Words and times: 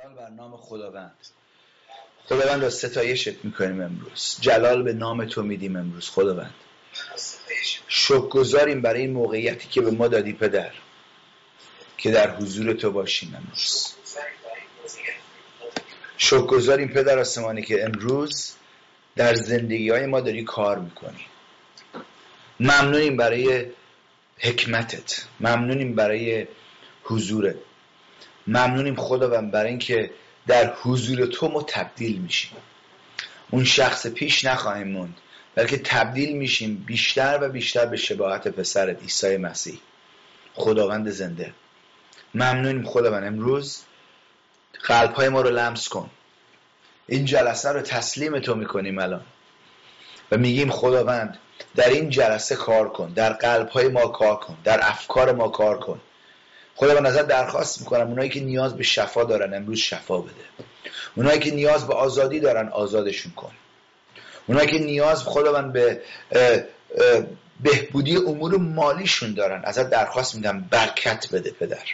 جلال 0.00 0.14
بر 0.14 0.30
نام 0.30 0.56
خداوند. 0.56 1.14
خداوند 2.24 2.62
را 2.62 2.70
ستایشت 2.70 3.44
می‌کنیم 3.44 3.80
امروز. 3.80 4.36
جلال 4.40 4.82
به 4.82 4.92
نام 4.92 5.24
تو 5.24 5.42
میدیم 5.42 5.76
امروز 5.76 6.08
خداوند. 6.10 6.54
شکر 7.88 8.28
گذاریم 8.28 8.82
برای 8.82 9.00
این 9.00 9.10
موقعیتی 9.10 9.68
که 9.68 9.80
به 9.80 9.90
ما 9.90 10.08
دادی 10.08 10.32
پدر 10.32 10.72
که 11.98 12.10
در 12.10 12.36
حضور 12.36 12.72
تو 12.72 12.90
باشیم 12.90 13.34
امروز. 13.34 13.94
شکر 16.16 16.46
گذاریم 16.46 16.88
پدر 16.88 17.18
آسمانی 17.18 17.62
که 17.62 17.84
امروز 17.84 18.52
در 19.16 19.34
زندگی 19.34 19.90
های 19.90 20.06
ما 20.06 20.20
داری 20.20 20.44
کار 20.44 20.78
می‌کنی. 20.78 21.26
ممنونیم 22.60 23.16
برای 23.16 23.66
حکمتت. 24.38 25.24
ممنونیم 25.40 25.94
برای 25.94 26.46
حضورت. 27.04 27.56
ممنونیم 28.46 28.96
خداوند 28.96 29.50
برای 29.50 29.68
اینکه 29.68 30.10
در 30.46 30.74
حضور 30.82 31.26
تو 31.26 31.48
ما 31.48 31.62
تبدیل 31.62 32.18
میشیم. 32.18 32.56
اون 33.50 33.64
شخص 33.64 34.06
پیش 34.06 34.44
نخواهیم 34.44 34.88
موند 34.88 35.16
بلکه 35.54 35.78
تبدیل 35.78 36.36
میشیم 36.36 36.84
بیشتر 36.86 37.38
و 37.42 37.48
بیشتر 37.48 37.86
به 37.86 37.96
شباهت 37.96 38.48
پسرت 38.48 39.02
عیسی 39.02 39.36
مسیح. 39.36 39.78
خداوند 40.54 41.10
زنده. 41.10 41.52
ممنونیم 42.34 42.86
خداوند 42.86 43.24
امروز 43.24 43.82
قلب 44.84 45.12
های 45.12 45.28
ما 45.28 45.40
رو 45.40 45.50
لمس 45.50 45.88
کن. 45.88 46.10
این 47.06 47.24
جلسه 47.24 47.68
رو 47.68 47.80
تسلیم 47.80 48.38
تو 48.38 48.54
می‌کنیم 48.54 48.98
الان. 48.98 49.24
و 50.32 50.36
میگیم 50.36 50.70
خداوند 50.70 51.38
در 51.76 51.88
این 51.88 52.10
جلسه 52.10 52.56
کار 52.56 52.88
کن 52.88 53.12
در 53.12 53.32
قلب 53.32 53.68
های 53.68 53.88
ما 53.88 54.06
کار 54.06 54.36
کن 54.36 54.56
در 54.64 54.80
افکار 54.82 55.32
ما 55.32 55.48
کار 55.48 55.78
کن. 55.78 56.00
خدا 56.80 56.98
ازت 56.98 57.26
درخواست 57.26 57.80
می‌کنم 57.80 58.08
اونایی 58.08 58.28
که 58.28 58.40
نیاز 58.40 58.76
به 58.76 58.82
شفا 58.82 59.24
دارن 59.24 59.54
امروز 59.54 59.78
شفا 59.78 60.18
بده. 60.18 60.32
اونایی 61.16 61.38
که 61.38 61.50
نیاز 61.50 61.86
به 61.86 61.94
آزادی 61.94 62.40
دارن 62.40 62.68
آزادشون 62.68 63.32
کن. 63.32 63.52
اونایی 64.46 64.68
که 64.68 64.78
نیاز 64.78 65.24
خداوند 65.24 65.72
به 65.72 66.00
بهبودی 67.60 68.16
امور 68.16 68.56
مالیشون 68.56 69.34
دارن. 69.34 69.60
ازت 69.64 69.90
درخواست 69.90 70.34
میدم 70.34 70.60
برکت 70.70 71.26
بده 71.32 71.50
پدر. 71.50 71.84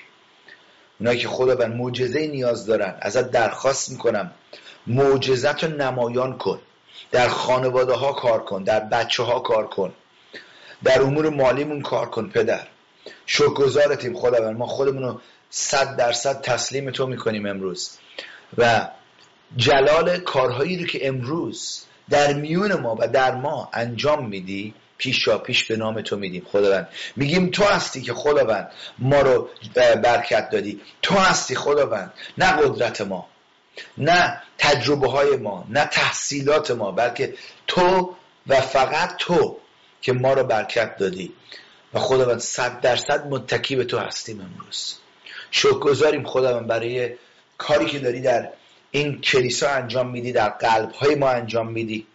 اونایی 1.00 1.18
که 1.18 1.28
خداوند 1.28 1.74
معجزه 1.76 2.26
نیاز 2.26 2.66
دارن 2.66 2.94
ازت 3.00 3.30
درخواست 3.30 3.90
می‌کنم 3.90 4.30
معجزت 4.86 5.64
رو 5.64 5.70
نمایان 5.70 6.38
کن. 6.38 6.60
در 7.10 7.28
خانواده 7.28 7.92
ها 7.92 8.12
کار 8.12 8.44
کن 8.44 8.62
در 8.62 8.80
بچه 8.80 9.22
ها 9.22 9.40
کار 9.40 9.66
کن. 9.66 9.92
در 10.84 11.02
امور 11.02 11.28
مالیمون 11.28 11.82
کار 11.82 12.10
کن 12.10 12.28
پدر. 12.28 12.66
شکرگزارتیم 13.26 14.16
خداوند. 14.16 14.56
ما 14.56 14.66
خودمون 14.66 15.02
رو 15.02 15.20
صد 15.50 15.96
درصد 15.96 16.40
تسلیم 16.40 16.90
تو 16.90 17.06
می‌کنیم 17.06 17.46
امروز. 17.46 17.98
و 18.58 18.88
جلال 19.56 20.18
کارهایی 20.18 20.78
رو 20.78 20.86
که 20.86 21.08
امروز 21.08 21.82
در 22.10 22.32
میون 22.32 22.74
ما 22.74 22.96
و 23.00 23.08
در 23.08 23.34
ما 23.34 23.70
انجام 23.72 24.28
میدی 24.28 24.74
پیشا 24.98 25.38
پیش 25.38 25.64
به 25.64 25.76
نام 25.76 26.00
تو 26.00 26.16
میدیم. 26.16 26.46
خداوند 26.52 26.88
میگیم 27.16 27.50
تو 27.50 27.64
هستی 27.64 28.02
که 28.02 28.14
خداوند 28.14 28.70
ما 28.98 29.20
رو 29.20 29.48
برکت 29.74 30.50
دادی. 30.50 30.80
تو 31.02 31.14
هستی 31.14 31.54
خداوند 31.54 32.12
نه 32.38 32.52
قدرت 32.52 33.00
ما 33.00 33.28
نه 33.98 34.42
تجربه 34.58 35.10
های 35.10 35.36
ما 35.36 35.66
نه 35.68 35.84
تحصیلات 35.84 36.70
ما 36.70 36.90
بلکه 36.90 37.34
تو 37.66 38.16
و 38.46 38.60
فقط 38.60 39.16
تو 39.18 39.56
که 40.02 40.12
ما 40.12 40.32
رو 40.32 40.44
برکت 40.44 40.96
دادی. 40.96 41.32
و 41.94 41.98
خداوند 41.98 42.38
صد 42.38 42.80
درصد 42.80 43.26
متکی 43.26 43.76
به 43.76 43.84
تو 43.84 43.98
هستیم 43.98 44.40
امروز. 44.40 44.94
شکر 45.50 45.78
گذاریم 45.78 46.26
خداوند 46.26 46.66
برای 46.66 47.14
کاری 47.58 47.86
که 47.86 47.98
داری 47.98 48.20
در 48.20 48.48
این 48.90 49.20
کلیسا 49.20 49.68
انجام 49.70 50.10
میدی 50.10 50.32
در 50.32 50.48
قلب 50.48 50.92
های 50.92 51.14
ما 51.14 51.30
انجام 51.30 51.72
میدی. 51.72 52.06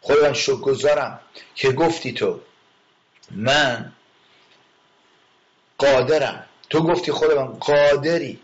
خداوند 0.00 0.34
شکر 0.34 0.56
گذارم 0.56 1.20
که 1.54 1.72
گفتی 1.72 2.12
تو 2.12 2.40
من 3.30 3.92
قادرم. 5.78 6.46
تو 6.70 6.82
گفتی 6.82 7.12
خداوند 7.12 7.58
قادری 7.58 8.40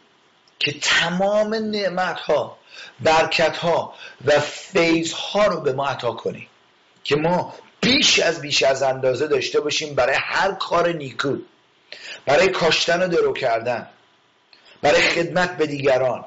که 0.58 0.74
تمام 0.80 1.54
نعمت 1.54 2.20
ها 2.20 2.58
برکت 3.00 3.56
ها 3.56 3.94
و 4.24 4.40
فیض 4.40 5.12
ها 5.12 5.46
رو 5.46 5.60
به 5.60 5.72
ما 5.72 5.86
عطا 5.86 6.12
کنی. 6.12 6.48
که 7.04 7.16
ما 7.16 7.54
بیش 7.82 8.18
از 8.18 8.40
بیش 8.40 8.62
از 8.62 8.82
اندازه 8.82 9.26
داشته 9.26 9.60
باشیم 9.60 9.94
برای 9.94 10.16
هر 10.18 10.52
کار 10.52 10.92
نیکو 10.92 11.36
برای 12.26 12.48
کاشتن 12.48 13.02
و 13.02 13.08
درو 13.08 13.32
کردن 13.32 13.88
برای 14.82 15.00
خدمت 15.00 15.56
به 15.56 15.66
دیگران. 15.66 16.24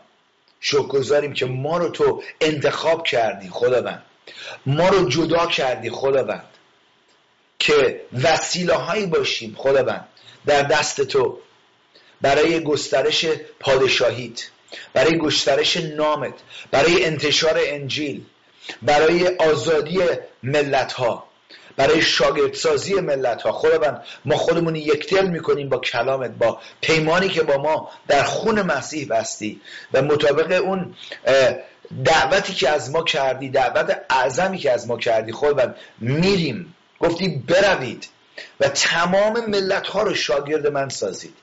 شکر 0.60 0.88
گذاریم 0.88 1.34
که 1.34 1.46
ما 1.46 1.78
رو 1.78 1.90
تو 1.90 2.24
انتخاب 2.42 3.04
کردی 3.04 3.50
خداوند. 3.50 4.04
ما 4.66 4.90
رو 4.90 5.10
جدا 5.10 5.46
کردی 5.48 5.90
خداوند. 5.90 6.50
که 7.60 8.02
وسیله 8.24 8.74
هایی 8.74 9.06
باشیم 9.06 9.56
خداوند 9.58 10.08
در 10.46 10.62
دست 10.62 11.02
تو. 11.02 11.40
برای 12.22 12.64
گسترش 12.64 13.26
پادشاهیت 13.60 14.42
برای 14.94 15.18
گسترش 15.18 15.78
نامت 15.78 16.34
برای 16.72 17.06
انتشار 17.06 17.60
انجیل 17.64 18.26
برای 18.82 19.28
آزادی 19.28 20.00
ملت 20.44 20.94
ها 20.94 21.28
برای 21.78 22.02
شاگردسازی 22.02 22.94
ملت 22.94 23.42
ها 23.42 23.52
خداوند 23.52 24.04
ما 24.26 24.38
خودمون 24.38 24.76
یک 24.76 25.10
دل 25.10 25.28
می‌کنیم 25.28 25.70
با 25.70 25.78
کلامت 25.78 26.32
با 26.32 26.60
پیمانی 26.82 27.30
که 27.30 27.44
با 27.44 27.58
ما 27.58 27.90
در 28.08 28.24
خون 28.24 28.62
مسیح 28.62 29.08
بستی 29.08 29.62
و 29.94 30.02
مطابق 30.02 30.62
اون 30.64 30.96
دعوتی 32.06 32.54
که 32.54 32.70
از 32.70 32.92
ما 32.92 33.04
کردی 33.04 33.50
دعوت 33.50 34.02
اعظمی 34.10 34.58
که 34.58 34.72
از 34.72 34.88
ما 34.88 34.98
کردی 34.98 35.32
خداوند 35.32 35.76
میریم. 36.00 36.76
گفتی 37.00 37.44
بروید 37.48 38.08
و 38.60 38.70
تمام 38.70 39.46
ملت 39.50 39.88
ها 39.88 40.04
رو 40.04 40.14
شاگرد 40.14 40.68
من 40.68 40.90
سازید. 40.90 41.34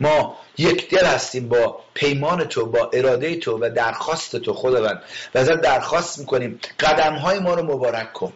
ما 0.00 0.38
یک 0.58 0.90
دل 0.90 1.06
هستیم 1.06 1.48
با 1.48 1.80
پیمان 1.94 2.44
تو 2.44 2.66
با 2.66 2.90
اراده 2.92 3.36
تو 3.36 3.58
و 3.58 3.70
درخواست 3.70 4.36
تو 4.36 4.54
خداوند. 4.54 5.02
و 5.34 5.38
ازت 5.38 5.60
درخواست 5.60 6.18
می‌کنیم 6.18 6.60
قدم 6.80 7.14
های 7.14 7.38
ما 7.38 7.54
رو 7.54 7.62
مبارک 7.62 8.12
کن. 8.12 8.32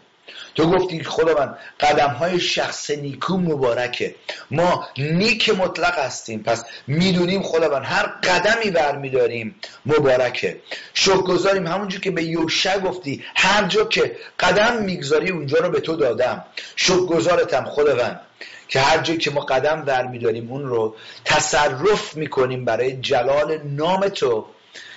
تو 0.55 0.71
گفتی 0.71 1.05
خداوند 1.05 1.59
قدم 1.81 2.09
های 2.09 2.41
شخص 2.41 2.91
نیکو 2.91 3.37
مبارکه. 3.37 4.15
ما 4.51 4.89
نیک 4.99 5.51
مطلق 5.51 5.99
هستیم. 5.99 6.43
پس 6.43 6.65
می‌دونیم 6.87 7.43
خداوند 7.43 7.83
هر 7.85 8.07
قدمی 8.07 8.71
برمیداریم 8.71 9.55
مبارکه. 9.87 10.61
شکر 10.95 11.17
گذاریم 11.17 11.67
همونجور 11.67 12.01
که 12.01 12.11
به 12.11 12.25
یوشع 12.25 12.79
گفتی 12.79 13.25
هر 13.37 13.65
جا 13.65 13.85
که 13.85 14.17
قدم 14.41 14.83
می‌گذاری 14.83 15.31
اونجا 15.31 15.59
رو 15.59 15.71
به 15.71 15.81
تو 15.81 15.97
دادم. 15.97 16.45
شکر 16.77 17.07
گذارتم 17.07 17.65
خداوند 17.65 18.21
که 18.69 18.81
هر 18.81 18.99
جایی 18.99 19.19
که 19.19 19.31
ما 19.31 19.41
قدم 19.41 19.83
برمیداریم 19.83 20.51
اون 20.51 20.67
رو 20.67 20.97
تصرف 21.25 22.17
می‌کنیم 22.17 22.65
برای 22.65 22.93
جلال 22.93 23.61
نام 23.65 24.09
تو. 24.09 24.47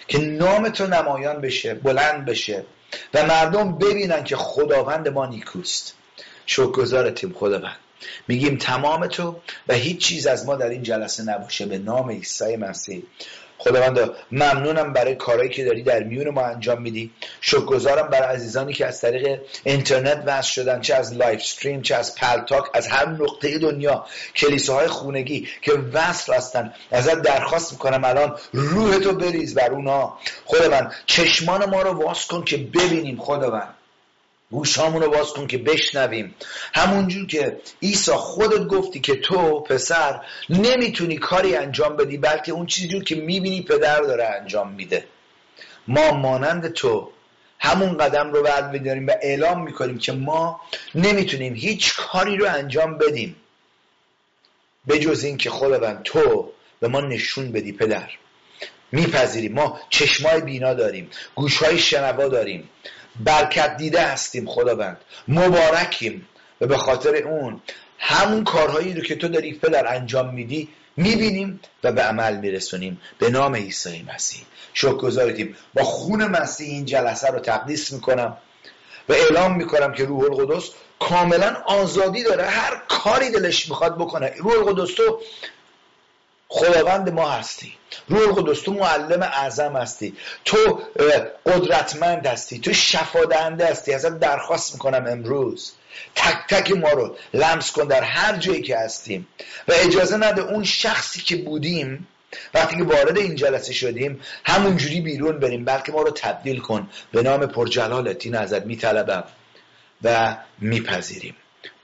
که 0.08 0.18
نام 0.18 0.70
تو 0.70 0.88
نمایان 0.88 1.42
بشه 1.42 1.74
بلند 1.74 2.26
بشه. 2.26 2.66
و 3.14 3.26
مردم 3.26 3.78
ببینن 3.78 4.24
که 4.24 4.36
خداوند 4.36 5.08
ما 5.08 5.26
نیکوست. 5.26 5.94
شکرگزارتیم 6.46 7.34
خداوند. 7.34 7.78
میگیم 8.28 8.58
تمام 8.58 9.08
تو 9.08 9.40
و 9.68 9.74
هیچ 9.74 9.98
چیز 9.98 10.28
از 10.28 10.46
ما 10.46 10.56
در 10.56 10.70
این 10.70 10.84
جلسه 10.84 11.24
نباشه. 11.24 11.66
به 11.66 11.78
نام 11.78 12.10
عیسی 12.10 12.56
مسیح. 12.56 13.04
خداوند 13.60 14.12
ممنونم 14.32 14.94
برای 14.94 15.16
کارهایی 15.16 15.50
که 15.50 15.66
داری 15.66 15.84
در 15.84 16.04
میون 16.04 16.30
ما 16.30 16.42
انجام 16.42 16.82
میدی. 16.82 17.12
شکرگزارم 17.42 18.08
برای 18.08 18.36
عزیزانی 18.36 18.74
که 18.74 18.86
از 18.86 19.02
طریق 19.02 19.42
اینترنت 19.64 20.24
وصل 20.26 20.50
شدن 20.52 20.82
چه 20.82 20.96
از 20.96 21.14
live 21.14 21.40
stream 21.40 21.82
چه 21.82 21.96
از 21.96 22.16
Paltalk 22.16 22.64
از 22.74 22.88
هر 22.88 23.10
نقطه 23.10 23.58
دنیا 23.58 24.06
کلیساهای 24.36 24.88
خونگی 24.88 25.48
که 25.62 25.72
وصل 25.94 26.34
هستن. 26.34 26.74
ازت 26.92 27.22
درخواست 27.22 27.72
می‌کنم 27.72 28.04
الان 28.04 28.38
روح 28.54 29.00
تو 29.00 29.12
بریز 29.12 29.56
بر 29.56 29.72
اونا. 29.72 30.18
خداوند 30.46 30.92
چشمان 31.06 31.70
ما 31.70 31.82
رو 31.82 32.04
باز 32.04 32.28
کن 32.28 32.44
که 32.44 32.58
ببینیم 32.58 33.18
خداوند. 33.18 33.76
گوشامون 34.52 35.02
رو 35.02 35.12
باز 35.12 35.34
کن 35.34 35.48
که 35.48 35.58
بشنویم. 35.58 36.36
همونجور 36.74 37.28
که 37.28 37.58
عیسی 37.82 38.12
خودت 38.12 38.68
گفتی 38.68 39.00
که 39.00 39.16
تو 39.16 39.60
پسر 39.60 40.22
نمی‌تونی 40.50 41.18
کاری 41.18 41.56
انجام 41.56 41.98
بدی 41.98 42.18
بلکه 42.18 42.52
اون 42.52 42.66
چیزی 42.66 43.02
که 43.02 43.16
می‌بینی 43.16 43.62
پدر 43.62 44.00
داره 44.00 44.26
انجام 44.26 44.72
میده. 44.72 45.06
ما 45.88 46.12
مانند 46.12 46.74
تو 46.74 47.12
همون 47.60 47.98
قدم 47.98 48.34
رو 48.34 48.44
بعد 48.44 48.72
میداریم 48.72 49.08
و 49.08 49.12
اعلام 49.22 49.64
می‌کنیم 49.64 49.98
که 49.98 50.12
ما 50.12 50.62
نمی‌تونیم 50.96 51.54
هیچ 51.54 51.96
کاری 51.98 52.38
رو 52.38 52.48
انجام 52.50 52.98
بدیم. 52.98 53.36
به 54.88 55.00
جز 55.00 55.24
این 55.24 55.38
که 55.38 55.50
خداوند 55.50 56.04
تو 56.04 56.52
به 56.80 56.88
ما 56.88 57.02
نشون 57.02 57.52
بدی 57.52 57.72
پدر. 57.72 58.10
میپذیریم. 58.92 59.54
ما 59.54 59.80
چشمای 59.90 60.42
بینا 60.42 60.74
داریم. 60.74 61.10
گوشهای 61.36 61.80
شنوا 61.80 62.28
داریم. 62.28 62.70
برکت 63.16 63.78
دیده 63.78 64.02
هستیم 64.02 64.46
خداوند. 64.48 64.98
مبارکیم. 65.28 66.28
و 66.62 66.68
به 66.68 66.78
خاطر 66.78 67.16
اون 67.16 67.62
همون 68.00 68.44
کارهایی 68.44 68.94
رو 68.94 69.02
که 69.02 69.16
تو 69.16 69.28
داری 69.28 69.54
پدر 69.54 69.88
انجام 69.96 70.34
میدی 70.34 70.70
می‌بینیم 70.98 71.60
و 71.84 71.92
به 71.92 72.02
عمل 72.02 72.38
میرسونیم. 72.38 73.02
به 73.20 73.30
نام 73.30 73.56
عیسی 73.56 74.06
مسیح. 74.16 74.42
شکر 74.74 74.94
گذارتیم 74.94 75.56
با 75.74 75.84
خون 75.84 76.26
مسیح 76.26 76.70
این 76.70 76.86
جلسه 76.86 77.28
رو 77.28 77.40
تقدیس 77.40 77.92
می‌کنم 77.92 78.38
و 79.10 79.14
اعلام 79.14 79.56
می‌کنم 79.56 79.94
که 79.94 80.06
روح 80.06 80.24
القدس 80.24 80.70
کاملا 81.00 81.58
آزادی 81.66 82.24
داره. 82.24 82.46
هر 82.46 82.82
کاری 82.88 83.30
دلش 83.30 83.70
می‌خواد 83.70 83.96
بکنه. 83.96 84.34
روح 84.38 84.54
القدس 84.54 84.94
تو 84.94 85.22
خداوند 86.50 87.10
ما 87.10 87.30
هستی. 87.30 87.74
روح 88.08 88.22
القدس 88.22 88.62
تو 88.62 88.74
معلم 88.74 89.22
اعظم 89.22 89.76
هستی. 89.76 90.14
تو 90.46 90.82
قدرتمند 91.46 92.28
هستی. 92.28 92.60
تو 92.60 92.74
شفادهنده 92.74 93.68
هستی. 93.68 93.94
ازت 93.94 94.20
درخواست 94.20 94.74
می‌کنم 94.74 95.08
امروز. 95.08 95.72
تک 96.16 96.38
تک 96.50 96.72
ما 96.72 96.90
رو 96.90 97.16
لمس 97.34 97.72
کن 97.72 97.88
در 97.88 98.04
هر 98.04 98.36
جایی 98.38 98.62
که 98.62 98.78
هستیم. 98.78 99.28
و 99.68 99.72
اجازه 99.76 100.18
نده 100.18 100.42
اون 100.42 100.64
شخصی 100.64 101.22
که 101.22 101.38
بودیم 101.38 102.08
وقتی 102.54 102.78
که 102.78 102.84
وارد 102.84 103.18
این 103.18 103.36
جلسه 103.36 103.74
شدیم 103.74 104.22
همونجوری 104.46 105.02
بیرون 105.02 105.40
بریم. 105.40 105.66
بلکه 105.66 105.92
ما 105.92 106.02
رو 106.02 106.12
تبدیل 106.12 106.60
کن 106.60 106.90
به 107.12 107.22
نام 107.22 107.46
پرجلالت. 107.46 108.26
این 108.26 108.36
ازت 108.36 108.66
میطلبم 108.66 109.24
و 110.04 110.38
میپذیریم. 110.60 111.36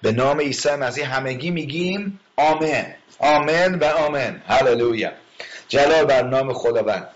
به 0.02 0.12
نام 0.12 0.40
عیسی 0.40 0.76
مسیح 0.76 1.16
همگی 1.16 1.52
میگیم. 1.52 2.20
آمین. 2.38 2.86
آمین 3.20 3.76
و 3.76 3.84
آمین. 3.86 4.42
هللویا. 4.48 5.12
جلال 5.68 6.06
بر 6.06 6.24
نام 6.24 6.54
خداوند. 6.54 7.08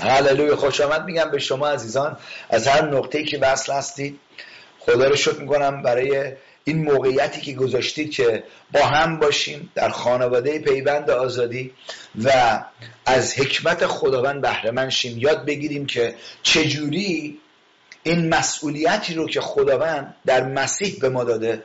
هللویا. 0.00 0.56
خوش 0.56 0.80
آمد. 0.80 1.04
میگم 1.04 1.30
به 1.30 1.38
شما 1.38 1.68
عزیزان 1.68 2.16
از 2.50 2.68
هر 2.68 2.84
نقطه‌ای 2.84 3.24
که 3.24 3.38
وصل 3.38 3.72
هستید 3.72 4.20
خدا 4.78 5.08
رو 5.08 5.16
شکر 5.16 5.40
می‌کنم 5.40 5.82
برای 5.82 6.32
این 6.64 6.84
موقعیتی 6.84 7.40
که 7.40 7.52
گذاشتید 7.52 8.10
که 8.10 8.44
با 8.72 8.80
هم 8.80 9.18
باشیم 9.18 9.72
در 9.74 9.88
خانواده 9.88 10.58
پیوند 10.58 11.10
آزادی 11.10 11.72
و 12.24 12.30
از 13.06 13.38
حکمت 13.38 13.86
خداوند 13.86 14.40
بهره 14.40 14.90
شیم. 14.90 15.18
یاد 15.18 15.44
بگیریم 15.44 15.86
که 15.86 16.14
چجوری 16.42 17.38
این 18.02 18.28
مسئولیتی 18.28 19.14
رو 19.14 19.28
که 19.28 19.40
خداوند 19.40 20.14
در 20.26 20.44
مسیح 20.44 20.98
به 21.00 21.08
ما 21.08 21.24
داده 21.24 21.62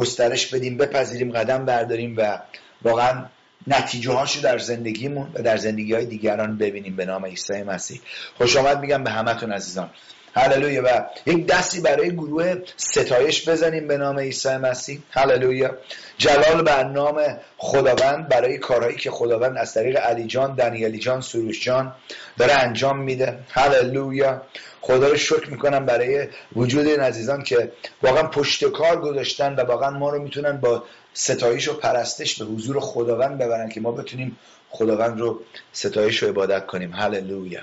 گسترش 0.00 0.46
بدیم 0.46 0.76
بپذیریم 0.76 1.32
قدم 1.32 1.64
برداریم 1.64 2.14
و 2.16 2.38
واقعا 2.82 3.24
نتیجه 3.66 4.12
هاشو 4.12 4.40
در 4.40 4.58
زندگیمون 4.58 5.30
و 5.34 5.42
در 5.42 5.56
زندگی 5.56 5.94
های 5.94 6.06
دیگران 6.06 6.58
ببینیم 6.58 6.96
به 6.96 7.04
نام 7.04 7.26
عیسی 7.26 7.62
مسیح. 7.62 8.00
خوش 8.38 8.56
آمد 8.56 8.80
میگم 8.80 9.04
به 9.04 9.10
همتون 9.10 9.52
عزیزان. 9.52 9.90
هللویا. 10.34 10.82
و 10.84 11.06
یک 11.26 11.46
دستی 11.46 11.80
برای 11.80 12.10
گروه 12.10 12.54
ستایش 12.76 13.48
بزنیم 13.48 13.88
به 13.88 13.96
نام 13.96 14.18
عیسی 14.18 14.56
مسیح. 14.56 15.02
هللویا. 15.10 15.76
جلال 16.18 16.62
بر 16.62 16.84
نام 16.84 17.22
خداوند. 17.56 18.28
برای 18.28 18.58
کارهایی 18.58 18.96
که 18.96 19.10
خداوند 19.10 19.56
از 19.56 19.74
طریق 19.74 19.96
علی 19.96 20.26
جان 20.26 20.54
دنیالی 20.54 20.98
جان 20.98 21.20
سروش 21.20 21.64
جان 21.64 21.92
داره 22.38 22.52
انجام 22.52 22.98
میده. 22.98 23.38
هللویا. 23.50 24.42
خدا 24.80 25.08
رو 25.08 25.16
شکر 25.16 25.50
می‌کنم 25.50 25.86
برای 25.86 26.28
وجود 26.56 26.86
این 26.86 27.00
عزیزان 27.00 27.42
که 27.42 27.72
واقعا 28.02 28.22
پشت 28.22 28.64
کار 28.64 29.00
گذاشتن 29.00 29.54
و 29.54 29.60
واقعا 29.60 29.90
ما 29.90 30.10
رو 30.10 30.22
می‌تونن 30.22 30.56
با 30.56 30.84
ستایش 31.14 31.68
و 31.68 31.74
پرستش 31.74 32.42
به 32.42 32.44
حضور 32.44 32.80
خداوند 32.80 33.38
ببرن 33.38 33.68
که 33.68 33.80
ما 33.80 33.92
بتونیم 33.92 34.38
خداوند 34.70 35.20
رو 35.20 35.40
ستایش 35.72 36.22
و 36.22 36.26
عبادت 36.26 36.66
کنیم. 36.66 36.92
هللویا. 36.92 37.60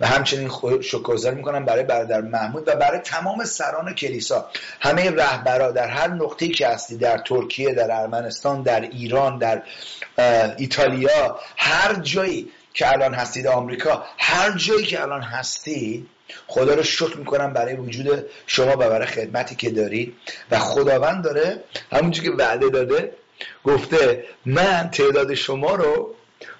و 0.00 0.06
همچنین 0.06 0.50
شکرگزاری 0.80 1.36
می‌کنم 1.36 1.64
برای 1.64 1.84
برادر 1.84 2.20
محمود 2.20 2.68
و 2.68 2.76
برای 2.76 3.00
تمام 3.00 3.44
سران 3.44 3.94
کلیسا. 3.94 4.50
همه 4.80 5.10
رهبرا 5.10 5.70
در 5.70 5.88
هر 5.88 6.08
نقطه‌ای 6.08 6.52
که 6.52 6.68
هستی 6.68 6.96
در 6.96 7.18
ترکیه 7.18 7.74
در 7.74 8.00
ارمنستان 8.00 8.62
در 8.62 8.80
ایران 8.80 9.38
در 9.38 9.62
ایتالیا 10.58 11.38
هر 11.56 11.94
جایی 11.94 12.50
که 12.74 12.92
الان 12.92 13.14
هستید 13.14 13.46
آمریکا 13.46 14.04
هر 14.18 14.50
جایی 14.56 14.86
که 14.86 15.02
الان 15.02 15.22
هستید 15.22 16.08
خدا 16.46 16.74
رو 16.74 16.82
شکر 16.82 17.16
می‌کنم 17.16 17.52
برای 17.52 17.74
وجود 17.74 18.26
شما 18.46 18.72
و 18.72 18.76
برای 18.76 19.06
خدمتی 19.06 19.54
که 19.54 19.70
دارید. 19.70 20.14
و 20.50 20.58
خداوند 20.58 21.24
داره 21.24 21.62
همونجور 21.92 22.24
که 22.24 22.30
وعده 22.30 22.68
داده 22.68 23.12
گفته 23.64 24.24
من 24.46 24.90
تعداد 24.92 25.34
شما 25.34 25.74
رو 25.74 26.14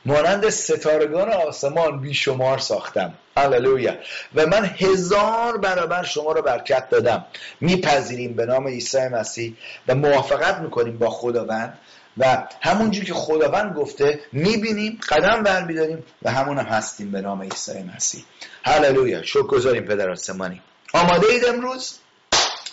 مانند 0.09 0.49
ستارگان 0.49 1.29
آسمان 1.29 2.01
بیشمار 2.01 2.59
ساختم. 2.59 3.15
هللویا. 3.37 3.95
و 4.35 4.47
من 4.47 4.65
هزار 4.65 5.57
برابر 5.57 6.05
شما 6.05 6.33
رو 6.33 6.43
برکت 6.43 6.89
دادم. 6.91 7.25
میپذیریم 7.61 8.35
به 8.35 8.47
نام 8.47 8.69
عیسی 8.69 9.09
مسیح 9.09 9.55
و 9.89 9.95
موافقت 9.95 10.59
می‌کنیم 10.59 10.99
با 10.99 11.11
خداوند 11.11 11.79
و 12.19 12.49
همونجور 12.61 13.05
که 13.05 13.15
خداوند 13.15 13.77
گفته 13.77 14.21
می‌بینیم 14.33 15.01
قدم 15.09 15.43
برمیداریم 15.43 16.05
و 16.23 16.31
همون 16.31 16.59
هم 16.59 16.67
هستیم 16.67 17.11
به 17.11 17.21
نام 17.21 17.43
عیسی 17.43 17.83
مسیح. 17.97 18.25
هللویا. 18.65 19.23
شکر 19.23 19.43
گذاریم 19.43 19.85
پدر 19.85 20.11
آسمانی. 20.11 20.63
آماده 20.93 21.27
اید 21.27 21.45
امروز؟ 21.45 21.99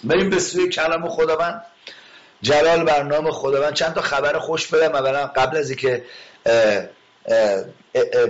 بریم 0.03 0.29
به 0.29 0.39
سوی 0.39 0.69
کلام 0.69 1.09
خداوند. 1.09 1.65
جلال 2.41 2.83
بر 2.83 3.03
نام 3.03 3.31
خداوند. 3.31 3.73
چند 3.73 3.93
تا 3.93 4.01
خبر 4.01 4.39
خوش 4.39 4.67
بدم. 4.67 4.95
اولا 4.95 5.27
قبل 5.27 5.57
از 5.57 5.69
اینکه 5.69 6.03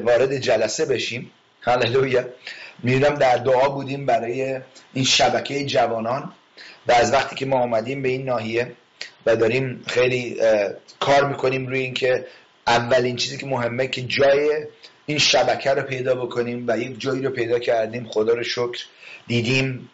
وارد 0.03 0.37
جلسه 0.37 0.85
بشیم. 0.85 1.31
هللویا. 1.61 2.25
می‌دونم 2.83 3.15
در 3.15 3.37
دعا 3.37 3.69
بودیم 3.69 4.05
برای 4.05 4.59
این 4.93 5.05
شبکه 5.05 5.65
جوانان 5.65 6.33
و 6.87 6.91
از 6.91 7.13
وقتی 7.13 7.35
که 7.35 7.45
ما 7.45 7.59
آمدیم 7.59 8.01
به 8.01 8.09
این 8.09 8.25
ناحیه 8.25 8.71
و 9.25 9.35
داریم 9.35 9.83
خیلی 9.87 10.37
کار 10.99 11.27
می‌کنیم 11.27 11.67
روی 11.67 11.79
اینکه 11.79 12.25
اولین 12.67 13.15
چیزی 13.15 13.37
که 13.37 13.45
مهمه 13.45 13.87
که 13.87 14.01
جای 14.01 14.65
این 15.05 15.17
شبکه 15.17 15.71
رو 15.71 15.81
پیدا 15.81 16.15
بکنیم 16.15 16.65
و 16.67 16.77
یک 16.79 16.99
جایی 16.99 17.21
رو 17.21 17.29
پیدا 17.29 17.59
کردیم. 17.59 18.07
خدا 18.07 18.33
رو 18.33 18.43
شکر. 18.43 18.85
دیدیم 19.27 19.89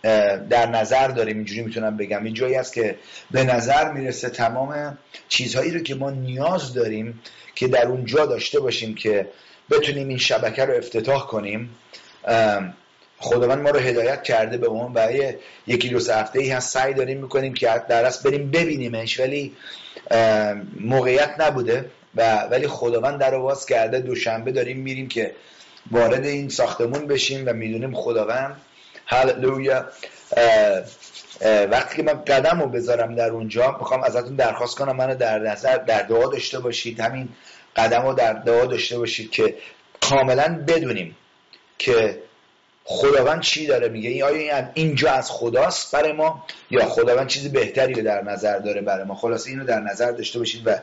در 0.50 0.66
نظر 0.70 1.08
داریم 1.08 1.36
اینجوری 1.36 1.62
می‌تونم 1.62 1.98
بگم. 1.98 2.24
این 2.24 2.34
جایی 2.34 2.56
است 2.56 2.74
که 2.74 2.96
به 3.32 3.44
نظر 3.44 3.92
می‌رسه 3.92 4.30
تمام 4.30 4.98
چیزهایی 5.30 5.72
رو 5.72 5.80
که 5.80 5.96
ما 5.96 6.12
نیاز 6.12 6.74
داریم 6.74 7.22
که 7.56 7.68
در 7.68 7.88
اونجا 7.88 8.26
داشته 8.26 8.60
باشیم 8.60 8.96
که 8.96 9.28
بتونیم 9.72 10.08
این 10.08 10.18
شبکه 10.18 10.66
رو 10.66 10.74
افتتاح 10.74 11.28
کنیم 11.28 11.70
خداوند 13.18 13.62
ما 13.62 13.70
رو 13.70 13.80
هدایت 13.80 14.24
کرده 14.24 14.58
به 14.58 14.68
اون 14.68 14.94
و 14.96 15.12
یکی 15.68 15.90
دو 15.90 16.14
هفته 16.14 16.40
ای 16.40 16.50
هست 16.50 16.74
سعی 16.74 16.94
داریم 16.94 17.18
می‌کنیم 17.22 17.54
که 17.54 17.82
در 17.90 18.06
اصل 18.06 18.30
بریم 18.30 18.52
ببینیمش 18.52 19.20
ولی 19.20 19.54
موقعیت 20.80 21.36
نبوده 21.40 21.86
و 22.16 22.38
ولی 22.52 22.68
خداوند 22.68 23.20
در 23.20 23.38
باز 23.38 23.66
کرده. 23.66 24.00
دوشنبه 24.00 24.52
داریم 24.52 24.78
میریم 24.78 25.08
که 25.08 25.32
وارد 25.92 26.26
این 26.26 26.50
ساختمون 26.50 27.08
بشیم 27.08 27.44
و 27.46 27.54
می‌دونیم 27.54 27.96
خداوند 27.96 28.56
هللویا 29.12 29.86
وقتی 31.72 31.96
که 31.96 32.04
من 32.04 32.24
قدم 32.24 32.62
رو 32.62 32.68
بذارم 32.70 33.16
در 33.16 33.30
اونجا 33.30 33.78
می‌خوام 33.80 34.04
ازتون 34.04 34.36
درخواست 34.36 34.78
کنم 34.78 34.96
منو 34.96 35.16
در 35.16 35.40
نظر 35.40 35.78
در 35.78 36.02
دعا 36.02 36.28
داشته 36.28 36.60
باشید. 36.60 37.00
همین 37.00 37.30
قدم 37.76 38.02
رو 38.02 38.14
در 38.14 38.34
دعا 38.34 38.66
داشته 38.66 38.98
باشید 38.98 39.32
که 39.32 39.56
کاملا 40.02 40.64
بدونیم 40.68 41.18
که 41.78 42.20
خداوند 42.84 43.42
چی 43.42 43.68
داره 43.68 43.90
میگه. 43.90 44.26
آیا 44.26 44.70
اینجا 44.74 45.12
از 45.12 45.32
خداست 45.32 45.96
برای 45.96 46.12
ما 46.12 46.46
یا 46.70 46.86
خداوند 46.86 47.28
چیزی 47.28 47.50
بهتری 47.50 47.94
رو 47.94 48.02
در 48.02 48.22
نظر 48.22 48.60
داره 48.60 48.82
برای 48.82 49.04
ما؟ 49.04 49.16
خلاصه 49.16 49.50
اینو 49.50 49.66
در 49.66 49.80
نظر 49.80 50.12
داشته 50.12 50.40
باشید 50.40 50.62
و 50.66 50.76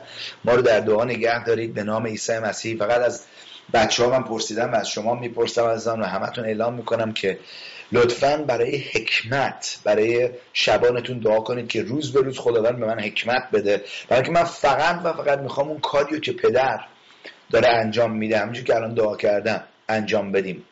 ما 0.45 0.53
رو 0.53 0.61
در 0.61 0.79
دعا 0.79 1.03
نگه 1.03 1.43
دارید. 1.43 1.73
به 1.73 1.83
نام 1.83 2.07
عیسی 2.07 2.39
مسیح. 2.39 2.77
فقط 2.77 3.01
از 3.01 3.25
بچه 3.73 4.03
ها 4.03 4.09
من 4.09 4.23
پرسیدم 4.23 4.73
از 4.73 4.89
شما 4.89 5.15
می‌پرسم 5.15 5.65
از 5.65 5.87
آن 5.87 6.01
و 6.01 6.05
همتون 6.05 6.45
اعلام 6.45 6.73
می‌کنم 6.73 7.13
که 7.13 7.39
لطفا 7.91 8.37
برای 8.37 8.77
حکمت 8.77 9.79
برای 9.83 10.29
شبانتون 10.53 11.19
دعا 11.19 11.39
کنید 11.39 11.67
که 11.67 11.83
روز 11.83 12.13
به 12.13 12.21
روز 12.21 12.39
خداوند 12.39 12.79
به 12.79 12.85
من 12.85 12.99
حکمت 12.99 13.43
بده. 13.53 13.83
برای 14.09 14.23
که 14.23 14.31
من 14.31 14.43
فقط 14.43 15.01
و 15.03 15.13
فقط 15.13 15.39
می‌خوام 15.39 15.69
اون 15.69 15.79
کاریو 15.79 16.19
که 16.19 16.31
پدر 16.31 16.79
داره 17.51 17.67
انجام 17.67 18.11
میده 18.11 18.39
همونجور 18.39 18.63
که 18.63 18.75
الان 18.75 18.93
دعا 18.93 19.15
کردم 19.15 19.63
انجام 19.89 20.31
بدیم. 20.31 20.63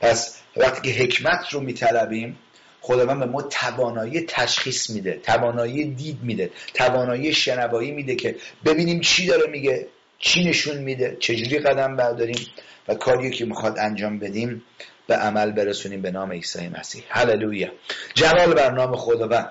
پس 0.00 0.40
وقتی 0.56 0.92
که 0.92 1.02
حکمت 1.02 1.48
رو 1.50 1.60
میطلبیم 1.60 2.38
خداوند 2.80 3.18
به 3.18 3.26
ما 3.26 3.42
توانایی 3.42 4.20
تشخیص 4.20 4.90
میده 4.90 5.20
توانایی 5.22 5.84
دید 5.84 6.18
میده 6.22 6.50
توانایی 6.74 7.32
شنوایی 7.32 7.90
میده 7.90 8.14
که 8.14 8.36
ببینیم 8.64 9.00
چی 9.00 9.26
داره 9.26 9.50
میگه. 9.50 9.86
چی 10.18 10.44
نشون 10.44 10.76
میده؟ 10.76 11.16
چجوری 11.20 11.58
قدم 11.58 11.96
برداریم؟ 11.96 12.46
و 12.88 12.94
کاری 12.94 13.30
که 13.30 13.44
می‌خواد 13.44 13.78
انجام 13.78 14.18
بدیم 14.18 14.64
به 15.06 15.16
عمل 15.16 15.50
برسونیم 15.52 16.02
به 16.02 16.10
نام 16.10 16.32
عیسی 16.32 16.68
مسیح. 16.68 17.04
هللویا. 17.08 17.68
جلال 18.14 18.54
بر 18.54 18.70
نام 18.70 18.96
خداوند. 18.96 19.50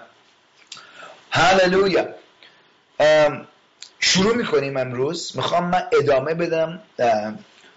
هللویا. 1.31 2.07
شروع 3.99 4.35
می‌کنیم 4.35 4.77
امروز. 4.77 5.31
می‌خوام 5.35 5.69
من 5.69 5.83
ادامه 6.01 6.33
بدم. 6.33 6.81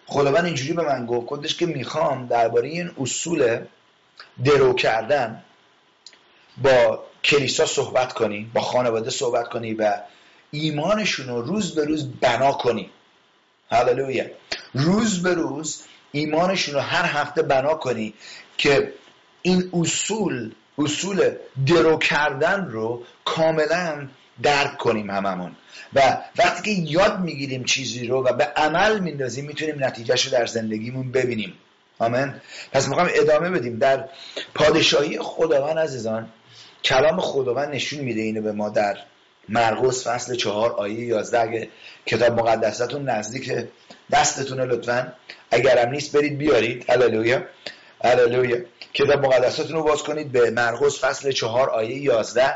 خداوند 0.06 0.44
اینجوری 0.44 0.72
به 0.72 0.82
من 0.82 1.06
گفت 1.06 1.26
کدش 1.26 1.56
که 1.56 1.66
می‌خوام 1.66 2.26
درباره 2.26 2.68
این 2.68 2.90
اصول 3.00 3.60
درو 4.44 4.74
کردن 4.74 5.42
با 6.62 7.04
کلیسا 7.24 7.66
صحبت 7.66 8.12
کنی 8.12 8.50
با 8.54 8.60
خانواده 8.60 9.10
صحبت 9.10 9.48
کنی 9.48 9.74
و 9.74 10.00
ایمانشون 10.60 11.28
رو 11.28 11.42
روز 11.42 11.74
به 11.74 11.84
روز 11.84 12.10
بنا 12.20 12.52
کنی 12.52 12.90
هللویا. 13.70 14.24
روز 14.74 15.22
به 15.22 15.34
روز 15.34 15.82
ایمانشون 16.12 16.74
رو 16.74 16.80
هر 16.80 17.04
هفته 17.04 17.42
بنا 17.42 17.74
کنی 17.74 18.14
که 18.58 18.92
این 19.42 19.70
اصول 19.72 20.52
اصول 20.78 21.30
درو 21.66 21.98
کردن 21.98 22.68
رو 22.70 23.02
کاملا 23.24 24.08
درک 24.42 24.76
کنیم 24.76 25.10
هممون. 25.10 25.56
و 25.94 26.18
وقتی 26.38 26.62
که 26.62 26.82
یاد 26.90 27.20
می‌گیریم 27.20 27.64
چیزی 27.64 28.06
رو 28.06 28.24
و 28.24 28.32
به 28.32 28.44
عمل 28.44 28.98
میندازیم 28.98 29.44
می‌تونیم 29.44 29.84
نتیجهش 29.84 30.24
رو 30.24 30.32
در 30.32 30.46
زندگیمون 30.46 31.12
ببینیم. 31.12 31.52
آمین. 31.98 32.34
پس 32.72 32.88
می‌خوام 32.88 33.08
ادامه 33.14 33.50
بدیم. 33.50 33.78
در 33.78 34.08
پادشاهی 34.54 35.18
خداوند 35.20 35.78
عزیزان 35.78 36.28
کلام 36.84 37.20
خداوند 37.20 37.74
نشون 37.74 38.00
میده 38.00 38.20
اینو 38.20 38.42
به 38.42 38.52
ما 38.52 38.68
در 38.68 38.98
مرقس 39.48 40.06
فصل 40.06 40.34
چهار 40.34 40.72
آیه 40.72 41.00
یازده. 41.00 41.40
اگه 41.40 41.68
کتاب 42.06 42.40
مقدستون 42.40 43.08
نزدیک 43.08 43.52
دستتونه 44.12 44.64
لطفا. 44.64 45.12
اگرم 45.50 45.90
نیست 45.90 46.16
برید 46.16 46.38
بیارید. 46.38 46.90
هللویا. 46.90 47.42
هللویا. 48.04 48.58
کتاب 48.94 49.26
مقدستون 49.26 49.76
رو 49.76 49.82
باز 49.82 50.02
کنید 50.02 50.32
به 50.32 50.50
مرقس 50.50 51.04
فصل 51.04 51.32
چهار 51.32 51.70
آیه 51.70 52.02
یازده. 52.02 52.54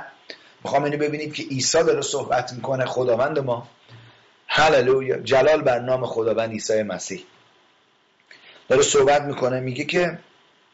می‌خوام 0.65 0.85
اینو 0.85 0.97
ببینید 0.97 1.35
که 1.35 1.43
عیسی 1.43 1.83
داره 1.83 2.01
صحبت 2.01 2.53
می‌کنه. 2.53 2.85
خداوند 2.87 3.39
ما. 3.39 3.69
هللویا. 4.47 5.19
جلال 5.19 5.63
بر 5.63 5.79
نام 5.79 6.07
خداوند 6.07 6.51
عیسی 6.51 6.83
مسیح. 6.83 7.25
داره 8.69 8.83
صحبت 8.83 9.23
می‌کنه. 9.23 9.61
میگه 9.61 9.85
که 9.85 10.19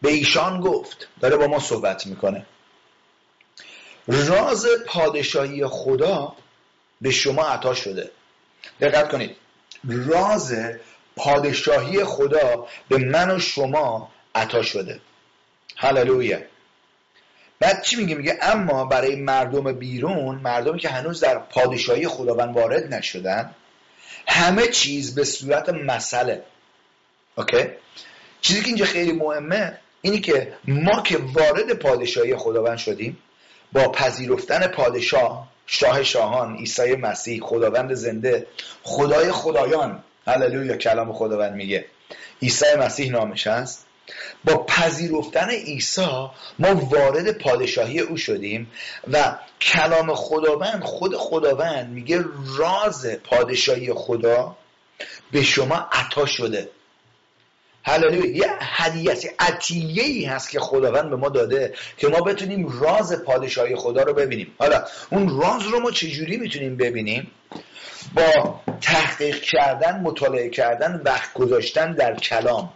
به 0.02 0.08
ایشان 0.08 0.60
گفت. 0.60 1.08
داره 1.20 1.36
با 1.36 1.46
ما 1.46 1.58
صحبت 1.58 2.06
می‌کنه. 2.06 2.46
راز 4.08 4.66
پادشاهی 4.86 5.66
خدا 5.66 6.36
به 7.00 7.10
شما 7.10 7.42
عطا 7.42 7.74
شده. 7.74 8.10
دقت 8.80 9.08
کنید. 9.08 9.36
راز 9.84 10.54
پادشاهی 11.16 12.04
خدا 12.04 12.66
به 12.88 12.98
من 12.98 13.30
و 13.30 13.38
شما 13.38 14.10
عطا 14.34 14.62
شده. 14.62 15.00
هللویا. 15.76 16.38
بعد 17.60 17.82
چی 17.82 17.96
میگه؟ 17.96 18.14
میگه 18.14 18.38
اما 18.42 18.84
برای 18.84 19.16
مردم 19.16 19.72
بیرون 19.72 20.34
مردمی 20.34 20.78
که 20.78 20.88
هنوز 20.88 21.20
در 21.20 21.38
پادشاهی 21.38 22.08
خداوند 22.08 22.56
وارد 22.56 22.94
نشدن 22.94 23.54
همه 24.28 24.66
چیز 24.66 25.14
به 25.14 25.24
صورت 25.24 25.68
مسئله 25.68 26.42
اوکی؟ 27.36 27.64
چیزی 28.40 28.60
که 28.60 28.66
اینجا 28.66 28.84
خیلی 28.84 29.12
مهمه 29.12 29.78
اینی 30.02 30.20
که 30.20 30.52
ما 30.68 31.02
که 31.02 31.18
وارد 31.18 31.72
پادشاهی 31.72 32.36
خداوند 32.36 32.78
شدیم 32.78 33.18
با 33.72 33.88
پذیرفتن 33.88 34.66
پادشاه 34.66 35.48
شاه 35.66 36.02
شاهان 36.02 36.56
عیسی 36.56 36.96
مسیح 36.96 37.40
خداوند 37.42 37.94
زنده 37.94 38.46
خدای 38.82 39.32
خدایان 39.32 40.02
هللویا 40.26 40.76
کلام 40.76 41.12
خداوند 41.12 41.52
میگه. 41.54 41.84
عیسی 42.42 42.74
مسیح 42.78 43.10
نامش 43.10 43.46
هست. 43.46 43.86
با 44.44 44.64
پذیرفتن 44.64 45.50
عیسی 45.50 46.28
ما 46.58 46.74
وارد 46.74 47.38
پادشاهی 47.38 48.00
او 48.00 48.16
شدیم 48.16 48.70
و 49.12 49.36
کلام 49.60 50.14
خداوند 50.14 50.82
خود 50.82 51.16
خداوند 51.16 51.88
میگه 51.90 52.24
راز 52.58 53.06
پادشاهی 53.06 53.92
خدا 53.92 54.56
به 55.32 55.42
شما 55.42 55.88
عطا 55.92 56.26
شده. 56.26 56.68
هللویا 57.86 58.36
یه 58.36 58.56
هدیه 58.60 59.14
عطیه 59.38 60.02
ای 60.02 60.24
هست 60.24 60.50
که 60.50 60.60
خداوند 60.60 61.10
به 61.10 61.16
ما 61.16 61.28
داده 61.28 61.74
که 61.96 62.08
ما 62.08 62.20
بتونیم 62.20 62.80
راز 62.80 63.24
پادشاهی 63.24 63.76
خدا 63.76 64.02
رو 64.02 64.14
ببینیم. 64.14 64.54
حالا 64.58 64.84
اون 65.10 65.40
راز 65.40 65.62
رو 65.62 65.80
ما 65.80 65.90
چجوری 65.90 66.36
می‌تونیم 66.36 66.76
ببینیم؟ 66.76 67.30
با 68.14 68.60
تحقیق 68.80 69.40
کردن 69.40 70.00
مطالعه 70.00 70.48
کردن 70.48 71.02
وقت 71.04 71.32
گذاشتن 71.34 71.92
در 71.92 72.14
کلام. 72.14 72.72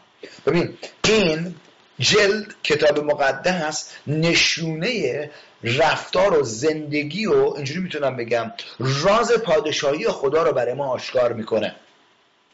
ببین 0.47 0.77
این 1.05 1.55
جلد 1.99 2.55
کتاب 2.63 2.99
مقدس 2.99 3.93
نشونه 4.07 5.31
رفتار 5.65 6.39
و 6.39 6.43
زندگی 6.43 7.27
و 7.27 7.53
اینجوری 7.57 7.81
می‌تونم 7.81 8.17
بگم 8.17 8.53
راز 8.79 9.33
پادشاهی 9.33 10.09
خدا 10.09 10.43
رو 10.43 10.53
برای 10.53 10.75
ما 10.75 10.89
آشکار 10.89 11.33
می‌کنه. 11.33 11.75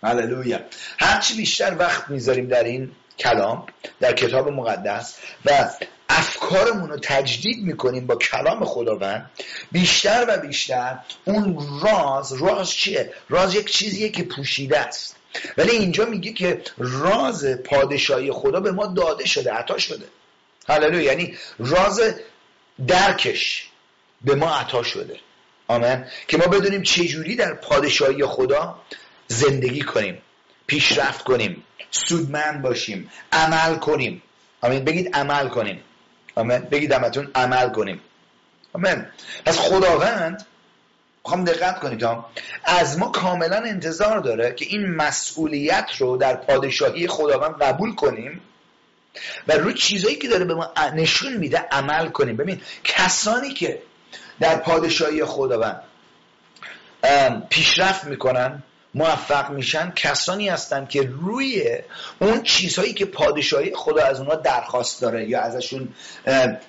هللویا. 0.02 0.60
هرچی 0.98 1.34
بیشتر 1.34 1.76
وقت 1.78 2.10
می‌ذاریم 2.10 2.48
در 2.48 2.64
این 2.64 2.92
کلام 3.18 3.66
در 4.00 4.12
کتاب 4.12 4.48
مقدس 4.48 5.16
و 5.44 5.70
افکارمون 6.08 6.90
رو 6.90 6.98
تجدید 7.02 7.64
می‌کنیم 7.64 8.06
با 8.06 8.16
کلام 8.16 8.64
خداوند 8.64 9.30
بیشتر 9.72 10.24
و 10.28 10.38
بیشتر 10.38 10.98
اون 11.24 11.58
راز 11.82 12.32
راز 12.32 12.70
چیه؟ 12.70 13.12
راز 13.28 13.54
یک 13.54 13.72
چیزیه 13.72 14.08
که 14.08 14.22
پوشیده 14.22 14.78
است. 14.78 15.16
ولی 15.56 15.70
اینجا 15.70 16.04
میگه 16.04 16.32
که 16.32 16.62
راز 16.78 17.44
پادشاهی 17.44 18.32
خدا 18.32 18.60
به 18.60 18.72
ما 18.72 18.86
داده 18.86 19.26
شده 19.26 19.52
عطا 19.52 19.78
شده. 19.78 20.06
هللویا. 20.68 21.02
یعنی 21.02 21.36
راز 21.58 22.00
درکش 22.86 23.66
به 24.24 24.34
ما 24.34 24.54
عطا 24.54 24.82
شده. 24.82 25.16
آمین. 25.68 26.04
که 26.28 26.36
ما 26.36 26.46
بدونیم 26.46 26.82
چجوری 26.82 27.36
در 27.36 27.54
پادشاهی 27.54 28.26
خدا 28.26 28.78
زندگی 29.28 29.82
کنیم 29.82 30.22
پیشرفت 30.66 31.24
کنیم 31.24 31.62
سودمند 31.90 32.62
باشیم 32.62 33.10
عمل 33.32 33.76
کنیم. 33.76 34.22
آمین. 34.60 34.84
بگید 34.84 35.16
عمل 35.16 35.48
کنیم. 35.48 35.80
آمین. 36.34 36.58
بگید 36.58 36.92
همتون 36.92 37.30
عمل 37.34 37.68
کنیم. 37.68 38.00
آمین. 38.72 39.06
پس 39.44 39.58
خداوند 39.58 40.46
می‌خوام 41.24 41.44
دقت 41.44 41.80
کنید 41.80 42.02
ها. 42.02 42.30
از 42.64 42.98
ما 42.98 43.08
کاملا 43.08 43.56
انتظار 43.56 44.18
داره 44.20 44.54
که 44.54 44.66
این 44.68 44.86
مسئولیت 44.86 45.90
رو 45.98 46.16
در 46.16 46.36
پادشاهی 46.36 47.08
خداوند 47.08 47.62
قبول 47.62 47.94
کنیم 47.94 48.40
و 49.48 49.52
روی 49.52 49.74
چیزایی 49.74 50.16
که 50.16 50.28
داره 50.28 50.44
به 50.44 50.54
ما 50.54 50.72
نشون 50.94 51.32
میده 51.36 51.58
عمل 51.58 52.08
کنیم. 52.08 52.36
ببین 52.36 52.60
کسانی 52.84 53.50
که 53.50 53.82
در 54.40 54.56
پادشاهی 54.56 55.24
خداوند 55.24 55.82
پیشرفت 57.50 58.04
می‌کنن 58.04 58.62
موفق 58.96 59.50
میشن 59.50 59.92
کسانی 59.96 60.48
هستن 60.48 60.86
که 60.86 61.02
روی 61.02 61.78
اون 62.18 62.42
چیزهایی 62.42 62.92
که 62.92 63.04
پادشاهی 63.04 63.72
خدا 63.74 64.04
از 64.04 64.20
اونها 64.20 64.34
درخواست 64.34 65.02
داره 65.02 65.28
یا 65.28 65.40
ازشون 65.40 65.88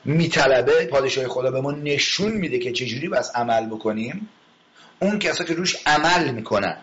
میطلبه 0.06 0.86
پادشاهی 0.86 1.28
خدا 1.28 1.52
به 1.52 1.62
ما 1.62 1.72
نشون 1.72 2.32
میده 2.32 2.60
که 2.60 2.72
چجوری 2.72 3.10
بس 3.10 3.36
عمل 3.36 3.66
بکنیم 3.66 4.30
اون 5.00 5.20
کسایی 5.20 5.48
که 5.50 5.56
روش 5.56 5.78
عمل 5.86 6.32
می‌کنن. 6.32 6.78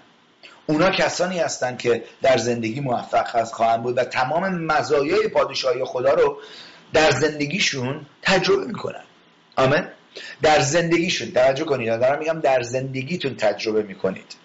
اونا 0.66 0.90
کسانی 0.90 1.38
هستن 1.38 1.76
که 1.76 2.04
در 2.22 2.36
زندگی 2.36 2.80
موفق 2.80 3.36
هست 3.36 3.54
خواهند 3.54 3.82
بود 3.82 3.98
و 3.98 4.04
تمام 4.04 4.48
مزایای 4.48 5.28
پادشاهی 5.28 5.84
خدا 5.84 6.14
رو 6.14 6.38
در 6.92 7.10
زندگیشون 7.10 8.06
تجربه 8.22 8.64
می‌کنن. 8.64 9.04
آمین؟ 9.56 9.84
در 10.42 10.60
زندگیشون 10.60 11.30
توجه 11.30 11.64
کنید 11.64 12.00
دارم 12.00 12.18
میگم 12.18 12.40
در 12.40 12.62
زندگیتون 12.62 13.36
تجربه 13.36 13.82
می‌کنید. 13.82 14.43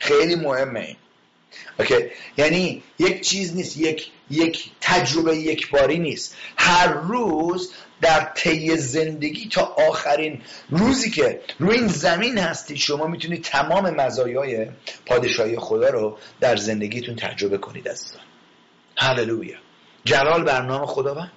خیلی 0.00 0.34
مهمه. 0.34 0.80
این 0.80 0.96
اوکی؟ 1.78 2.10
یعنی 2.36 2.82
یک 2.98 3.20
چیز 3.20 3.56
نیست 3.56 3.76
یک 3.76 4.10
یک 4.30 4.70
تجربه 4.80 5.36
یک 5.36 5.70
باری 5.70 5.98
نیست. 5.98 6.36
هر 6.56 6.86
روز 6.86 7.72
در 8.00 8.32
طی 8.34 8.76
زندگی 8.76 9.48
تا 9.48 9.62
آخرین 9.62 10.42
روزی 10.70 11.10
که 11.10 11.40
روی 11.58 11.76
این 11.76 11.88
زمین 11.88 12.38
هستید 12.38 12.76
شما 12.76 13.06
می‌تونید 13.06 13.44
تمام 13.44 13.90
مزایای 13.90 14.66
پادشاهی 15.06 15.58
خدا 15.58 15.88
رو 15.88 16.18
در 16.40 16.56
زندگیتون 16.56 17.16
تجربه 17.16 17.58
کنید 17.58 17.88
عزیزان. 17.88 18.22
هللویا. 18.96 19.56
جلال 20.04 20.44
بر 20.44 20.62
نام 20.62 20.86
خداوند. 20.86 21.32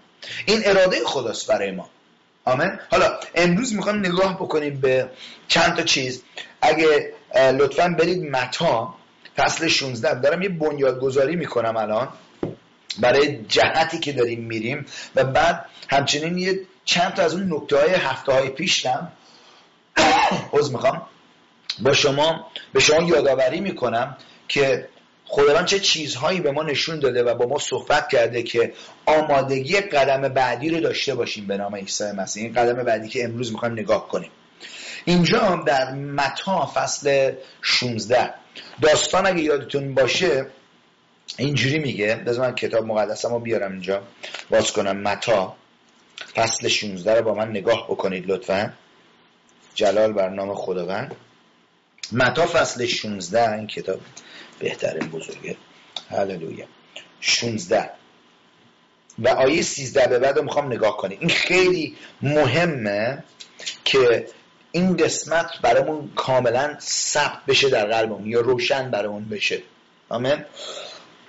این 0.46 0.62
اراده 0.66 1.00
خداست 1.06 1.48
برای 1.48 1.72
ما. 1.72 1.90
آمین؟ 2.46 2.72
حالا 2.92 3.20
امروز 3.36 3.74
می‌خوام 3.74 4.00
نگاه 4.00 4.36
بکنیم 4.36 4.80
به 4.80 5.10
چند 5.48 5.76
تا 5.76 5.84
چیز. 5.84 6.24
اگه 6.62 7.14
لطفا 7.34 7.96
برید 8.00 8.24
متا 8.24 8.96
فصل 9.38 9.68
16 9.68 10.20
دارم 10.22 10.42
یه 10.42 10.50
بنیادگذاری 10.50 11.36
می‌کنم 11.36 11.78
الان 11.78 12.10
برای 13.00 13.38
جهتی 13.48 14.00
که 14.00 14.12
داریم 14.12 14.40
میریم. 14.40 14.86
و 15.16 15.24
بعد 15.24 15.66
همچنین 15.90 16.38
یه 16.38 16.60
چند 16.86 17.14
تا 17.14 17.24
از 17.24 17.34
اون 17.34 17.54
نکته 17.54 17.78
های 17.78 17.90
هفته 17.90 18.32
های 18.34 18.50
پیشم 18.50 19.12
عوض 20.54 20.72
می‌خوام. 20.72 21.02
با 21.80 21.94
شما 21.94 22.48
به 22.74 22.80
شما 22.80 23.10
یادآوری 23.10 23.60
می‌کنم 23.60 24.18
که 24.48 24.88
خداوند 25.26 25.66
چه 25.66 25.80
چیزهایی 25.80 26.42
به 26.42 26.52
ما 26.52 26.64
نشون 26.64 27.00
داده 27.00 27.24
و 27.24 27.36
با 27.36 27.46
ما 27.46 27.60
صحبت 27.60 28.10
کرده 28.10 28.44
که 28.44 28.74
آمادگی 29.06 29.82
قدم 29.82 30.22
بعدی 30.22 30.70
رو 30.70 30.80
داشته 30.80 31.16
باشیم 31.16 31.48
به 31.48 31.58
نام 31.58 31.76
عیسی 31.76 32.12
مسیح. 32.12 32.44
این 32.44 32.54
قدم 32.54 32.84
بعدی 32.84 33.08
که 33.10 33.24
امروز 33.24 33.52
می‌خوایم 33.52 33.74
نگاه 33.74 34.08
کنیم. 34.08 34.32
اینجا 35.06 35.64
در 35.68 35.92
متا 35.92 36.72
فصل 36.74 37.32
16 37.62 38.34
داستان 38.82 39.26
اگه 39.26 39.42
یادتون 39.42 39.94
باشه 39.94 40.48
اینجوری 41.38 41.80
میگه 41.80 42.16
بذار 42.16 42.48
من 42.48 42.56
کتاب 42.56 42.86
مقدسمو 42.86 43.40
بیارم 43.40 43.72
اینجا 43.72 44.04
باز 44.50 44.72
کنم 44.72 44.98
متا 44.98 45.56
فصل 46.36 46.68
16 46.68 47.16
رو 47.16 47.24
با 47.24 47.34
من 47.34 47.50
نگاه 47.50 47.88
بکنید 47.90 48.32
لطفا. 48.32 48.74
جلال 49.76 50.14
بر 50.14 50.30
نام 50.30 50.56
خداوند. 50.56 51.16
متا 52.12 52.46
فصل 52.46 52.86
16 52.86 53.54
این 53.54 53.68
کتاب 53.68 54.00
بهترین 54.60 55.10
بزرگه. 55.10 55.58
هللویا. 56.10 56.66
16 57.22 57.90
و 59.20 59.28
آیه 59.28 59.62
13 59.62 60.08
به 60.08 60.20
بعد 60.20 60.40
می‌خوام 60.40 60.66
نگاه 60.66 60.98
کنیم 60.98 61.18
این 61.22 61.30
خیلی 61.30 61.96
مهمه 62.22 63.24
که 63.84 64.28
این 64.76 64.98
قسمت 64.98 65.52
برامون 65.62 66.12
کاملا 66.16 66.78
ثبت 66.80 67.46
بشه 67.48 67.70
در 67.70 67.86
قلبمون 67.86 68.28
یا 68.28 68.42
روشن 68.42 68.92
برامون 68.92 69.26
بشه. 69.30 69.62
آمین. 70.10 70.46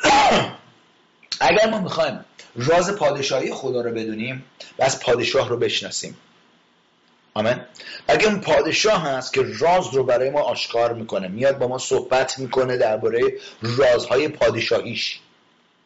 اگر 1.40 1.70
ما 1.70 1.80
می‌خوایم 1.80 2.24
راز 2.56 2.96
پادشاهی 2.96 3.52
خدا 3.52 3.80
رو 3.80 3.90
بدونیم 3.90 4.44
و 4.78 4.82
از 4.82 5.00
پادشاه 5.00 5.48
رو 5.48 5.56
بشناسیم. 5.56 6.16
آمین. 7.34 7.60
اگر 8.08 8.26
اون 8.26 8.40
پادشاه 8.40 9.02
هست 9.02 9.32
که 9.32 9.42
راز 9.58 9.94
رو 9.94 10.04
برای 10.04 10.30
ما 10.30 10.40
آشکار 10.40 10.92
می‌کنه 10.92 11.28
میاد 11.28 11.58
با 11.58 11.68
ما 11.68 11.78
صحبت 11.78 12.38
می‌کنه 12.38 12.76
درباره 12.76 13.20
رازهای 13.62 14.28
پادشاهیش. 14.28 15.20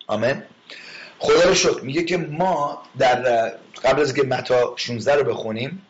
آمین. 0.06 0.42
خدا 1.18 1.48
رو 1.48 1.54
شکر. 1.54 1.80
میگه 1.80 2.04
که 2.04 2.16
ما 2.16 2.82
در 2.98 3.14
قبل 3.84 4.02
از 4.02 4.14
که 4.14 4.22
متا 4.22 4.74
16 4.76 5.14
رو 5.14 5.24
بخونیم 5.24 5.82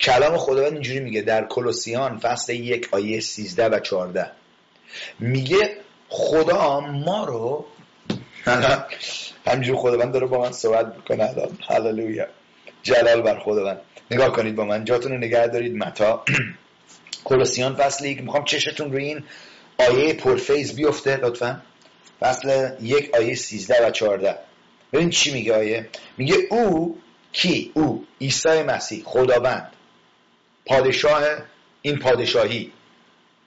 کلام 0.00 0.36
خداوند 0.36 0.72
اینجوری 0.72 1.00
میگه 1.00 1.22
در 1.22 1.44
کلوسیان 1.44 2.18
فصل 2.18 2.52
یک 2.52 2.88
آیه 2.92 3.20
13 3.20 3.68
و 3.68 3.78
14 3.80 4.30
میگه 5.18 5.76
خدا 6.08 6.80
ما 6.80 7.24
رو 7.24 7.66
همینجور 9.46 9.76
خداوند 9.76 10.12
داره 10.12 10.26
با 10.26 10.40
من 10.40 10.52
صحبت 10.52 10.94
می‌کنه. 10.96 11.30
الان. 11.30 11.58
هللویا. 11.68 12.26
جلال 12.82 13.22
بر 13.22 13.38
خداوند. 13.38 13.80
نگاه 14.10 14.32
کنید 14.32 14.56
با 14.56 14.64
من. 14.64 14.84
جاتون 14.84 15.12
رو 15.12 15.18
نگه 15.18 15.46
دارید. 15.46 15.76
متا. 15.76 16.24
کلوسیان 17.24 17.74
فصل 17.74 18.04
یک. 18.04 18.22
می‌خوام 18.22 18.44
چشتون 18.44 18.92
روی 18.92 19.04
این 19.04 19.24
آیه 19.78 20.14
پرفیز 20.14 20.76
بیفته 20.76 21.16
لطفا. 21.16 21.62
فصل 22.20 22.70
یک 22.80 23.14
آیه 23.14 23.34
13 23.34 23.86
و 23.86 23.90
14 23.90 24.34
ببین 24.92 25.10
چی 25.10 25.32
میگه 25.32 25.56
آیه. 25.56 25.88
میگه 26.18 26.36
او 26.50 26.98
کی 27.32 27.72
او 27.74 28.06
عیسی 28.20 28.62
مسیح 28.62 29.02
خداوند 29.04 29.72
پادشاه 30.66 31.22
این 31.82 31.98
پادشاهی. 31.98 32.72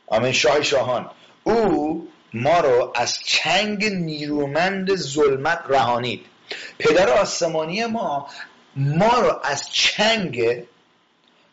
آمین. 0.07 0.31
شاه 0.31 0.61
شاهان. 0.61 1.09
او 1.43 2.07
ما 2.33 2.59
رو 2.59 2.93
از 2.95 3.19
چنگ 3.23 3.85
نیرومند 3.85 4.95
ظلمت 4.95 5.63
رهانید. 5.69 6.25
پدر 6.79 7.09
آسمانی 7.09 7.85
ما 7.85 8.27
ما 8.75 9.19
رو 9.19 9.39
از 9.43 9.69
چنگ 9.71 10.63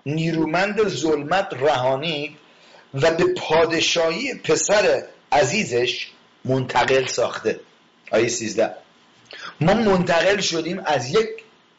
نیرومند 0.07 0.89
ظلمت 0.89 1.49
رهانید 1.53 2.37
و 2.95 3.11
به 3.11 3.25
پادشاهی 3.35 4.35
پسر 4.35 5.03
عزیزش 5.33 6.11
منتقل 6.45 7.07
ساخته. 7.07 7.61
آیه 8.13 8.29
13 8.29 8.75
ما 9.61 9.75
منتقل 9.75 10.41
شدیم 10.41 10.83
از 10.85 11.11
یک 11.11 11.29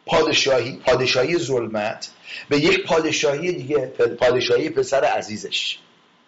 پادشاهی 0.06 0.72
پادشاهی 0.86 1.38
ظلمت 1.38 2.10
به 2.50 2.60
یک 2.60 2.84
پادشاهی 2.84 3.52
دیگه 3.52 3.78
پادشاهی 4.20 4.70
پسر 4.70 5.04
عزیزش. 5.04 5.78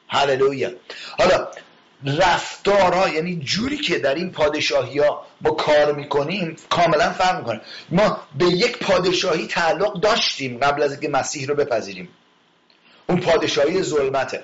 هللویا 0.08 0.72
حالا 1.20 1.48
رفتارها 2.06 3.10
یعنی 3.10 3.36
جوری 3.36 3.78
که 3.78 4.00
در 4.00 4.16
این 4.16 4.32
پادشاهی 4.32 5.00
ها 5.00 5.26
ما 5.42 5.52
کار 5.52 5.96
می‌کنیم 5.96 6.56
کاملا 6.70 7.12
فرق 7.12 7.38
می‌کنه. 7.38 7.62
ما 7.90 8.22
به 8.38 8.46
یک 8.46 8.78
پادشاهی 8.78 9.48
تعلق 9.48 10.00
داشتیم 10.00 10.58
قبل 10.58 10.84
از 10.84 10.92
اینکه 10.92 11.10
مسیح 11.10 11.48
رو 11.48 11.56
بپذیریم. 11.56 12.10
اون 13.10 13.20
پادشاهی 13.20 13.84
ظلمته. 13.84 14.44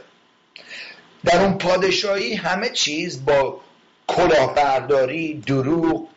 در 1.26 1.42
اون 1.42 1.58
پادشاهی 1.58 2.34
همه 2.34 2.70
چیز 2.70 3.26
با 3.26 3.62
کلاهبرداری 4.08 5.34
دروغ 5.34 6.08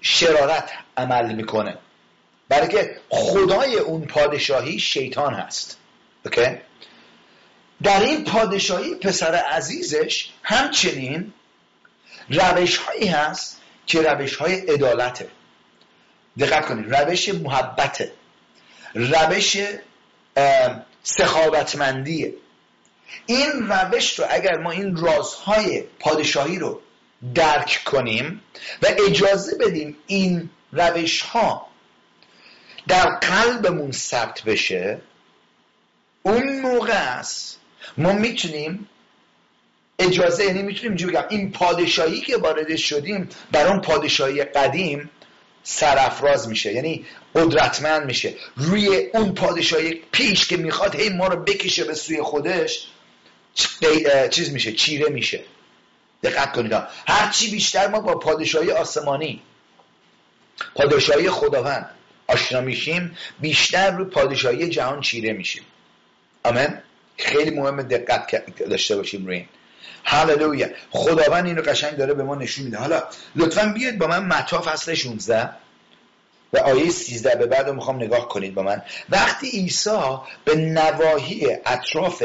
شرارت 0.00 0.70
عمل 0.96 1.34
می‌کنه. 1.34 1.78
برای 2.50 2.90
خدای 3.08 3.76
اون 3.78 4.06
پادشاهی 4.06 4.78
شیطان 4.78 5.34
هست. 5.34 5.78
اوکی؟ 6.24 6.58
در 7.82 8.00
این 8.00 8.24
پادشاهی 8.24 8.94
پسر 8.94 9.34
عزیزش 9.34 10.30
همچنین 10.42 11.32
روش 12.28 12.76
هایی 12.76 13.06
هست 13.06 13.60
که 13.86 14.02
روش 14.02 14.36
های 14.36 14.54
عدالته. 14.54 15.28
دقت 16.38 16.66
کنید 16.66 16.94
روش 16.94 17.28
محبته. 17.28 18.12
روش 18.94 19.56
سخاوتمندیه. 21.02 22.34
این 23.26 23.68
روش 23.68 24.18
رو 24.18 24.24
اگر 24.30 24.56
ما 24.56 24.70
این 24.70 24.96
رازهای 24.96 25.84
پادشاهی 25.98 26.58
رو 26.58 26.80
درک 27.34 27.82
کنیم 27.84 28.42
و 28.82 28.86
اجازه 29.08 29.56
بدیم 29.56 29.96
این 30.06 30.50
روش 30.72 31.22
ها 31.22 31.69
در 32.90 33.06
قلبمون 33.06 33.92
ثبت 33.92 34.42
بشه 34.42 34.98
اون 36.22 36.60
موقع 36.60 37.18
است. 37.18 37.58
ما 37.98 38.12
می‌تونیم 38.12 38.88
اجازه 39.98 40.44
یعنی 40.44 40.62
می‌تونیم 40.62 40.90
اینجوری 40.90 41.12
بگم 41.12 41.24
این 41.28 41.52
پادشاهی 41.52 42.20
که 42.20 42.36
وارد 42.36 42.76
شدیم 42.76 43.28
بر 43.52 43.66
اون 43.66 43.80
پادشاهی 43.80 44.44
قدیم 44.44 45.10
سرافراز 45.62 46.48
میشه. 46.48 46.72
یعنی 46.72 47.06
قدرتمند 47.34 48.06
میشه. 48.06 48.34
روی 48.56 49.10
اون 49.14 49.34
پادشاهی 49.34 50.02
پیش 50.12 50.46
که 50.46 50.56
می‌خواد 50.56 50.96
هی 50.96 51.08
ما 51.08 51.26
رو 51.26 51.36
بکشه 51.44 51.84
به 51.84 51.94
سوی 51.94 52.22
خودش 52.22 52.86
چیز 54.30 54.52
میشه 54.52 54.72
چیره 54.72 55.08
میشه. 55.08 55.44
دقت 56.22 56.52
کنید. 56.52 56.72
هرچی 57.06 57.50
بیشتر 57.50 57.88
ما 57.88 58.00
با 58.00 58.14
پادشاهی 58.14 58.70
آسمانی 58.70 59.42
پادشاهی 60.74 61.30
خداوند 61.30 61.90
آشنا 62.30 62.60
میشیم 62.60 63.16
بیشتر 63.40 63.90
رو 63.90 64.04
پادشاهی 64.04 64.68
جهان 64.68 65.00
چیره 65.00 65.32
میشیم. 65.32 65.62
آمین؟ 66.42 66.68
خیلی 67.16 67.50
مهم 67.50 67.82
دقت 67.82 68.54
داشته 68.58 68.96
باشیم 68.96 69.26
روی 69.26 69.36
این. 69.36 69.48
هللویا. 70.04 70.68
خداوند 70.90 71.46
این 71.46 71.56
رو 71.56 71.62
قشنگ 71.62 71.96
داره 71.96 72.14
به 72.14 72.22
ما 72.22 72.34
نشون 72.34 72.64
میده. 72.64 72.78
حالا 72.78 73.02
لطفا 73.36 73.72
بیاید 73.74 73.98
با 73.98 74.06
من 74.06 74.24
متا 74.26 74.60
فصل 74.60 74.94
16 74.94 75.50
و 76.52 76.58
آیه 76.58 76.90
13 76.90 77.34
به 77.34 77.46
بعد 77.46 77.70
می‌خوام 77.70 77.96
نگاه 77.96 78.28
کنید 78.28 78.54
با 78.54 78.62
من. 78.62 78.82
وقتی 79.08 79.50
عیسی 79.50 80.18
به 80.44 80.54
نواحی 80.56 81.46
اطراف 81.66 82.22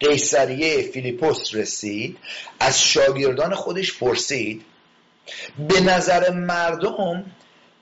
قیصریه 0.00 0.82
فیلیپوس 0.82 1.54
رسید 1.54 2.18
از 2.60 2.82
شاگردان 2.82 3.54
خودش 3.54 3.98
پرسید 3.98 4.64
به 5.68 5.80
نظر 5.80 6.30
مردم 6.30 7.24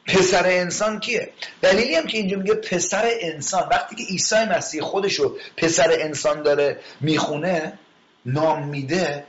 پسر 0.08 0.46
انسان 0.46 1.00
کیه؟ 1.00 1.30
دلیلی 1.62 1.94
هم 1.94 2.06
که 2.06 2.18
اینجا 2.18 2.36
میگه 2.36 2.54
پسر 2.54 3.10
انسان. 3.20 3.68
وقتی 3.70 3.96
که 3.96 4.04
عیسی 4.04 4.44
مسیح 4.44 4.82
خودشو 4.82 5.36
پسر 5.56 5.90
انسان 5.92 6.42
داره 6.42 6.80
می‌خونه 7.00 7.78
نام 8.26 8.68
میده 8.68 9.24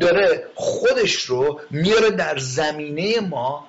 داره 0.00 0.46
خودش 0.54 1.14
رو 1.14 1.60
میاره 1.70 2.10
در 2.10 2.38
زمینه 2.38 3.20
ما 3.20 3.66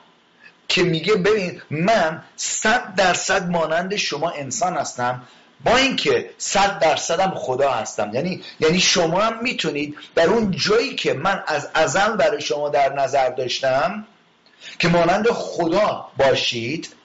که 0.67 0.83
میگه 0.83 1.15
ببین 1.15 1.61
من 1.69 2.23
صد 2.35 2.95
درصد 2.95 3.49
مانند 3.49 3.95
شما 3.95 4.29
انسان 4.29 4.77
هستم. 4.77 5.21
با 5.65 5.77
اینکه 5.77 6.29
صد 6.37 6.79
درصدم 6.79 7.33
خدا 7.35 7.71
هستم. 7.71 8.11
یعنی 8.13 8.43
یعنی 8.59 8.79
شما 8.79 9.21
هم 9.21 9.43
می‌تونید 9.43 9.95
در 10.15 10.27
اون 10.27 10.51
جایی 10.51 10.95
که 10.95 11.13
من 11.13 11.43
از 11.47 11.69
ازل 11.73 12.15
برای 12.15 12.41
شما 12.41 12.69
در 12.69 12.93
نظر 12.93 13.29
داشتم 13.29 14.05
که 14.79 14.87
مانند 14.87 15.27
خدا 15.27 16.07
باشید 16.17 16.95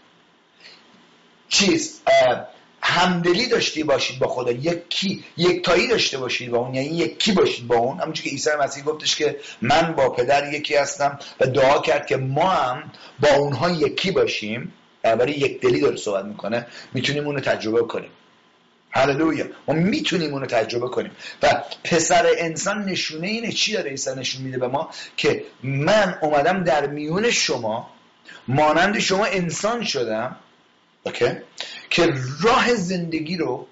چیز 1.48 2.00
همدلی 2.82 3.48
داشتی 3.48 3.82
باشید 3.82 4.18
با 4.18 4.28
خدا 4.28 4.50
یکی 4.50 5.24
یک 5.36 5.64
تایی 5.64 5.88
داشته 5.88 6.18
باشید 6.18 6.50
با 6.50 6.58
اون 6.58 6.74
یعنی 6.74 6.88
یکی 6.88 7.32
باشید 7.32 7.66
با 7.66 7.76
اون. 7.76 8.00
همونجور 8.00 8.24
که 8.24 8.30
عیسی 8.30 8.50
مسیح 8.60 8.84
گفتش 8.84 9.16
که 9.16 9.40
من 9.62 9.94
با 9.96 10.08
پدر 10.08 10.52
یکی 10.52 10.74
هستم 10.76 11.18
و 11.40 11.46
دعا 11.46 11.78
کرد 11.78 12.06
که 12.06 12.16
ما 12.16 12.50
هم 12.50 12.92
با 13.20 13.28
اونها 13.28 13.70
یکی 13.70 14.10
باشیم. 14.10 14.72
برای 15.02 15.32
یک 15.32 15.60
دلی 15.60 15.80
داره 15.80 15.96
صحبت 15.96 16.24
می‌کنه. 16.24 16.66
می‌تونیم 16.94 17.26
اونو 17.26 17.40
تجربه 17.40 17.82
کنیم. 17.82 18.10
هللویا. 18.94 19.46
ما 19.68 19.74
می‌تونیم 19.74 20.32
اونو 20.32 20.46
تجربه 20.46 20.88
کنیم. 20.88 21.10
و 21.42 21.62
پسر 21.84 22.26
انسان 22.38 22.84
نشونه 22.84 23.26
اینه. 23.26 23.52
چی 23.52 23.72
داره 23.72 23.90
عیسی 23.90 24.10
نشون 24.16 24.42
میده 24.42 24.58
به 24.58 24.68
ما؟ 24.68 24.90
که 25.16 25.44
من 25.62 26.18
اومدم 26.22 26.64
در 26.64 26.86
میون 26.86 27.30
شما 27.30 27.90
مانند 28.48 28.98
شما 28.98 29.24
انسان 29.24 29.84
شدم 29.84 30.36
اوکی؟ 31.02 31.30
که 31.90 32.14
راه 32.42 32.74
زندگی 32.74 33.36
رو 33.36 33.66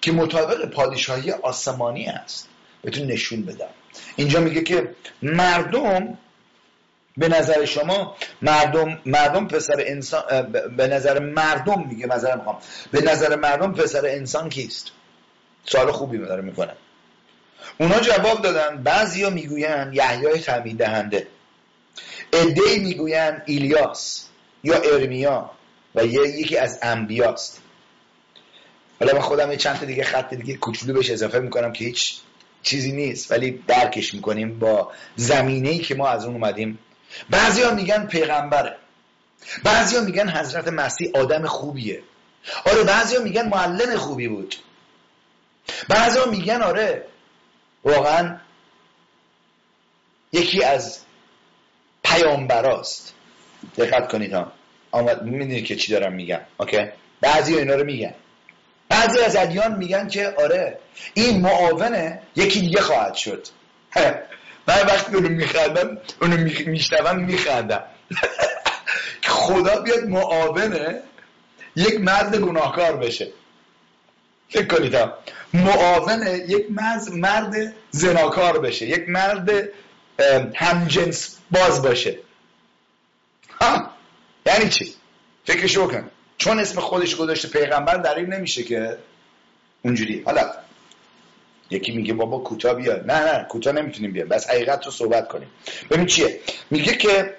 که 0.00 0.12
مطابق 0.12 0.70
پادشاهی 0.70 1.30
آسمانی 1.30 2.06
است 2.06 2.48
بهتون 2.82 3.06
نشون 3.06 3.42
بدم. 3.42 3.68
اینجا 4.16 4.40
میگه 4.40 4.62
که 4.62 4.94
مردم 5.22 6.18
به 7.18 7.28
نظر 7.28 7.64
شما 7.64 8.16
مردم 8.42 8.98
مردم 9.06 9.46
پسر 9.46 9.84
انسان 9.86 10.52
به 10.76 10.86
نظر 10.86 11.18
مردم 11.18 11.88
میگه 11.88 12.06
نظر 12.06 12.36
می‌خوام. 12.36 12.58
به 12.92 13.00
نظر 13.00 13.36
مردم 13.36 13.72
پسر 13.72 14.06
انسان 14.06 14.48
کیست؟ 14.48 14.86
سوال 15.64 15.92
خوبی 15.92 16.18
داره 16.18 16.42
می‌کنه. 16.42 16.72
اونا 17.80 18.00
جواب 18.00 18.42
دادن 18.42 18.82
بعضیا 18.82 19.30
می‌گویند 19.30 19.94
یحیای 19.94 20.40
تعمید 20.40 20.78
دهنده. 20.78 21.26
ادهی 22.32 22.78
می‌گویند 22.78 23.42
ایلیاس 23.46 24.28
یا 24.64 24.80
ارمیا 24.80 25.50
و 25.94 26.04
یکی 26.06 26.56
از 26.56 26.78
انبیاست. 26.82 27.62
حالا 29.00 29.12
من 29.12 29.20
خودم 29.20 29.56
چند 29.56 29.78
تا 29.78 29.86
دیگه 29.86 30.04
خط 30.04 30.34
دیگه 30.34 30.54
کوچولو 30.54 30.92
بهش 30.92 31.10
اضافه 31.10 31.38
می‌کنم 31.38 31.72
که 31.72 31.84
هیچ 31.84 32.20
چیزی 32.62 32.92
نیست 32.92 33.32
ولی 33.32 33.64
درکش 33.66 34.14
می‌کنیم 34.14 34.58
با 34.58 34.92
زمینه 35.16 35.68
ای 35.68 35.78
که 35.78 35.94
ما 35.94 36.08
از 36.08 36.24
اون 36.24 36.34
اومدیم 36.34 36.78
بعضیا 37.30 37.74
میگن 37.74 38.06
پیغمبره. 38.06 38.76
بعضیا 39.64 40.00
میگن 40.00 40.28
حضرت 40.28 40.68
مسیح 40.68 41.10
آدم 41.14 41.46
خوبیه. 41.46 42.02
آره 42.64 42.84
بعضیا 42.84 43.20
میگن 43.22 43.48
معلم 43.48 43.96
خوبی 43.96 44.28
بود. 44.28 44.54
بعضیا 45.88 46.26
میگن 46.26 46.62
آره 46.62 47.04
واقعا 47.84 48.38
یکی 50.32 50.64
از 50.64 51.00
پیامبراست. 52.02 53.14
دقت 53.76 54.12
کنید 54.12 54.32
ها. 54.32 54.52
آمد 54.90 55.22
می‌دونید 55.22 55.64
که 55.64 55.76
چی 55.76 55.92
دارم 55.92 56.12
میگم 56.12 56.40
اوکی؟ 56.56 56.86
بعضی 57.20 57.58
اینا 57.58 57.74
رو 57.74 57.84
میگن. 57.84 58.14
بعضی 58.88 59.20
از 59.20 59.36
ادیان 59.36 59.76
میگن 59.76 60.08
که 60.08 60.34
آره 60.38 60.78
این 61.14 61.40
معاونه 61.40 62.22
یکی 62.36 62.60
دیگه 62.60 62.80
خواهد 62.80 63.14
شد. 63.14 63.46
من 64.68 64.86
وقتی 64.86 65.14
اونو 65.14 65.28
میخندم 65.28 65.98
اونو 66.20 66.36
میشنوم 66.66 67.18
میخندم. 67.18 67.82
خدا 69.22 69.80
بیاد 69.80 70.04
معاونه 70.04 71.00
یک 71.76 72.00
مرد 72.00 72.36
گناهکار 72.36 72.96
بشه. 72.96 73.28
فکر 74.48 74.66
کنید 74.66 74.96
معاون 75.54 76.26
یک 76.48 76.66
مرد 77.10 77.74
زناکار 77.90 78.58
بشه. 78.58 78.86
یک 78.86 79.08
مرد 79.08 79.50
همجنس 80.54 81.38
باز 81.50 81.82
باشه. 81.82 82.18
ها؟ 83.60 83.90
یعنی 84.46 84.68
چی؟ 84.68 84.94
فکرشو 85.44 85.86
بکن. 85.86 86.10
چون 86.38 86.58
اسم 86.58 86.80
خودش 86.80 87.16
گذاشته 87.16 87.48
پیغمبر 87.48 87.96
در 87.96 88.14
این 88.14 88.34
نمیشه 88.34 88.62
که 88.62 88.98
اونجوری. 89.82 90.22
حالا 90.26 90.50
یکی 91.70 91.92
میگه 91.92 92.14
بابا 92.14 92.38
کوتاه 92.38 92.74
بیا. 92.74 92.96
نه 92.96 93.14
نه 93.14 93.46
کوتاه 93.48 93.72
نمی‌تونیم 93.72 94.12
بیا 94.12 94.24
بس 94.24 94.50
حقیقت 94.50 94.86
رو 94.86 94.92
صحبت 94.92 95.28
کنیم. 95.28 95.48
ببین 95.90 96.06
چیه؟ 96.06 96.40
میگه 96.70 96.94
که 96.94 97.34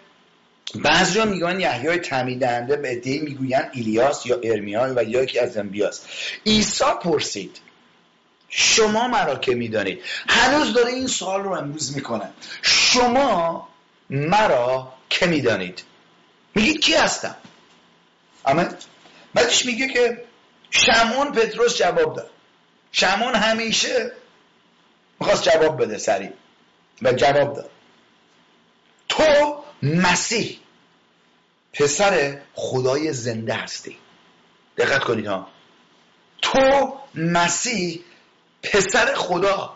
بعضی 0.75 1.23
میگن 1.23 1.59
یحیای 1.59 1.97
تعمیدنده 1.97 2.75
به 2.75 2.87
عدهای 2.87 3.19
می‌گوین 3.19 3.61
ایلیاس 3.73 4.25
یا 4.25 4.39
ارمیا 4.43 4.93
و 4.95 5.03
یا 5.03 5.23
یکی 5.23 5.39
از 5.39 5.57
انبیاست 5.57 6.07
عیسی 6.45 6.85
پرسید 7.03 7.57
شما 8.49 9.07
مرا 9.07 9.35
که 9.35 9.55
می‌دانید؟ 9.55 10.01
هنوز 10.27 10.73
داره 10.73 10.89
این 10.91 11.07
سوال 11.07 11.43
رو 11.43 11.51
امروز 11.51 11.95
می‌کنه. 11.95 12.29
شما 12.61 13.69
مرا 14.09 14.93
که 15.09 15.25
می‌دانید؟ 15.25 15.83
میگید 16.55 16.79
کی 16.79 16.93
هستم؟ 16.93 17.35
اما 18.45 18.65
بعدش 19.33 19.65
میگه 19.65 19.87
که 19.87 20.23
شمون 20.69 21.31
پتروس 21.31 21.77
جواب 21.77 22.15
داد. 22.15 22.29
شمون 22.91 23.35
همیشه 23.35 24.11
می‌خواست 25.19 25.43
جواب 25.43 25.81
بده 25.81 25.97
سریع. 25.97 26.29
و 27.01 27.13
جواب 27.13 27.55
داد. 27.55 27.69
تو 29.09 29.23
مسیح. 29.83 30.59
پسر 31.73 32.41
خدای 32.53 33.13
زنده 33.13 33.53
هستی. 33.53 33.97
دقت 34.77 35.03
کنید 35.03 35.27
ها. 35.27 35.47
تو 36.41 36.93
مسیح 37.15 38.01
پسر 38.63 39.13
خدا. 39.15 39.73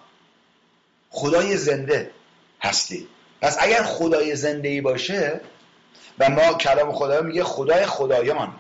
خدای 1.10 1.58
زنده 1.58 2.12
هستی. 2.62 3.08
پس 3.42 3.58
اگر 3.60 3.84
خدای 3.84 4.36
زنده 4.36 4.70
ای 4.70 4.82
باشه 4.82 5.42
و 6.20 6.30
ما 6.30 6.54
کلام 6.54 6.92
خدا 6.92 7.22
میگه 7.22 7.44
خدای 7.44 7.86
خدایان. 7.86 8.56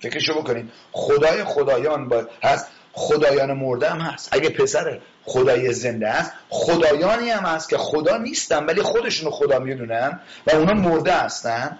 فکرشو 0.00 0.34
بکنید. 0.42 0.72
خدای 0.92 1.44
خدایان 1.44 2.08
با 2.08 2.28
هست. 2.42 2.66
خدایان 2.98 3.52
مرده 3.52 3.90
هم 3.90 4.00
هست. 4.00 4.28
اگه 4.32 4.48
پسر 4.48 5.00
خدای 5.24 5.72
زنده 5.72 6.08
است 6.08 6.32
خدایانی 6.48 7.30
هم 7.30 7.44
هست 7.44 7.68
که 7.68 7.78
خدا 7.78 8.16
نیستن 8.16 8.64
ولی 8.64 8.82
خودشونو 8.82 9.30
خدا 9.30 9.58
می‌دونن 9.58 10.20
و 10.46 10.50
اونا 10.50 10.74
مرده 10.74 11.12
هستن. 11.12 11.78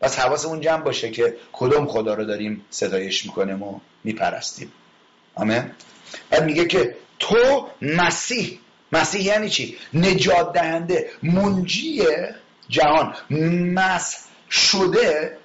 پس 0.00 0.18
حواسمون 0.18 0.60
جمع 0.60 0.82
باشه 0.82 1.10
که 1.10 1.36
کدوم 1.52 1.86
خدا 1.86 2.14
رو 2.14 2.24
داریم 2.24 2.64
ستایش 2.70 3.26
می‌کنیم 3.26 3.62
و 3.62 3.80
میپرستیم. 4.04 4.72
آمین. 5.34 5.70
بعد 6.30 6.44
میگه 6.44 6.64
که 6.64 6.96
تو 7.18 7.68
مسیح. 7.82 8.58
مسیح 8.92 9.22
یعنی 9.22 9.50
چی؟ 9.50 9.76
نجات 9.94 10.52
دهنده 10.52 11.10
منجی 11.22 12.02
جهان. 12.68 13.14
مس 13.74 14.24
شده 14.50 15.36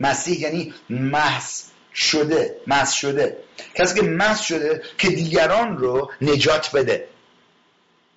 مسیح 0.00 0.40
یعنی 0.40 0.74
محس 0.90 1.70
شده 1.94 2.56
مس 2.66 2.92
شده. 2.92 3.36
کسی 3.74 4.00
که 4.00 4.06
مس 4.06 4.40
شده 4.40 4.82
که 4.98 5.08
دیگران 5.08 5.76
رو 5.76 6.10
نجات 6.22 6.70
بده. 6.76 7.08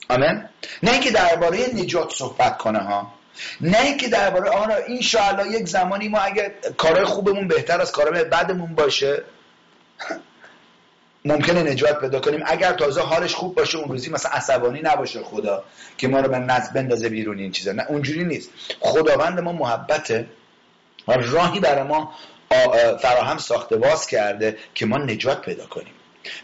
آمین؟ 0.10 0.44
نه 0.84 0.92
اینکه 0.92 1.12
درباره 1.12 1.60
نجات 1.74 2.14
صحبت 2.14 2.58
کنه 2.58 2.80
ها. 2.80 3.14
نه 3.62 3.82
اینکه 3.82 4.08
درباره 4.08 4.50
آن 4.50 4.72
این 4.88 5.02
شاءالله 5.02 5.52
یک 5.52 5.68
زمانی 5.68 6.08
ما 6.08 6.20
اگر 6.20 6.52
کارهای 6.78 7.06
خوبمون 7.06 7.48
بهتر 7.48 7.82
از 7.82 7.92
کارهای 7.92 8.24
بدمون 8.24 8.76
باشه 8.76 9.24
ممکنه 11.26 11.64
نجات 11.64 12.00
پیدا 12.00 12.20
کنیم. 12.20 12.44
اگر 12.46 12.74
تازه 12.74 13.02
حالش 13.02 13.34
خوب 13.34 13.56
باشه 13.56 13.78
اون 13.78 13.90
روزی 13.90 14.10
مثلا 14.10 14.32
عصبانی 14.32 14.82
نباشه 14.84 15.24
خدا 15.24 15.64
که 15.98 16.08
ما 16.08 16.20
رو 16.20 16.30
به 16.30 16.38
نزد 16.38 16.74
بندازه 16.74 17.10
بیرون 17.10 17.40
این 17.40 17.52
چیزا. 17.52 17.72
نه 17.72 17.86
اونجوری 17.90 18.24
نیست. 18.24 18.50
خداوند 18.80 19.40
ما 19.40 19.52
محبته 19.52 20.28
و 21.08 21.14
راهی 21.14 21.60
برای 21.60 21.84
ما 21.84 22.14
فراهم 23.02 23.38
ساخته 23.38 23.76
باز 23.76 24.08
کرده 24.08 24.58
که 24.76 24.86
ما 24.86 24.98
نجات 24.98 25.42
پیدا 25.42 25.66
کنیم. 25.66 25.94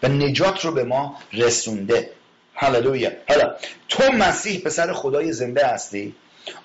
و 0.04 0.08
نجات 0.08 0.66
رو 0.66 0.72
به 0.72 0.84
ما 0.84 1.18
رسونده. 1.34 2.10
هللویا 2.56 3.12
حالا 3.30 3.56
تو 3.90 4.12
مسیح 4.12 4.62
پسر 4.62 4.94
خدای 4.94 5.34
زنده 5.34 5.68
هستی؟ 5.68 6.16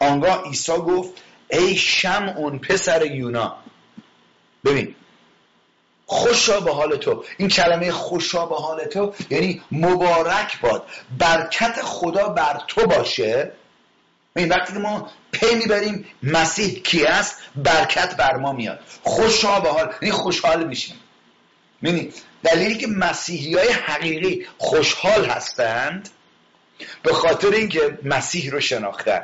آنگاه 0.01 0.45
عیسی 0.45 0.73
گفت 0.73 1.13
ای 1.51 1.81
اون 2.37 2.59
پسر 2.59 3.07
یونا. 3.07 3.57
ببین 4.65 4.95
خوشا 6.07 6.61
به 6.61 6.73
حال 6.73 6.97
تو. 6.97 7.25
این 7.39 7.49
کلمه 7.49 7.93
خوشا 7.93 8.47
به 8.47 8.57
حال 8.57 8.85
تو 8.85 9.15
یعنی 9.31 9.63
مبارک 9.73 10.61
باد. 10.61 10.87
برکت 11.19 11.83
خدا 11.83 12.29
بر 12.29 12.61
تو 12.69 12.87
باشه. 12.87 13.53
این 14.37 14.49
وقتی 14.49 14.79
ما 14.79 15.11
پی 15.33 15.55
می‌بریم 15.55 16.05
مسیح 16.23 16.83
کی 16.83 17.05
است؟ 17.05 17.37
برکت 17.57 18.17
بر 18.17 18.37
ما 18.37 18.53
میاد. 18.53 18.81
خوشا 19.03 19.61
به 19.61 19.69
حال 19.69 19.95
یعنی 20.03 20.13
خوشحال 20.13 20.67
میشیم. 20.67 20.97
ببینید 21.83 22.15
دلیلی 22.43 22.79
که 22.79 22.87
مسیحی 22.87 23.55
های 23.55 23.69
حقیقی 23.69 24.47
خوشحال 24.59 25.25
هستند 25.25 26.09
به 27.03 27.13
خاطر 27.13 27.51
اینکه 27.51 27.99
مسیح 28.05 28.51
رو 28.51 28.61
شناختن. 28.61 29.23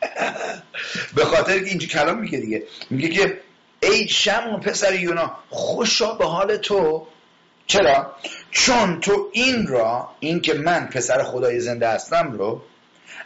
به 1.16 1.24
خاطر 1.24 1.58
که 1.58 1.64
اینجا 1.64 1.86
کلام 1.86 2.18
میگه 2.18 2.38
دیگه. 2.38 2.62
میگه 2.90 3.08
که 3.08 3.40
ای 3.82 4.08
شمون 4.08 4.60
پسر 4.60 4.94
یونا 4.94 5.38
خوشا 5.50 6.14
به 6.14 6.26
حال 6.26 6.56
تو. 6.56 7.06
چرا؟ 7.66 8.16
چون 8.50 9.00
تو 9.00 9.28
این 9.32 9.66
را 9.66 10.10
این 10.20 10.40
که 10.40 10.54
من 10.54 10.86
پسر 10.86 11.22
خدای 11.22 11.60
زنده 11.60 11.88
هستم 11.88 12.32
رو 12.32 12.62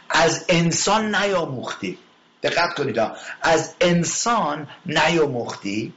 از 0.09 0.45
انسان 0.49 1.15
نیاموختی. 1.15 1.97
دقت 2.43 2.73
کنید 2.73 2.99
از 3.41 3.73
انسان 3.81 4.67
نیاموختی. 4.85 5.93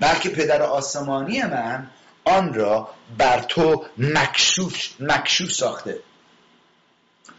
بلکه 0.00 0.28
پدر 0.28 0.62
آسمانی 0.62 1.42
من 1.42 1.90
آن 2.24 2.54
را 2.54 2.88
بر 3.18 3.40
تو 3.40 3.86
مکشوف, 3.98 4.88
مکشوف 5.00 5.52
ساخته. 5.52 6.00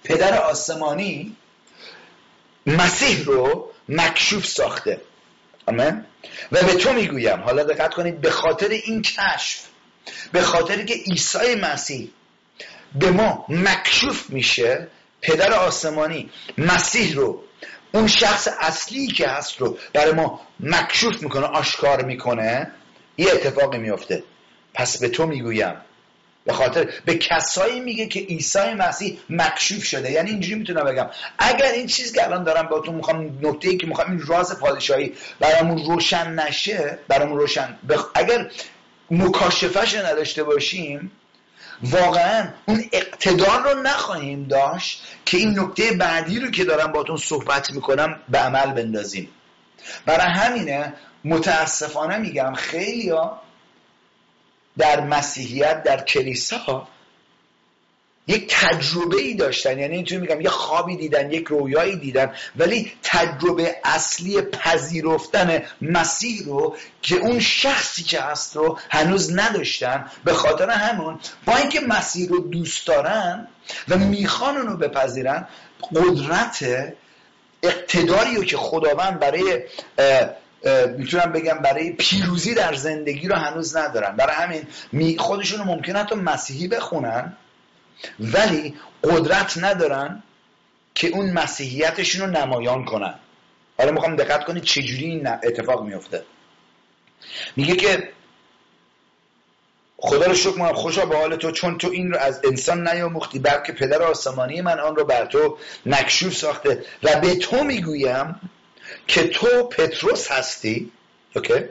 پدر 0.03 0.41
آسمانی 0.41 1.35
مسیح 2.67 3.23
رو 3.23 3.71
مکشوف 3.89 4.45
ساخته. 4.45 5.01
آمین؟ 5.65 6.05
و 6.51 6.63
به 6.63 6.73
تو 6.73 6.93
می‌گویم. 6.93 7.39
حالا 7.39 7.63
دقت 7.63 7.93
کنید 7.93 8.21
به 8.21 8.29
خاطر 8.31 8.69
این 8.69 9.01
کشف 9.01 9.67
به 10.31 10.41
خاطر 10.41 10.85
که 10.85 10.93
عیسی 10.93 11.55
مسیح 11.55 12.09
به 12.95 13.11
ما 13.11 13.45
مکشوف 13.49 14.29
میشه 14.29 14.87
پدر 15.27 15.53
آسمانی 15.53 16.29
مسیح 16.57 17.15
رو 17.15 17.43
اون 17.93 18.07
شخص 18.07 18.47
اصلی 18.59 19.07
که 19.07 19.27
هست 19.27 19.61
رو 19.61 19.77
برای 19.93 20.11
ما 20.11 20.41
مکشوف 20.59 21.23
می‌کنه 21.23 21.45
آشکار 21.45 22.03
می‌کنه 22.03 22.71
یه 23.17 23.31
اتفاقی 23.31 23.77
میفته 23.77 24.23
پس 24.73 24.99
به 24.99 25.09
تو 25.09 25.27
می‌گویم 25.27 25.75
به 26.45 26.53
خاطر 26.53 26.89
به 27.05 27.17
کسایی 27.17 27.79
میگه 27.79 28.07
که 28.07 28.19
عیسی 28.19 28.73
مسیح 28.77 29.19
مکشوف 29.29 29.83
شده. 29.83 30.11
یعنی 30.11 30.29
اینجوری 30.29 30.55
می‌تونم 30.55 30.85
بگم. 30.85 31.09
اگر 31.39 31.71
این 31.71 31.87
چیز 31.87 32.13
که 32.13 32.23
الان 32.23 32.43
دارم 32.43 32.67
با 32.67 32.79
تو 32.79 32.91
می‌خوام 32.91 33.39
نکته 33.41 33.69
ای 33.69 33.77
که 33.77 33.87
می‌خوام 33.87 34.11
این 34.11 34.21
راز 34.27 34.59
پادشاهی 34.59 35.13
برامون 35.39 35.85
روشن 35.85 36.33
نشه 36.33 36.99
برامون 37.07 37.37
روشن 37.37 37.77
بخ... 37.89 38.11
اگر 38.15 38.51
مکاشفش 39.11 39.95
نداشته 39.95 40.43
باشیم 40.43 41.11
واقعا 41.83 42.49
اون 42.65 42.83
اقتدار 42.91 43.73
رو 43.73 43.81
نخواهیم 43.81 44.43
داشت 44.43 45.03
که 45.25 45.37
این 45.37 45.59
نکته 45.59 45.91
بعدی 45.91 46.39
رو 46.39 46.51
که 46.51 46.65
دارم 46.65 46.91
باتون 46.91 47.17
صحبت 47.17 47.71
می‌کنم 47.71 48.19
به 48.29 48.37
عمل 48.37 48.73
بندازیم. 48.73 49.29
برای 50.05 50.31
همینه 50.31 50.93
متاسفانه 51.23 52.17
میگم 52.17 52.53
خیلی 52.53 53.11
در 54.77 54.99
مسیحیت 55.01 55.83
در 55.83 56.03
کلیسا 56.03 56.87
یک 58.27 58.55
تجربه 58.55 59.17
ای 59.17 59.33
داشتن. 59.33 59.79
یعنی 59.79 59.95
اینطوری 59.95 60.21
میگم 60.21 60.41
یه 60.41 60.49
خوابی 60.49 60.97
دیدن 60.97 61.31
یک 61.31 61.47
رویایی 61.47 61.95
دیدن 61.95 62.31
ولی 62.55 62.91
تجربه 63.03 63.75
اصلی 63.83 64.41
پذیرفتن 64.41 65.63
مسیح 65.81 66.43
رو 66.45 66.75
که 67.01 67.15
اون 67.15 67.39
شخصی 67.39 68.03
که 68.03 68.21
هست 68.21 68.55
رو 68.55 68.79
هنوز 68.89 69.37
نداشتن. 69.37 70.05
به 70.23 70.33
خاطر 70.33 70.69
همون 70.69 71.19
با 71.45 71.55
اینکه 71.55 71.79
مسیح 71.79 72.29
رو 72.29 72.39
دوست 72.39 72.87
دارن 72.87 73.47
و 73.89 73.97
می‌خوان 73.97 74.57
اونو 74.57 74.77
بپذیرن 74.77 75.47
قدرت 75.95 76.65
اقتداری 77.63 78.35
رو 78.35 78.43
که 78.43 78.57
خداوند 78.57 79.19
برای 79.19 79.63
می‌تونم 80.97 81.31
بگم 81.31 81.59
برای 81.59 81.91
پیروزی 81.91 82.53
در 82.53 82.73
زندگی 82.73 83.27
رو 83.27 83.35
هنوز 83.35 83.77
ندارن. 83.77 84.15
برای 84.15 84.35
همین 84.35 85.17
خودشون 85.17 85.61
ممکن 85.61 85.95
حتی 85.95 86.15
مسیحی 86.15 86.67
بخونن. 86.67 87.37
ولی 88.19 88.75
قدرت 89.03 89.57
ندارن 89.57 90.23
که 90.95 91.07
اون 91.07 91.33
مسیحیتشون 91.33 92.21
رو 92.21 92.39
نمایان 92.39 92.85
کنن. 92.85 93.19
حالا 93.77 93.91
می‌خوام 93.91 94.15
دقت 94.15 94.45
کنید 94.45 94.63
چجوری 94.63 95.05
این 95.05 95.27
اتفاق 95.27 95.83
میفته 95.83 96.23
میگه 97.55 97.75
که 97.75 98.09
خدا 99.97 100.25
رو 100.25 100.33
شکر 100.33 100.57
من 100.57 100.73
خوشا 100.73 101.05
به 101.05 101.17
حال 101.17 101.35
تو 101.35 101.51
چون 101.51 101.77
تو 101.77 101.89
این 101.89 102.11
رو 102.11 102.17
از 102.17 102.41
انسان 102.43 102.87
نیاموختی 102.87 103.39
بلکه 103.39 103.73
پدر 103.73 104.03
آسمانی 104.03 104.61
من 104.61 104.79
آن 104.79 104.95
رو 104.95 105.05
بر 105.05 105.25
تو 105.25 105.57
مکشوف 105.85 106.35
ساخته. 106.35 106.83
و 107.03 107.19
به 107.19 107.35
تو 107.35 107.63
می‌گویم 107.63 108.41
که 109.07 109.27
تو 109.27 109.63
پتروس 109.63 110.31
هستی 110.31 110.91
اوکی؟ 111.35 111.63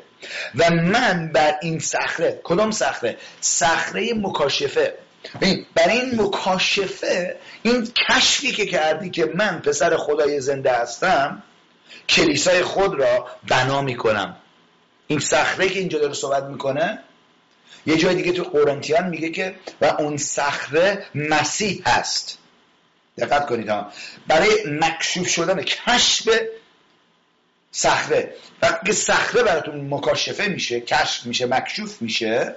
و 0.54 0.70
من 0.70 1.30
بر 1.32 1.54
این 1.62 1.78
صخره 1.78 2.40
کدام 2.44 2.70
صخره؟ 2.70 3.16
صخره 3.40 4.14
مکاشفه. 4.14 4.94
برای 5.74 6.00
این 6.00 6.22
مکاشفه 6.22 7.36
این 7.62 7.88
کشفی 8.08 8.52
که 8.52 8.66
کردی 8.66 9.10
که 9.10 9.32
من 9.34 9.60
پسر 9.60 9.96
خدای 9.96 10.40
زنده 10.40 10.72
هستم 10.72 11.42
کلیسای 12.08 12.62
خود 12.62 12.94
را 12.94 13.26
بنا 13.48 13.82
می‌کنم. 13.82 14.36
این 15.06 15.18
صخره 15.18 15.68
که 15.68 15.78
اینجا 15.78 15.98
داره 15.98 16.14
صحبت 16.14 16.44
می‌کنه 16.44 16.98
یه 17.86 17.96
جای 17.96 18.14
دیگه 18.14 18.32
تو 18.32 18.42
قرنتیان 18.42 19.08
میگه 19.08 19.30
که 19.30 19.54
و 19.80 19.84
اون 19.84 20.16
صخره 20.16 21.06
مسیح 21.14 21.82
هست. 21.86 22.38
دقت 23.18 23.46
کنید 23.46 23.68
ها. 23.68 23.92
برای 24.26 24.50
مکشوف 24.66 25.28
شدن 25.28 25.62
کشف 25.62 26.28
صخره 27.72 28.34
وقتی 28.62 28.92
صخره 28.92 29.42
براتون 29.42 29.94
مکاشفه 29.94 30.48
میشه 30.48 30.80
کشف 30.80 31.26
میشه 31.26 31.46
مکشوف 31.46 32.02
میشه 32.02 32.54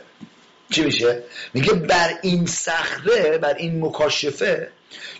چی 0.71 0.83
میشه؟ 0.83 1.23
میگه 1.53 1.73
بر 1.73 2.19
این 2.21 2.45
صخره 2.45 3.37
بر 3.37 3.53
این 3.53 3.85
مکاشفه 3.85 4.71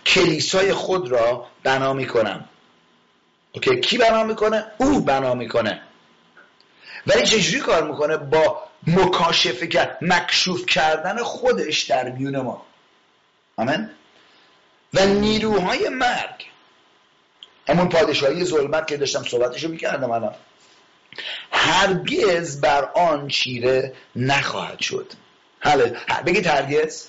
کلیسای 0.06 0.72
خود 0.72 1.10
را 1.10 1.46
بنا 1.62 1.92
می‌کنم. 1.92 2.48
اوکی 3.52 3.80
کی 3.80 3.98
بنا 3.98 4.24
می‌کنه؟ 4.24 4.64
او 4.78 5.00
بنا 5.00 5.34
می‌کنه. 5.34 5.82
ولی 7.06 7.26
چجوری 7.26 7.60
کار 7.60 7.90
می‌کنه؟ 7.90 8.16
با 8.16 8.62
مکاشفه 8.86 9.66
کرد 9.66 9.98
مکشوف 10.00 10.66
کردن 10.66 11.22
خودش 11.22 11.82
در 11.82 12.10
میون 12.10 12.40
ما. 12.40 12.66
آمین؟ 13.56 13.90
و 14.94 15.06
نیروهای 15.06 15.88
مرگ. 15.88 16.46
همون 17.68 17.88
پادشاهی 17.88 18.44
ظلمت 18.44 18.86
که 18.86 18.96
داشتم 18.96 19.22
صحبتشو 19.22 19.68
می‌کردم 19.68 20.10
الان. 20.10 20.34
هرگز 21.52 22.60
بر 22.60 22.84
آن 22.84 23.28
چیره 23.28 23.92
نخواهد 24.16 24.80
شد. 24.80 25.12
حالا 25.60 25.92
بگید 26.26 26.46
هرگز. 26.46 27.06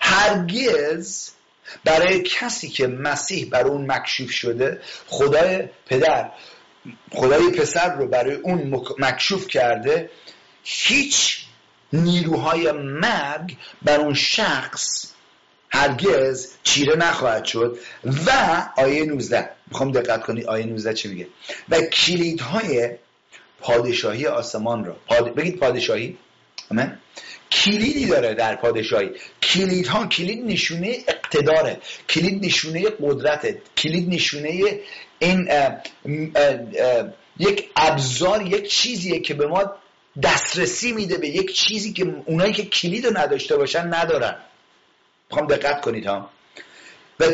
هرگز 0.00 1.30
برای 1.84 2.22
کسی 2.22 2.68
که 2.68 2.86
مسیح 2.86 3.48
بر 3.50 3.66
اون 3.66 3.92
مکشوف 3.92 4.30
شده 4.30 4.80
خدای 5.06 5.68
پدر 5.86 6.30
خدای 7.12 7.50
پسر 7.50 7.94
رو 7.94 8.06
برای 8.06 8.34
اون 8.34 8.82
مکشوف 8.98 9.46
کرده 9.46 10.10
هیچ 10.64 11.44
نیروهای 11.92 12.72
مرگ 12.72 13.56
بر 13.82 14.00
اون 14.00 14.14
شخص 14.14 15.10
هرگز 15.72 16.52
چیره 16.62 16.96
نخواهد 16.96 17.44
شد. 17.44 17.78
و 18.26 18.30
آیه 18.76 19.04
19 19.04 19.50
می‌خوام 19.66 19.92
دقت 19.92 20.22
کنید 20.22 20.46
آیه 20.46 20.66
19 20.66 20.94
چی 20.94 21.08
میگه؟ 21.08 21.26
و 21.68 21.80
کلیدهای 21.80 22.90
پادشاهی 23.60 24.26
آسمان 24.26 24.84
رو 24.84 24.94
بگید 25.36 25.58
پادشاهی. 25.58 26.18
آمین. 26.70 26.92
کلیدی 27.52 28.06
داره 28.06 28.34
در 28.34 28.56
پادشاهی. 28.56 29.10
کلید 29.42 29.86
ها 29.86 30.06
کلید 30.06 30.44
نشونه 30.46 30.96
اقتداره. 31.08 31.80
کلید 32.08 32.44
نشونه 32.44 32.84
قدرته. 33.02 33.62
کلید 33.76 34.14
نشونه 34.14 34.80
این 35.18 35.48
یک 37.38 37.70
ابزار 37.76 38.46
یک 38.46 38.68
چیزیه 38.68 39.20
که 39.20 39.34
به 39.34 39.46
ما 39.46 39.74
دسترسی 40.22 40.92
میده 40.92 41.18
به 41.18 41.28
یک 41.28 41.54
چیزی 41.54 41.92
که 41.92 42.22
اونایی 42.26 42.52
که 42.52 42.64
کلید 42.64 43.06
رو 43.06 43.18
نداشته 43.18 43.56
باشن 43.56 43.94
ندارن. 43.94 44.36
می‌خوام 45.30 45.46
دقت 45.46 45.80
کنید 45.80 46.06
ها. 46.06 46.30
و 47.20 47.24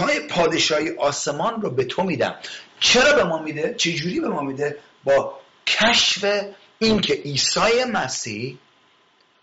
های 0.00 0.20
پادشاهی 0.20 0.90
آسمان 0.98 1.62
رو 1.62 1.70
به 1.70 1.84
تو 1.84 2.02
میدم. 2.02 2.34
چرا 2.80 3.12
به 3.12 3.24
ما 3.24 3.42
میده؟ 3.42 3.74
چجوری 3.78 4.20
به 4.20 4.28
ما 4.28 4.42
میده؟ 4.42 4.78
با 5.04 5.40
کشف 5.66 6.44
اینکه 6.78 7.14
عیسی 7.14 7.84
مسیح 7.92 8.58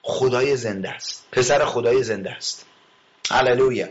خدای 0.08 0.58
زنده 0.58 0.90
است. 0.90 1.26
پسر 1.32 1.66
خدای 1.66 2.04
زنده 2.04 2.32
است. 2.32 2.66
هللویا. 3.32 3.88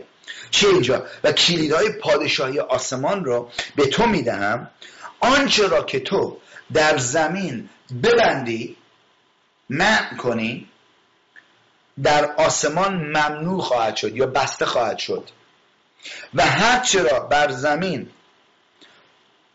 چه 0.51 0.67
اینجا؟ 0.67 1.05
و 1.23 1.31
کلیدهای 1.31 1.89
پادشاهی 1.89 2.59
آسمان 2.59 3.25
رو 3.25 3.49
به 3.75 3.87
تو 3.87 4.05
می‌دهم. 4.05 4.69
آنچه 5.19 5.67
را 5.67 5.83
که 5.83 5.99
تو 5.99 6.37
در 6.73 6.97
زمین 6.97 7.69
ببندی 8.03 8.77
من 9.69 10.17
کنی 10.17 10.67
در 12.03 12.31
آسمان 12.37 12.95
ممنوع 12.95 13.61
خواهد 13.61 13.95
شد 13.95 14.15
یا 14.15 14.25
بسته 14.25 14.65
خواهد 14.65 14.97
شد. 14.97 15.29
و 16.33 16.45
هر 16.45 16.79
چرا 16.79 17.19
بر 17.19 17.51
زمین 17.51 18.09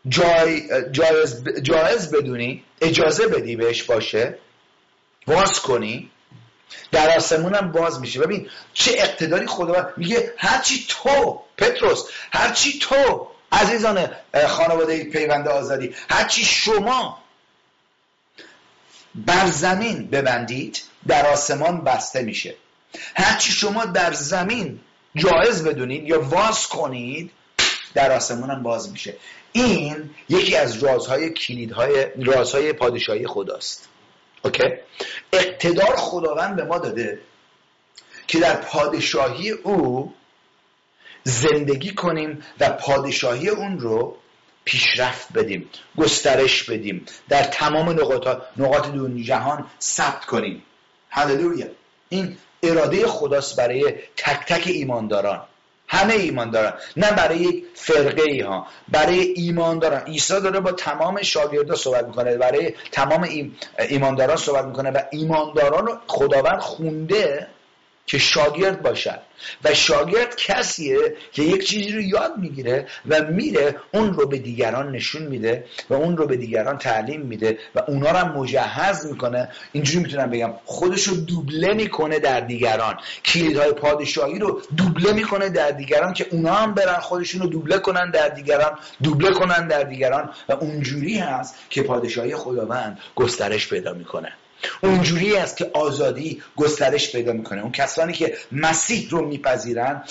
جای 0.07 0.69
جایز, 0.91 1.43
جایز 1.61 2.11
بدونی 2.11 2.63
اجازه 2.81 3.27
بدی 3.27 3.55
بهش 3.55 3.83
باشه 3.83 4.37
باز 5.27 5.59
کنی 5.59 6.11
در 6.91 7.17
آسمون 7.17 7.55
هم 7.55 7.71
باز 7.71 7.99
میشه. 7.99 8.19
ببین 8.19 8.49
چه 8.73 8.91
اقتداری 8.97 9.47
خدا 9.47 9.89
میگه 9.97 10.33
هرچی 10.37 10.85
تو 10.87 11.41
پتروس 11.57 12.03
هرچی 12.31 12.79
تو 12.79 13.27
عزیزان 13.51 14.07
خانواده 14.47 15.03
پیوند 15.03 15.47
آزادی 15.47 15.95
هرچی 16.09 16.45
شما 16.45 17.23
بر 19.15 19.45
زمین 19.45 20.07
ببندید 20.07 20.81
در 21.07 21.27
آسمان 21.27 21.83
بسته 21.83 22.21
میشه. 22.21 22.55
هرچی 23.15 23.51
شما 23.51 23.85
در 23.85 24.13
زمین 24.13 24.79
جایز 25.15 25.63
بدونید 25.63 26.07
یا 26.07 26.21
واز 26.21 26.67
کنید 26.67 27.31
در 27.93 28.11
آسمون 28.11 28.49
هم 28.49 28.63
باز 28.63 28.91
میشه. 28.91 29.17
این 29.51 30.09
یکی 30.29 30.55
از 30.55 30.83
رازهای 30.83 31.29
کلیدهای 31.29 32.05
رازهای 32.17 32.73
پادشاهی 32.73 33.27
خداست. 33.27 33.90
اوکی؟ 34.43 34.63
اقتدار 35.33 35.95
خداوند 35.95 36.55
به 36.55 36.63
ما 36.63 36.77
داده 36.77 37.19
که 38.27 38.39
در 38.39 38.55
پادشاهی 38.55 39.51
او 39.51 40.13
زندگی 41.23 41.93
کنیم 41.93 42.43
و 42.59 42.69
پادشاهی 42.69 43.49
اون 43.49 43.79
رو 43.79 44.17
پیشرفت 44.65 45.33
بدیم 45.33 45.69
گسترش 45.97 46.63
بدیم 46.63 47.05
در 47.29 47.43
تمام 47.43 47.89
نقاط 47.89 48.41
نقاط 48.57 48.87
دنیا 48.87 49.23
جهان 49.23 49.67
ثبت 49.81 50.25
کنیم. 50.25 50.63
هللویا. 51.09 51.67
این 52.09 52.37
اراده 52.63 53.07
خداست 53.07 53.55
برای 53.55 53.93
تک 54.17 54.53
تک 54.53 54.67
ایمانداران. 54.67 55.41
همه 55.91 56.13
ایمانداران 56.13 56.73
نه 56.97 57.11
برای 57.11 57.37
یک 57.37 57.63
فرقه 57.73 58.21
ای 58.21 58.41
ها 58.41 58.67
برای 58.91 59.19
ایمانداران 59.19 60.01
عیسی 60.01 60.41
داره 60.41 60.59
با 60.59 60.71
تمام 60.71 61.21
شاگردا 61.21 61.75
صحبت 61.75 62.05
می‌کنه 62.05 62.37
برای 62.37 62.73
تمام 62.91 63.27
ایمانداران 63.89 64.37
صحبت 64.37 64.65
می‌کنه 64.65 64.91
و 64.91 65.01
ایمانداران 65.11 65.87
رو 65.87 65.97
خداوند 66.07 66.59
خونده 66.59 67.47
که 68.05 68.17
شاگرد 68.17 68.81
باشد. 68.81 69.19
و 69.63 69.73
شاگرد 69.73 70.35
کسیه 70.35 71.15
که 71.31 71.43
یک 71.43 71.67
چیزی 71.67 71.91
رو 71.91 72.01
یاد 72.01 72.37
می‌گیره 72.37 72.87
و 73.09 73.23
میره 73.23 73.75
اون 73.93 74.13
رو 74.13 74.27
به 74.27 74.37
دیگران 74.37 74.91
نشون 74.91 75.23
میده 75.23 75.65
و 75.89 75.93
اون 75.93 76.17
رو 76.17 76.27
به 76.27 76.37
دیگران 76.37 76.77
تعلیم 76.77 77.21
میده 77.21 77.59
و 77.75 77.81
اونا 77.87 78.11
رو 78.11 78.17
هم 78.17 78.31
مجهز 78.37 79.05
می‌کنه. 79.05 79.49
اینجوری 79.71 80.03
می‌تونم 80.03 80.29
بگم 80.29 80.53
خودش 80.65 81.03
رو 81.03 81.15
دوبله 81.15 81.73
می‌کنه 81.73 82.19
در 82.19 82.39
دیگران. 82.39 82.97
کلیدهای 83.25 83.71
پادشاهی 83.71 84.39
رو 84.39 84.61
دوبله 84.77 85.13
می‌کنه 85.13 85.49
در 85.49 85.71
دیگران 85.71 86.13
که 86.13 86.27
اونا 86.31 86.53
هم 86.53 86.73
برن 86.73 86.99
خودشون 86.99 87.41
رو 87.41 87.47
دوبله 87.47 87.79
کنن 87.79 88.11
در 88.11 88.29
دیگران 88.29 88.77
دوبله 89.03 89.31
کنن 89.31 89.67
در 89.67 89.83
دیگران. 89.83 90.29
و 90.49 90.53
اونجوری 90.53 91.17
هست 91.17 91.55
که 91.69 91.83
پادشاهی 91.83 92.35
خداوند 92.35 92.99
گسترش 93.15 93.69
پیدا 93.69 93.93
می‌کنه. 93.93 94.33
اونجوری 94.83 95.37
است 95.37 95.57
که 95.57 95.71
آزادی 95.73 96.41
گسترش 96.55 97.11
پیدا 97.11 97.33
می‌کنه. 97.33 97.61
اون 97.61 97.71
کسانی 97.71 98.13
که 98.13 98.37
مسیح 98.51 99.09
رو 99.09 99.25
میپذیرن 99.25 100.03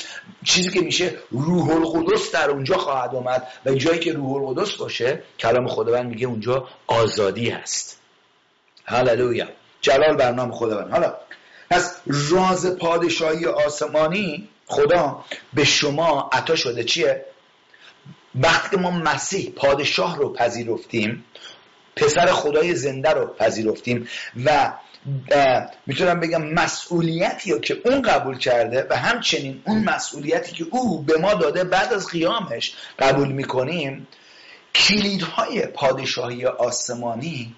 چیزی 0.44 0.70
که 0.70 0.80
میشه 0.80 1.14
روح 1.30 1.70
القدس 1.70 2.32
در 2.32 2.50
اونجا 2.50 2.76
خواهد 2.76 3.14
آمد 3.14 3.46
و 3.66 3.74
جایی 3.74 3.98
که 3.98 4.12
روح 4.12 4.32
القدس 4.32 4.72
باشه 4.72 5.22
کلام 5.38 5.68
خداوند 5.68 6.06
میگه 6.06 6.26
اونجا 6.26 6.68
آزادی 6.86 7.50
هست. 7.50 8.00
هللویا. 8.84 9.46
جلال 9.80 10.16
بر 10.16 10.32
نام 10.32 10.52
خداوند. 10.52 10.90
حالا 10.90 11.14
پس 11.70 12.00
راز 12.06 12.66
پادشاهی 12.66 13.46
آسمانی 13.46 14.48
خدا 14.66 15.24
به 15.54 15.64
شما 15.64 16.30
عطا 16.32 16.56
شده 16.56 16.84
چیه؟ 16.84 17.24
وقتی 18.34 18.76
ما 18.76 18.90
مسیح 18.90 19.52
پادشاه 19.56 20.16
رو 20.16 20.32
پذیرفتیم 20.32 21.24
پسر 22.00 22.26
خدای 22.26 22.74
زنده 22.74 23.10
رو 23.10 23.26
پذیرفتیم 23.26 24.08
و 24.44 24.72
می‌تونم 25.86 26.20
بگم 26.20 26.42
مسئولیتی 26.42 27.52
رو 27.52 27.58
که 27.58 27.78
اون 27.84 28.02
قبول 28.02 28.38
کرده 28.38 28.86
و 28.90 28.96
همچنین 28.96 29.62
اون 29.66 29.84
مسئولیتی 29.84 30.52
که 30.52 30.66
او 30.70 31.02
به 31.02 31.18
ما 31.18 31.34
داده 31.34 31.64
بعد 31.64 31.92
از 31.92 32.06
قیامش 32.06 32.74
قبول 32.98 33.32
می‌کنیم 33.32 34.06
کلیدهای 34.74 35.66
پادشاهی 35.66 36.46
آسمانی 36.46 37.54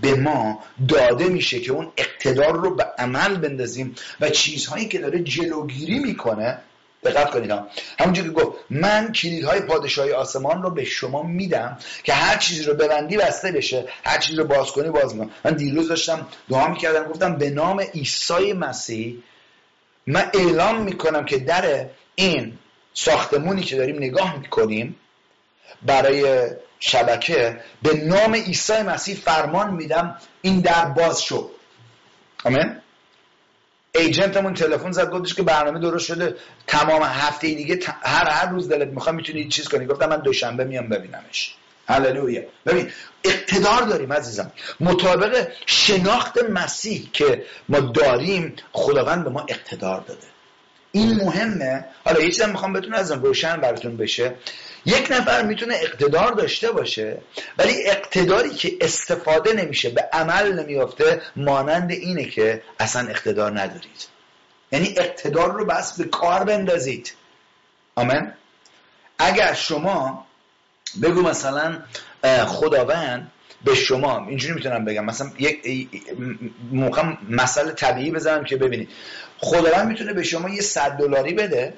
به 0.00 0.14
ما 0.14 0.62
داده 0.88 1.28
میشه 1.28 1.60
که 1.60 1.72
اون 1.72 1.92
اقتدار 1.96 2.56
رو 2.56 2.74
به 2.74 2.86
عمل 2.98 3.36
بندازیم 3.36 3.94
و 4.20 4.28
چیزهایی 4.28 4.88
که 4.88 4.98
داره 4.98 5.22
جلوگیری 5.22 5.98
می‌کنه 5.98 6.58
دقت 7.10 7.30
کنید 7.30 7.52
همونجور 7.98 8.24
که 8.24 8.30
گفت 8.30 8.58
من 8.70 9.12
کلیدهای 9.12 9.60
پادشاهی 9.60 10.12
آسمان 10.12 10.62
رو 10.62 10.70
به 10.70 10.84
شما 10.84 11.22
میدم 11.22 11.78
که 12.04 12.12
هر 12.12 12.36
چیزی 12.36 12.62
رو 12.62 12.74
ببندی 12.74 13.16
بسته 13.16 13.52
بشه 13.52 13.84
هر 14.04 14.18
چیزی 14.18 14.38
رو 14.38 14.44
باز 14.44 14.72
کنی 14.72 14.90
باز 14.90 15.14
می‌کنم 15.14 15.30
من 15.44 15.52
دیروز 15.52 15.88
داشتم 15.88 16.26
دعا 16.50 16.68
می‌کردم 16.68 17.04
گفتم 17.04 17.36
به 17.36 17.50
نام 17.50 17.80
عیسی 17.80 18.52
مسیح 18.52 19.22
من 20.06 20.30
اعلام 20.34 20.82
می‌کنم 20.82 21.24
که 21.24 21.38
در 21.38 21.86
این 22.14 22.58
ساختمونی 22.94 23.62
که 23.62 23.76
داریم 23.76 23.96
نگاه 23.96 24.38
می‌کنیم 24.38 24.96
برای 25.82 26.50
شبکه 26.80 27.60
به 27.82 27.94
نام 27.94 28.34
عیسی 28.34 28.82
مسیح 28.82 29.16
فرمان 29.16 29.74
میدم 29.74 30.16
این 30.42 30.60
در 30.60 30.84
باز 30.84 31.20
شد. 31.20 31.50
آمین؟ 32.44 32.76
ایجنتمون 33.98 34.54
تلفن 34.54 34.92
زد 34.92 35.10
گفتش 35.10 35.34
که 35.34 35.42
برنامه 35.42 35.80
درست 35.80 36.06
شده. 36.06 36.36
تمام 36.66 37.02
هفته 37.02 37.54
دیگه 37.54 37.78
هر 38.02 38.28
هر 38.28 38.50
روز 38.50 38.68
دلت 38.68 38.88
می‌خواد 38.88 39.14
می‌تونی 39.14 39.48
چیز 39.48 39.68
کنی. 39.68 39.86
گفتم 39.86 40.08
من 40.08 40.20
دوشنبه 40.20 40.64
میام 40.64 40.88
ببینمش. 40.88 41.54
هللویا. 41.88 42.42
ببین 42.66 42.90
اقتدار 43.24 43.82
داریم 43.82 44.12
عزیزم. 44.12 44.52
مطابق 44.80 45.48
شناخت 45.66 46.38
مسیح 46.50 47.08
که 47.12 47.44
ما 47.68 47.80
داریم 47.80 48.56
خداوند 48.72 49.24
به 49.24 49.30
ما 49.30 49.46
اقتدار 49.48 50.00
داده. 50.00 50.26
این 50.96 51.14
مهمه. 51.14 51.84
حالا 52.04 52.20
یه 52.20 52.30
چیزم 52.30 52.50
می‌خوام 52.50 52.72
بهتون 52.72 52.94
ازم 52.94 53.22
روشن 53.22 53.56
براتون 53.56 53.96
بشه. 53.96 54.34
یک 54.86 55.08
نفر 55.10 55.42
می‌تونه 55.42 55.74
اقتدار 55.74 56.32
داشته 56.32 56.72
باشه 56.72 57.18
ولی 57.58 57.86
اقتداری 57.86 58.50
که 58.50 58.76
استفاده 58.80 59.52
نمیشه 59.52 59.90
به 59.90 60.08
عمل 60.12 60.60
نمیافته 60.60 61.22
مانند 61.36 61.90
اینه 61.90 62.24
که 62.24 62.62
اصلا 62.80 63.08
اقتدار 63.08 63.60
ندارید. 63.60 64.06
یعنی 64.72 64.94
اقتدار 64.96 65.52
رو 65.52 65.64
بس 65.66 65.98
به 65.98 66.04
کار 66.04 66.44
بندازید. 66.44 67.14
آمین؟ 67.94 68.32
اگر 69.18 69.54
شما 69.54 70.26
بگو 71.02 71.22
مثلا 71.22 71.82
خداوند 72.46 73.32
به 73.66 73.74
شما 73.74 74.26
اینجوری 74.26 74.54
می‌تونم 74.54 74.84
بگم. 74.84 75.04
مثلا 75.04 75.30
یک 75.38 75.88
موقع 76.72 77.02
مسئله 77.30 77.72
طبیعی 77.72 78.10
بزنم 78.10 78.44
که 78.44 78.56
ببینید. 78.56 78.88
خداوند 79.38 79.88
می‌تونه 79.88 80.12
به 80.12 80.22
شما 80.22 80.48
یه 80.48 80.60
صد 80.60 80.90
دلاری 80.90 81.34
بده. 81.34 81.74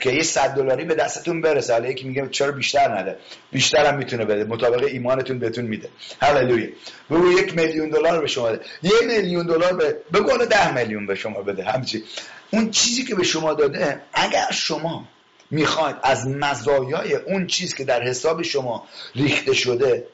که 0.00 0.10
یه 0.10 0.22
صد 0.22 0.54
دلاری 0.54 0.84
به 0.84 0.94
دستتون 0.94 1.40
برسه. 1.40 1.72
حالا 1.72 1.88
یکی 1.88 2.08
میگه 2.08 2.28
چرا 2.28 2.52
بیشتر 2.52 2.98
نده؟ 2.98 3.16
بیشتر 3.52 3.86
هم 3.86 3.98
می‌تونه 3.98 4.24
بده. 4.24 4.44
مطابق 4.44 4.84
ایمانتون 4.84 5.38
بهتون 5.38 5.64
میده. 5.64 5.88
هللویا. 6.20 6.68
بگو 7.10 7.32
یک 7.32 7.56
میلیون 7.56 7.90
دلار 7.90 8.20
به 8.20 8.26
شما 8.26 8.52
بده. 8.52 8.60
یه 8.82 8.92
میلیون 9.06 9.46
دلار 9.46 9.72
به 9.72 9.96
بگو 10.12 10.36
ده 10.36 10.74
میلیون 10.74 11.06
به 11.06 11.14
شما 11.14 11.42
بده. 11.42 11.64
همچی 11.64 12.04
اون 12.50 12.70
چیزی 12.70 13.04
که 13.04 13.14
به 13.14 13.24
شما 13.24 13.54
داده 13.54 14.00
اگر 14.12 14.50
شما 14.52 15.08
می‌خواید 15.50 15.96
از 16.02 16.28
مزایای 16.28 17.14
اون 17.14 17.46
چیز 17.46 17.74
که 17.74 17.84
در 17.84 18.02
حساب 18.02 18.42
شما 18.42 18.86
ریخته 19.14 19.54
شده 19.54 20.06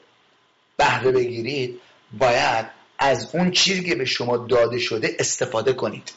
بهره 0.81 1.11
بگیرید 1.11 1.81
باید 2.19 2.65
از 2.99 3.35
اون 3.35 3.51
چیزی 3.51 3.83
که 3.83 3.95
به 3.95 4.05
شما 4.05 4.37
داده 4.37 4.79
شده 4.79 5.15
استفاده 5.19 5.73
کنید. 5.73 6.11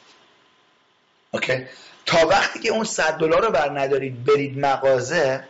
اوکی؟ 1.30 1.64
تا 2.06 2.26
وقتی 2.26 2.58
که 2.58 2.68
اون 2.68 2.84
صد 2.84 3.16
دلار 3.16 3.44
رو 3.46 3.50
بر 3.50 3.80
ندارید 3.80 4.24
برید 4.24 4.58
مغازه 4.58 5.44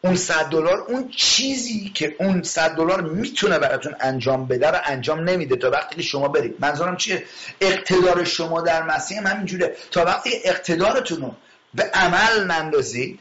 اون 0.00 0.16
صد 0.16 0.44
دلار 0.44 0.78
اون 0.78 1.08
چیزی 1.08 1.90
که 1.94 2.16
اون 2.18 2.42
صد 2.42 2.76
دلار 2.76 3.00
می‌تونه 3.00 3.58
براتون 3.58 3.94
انجام 4.00 4.46
بده 4.46 4.70
رو 4.70 4.78
انجام 4.84 5.20
نمیده 5.28 5.56
تا 5.56 5.70
وقتی 5.70 5.96
که 5.96 6.02
شما 6.02 6.28
برید. 6.28 6.56
منظورم 6.60 6.96
چیه؟ 6.96 7.24
اقتدار 7.60 8.24
شما 8.24 8.60
در 8.60 8.82
مسیح 8.82 9.18
هم 9.18 9.26
همینجوره 9.26 9.76
تا 9.90 10.04
وقتی 10.04 10.30
اقتدارتون 10.44 11.20
رو 11.20 11.34
به 11.74 11.82
عمل 11.82 12.44
نندازید 12.44 13.18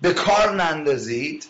به 0.00 0.12
کار 0.12 0.54
نندازید 0.54 1.46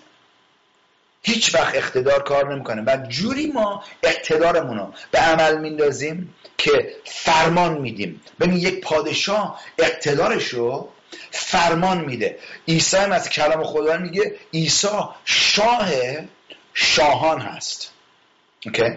هیچ 1.22 1.54
وقت 1.54 1.74
اقتدار 1.74 2.22
کار 2.22 2.54
نمی‌کنه. 2.54 2.82
و 2.82 3.06
جوری 3.08 3.46
ما 3.46 3.84
اقتدارمون 4.02 4.78
رو 4.78 4.94
به 5.10 5.18
عمل 5.18 5.58
میندازیم 5.58 6.34
که 6.58 6.96
فرمان 7.04 7.78
میدیم. 7.78 8.20
ببین 8.40 8.56
یک 8.56 8.80
پادشاه 8.80 9.60
اقتدارش 9.78 10.48
رو 10.48 10.88
فرمان 11.30 12.00
میده. 12.00 12.38
عیسی 12.68 12.96
هم 12.96 13.12
از 13.12 13.30
کلام 13.30 13.64
خدا 13.64 13.96
میگه 13.96 14.36
عیسی 14.54 14.88
شاه 15.24 15.90
شاهان 16.74 17.40
هست. 17.40 17.92
اوکی؟ 18.66 18.90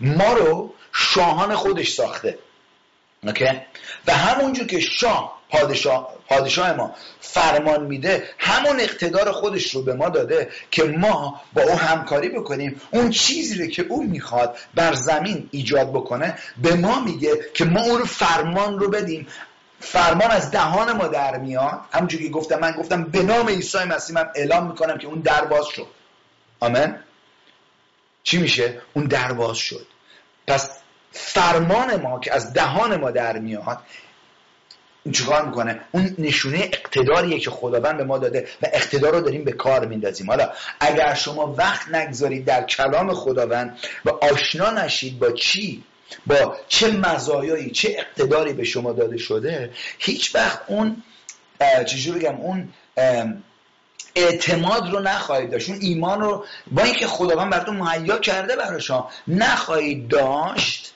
ما 0.00 0.32
رو 0.32 0.74
شاهان 0.92 1.54
خودش 1.54 1.92
ساخته. 1.92 2.38
اوکی؟ 3.22 3.60
و 4.06 4.12
همونجور 4.12 4.66
که 4.66 4.80
شاه 4.80 5.41
پادشاه, 5.52 6.14
پادشاه 6.28 6.72
ما 6.72 6.94
فرمان 7.20 7.86
میده 7.86 8.28
همون 8.38 8.80
اقتدار 8.80 9.32
خودش 9.32 9.74
رو 9.74 9.82
به 9.82 9.94
ما 9.94 10.08
داده 10.08 10.50
که 10.70 10.84
ما 10.84 11.40
با 11.52 11.62
او 11.62 11.78
همکاری 11.78 12.28
بکنیم. 12.28 12.80
اون 12.90 13.10
چیزی 13.10 13.62
رو 13.62 13.66
که 13.66 13.82
او 13.88 14.02
می‌خواد 14.04 14.58
بر 14.74 14.94
زمین 14.94 15.48
ایجاد 15.50 15.90
بکنه 15.90 16.38
به 16.62 16.74
ما 16.74 17.00
میگه 17.00 17.30
که 17.54 17.64
ما 17.64 17.80
اون 17.82 17.98
رو 17.98 18.04
فرمان 18.04 18.78
رو 18.78 18.90
بدیم. 18.90 19.26
فرمان 19.80 20.30
از 20.30 20.50
دهان 20.50 20.92
ما 20.92 21.06
در 21.08 21.38
میاد. 21.38 21.80
همونجور 21.92 22.22
که 22.22 22.28
گفتم 22.28 22.58
من 22.58 22.72
گفتم 22.72 23.04
به 23.04 23.22
نام 23.22 23.48
عیسی 23.48 23.78
مسیح 23.78 24.16
من 24.16 24.28
اعلام 24.34 24.66
می‌کنم 24.66 24.98
که 24.98 25.06
اون 25.06 25.20
در 25.20 25.44
باز 25.44 25.66
شد. 25.66 25.86
آمین؟ 26.60 26.94
چی 28.22 28.38
میشه؟ 28.38 28.80
اون 28.94 29.04
در 29.04 29.32
باز 29.32 29.56
شد. 29.56 29.86
پس 30.46 30.70
فرمان 31.12 31.96
ما 31.96 32.20
که 32.20 32.34
از 32.34 32.52
دهان 32.52 32.96
ما 32.96 33.10
در 33.10 33.38
میاد 33.38 33.78
چیکار 35.12 35.44
می‌کنه؟ 35.44 35.80
اون 35.92 36.14
نشونه 36.18 36.58
اقتداریه 36.58 37.38
که 37.38 37.50
خداوند 37.50 37.96
به 37.96 38.04
ما 38.04 38.18
داده 38.18 38.48
و 38.62 38.66
اقتدار 38.72 39.12
رو 39.12 39.20
داریم 39.20 39.44
به 39.44 39.52
کار 39.52 39.86
میندازیم. 39.86 40.30
حالا 40.30 40.50
اگر 40.80 41.14
شما 41.14 41.54
وقت 41.58 41.88
نگذارید 41.88 42.44
در 42.44 42.62
کلام 42.62 43.14
خداوند 43.14 43.78
و 44.04 44.10
آشنا 44.10 44.70
نشید 44.70 45.18
با 45.18 45.32
چی؟ 45.32 45.84
با 46.26 46.56
چه 46.68 46.90
مزایایی 46.90 47.70
چه 47.70 47.96
اقتداری 47.98 48.52
به 48.52 48.64
شما 48.64 48.92
داده 48.92 49.18
شده 49.18 49.70
هیچ 49.98 50.34
وقت 50.34 50.60
اون 50.66 51.02
چجوری 51.86 52.18
بگم 52.18 52.36
اون 52.36 52.68
اعتماد 54.14 54.90
رو 54.90 55.00
نخواهید 55.00 55.50
داشت. 55.50 55.70
اون 55.70 55.78
ایمان 55.82 56.20
رو 56.20 56.44
با 56.70 56.82
اینکه 56.82 57.06
خداوند 57.06 57.50
براتون 57.50 57.76
مهیا 57.76 58.18
کرده 58.18 58.56
برای 58.56 58.80
شما 58.80 59.10
نخواهید 59.28 60.08
داشت 60.08 60.94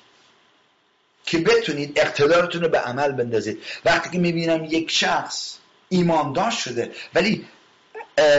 که 1.27 1.39
بتونید 1.39 1.99
اقتدارتون 2.01 2.63
رو 2.63 2.69
به 2.69 2.79
عمل 2.79 3.13
بندازید. 3.13 3.63
وقتی 3.85 4.11
که 4.11 4.19
می‌بینم 4.19 4.65
یک 4.65 4.91
شخص 4.91 5.57
ایماندار 5.89 6.51
شده 6.51 6.91
ولی 7.15 7.45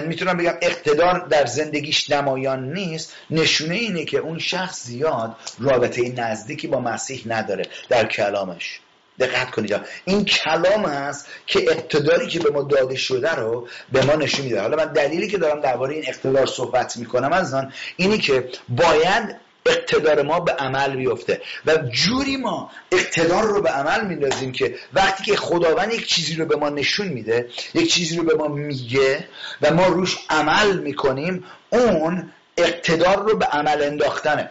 می‌تونم 0.06 0.38
بگم 0.38 0.54
اقتدار 0.62 1.28
در 1.28 1.46
زندگیش 1.46 2.10
نمایان 2.10 2.74
نیست 2.74 3.14
نشونه 3.30 3.76
اینه 3.76 4.06
که 4.06 4.18
اون 4.18 4.40
شخص 4.40 4.84
زیاد 4.84 5.36
رابطه 5.60 6.10
نزدیکی 6.10 6.68
با 6.68 6.80
مسیح 6.80 7.24
نداره 7.26 7.66
در 7.90 8.06
کلامش. 8.06 8.80
دقت 9.20 9.52
کنید 9.52 9.76
این 10.06 10.26
کلام 10.26 10.86
است 10.86 11.28
که 11.48 11.72
اقتداری 11.72 12.28
که 12.28 12.40
به 12.40 12.50
ما 12.50 12.64
داده 12.64 12.96
شده 12.96 13.36
رو 13.36 13.68
به 13.92 14.06
ما 14.06 14.16
نشون 14.16 14.46
میده. 14.46 14.62
حالا 14.62 14.78
من 14.78 14.94
دلیلی 14.94 15.28
که 15.28 15.38
دارم 15.38 15.62
درباره 15.62 15.94
این 15.94 16.04
اقتدار 16.08 16.46
صحبت 16.46 16.98
می‌کنم 16.98 17.34
از 17.34 17.54
آن 17.54 17.74
اینی 17.98 18.18
که 18.18 18.50
باید 18.70 19.47
اقتدار 19.68 20.22
ما 20.22 20.40
به 20.40 20.52
عمل 20.52 20.96
بیفته. 20.96 21.42
و 21.66 21.78
جوری 21.78 22.38
ما 22.38 22.72
اقتدار 22.92 23.44
رو 23.44 23.62
به 23.62 23.70
عمل 23.70 24.06
میندازیم 24.06 24.52
که 24.52 24.76
وقتی 24.94 25.24
که 25.24 25.36
خداوند 25.36 25.94
یک 25.94 26.08
چیزی 26.08 26.36
رو 26.36 26.46
به 26.46 26.56
ما 26.56 26.70
نشون 26.70 27.08
میده 27.08 27.50
یک 27.74 27.94
چیزی 27.94 28.18
رو 28.18 28.24
به 28.24 28.36
ما 28.36 28.48
میگه 28.48 29.28
و 29.62 29.74
ما 29.74 29.88
روش 29.88 30.18
عمل 30.30 30.78
می‌کنیم 30.78 31.44
اون 31.70 32.32
اقتدار 32.58 33.30
رو 33.30 33.38
به 33.38 33.46
عمل 33.46 33.84
انداختنه. 33.84 34.50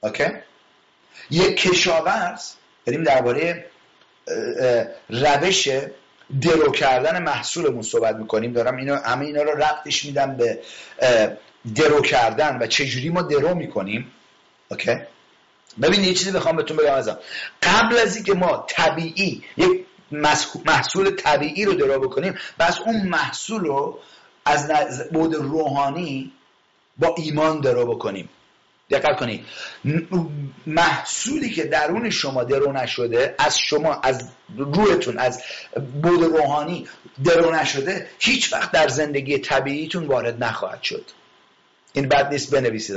اوکی؟ 0.00 0.24
یک 1.30 1.56
کشاورز 1.56 2.52
داریم 2.86 3.04
درباره 3.04 3.66
روش 5.08 5.68
درو 6.40 6.72
کردن 6.72 7.22
محصولمون 7.22 7.82
صحبت 7.82 8.16
می‌کنیم. 8.16 8.52
دارم 8.52 8.76
اینو 8.76 8.96
همه 8.96 9.26
اینا 9.26 9.42
رو 9.42 9.50
ربطش 9.50 10.04
میدم 10.04 10.36
به 10.36 10.58
درو 11.74 12.00
کردن 12.00 12.58
و 12.60 12.66
چجوری 12.66 13.08
ما 13.08 13.22
درو 13.22 13.54
می‌کنیم. 13.54 14.12
اوکی 14.70 14.96
ببینید 15.82 16.08
یه 16.08 16.14
چیزی 16.14 16.30
بخوام 16.30 16.56
بهتون 16.56 16.76
بگم 16.76 16.94
ازم. 16.94 17.18
قبل 17.62 17.98
از 17.98 18.16
اینکه 18.16 18.34
ما 18.34 18.66
طبیعی 18.68 19.42
یک 19.56 19.86
محصول 20.64 21.10
طبیعی 21.10 21.64
رو 21.64 21.74
درو 21.74 22.00
بکنیم 22.00 22.34
بس 22.58 22.78
اون 22.80 23.02
محصول 23.02 23.60
رو 23.64 23.98
از 24.44 25.08
بود 25.12 25.34
روحانی 25.34 26.32
با 26.98 27.14
ایمان 27.18 27.60
درو 27.60 27.94
بکنیم. 27.94 28.28
دقت 28.90 29.16
کنید. 29.16 29.46
محصولی 30.66 31.50
که 31.50 31.64
درون 31.64 32.10
شما 32.10 32.44
درو 32.44 32.72
نشده 32.72 33.34
از 33.38 33.58
شما 33.58 33.94
از 33.94 34.28
روحتون 34.56 35.18
از 35.18 35.42
بود 36.02 36.22
روحانی 36.22 36.88
درو 37.24 37.54
نشده 37.54 38.10
هیچ 38.18 38.52
وقت 38.52 38.72
در 38.72 38.88
زندگی 38.88 39.38
طبیعیتون 39.38 40.06
وارد 40.06 40.44
نخواهد 40.44 40.82
شد. 40.82 41.04
این 41.92 42.08
بد 42.08 42.32
نیست 42.32 42.50
بنویسید. 42.50 42.96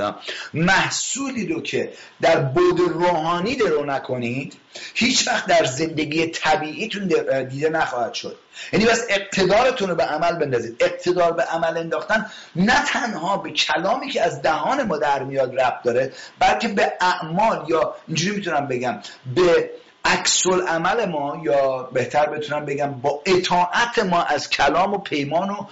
محصولی 0.54 1.48
رو 1.48 1.62
که 1.62 1.94
در 2.22 2.39
بود 2.39 2.80
روحانی 2.80 3.56
درو 3.56 3.86
نکنید 3.86 4.54
هیچ 4.94 5.28
وقت 5.28 5.46
در 5.46 5.66
زندگی 5.66 6.28
طبیعیتون 6.28 7.08
دیده 7.50 7.70
نخواهد 7.70 8.14
شد. 8.14 8.39
یعنی 8.74 8.86
بس 8.86 9.06
اقتدارتون 9.10 9.89
رو 9.89 9.96
به 9.96 10.04
عمل 10.04 10.36
بندازید. 10.36 10.76
اقتدار 10.80 11.34
به 11.34 11.44
عمل 11.44 11.78
انداختن 11.78 12.26
نه 12.56 12.86
تنها 12.86 13.38
به 13.38 13.52
کلامی 13.52 14.10
که 14.10 14.22
از 14.22 14.41
دهان 14.41 14.84
ما 14.84 14.98
در 14.98 15.24
میاد 15.24 15.60
ربط 15.60 15.84
داره 15.84 16.14
بلکه 16.39 16.68
به 16.68 16.94
اعمال 17.02 17.66
یا 17.70 17.96
اینجوری 18.08 18.36
می‌تونم 18.36 18.68
بگم 18.68 19.00
به 19.36 19.70
عکس 20.14 20.47
عمل 20.47 21.05
ما 21.05 21.41
یا 21.43 21.89
بهتر 21.93 22.26
بتونم 22.26 22.66
بگم 22.66 22.91
با 22.91 23.22
اطاعت 23.26 23.99
ما 23.99 24.24
از 24.24 24.49
کلام 24.49 24.93
و 24.93 24.97
پیمان 24.97 25.49
و 25.49 25.66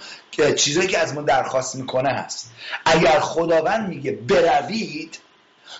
چیزایی 0.52 0.88
که 0.88 0.98
از 0.98 1.14
ما 1.14 1.22
درخواست 1.22 1.74
می‌کنه 1.74 2.08
هست. 2.08 2.52
اگر 2.84 3.20
خداوند 3.20 3.88
میگه 3.88 4.12
بروید 4.12 5.18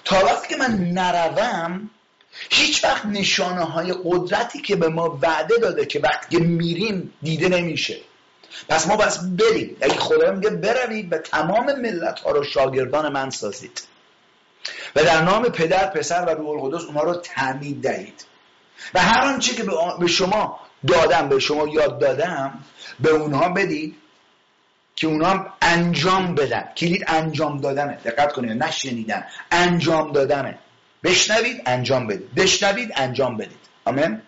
تا 0.04 0.16
وقتی 0.24 0.48
که 0.48 0.56
من 0.56 0.78
نروم 0.92 1.90
هیچ 2.50 2.84
وقت 2.84 3.06
نشانه 3.06 3.64
های 3.64 3.94
قدرتی 4.04 4.60
که 4.60 4.76
به 4.76 4.88
ما 4.88 5.18
وعده 5.22 5.56
داده 5.56 5.86
که 5.86 6.00
وقتی 6.00 6.36
میریم 6.36 7.12
دیده 7.22 7.48
نمیشه. 7.48 7.96
پس 8.68 8.86
ما 8.86 8.96
بس 8.96 9.18
بریم. 9.18 9.76
اگه 9.80 9.94
خدا 9.94 10.30
میگه 10.30 10.50
بروید 10.50 11.12
و 11.12 11.18
تمام 11.18 11.72
ملت 11.80 12.20
ها 12.20 12.30
رو 12.30 12.44
شاگردان 12.44 13.12
من 13.12 13.30
سازید. 13.30 13.82
و 14.96 15.04
در 15.04 15.22
نام 15.22 15.42
پدر 15.42 15.86
پسر 15.86 16.24
و 16.24 16.30
روح 16.30 16.64
القدس 16.64 16.84
اونها 16.84 17.02
رو 17.02 17.14
تعمید 17.14 17.82
دهید. 17.82 18.24
و 18.94 19.00
هر 19.00 19.20
آنچه 19.20 19.54
که 19.54 19.64
به 20.00 20.06
شما 20.06 20.60
دادم 20.86 21.28
به 21.28 21.38
شما 21.38 21.68
یاد 21.68 21.98
دادم 21.98 22.64
به 23.00 23.10
اونها 23.10 23.48
بدید 23.48 23.96
که 24.96 25.06
اونها 25.06 25.46
انجام 25.62 26.34
بدن. 26.34 26.68
کلید 26.76 27.04
انجام 27.06 27.60
دادنه 27.60 27.98
دقت 28.04 28.32
کنید 28.32 28.62
نشنیدن 28.62 29.24
انجام 29.50 30.12
دادنه 30.12 30.58
بشنوید 31.04 31.62
انجام 31.66 32.06
بدید. 32.06 32.34
بشنوید 32.34 32.92
انجام 32.96 33.36
بدید. 33.36 33.58
آمین؟ 33.84 34.22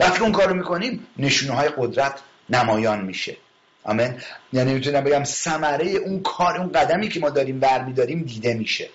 وقتی 0.00 0.20
اون 0.20 0.32
کارو 0.32 0.54
می‌کنیم 0.54 1.06
نشونه 1.16 1.52
های 1.52 1.68
قدرت 1.76 2.20
نمایان 2.50 3.00
میشه. 3.00 3.36
آمین؟ 3.84 4.14
یعنی 4.52 4.74
می‌تونم 4.74 5.04
بگم 5.04 5.24
ثمره 5.24 5.86
اون 5.86 6.22
کار 6.22 6.58
اون 6.58 6.72
قدمی 6.72 7.08
که 7.08 7.20
ما 7.20 7.30
داریم 7.30 7.60
برمیداریم 7.60 8.22
دیده 8.22 8.54
میشه. 8.54 8.88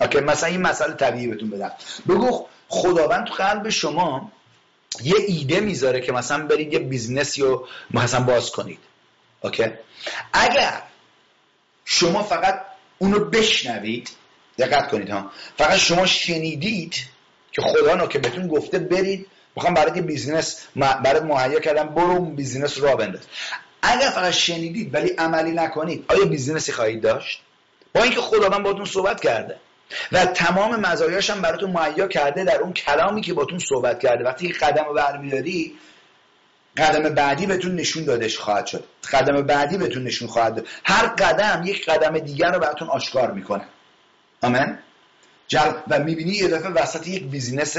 اوکی 0.00 0.20
مثلا 0.20 0.48
این 0.48 0.60
مسئله 0.60 0.94
طبیعی 0.94 1.26
بهتون 1.26 1.50
بدم. 1.50 1.72
بگو 2.08 2.46
خداوند 2.68 3.26
تو 3.26 3.34
قلب 3.34 3.68
شما 3.68 4.32
یه 5.02 5.14
ایده 5.28 5.60
می‌ذاره 5.60 6.00
که 6.00 6.12
مثلا 6.12 6.46
برید 6.46 6.72
یه 6.72 6.78
business 6.78 7.35
ی 7.35 7.42
رو 7.42 7.68
مثلا 7.90 8.20
باز 8.20 8.50
کنید. 8.50 8.78
OK؟ 9.40 9.66
اگر 10.32 10.82
شما 11.84 12.22
فقط 12.22 12.60
اونو 12.98 13.18
بشنوید 13.18 14.10
دقت 14.58 14.90
کنید 14.90 15.10
ها 15.10 15.30
فقط 15.58 15.76
شما 15.78 16.06
شنیدید 16.06 16.94
که 17.52 17.62
خداوند 17.62 18.06
که 18.06 18.18
بهتون 18.18 18.48
گفته 18.48 18.78
برید 18.78 19.26
می‌خوام 19.56 19.74
برای 19.74 20.00
business 20.00 20.66
برای 20.76 21.20
مهیا 21.20 21.60
کردم 21.60 21.88
برو 21.88 22.10
اون 22.10 22.36
business 22.36 22.78
راه 22.78 22.96
بنداز. 22.96 23.22
اگر 23.82 24.10
فقط 24.10 24.32
شنیدید 24.32 24.94
ولی 24.94 25.08
عملی 25.08 25.52
نکنید 25.52 26.04
آیا 26.08 26.24
business 26.24 26.67
ی 26.67 26.72
خواهید 26.72 27.02
داشت؟ 27.02 27.40
با 27.94 28.02
اینکه 28.02 28.20
خداوند 28.20 28.62
باتون 28.62 28.84
صحبت 28.84 29.20
کرده. 29.20 29.58
و 30.12 30.26
تمام 30.26 30.80
مزایاش 30.80 31.30
هم 31.30 31.42
براتون 31.42 31.70
مهیا 31.70 32.08
کرده 32.08 32.44
در 32.44 32.56
اون 32.56 32.72
کلامی 32.72 33.20
که 33.20 33.34
باتون 33.34 33.58
صحبت 33.58 34.00
کرده. 34.00 34.24
وقتی 34.24 34.52
قدم 34.52 34.84
رو 34.84 34.94
برمیداری 34.94 35.78
قدم 36.76 37.14
بعدی 37.14 37.46
بهتون 37.46 37.74
نشون 37.74 38.04
دادش 38.04 38.38
خواهد 38.38 38.66
شد. 38.66 38.84
قدم 39.12 39.42
بعدی 39.42 39.78
بهتون 39.78 40.04
نشون 40.04 40.28
خواهد 40.28 40.54
داد. 40.54 40.66
هر 40.84 41.06
قدم 41.06 41.62
یک 41.66 41.86
قدم 41.86 42.18
دیگر 42.18 42.52
رو 42.52 42.58
براتون 42.58 42.88
آشکار 42.88 43.30
می‌کنه. 43.30 43.64
آمین؟ 44.42 44.78
و 45.88 45.98
می‌بینی 45.98 46.32
یه 46.32 46.48
دفعه 46.48 46.70
وسط 46.70 47.08
یک 47.08 47.24
business 47.24 47.76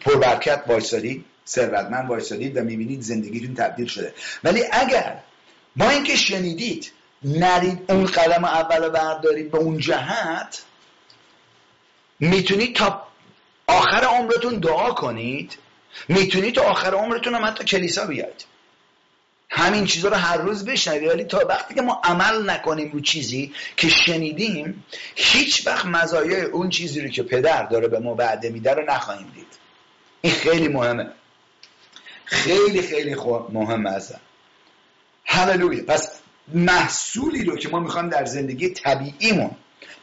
پربرکت 0.00 0.64
وایسادید 0.66 1.24
ثروتمند 1.46 2.08
وایسادید 2.08 2.56
و 2.56 2.60
می‌بینید 2.60 3.00
زندگیتون 3.00 3.54
تبدیل 3.54 3.86
شده. 3.86 4.14
ولی 4.44 4.64
اگر 4.72 5.18
ما 5.76 5.90
اینکه 5.90 6.16
شنیدید 6.16 6.92
نرید 7.24 7.84
اون 7.88 8.06
قدم 8.06 8.44
اول 8.44 8.84
رو 8.84 8.90
بردارید 8.90 9.50
به 9.50 9.58
اون 9.58 9.78
جهت 9.78 10.62
می‌تونید 12.20 12.76
تا 12.76 13.06
آخر 13.66 14.04
عمرتون 14.04 14.58
دعا 14.58 14.92
کنید 14.92 15.58
می‌تونید 16.08 16.54
تا 16.54 16.62
آخر 16.62 16.94
عمرتون 16.94 17.34
هم 17.34 17.44
حتی 17.44 17.64
کلیسا 17.64 18.06
بیاید. 18.06 18.44
همین 19.50 19.86
چیزها 19.86 20.10
رو 20.10 20.16
هر 20.16 20.36
روز 20.36 20.64
بشنوید 20.64 21.08
ولی 21.08 21.24
تا 21.24 21.46
وقتی 21.48 21.74
که 21.74 21.82
ما 21.82 22.00
عمل 22.04 22.50
نکنیم 22.50 22.92
رو 22.92 23.00
چیزی 23.00 23.52
که 23.76 23.88
شنیدیم 23.88 24.84
هیچ 25.14 25.66
وقت 25.66 25.86
مزایای 25.86 26.42
اون 26.42 26.68
چیزی 26.68 27.00
رو 27.00 27.08
که 27.08 27.22
پدر 27.22 27.62
داره 27.62 27.88
به 27.88 27.98
ما 27.98 28.14
وعده 28.14 28.50
میده 28.50 28.74
رو 28.74 28.84
نخواهیم 28.84 29.32
دید. 29.34 29.46
این 30.20 30.32
خیلی 30.32 30.68
مهمه. 30.68 31.10
خیلی 32.24 32.82
خیلی 32.82 33.14
مهمه 33.52 33.90
ازم 33.90 34.20
هللویا. 35.24 35.84
پس 35.84 36.20
محصولی 36.54 37.44
رو 37.44 37.56
که 37.56 37.68
ما 37.68 37.80
می‌خوایم 37.80 38.08
در 38.08 38.24
زندگی 38.24 38.68
طبیعیمون 38.68 39.50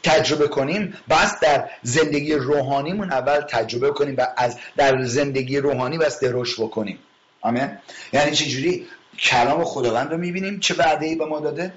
تجربه 0.02 0.48
کنیم 0.48 0.94
بس 1.10 1.40
در 1.40 1.70
زندگی 1.82 2.34
روحانیمون 2.34 3.12
اول 3.12 3.40
تجربه 3.40 3.90
کنیم 3.90 4.14
و 4.18 4.26
از 4.36 4.58
در 4.76 5.02
زندگی 5.02 5.58
روحانی 5.58 5.98
بس 5.98 6.20
دروش 6.20 6.60
بکنیم. 6.60 6.98
آمین؟ 7.40 7.78
یعنی 8.12 8.30
چجوری؟ 8.30 8.86
کلام 9.18 9.64
خداوند 9.64 10.10
رو 10.10 10.18
می‌بینیم 10.18 10.60
چه 10.60 10.74
وعده 10.74 11.06
ای 11.06 11.14
به 11.14 11.26
ما 11.26 11.40
داده؟ 11.40 11.72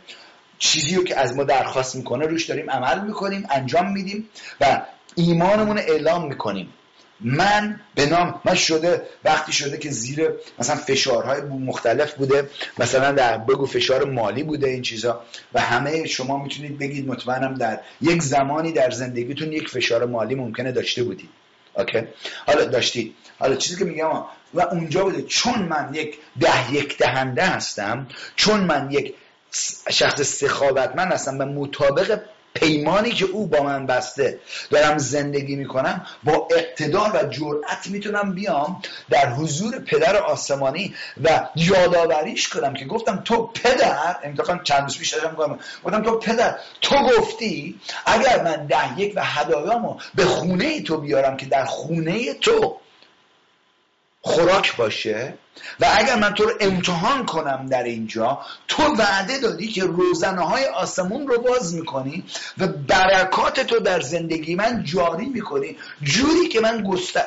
چیزی 0.60 0.96
رو 0.96 1.04
که 1.04 1.20
از 1.20 1.36
ما 1.36 1.44
درخواست 1.44 1.96
می‌کنه 1.96 2.26
روش 2.26 2.46
داریم 2.46 2.70
عمل 2.70 3.02
می‌کنیم 3.02 3.48
انجام 3.50 3.92
میدیم 3.92 4.30
و 4.62 4.82
ایمانمون 5.16 5.78
اعلام 5.78 6.28
می‌کنیم. 6.28 6.74
من 7.22 7.80
به 7.96 8.06
نام 8.06 8.42
من 8.46 8.56
شده 8.56 9.02
وقتی 9.24 9.54
شده 9.54 9.78
که 9.78 9.90
زیر 9.90 10.30
مثلا 10.60 10.76
فشارهای 10.76 11.42
مختلف 11.42 12.14
بوده 12.14 12.50
مثلا 12.80 13.12
در 13.12 13.38
بگو 13.38 13.66
فشار 13.66 14.04
مالی 14.04 14.44
بوده 14.44 14.68
این 14.68 14.82
چیزا. 14.82 15.22
و 15.54 15.62
همه 15.62 16.08
شما 16.08 16.44
می‌تونید 16.44 16.80
بگید 16.80 17.08
مطمئنم 17.08 17.54
در 17.54 17.80
یک 18.02 18.22
زمانی 18.22 18.72
در 18.72 18.90
زندگیتون 18.90 19.54
یک 19.54 19.70
فشار 19.70 20.06
مالی 20.06 20.36
ممکنه 20.36 20.72
داشته 20.72 21.04
بودید. 21.04 21.30
اوکی؟ 21.78 22.00
حالا 22.46 22.66
داشتید. 22.66 23.16
حالا 23.40 23.56
چیزی 23.56 23.80
که 23.80 23.86
میگم 23.86 24.24
و 24.54 24.62
اونجا 24.62 25.04
بوده 25.04 25.22
چون 25.22 25.60
من 25.60 25.90
یک 25.94 26.18
ده 26.40 26.74
یک 26.74 26.98
دهنده 26.98 27.46
هستم 27.46 28.08
چون 28.36 28.60
من 28.60 28.92
یک 28.92 29.16
شخص 29.92 30.22
سخاوتمند 30.22 31.12
هستم 31.12 31.40
و 31.40 31.46
مطابق 31.46 32.22
پیمانی 32.60 33.12
که 33.12 33.26
او 33.26 33.48
با 33.48 33.64
من 33.64 33.86
بسته 33.86 34.40
دارم 34.70 34.98
زندگی 34.98 35.56
می‌کنم 35.56 36.06
با 36.24 36.48
اقتدار 36.52 37.12
و 37.16 37.28
جرأت 37.30 37.88
می‌تونم 37.88 38.34
بیام 38.34 38.82
در 39.10 39.30
حضور 39.30 39.80
پدر 39.80 40.18
آسمانی 40.18 40.96
و 41.24 41.48
یادآوریش 41.56 42.50
کنم 42.50 42.74
که 42.74 42.86
گفتم 42.86 43.22
تو 43.26 43.48
پدر 43.48 44.16
امتحان 44.24 44.64
چند 44.64 44.82
روز 44.82 44.98
پیش 44.98 45.14
داشتم 45.14 45.36
گفتم 45.84 46.02
تو 46.02 46.18
پدر 46.18 46.56
تو 46.82 46.96
گفتی 46.96 47.80
اگر 48.06 48.44
من 48.44 48.66
ده 48.66 49.00
یک 49.00 49.14
و 49.16 49.24
هدایامو 49.24 50.00
به 50.16 50.26
خونه 50.26 50.82
تو 50.82 50.98
بیارم 50.98 51.38
که 51.38 51.46
در 51.46 51.66
خونه 51.66 52.34
تو 52.34 52.78
خوراک 54.28 54.76
باشه. 54.76 55.34
و 55.80 55.86
اگر 55.98 56.16
من 56.16 56.34
تو 56.34 56.44
رو 56.44 56.52
امتحان 56.60 57.26
کنم 57.26 57.66
در 57.70 57.84
اینجا 57.84 58.40
تو 58.68 58.84
وعده 58.84 59.40
دادی 59.40 59.68
که 59.68 59.84
روزنه 59.84 60.42
های 60.42 60.66
آسمون 60.66 61.28
رو 61.28 61.42
باز 61.42 61.76
می‌کنی 61.76 62.24
و 62.58 62.68
برکات 62.68 63.60
تو 63.60 63.80
در 63.80 64.02
زندگی 64.02 64.56
من 64.56 64.84
جاری 64.84 65.26
می‌کنی. 65.26 65.78
جوری 66.04 66.48
که 66.48 66.60
من 66.60 66.84
گست... 66.84 67.18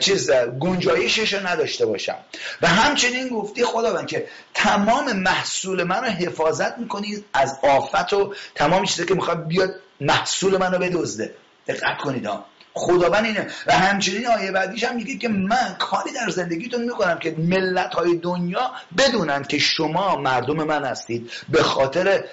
چیز 0.00 0.30
گنجایشش 0.60 1.32
رو 1.32 1.46
نداشته 1.46 1.86
باشم. 1.86 2.16
و 2.62 2.66
همچنین 2.66 3.28
گفتی 3.28 3.64
خداوند 3.64 4.06
که 4.06 4.28
تمام 4.54 5.12
محصول 5.12 5.82
من 5.82 6.04
رو 6.04 6.10
حفاظت 6.10 6.78
می‌کنی 6.78 7.24
از 7.34 7.58
آفت 7.62 8.12
و 8.12 8.34
تمام 8.54 8.84
چیزی 8.84 9.06
که 9.06 9.14
می‌خواد 9.14 9.46
بیاد 9.46 9.74
محصول 10.00 10.56
من 10.56 10.72
رو 10.72 10.78
بدزده. 10.78 11.34
دقت 11.66 11.98
کنید 11.98 12.26
ها. 12.26 12.44
خداوند 12.74 13.24
اینه. 13.24 13.46
و 13.66 13.72
همچنین 13.72 14.26
آیه 14.26 14.50
بعدیش 14.50 14.84
هم 14.84 14.96
میگه 14.96 15.16
که 15.16 15.28
من 15.28 15.76
کاری 15.78 16.12
در 16.12 16.30
زندگیتون 16.30 16.82
می‌کنم 16.82 17.18
که 17.18 17.34
ملت 17.38 17.94
های 17.94 18.16
دنیا 18.16 18.70
بدونن 18.98 19.42
که 19.42 19.58
شما 19.58 20.16
مردم 20.16 20.56
من 20.56 20.84
هستید 20.84 21.30
به 21.48 21.62
خاطر 21.62 22.24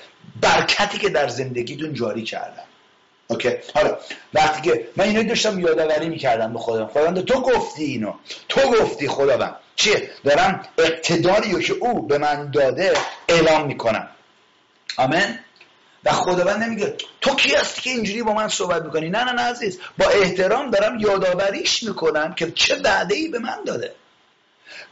برکتی 0.41 0.97
که 0.97 1.09
در 1.09 1.27
زندگیتون 1.27 1.93
جاری 1.93 2.23
کردم 2.23 2.63
اوکی؟ 3.27 3.49
حالا 3.75 3.97
وقتی 4.33 4.69
که 4.69 4.87
من 4.95 5.05
اینو 5.05 5.23
داشتم 5.23 5.59
یادآوری 5.59 6.09
می‌کردم 6.09 6.53
به 6.53 6.59
خودم. 6.59 6.87
خداوند 6.87 7.25
تو 7.25 7.41
گفتی 7.41 7.83
اینو. 7.83 8.13
تو 8.49 8.61
گفتی 8.61 9.07
خداوند. 9.07 9.55
چیه؟ 9.75 10.09
دارم 10.23 10.65
اقتداری 10.77 11.63
که 11.63 11.73
او 11.73 12.07
به 12.07 12.17
من 12.17 12.51
داده 12.51 12.93
اعلام 13.29 13.67
می‌کنم. 13.67 14.07
آمین؟ 14.97 15.39
و 16.05 16.11
خداوند 16.11 16.63
نمیگه 16.63 16.95
تو 17.21 17.35
کی 17.35 17.55
هستی 17.55 17.81
که 17.81 17.89
اینجوری 17.89 18.23
با 18.23 18.33
من 18.33 18.47
صحبت 18.47 18.83
می‌کنی؟ 18.83 19.09
نه 19.09 19.23
نه 19.23 19.31
نه 19.31 19.41
عزیز. 19.41 19.79
با 19.97 20.05
احترام 20.05 20.69
دارم 20.71 20.99
یادآوریش 20.99 21.83
می‌کنم 21.83 22.33
که 22.33 22.51
چه 22.51 22.81
وعده 22.83 23.15
ای 23.15 23.27
به 23.27 23.39
من 23.39 23.57
داده. 23.65 23.95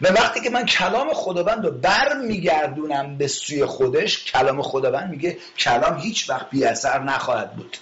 و 0.02 0.08
وقتی 0.08 0.42
که 0.42 0.50
من 0.50 0.66
کلام 0.66 1.14
خداوند 1.14 1.66
رو 1.66 1.72
بر 1.72 2.18
میگردونم 2.18 3.18
به 3.18 3.28
سوی 3.28 3.66
خودش 3.66 4.24
کلام 4.24 4.62
خداوند 4.62 5.10
میگه 5.10 5.38
کلام 5.58 6.00
هیچ 6.00 6.30
وقت 6.30 6.50
بی 6.50 6.66
اثر 6.66 7.04
نخواهد 7.04 7.56
بود. 7.56 7.78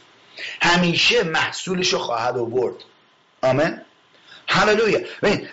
همیشه 0.61 1.23
محصولش 1.23 1.93
رو 1.93 1.99
خواهد 1.99 2.37
آورد. 2.37 2.75
آمین؟ 3.41 3.81
هللویا. 4.47 4.99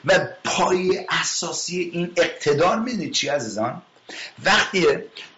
و 0.05 0.18
پای 0.45 1.07
اساسی 1.09 1.91
این 1.93 2.12
اقتدار 2.16 2.79
می‌دونید 2.79 3.12
چی 3.12 3.29
عزیزان؟ 3.29 3.83
وقتی 4.45 4.87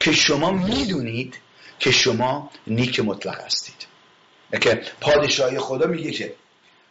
که 0.00 0.12
شما 0.12 0.50
می‌دونید 0.50 1.34
که 1.78 1.90
شما 1.90 2.50
نیک 2.66 3.00
مطلق 3.00 3.40
هستید. 3.40 3.86
که 4.60 4.82
پادشاهی 5.00 5.58
خدا 5.58 5.86
میگه 5.86 6.10
که 6.10 6.34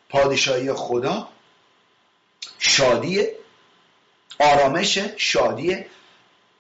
پادشاهی 0.10 0.74
خدا 0.74 1.30
شادی 2.60 3.28
آرامش 4.40 5.00
شادی 5.18 5.78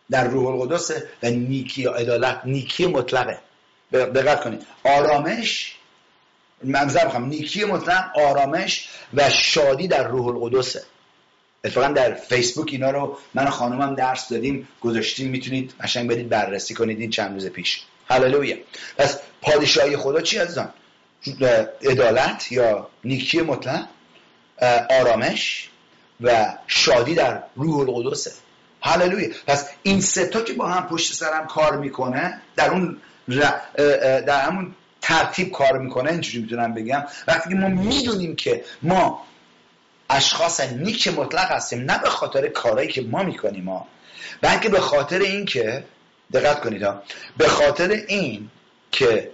در 0.09 0.27
روح 0.27 0.47
القدس 0.47 0.91
و 1.23 1.29
نیکی 1.29 1.81
یا 1.81 1.91
عدالت 1.91 2.41
نیکی 2.45 2.85
مطلقه. 2.85 3.39
دقت 3.91 4.43
کنید. 4.43 4.65
آرامش 4.83 5.75
منظر 6.63 7.05
می‌خوام 7.05 7.25
نیکی 7.25 7.65
مطلق 7.65 8.17
آرامش 8.17 8.89
و 9.13 9.29
شادی 9.29 9.87
در 9.87 10.07
روح 10.07 10.27
القدسه 10.27 10.83
اتفاقا 11.65 11.87
در 11.87 12.13
فیسبوک 12.13 12.69
اینا 12.71 12.91
رو 12.91 13.17
من 13.33 13.47
و 13.47 13.49
خانومم 13.49 13.95
درس 13.95 14.29
دادیم 14.29 14.67
گذاشتیم 14.81 15.29
می‌تونید 15.29 15.73
قشنگ 15.81 16.09
برید 16.09 16.29
بررسی 16.29 16.73
کنید 16.73 16.99
این 16.99 17.09
چند 17.09 17.33
روز 17.33 17.47
پیش. 17.47 17.81
هللویا. 18.09 18.55
پس 18.97 19.19
پادشاهی 19.41 19.97
خدا 19.97 20.21
چی 20.21 20.39
آن 20.39 20.73
عدالت 21.81 22.51
یا 22.51 22.89
نیکی 23.03 23.41
مطلق 23.41 23.87
آرامش 24.89 25.69
و 26.21 26.57
شادی 26.67 27.15
در 27.15 27.43
روح 27.55 27.79
القدسه 27.79 28.31
هللویا. 28.81 29.27
پس 29.47 29.69
این 29.83 30.01
ستا 30.01 30.41
که 30.41 30.53
با 30.53 30.67
هم 30.67 30.87
پشت 30.87 31.13
سرم 31.13 31.47
کار 31.47 31.77
می‌کنه 31.77 32.41
در 32.55 32.69
اون 32.71 32.97
در 34.27 34.41
همون 34.41 34.75
ترتیب 35.01 35.51
کار 35.51 35.77
می‌کنه 35.77 36.11
اینجوری 36.11 36.43
می‌تونم 36.43 36.73
بگم. 36.73 37.03
وقتی 37.27 37.53
ما 37.53 37.67
می‌دونیم 37.67 38.35
که 38.35 38.63
ما 38.81 39.25
اشخاص 40.09 40.59
نیک 40.61 41.07
مطلق 41.07 41.51
هستیم 41.51 41.91
نه 41.91 41.99
به 41.99 42.09
خاطر 42.09 42.47
کارهایی 42.47 42.87
که 42.87 43.01
ما 43.01 43.23
می‌کنیم 43.23 43.63
ما 43.63 43.87
بلکه 44.41 44.69
به 44.69 44.79
خاطر 44.79 45.19
اینکه 45.19 45.83
دقت 46.33 46.59
کنید 46.59 46.83
ها. 46.83 47.03
به 47.37 47.47
خاطر 47.47 47.89
این 48.07 48.49
که 48.91 49.31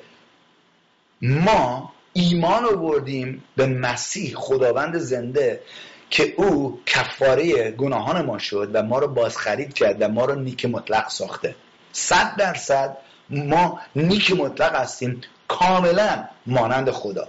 ما 1.22 1.94
ایمان 2.14 2.66
آوردیم 2.66 3.44
به 3.56 3.66
مسیح 3.66 4.36
خداوند 4.36 4.98
زنده 4.98 5.62
که 6.10 6.34
او 6.38 6.82
کفاره 6.86 7.72
گناهان 7.72 8.26
ما 8.26 8.38
شد 8.38 8.72
و 8.74 8.84
ما 8.84 9.00
رو 9.00 9.08
بازخرید 9.08 9.74
کرد 9.74 10.02
و 10.02 10.08
ما 10.08 10.26
رو 10.26 10.36
نیک 10.36 10.66
مطلق 10.66 11.10
ساخته. 11.10 11.56
صد 11.92 12.36
درصد 12.38 12.98
ما 13.30 13.80
نیک 13.96 14.32
مطلق 14.32 14.76
هستیم. 14.76 15.22
کاملا 15.48 16.28
مانند 16.46 16.92
خدا. 16.92 17.28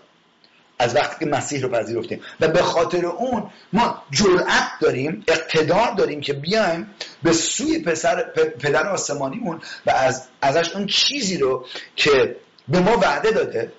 از 0.79 0.97
وقتی 0.97 1.25
که 1.25 1.31
مسیح 1.31 1.62
رو 1.62 1.68
پذیرفتیم. 1.68 2.20
و 2.41 2.49
به 2.49 2.62
خاطر 2.62 3.07
اون 3.07 3.51
ما 3.73 4.03
جرأت 4.11 4.68
داریم 4.81 5.25
اقتدار 5.29 5.95
داریم 5.95 6.20
که 6.20 6.33
بیایم 6.33 6.95
به 7.23 7.33
سوی 7.33 7.79
پسر 7.79 8.23
پدر 8.61 8.89
آسمانیمون 8.89 9.61
و 9.87 9.91
از 9.91 10.29
ازش 10.43 10.73
اون 10.75 10.87
چیزی 10.87 11.39
رو 11.39 11.66
که 11.97 12.37
به 12.68 12.81
ما 12.81 12.97
وعده 12.97 13.31
داده 13.31 13.73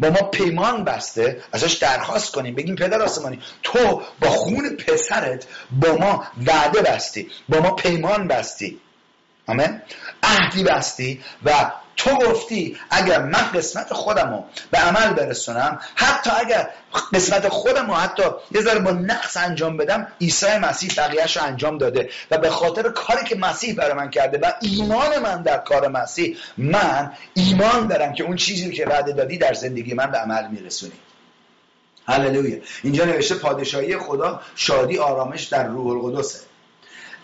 با 0.00 0.10
ما 0.10 0.22
پیمان 0.22 0.84
بسته 0.84 1.42
ازش 1.52 1.72
درخواست 1.72 2.32
کنیم. 2.32 2.54
بگیم 2.54 2.74
پدر 2.74 3.02
آسمانی 3.02 3.38
تو 3.62 4.02
با 4.20 4.28
خون 4.28 4.76
پسرت 4.76 5.46
با 5.70 5.96
ما 5.96 6.24
وعده 6.46 6.82
بستی 6.82 7.30
با 7.48 7.60
ما 7.60 7.70
پیمان 7.70 8.28
بستی. 8.28 8.80
آمین؟ 9.46 9.82
عهدی 10.22 10.64
بستی 10.64 11.20
و 11.44 11.72
تو 12.00 12.14
گفتی 12.14 12.76
اگر 12.90 13.22
من 13.22 13.50
قسمت 13.54 13.92
خودم 13.92 14.30
رو 14.30 14.44
به 14.70 14.78
عمل 14.78 15.12
برسونم 15.12 15.80
حتی 15.94 16.30
اگر 16.30 16.70
قسمت 17.14 17.48
خودم 17.48 17.86
رو 17.86 17.94
حتی 17.94 18.22
یه 18.50 18.60
ذره 18.60 18.78
با 18.78 18.90
نقص 18.90 19.36
انجام 19.36 19.76
بدم 19.76 20.06
عیسی 20.20 20.58
مسیح 20.58 20.90
بقیهش 20.96 21.36
رو 21.36 21.42
انجام 21.42 21.78
داده. 21.78 22.10
و 22.30 22.38
به 22.38 22.50
خاطر 22.50 22.88
کاری 22.88 23.24
که 23.24 23.36
مسیح 23.36 23.74
برای 23.74 23.92
من 23.92 24.10
کرده 24.10 24.38
و 24.38 24.52
ایمان 24.60 25.18
من 25.18 25.42
در 25.42 25.58
کار 25.58 25.88
مسیح 25.88 26.36
من 26.58 27.12
ایمان 27.34 27.86
دارم 27.86 28.12
که 28.12 28.24
اون 28.24 28.36
چیزی 28.36 28.70
که 28.70 28.86
وعده 28.86 29.12
دادی 29.12 29.38
در 29.38 29.54
زندگی 29.54 29.94
من 29.94 30.10
به 30.10 30.18
عمل 30.18 30.48
میرسونی. 30.48 30.92
هللویا. 32.06 32.58
اینجا 32.82 33.04
نوشته 33.04 33.34
پادشاهی 33.34 33.96
خدا 33.96 34.40
شادی 34.54 34.98
آرامش 34.98 35.44
در 35.44 35.66
روح 35.66 35.86
القدسه. 35.86 36.38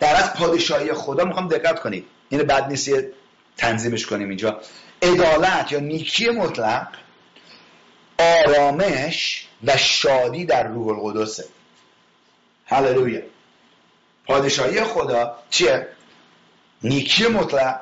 در 0.00 0.16
از 0.16 0.34
پادشاهی 0.34 0.92
خدا 0.92 1.24
می‌خوام 1.24 1.48
دقت 1.48 1.80
کنید. 1.80 2.06
اینو 2.28 2.44
بد 2.44 2.68
نیست 2.68 2.88
تنظیمش 3.56 4.06
کنیم 4.06 4.28
اینجا. 4.28 4.60
عدالت 5.02 5.72
یا 5.72 5.80
نیکی 5.80 6.28
مطلق 6.28 6.88
آرامش 8.18 9.46
و 9.64 9.76
شادی 9.76 10.44
در 10.44 10.68
روح 10.68 10.88
القدسه. 10.88 11.44
هللویا. 12.66 13.20
پادشاهی 14.26 14.84
خدا 14.84 15.38
چیه؟ 15.50 15.88
نیکی 16.82 17.26
مطلق 17.26 17.80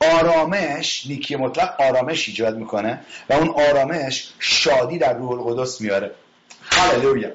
آرامش 0.00 1.06
نیکی 1.06 1.36
مطلق 1.36 1.80
آرامش 1.80 2.28
ایجاد 2.28 2.56
می‌کنه 2.56 3.00
و 3.28 3.32
اون 3.32 3.48
آرامش 3.48 4.28
شادی 4.38 4.98
در 4.98 5.12
روح 5.12 5.30
القدس 5.30 5.80
میاره 5.80 6.10
هللویا. 6.70 7.30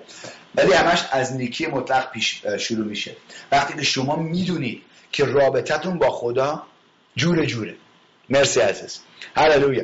ولی 0.55 0.73
همش 0.73 1.03
از 1.11 1.35
نیکی 1.35 1.67
مطلق 1.67 2.11
پیش 2.11 2.41
شروع 2.59 2.85
میشه. 2.85 3.15
وقتی 3.51 3.73
که 3.73 3.83
شما 3.83 4.15
می‌دونید 4.15 4.81
که 5.11 5.25
رابطتون 5.25 5.99
با 5.99 6.09
خدا 6.09 6.63
جوره 7.15 7.45
جوره. 7.45 7.75
مرسی 8.29 8.59
عزیز. 8.59 8.99
هللویا. 9.35 9.83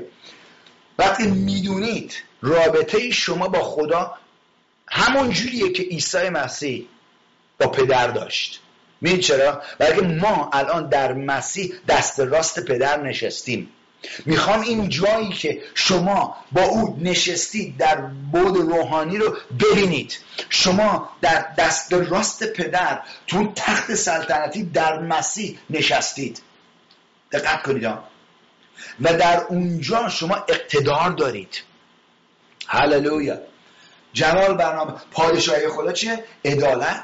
وقتی 0.99 1.27
می‌دونید 1.27 2.13
رابطه 2.41 3.11
شما 3.11 3.47
با 3.47 3.63
خدا 3.63 4.17
همون 4.87 5.29
جوریه 5.29 5.71
که 5.71 5.83
عیسی 5.83 6.29
مسیح 6.29 6.87
با 7.59 7.67
پدر 7.67 8.07
داشت. 8.07 8.59
می‌دونید 9.01 9.25
چرا؟ 9.25 9.61
بلکه 9.77 10.01
ما 10.01 10.49
الان 10.53 10.89
در 10.89 11.13
مسیح 11.13 11.73
دست 11.87 12.19
راست 12.19 12.65
پدر 12.65 13.01
نشستیم. 13.03 13.69
می‌خوام 14.25 14.61
این 14.61 14.89
جایی 14.89 15.29
که 15.29 15.61
شما 15.75 16.37
با 16.51 16.63
او 16.63 16.97
نشستید 17.01 17.77
در 17.77 17.95
بود 18.31 18.57
روحانی 18.57 19.17
رو 19.17 19.37
ببینید. 19.59 20.19
شما 20.49 21.09
در 21.21 21.45
دست 21.57 21.93
راست 21.93 22.53
پدر 22.53 23.01
تو 23.27 23.51
تخت 23.55 23.95
سلطنتی 23.95 24.63
در 24.63 24.99
مسیح 24.99 25.57
نشستید. 25.69 26.41
دقت 27.31 27.63
کنید 27.63 27.83
و 29.01 29.17
در 29.17 29.43
اونجا 29.49 30.09
شما 30.09 30.35
اقتدار 30.35 31.09
دارید. 31.09 31.61
هللویا. 32.67 33.37
جلال 34.13 34.53
برنامه. 34.53 34.93
پادشاهی 35.11 35.67
خدا 35.67 35.91
چیه؟ 35.91 36.23
عدالت. 36.45 37.03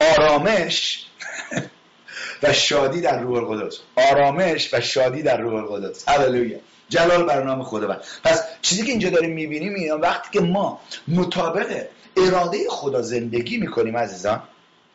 آرامش. 0.00 1.06
و 2.42 2.52
شادی 2.52 3.00
در 3.00 3.20
روح 3.20 3.38
القدس. 3.38 3.78
آرامش 3.96 4.74
و 4.74 4.80
شادی 4.80 5.22
در 5.22 5.40
روح 5.40 5.54
القدس. 5.54 6.08
هللویا. 6.08 6.58
جلال 6.88 7.24
بر 7.24 7.42
نام 7.42 7.62
خداوند. 7.62 8.00
پس 8.24 8.44
چیزی 8.62 8.82
که 8.82 8.90
اینجا 8.90 9.10
داریم 9.10 9.32
می‌بینیم 9.32 9.74
اینه 9.74 9.94
وقتی 9.94 10.28
که 10.32 10.40
ما 10.40 10.80
مطابق 11.08 11.86
اراده 12.16 12.58
خدا 12.70 13.02
زندگی 13.02 13.56
می‌کنیم 13.56 13.96
عزیزان 13.96 14.42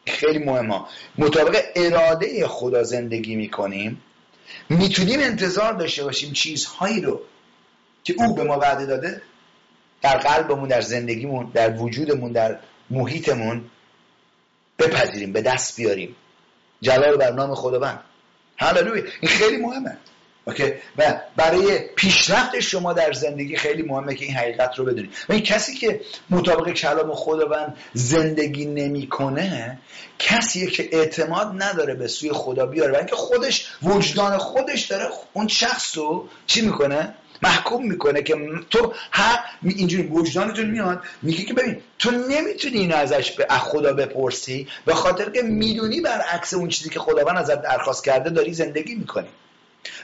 خیلی 0.07 0.39
مهمه. 0.39 0.81
مطابق 1.17 1.61
اراده 1.75 2.47
خدا 2.47 2.83
زندگی 2.83 3.35
می‌کنیم 3.35 4.01
می‌تونیم 4.69 5.19
انتظار 5.19 5.73
داشته 5.73 6.03
باشیم 6.03 6.33
چیزهایی 6.33 7.01
رو 7.01 7.21
که 8.03 8.15
او 8.17 8.35
به 8.35 8.43
ما 8.43 8.59
وعده 8.59 8.85
داده 8.85 9.21
در 10.01 10.17
قلبمون 10.17 10.69
در 10.69 10.81
زندگیمون 10.81 11.51
در 11.53 11.77
وجودمون 11.77 12.31
در 12.31 12.59
محیطمون 12.89 13.65
بپذیریم 14.79 15.33
به 15.33 15.41
دست 15.41 15.75
بیاریم. 15.75 16.15
جلال 16.81 17.17
بر 17.17 17.31
نام 17.31 17.55
خداوند. 17.55 17.99
هللویا 18.57 19.03
این 19.21 19.31
خیلی 19.31 19.57
مهمه. 19.57 19.97
اوکی؟ 20.45 20.73
و 20.97 21.21
برای 21.35 21.79
پیشرفت 21.95 22.59
شما 22.59 22.93
در 22.93 23.13
زندگی 23.13 23.55
خیلی 23.55 23.83
مهمه 23.83 24.15
که 24.15 24.25
این 24.25 24.33
حقیقت 24.33 24.79
رو 24.79 24.85
بدونید. 24.85 25.11
و 25.29 25.33
این 25.33 25.43
کسی 25.43 25.73
که 25.75 26.01
مطابق 26.29 26.69
کلام 26.69 27.13
خداوند 27.13 27.77
زندگی 27.93 28.65
نمی‌کنه 28.65 29.79
کسیه 30.19 30.67
که 30.67 30.89
اعتماد 30.91 31.63
نداره 31.63 31.93
به 31.93 32.07
سوی 32.07 32.31
خدا 32.31 32.65
بیاره. 32.65 32.93
و 32.93 32.95
اینکه 32.95 33.15
خودش 33.15 33.67
وجدان 33.83 34.37
خودش 34.37 34.85
داره 34.85 35.05
اون 35.33 35.47
شخص 35.47 35.97
رو 35.97 36.29
چی 36.47 36.61
می‌کنه؟ 36.61 37.13
محکوم 37.41 37.87
می‌کنه 37.87 38.23
که 38.23 38.35
تو 38.69 38.93
هر 39.11 39.39
اینجوری 39.63 40.03
وجدانتون 40.03 40.65
میاد 40.65 41.03
میگه 41.21 41.43
که 41.43 41.53
ببین 41.53 41.77
تو 41.99 42.11
نمی‌تونی 42.11 42.77
اینو 42.77 42.95
ازش 42.95 43.31
به 43.31 43.45
خدا 43.49 43.93
بپرسی 43.93 44.67
به 44.85 44.93
خاطر 44.93 45.29
که 45.29 45.41
می‌دونی 45.41 46.01
برعکس 46.01 46.53
اون 46.53 46.69
چیزی 46.69 46.89
که 46.89 46.99
خداوند 46.99 47.37
ازت 47.37 47.61
درخواست 47.61 48.03
کرده 48.03 48.29
داری 48.29 48.53
زندگی 48.53 48.95
می‌کنی. 48.95 49.27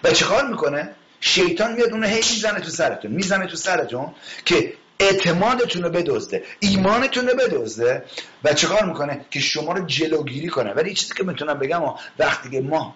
و 0.04 0.12
چیکار 0.12 0.48
می‌کنه؟ 0.48 0.96
شیطان 1.22 1.74
میاد 1.74 1.92
اونو 1.92 2.08
هی 2.08 2.16
می‌زنه 2.16 2.60
تو 2.60 2.70
سرتون 2.70 3.12
می‌زنه 3.12 3.48
تو 3.48 3.56
سرتون 3.56 4.16
که 4.46 4.74
اعتمادتون 5.00 5.84
رو 5.84 5.90
بدزده 5.90 6.44
ایمانتون 6.60 7.28
رو 7.28 7.36
بدزده 7.36 8.04
و 8.44 8.54
چیکار 8.54 8.86
می‌کنه؟ 8.86 9.26
که 9.32 9.40
شما 9.40 9.74
رو 9.74 9.86
جلوگیری 9.86 10.48
کنه. 10.48 10.74
ولی 10.74 10.94
چیزی 10.94 11.14
که 11.14 11.24
می‌تونم 11.24 11.60
بگم 11.60 11.82
وقتی 12.20 12.50
که 12.50 12.62
ما 12.62 12.96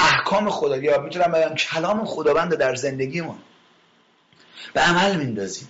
احکام 0.00 0.50
خدا 0.50 0.76
یا 0.76 1.00
می‌تونم 1.00 1.32
بگم 1.32 1.54
کلام 1.54 2.04
خداوند 2.04 2.54
در 2.54 2.74
زندگیمون 2.74 3.38
به 4.72 4.80
عمل 4.80 5.16
میندازیم. 5.16 5.68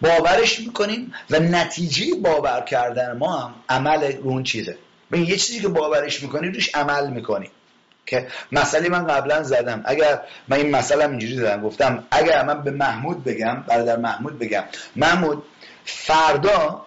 باورش 0.00 0.60
می‌کنیم 0.60 1.14
و 1.30 1.38
نتیجه 1.38 2.14
باور 2.14 2.60
کردن 2.60 3.16
ما 3.16 3.36
هم 3.36 3.54
عمل 3.68 4.12
اون 4.22 4.42
چیزه. 4.42 4.78
ببین 5.12 5.26
یه 5.26 5.36
چیزی 5.36 5.60
که 5.60 5.68
باورش 5.68 6.22
می‌کنی 6.22 6.48
روش 6.48 6.74
عمل 6.74 7.10
می‌کنی. 7.10 7.50
که 8.08 8.28
مسئله 8.52 8.88
من 8.88 9.06
قبلا 9.06 9.42
زدم. 9.42 9.82
اگر 9.84 10.20
من 10.48 10.56
این 10.56 10.76
مسئله 10.76 11.08
اینجوری 11.08 11.36
زدم 11.36 11.62
گفتم 11.62 12.04
اگر 12.10 12.44
من 12.44 12.62
به 12.62 12.70
محمود 12.70 13.24
بگم 13.24 13.64
برادر 13.66 13.96
محمود 13.96 14.38
بگم 14.38 14.64
محمود 14.96 15.42
فردا 15.84 16.86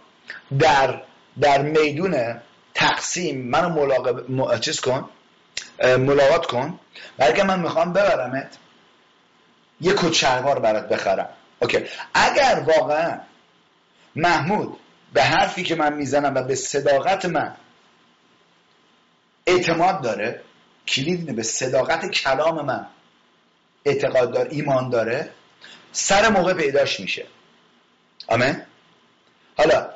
در 0.59 1.01
در 1.41 1.61
میدون 1.61 2.41
تقسیم 2.74 3.47
منو 3.47 3.69
ملاقات 3.69 4.61
چیز 4.61 4.80
کن 4.80 5.09
ملاقات 5.84 6.45
کن 6.45 6.80
بلکه 7.17 7.43
من 7.43 7.59
می‌خوام 7.59 7.93
ببرمت 7.93 8.57
یه 9.82 9.93
کچلوار 9.93 10.59
برات 10.59 10.89
بخرم. 10.89 11.30
اوکی. 11.59 11.86
اگر 12.13 12.63
واقعا 12.65 13.19
محمود 14.15 14.78
به 15.13 15.24
حرفی 15.24 15.63
که 15.63 15.76
من 15.76 15.93
می‌زنم 15.93 16.36
و 16.36 16.43
به 16.43 16.55
صداقت 16.55 17.26
من 17.26 17.55
اعتماد 19.47 20.01
داره 20.01 20.41
کلید 20.91 21.35
به 21.35 21.43
صداقت 21.43 22.11
کلام 22.11 22.65
من 22.65 22.87
اعتقاد 23.85 24.33
دار 24.33 24.47
ایمان 24.49 24.89
داره 24.89 25.29
سر 25.91 26.29
موقع 26.29 26.53
پیداش 26.53 26.99
میشه. 26.99 27.25
آمین؟ 28.27 28.61
حالا 29.57 29.89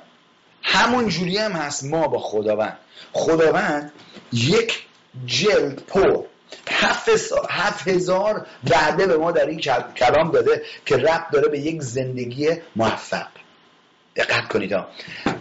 همون 0.64 1.08
جوری 1.10 1.38
هم 1.38 1.52
هست 1.52 1.84
ما 1.84 2.08
با 2.08 2.20
خداوند. 2.20 2.78
خداوند 3.14 3.92
یک 4.34 4.86
جلد 5.26 5.82
پر 5.82 6.24
هفت 7.50 7.88
هزار 7.88 8.48
وعده 8.70 9.08
به 9.08 9.18
ما 9.18 9.32
در 9.32 9.46
این 9.46 9.60
کلام 9.96 10.32
داده 10.32 10.64
که 10.86 10.98
ربط 10.98 11.32
داره 11.32 11.48
به 11.48 11.60
یک 11.60 11.82
زندگی 11.82 12.50
موفق. 12.76 13.28
دقت 14.16 14.48
کنید 14.48 14.72
ها. 14.72 14.88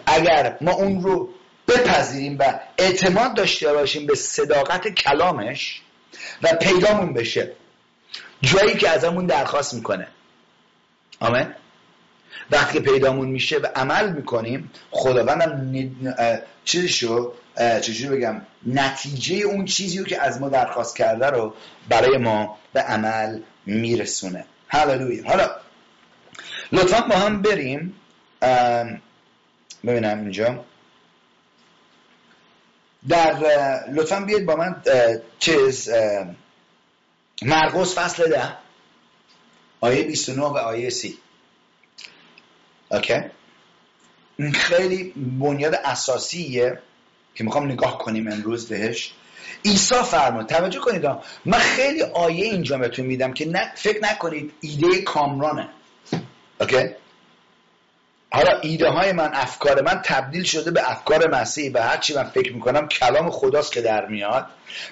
اگر 0.07 0.59
ما 0.61 0.72
اون 0.72 1.02
رو 1.02 1.28
بپذیریم 1.68 2.36
و 2.38 2.60
اعتماد 2.78 3.34
داشته 3.34 3.72
باشیم 3.72 4.06
به 4.06 4.14
صداقت 4.14 4.88
کلامش 4.88 5.82
و 6.42 6.48
پیدامون 6.60 7.12
بشه. 7.12 7.52
جایی 8.42 8.74
که 8.74 8.90
ازمون 8.90 9.26
درخواست 9.26 9.74
می‌کنه. 9.74 10.08
آمین. 11.20 11.54
وقتی 12.50 12.78
که 12.78 12.90
پیدامون 12.90 13.28
میشه 13.28 13.58
و 13.58 13.66
عمل 13.74 14.12
می‌کنیم 14.12 14.70
خداوندم 14.90 15.72
چیزشو 16.64 17.32
چجوری 17.56 18.16
بگم 18.16 18.42
نتیجه 18.66 19.36
اون 19.36 19.64
چیزی 19.64 19.98
رو 19.98 20.04
که 20.04 20.22
از 20.22 20.40
ما 20.40 20.48
درخواست 20.48 20.96
کرده 20.96 21.26
رو 21.26 21.54
برای 21.88 22.16
ما 22.16 22.58
به 22.72 22.80
عمل 22.80 23.40
میرسونه. 23.66 24.44
هللویا 24.68 25.28
حالا 25.28 25.50
لطفا 26.72 27.00
با 27.00 27.16
هم 27.16 27.42
بریم. 27.42 27.94
ببینم 29.84 30.18
اینجا. 30.18 30.64
در 33.09 33.34
لطفا 33.92 34.20
بیاید 34.20 34.46
با 34.46 34.57
من 34.57 34.82
چیز 35.38 35.90
مرقس 37.42 37.98
فصل 37.98 38.30
ده 38.30 38.52
آیه 39.80 40.02
29 40.02 40.42
و 40.42 40.57
آیه 40.57 40.90
30 40.90 41.18
اوکی؟ 42.90 43.20
این 44.36 44.52
خیلی 44.52 45.12
بنیاد 45.16 45.74
اساسیه 45.74 46.78
که 47.34 47.44
می‌خوام 47.44 47.72
نگاه 47.72 47.98
کنیم 47.98 48.32
امروز 48.32 48.68
بهش. 48.68 49.12
عیسی 49.64 49.94
فرمود 49.94 50.46
توجه 50.46 50.78
کنید 50.78 51.07
من 51.44 51.59
خیلی 51.59 52.02
آیه 52.02 52.44
اینجا 52.44 52.78
بهتون 52.78 53.07
میدم 53.07 53.32
که 53.32 53.52
فکر 53.76 54.02
نکنید 54.02 54.52
ایده 54.61 55.02
کامرانه. 55.02 55.68
اوکی؟ 56.61 56.88
حالا 58.35 58.61
ایده 58.62 58.89
های 58.89 59.12
من 59.12 59.30
افکار 59.35 59.82
من 59.82 60.01
تبدیل 60.05 60.45
شده 60.45 60.70
به 60.70 60.91
افکار 60.91 61.30
مسیح 61.30 61.72
و 61.74 61.82
هرچی 61.82 62.14
من 62.14 62.24
فکر 62.24 62.53
می‌کنم 62.53 62.89
کلام 62.89 63.30
خداست 63.30 63.72
که 63.72 63.80
در 63.80 64.07
میاد. 64.07 64.47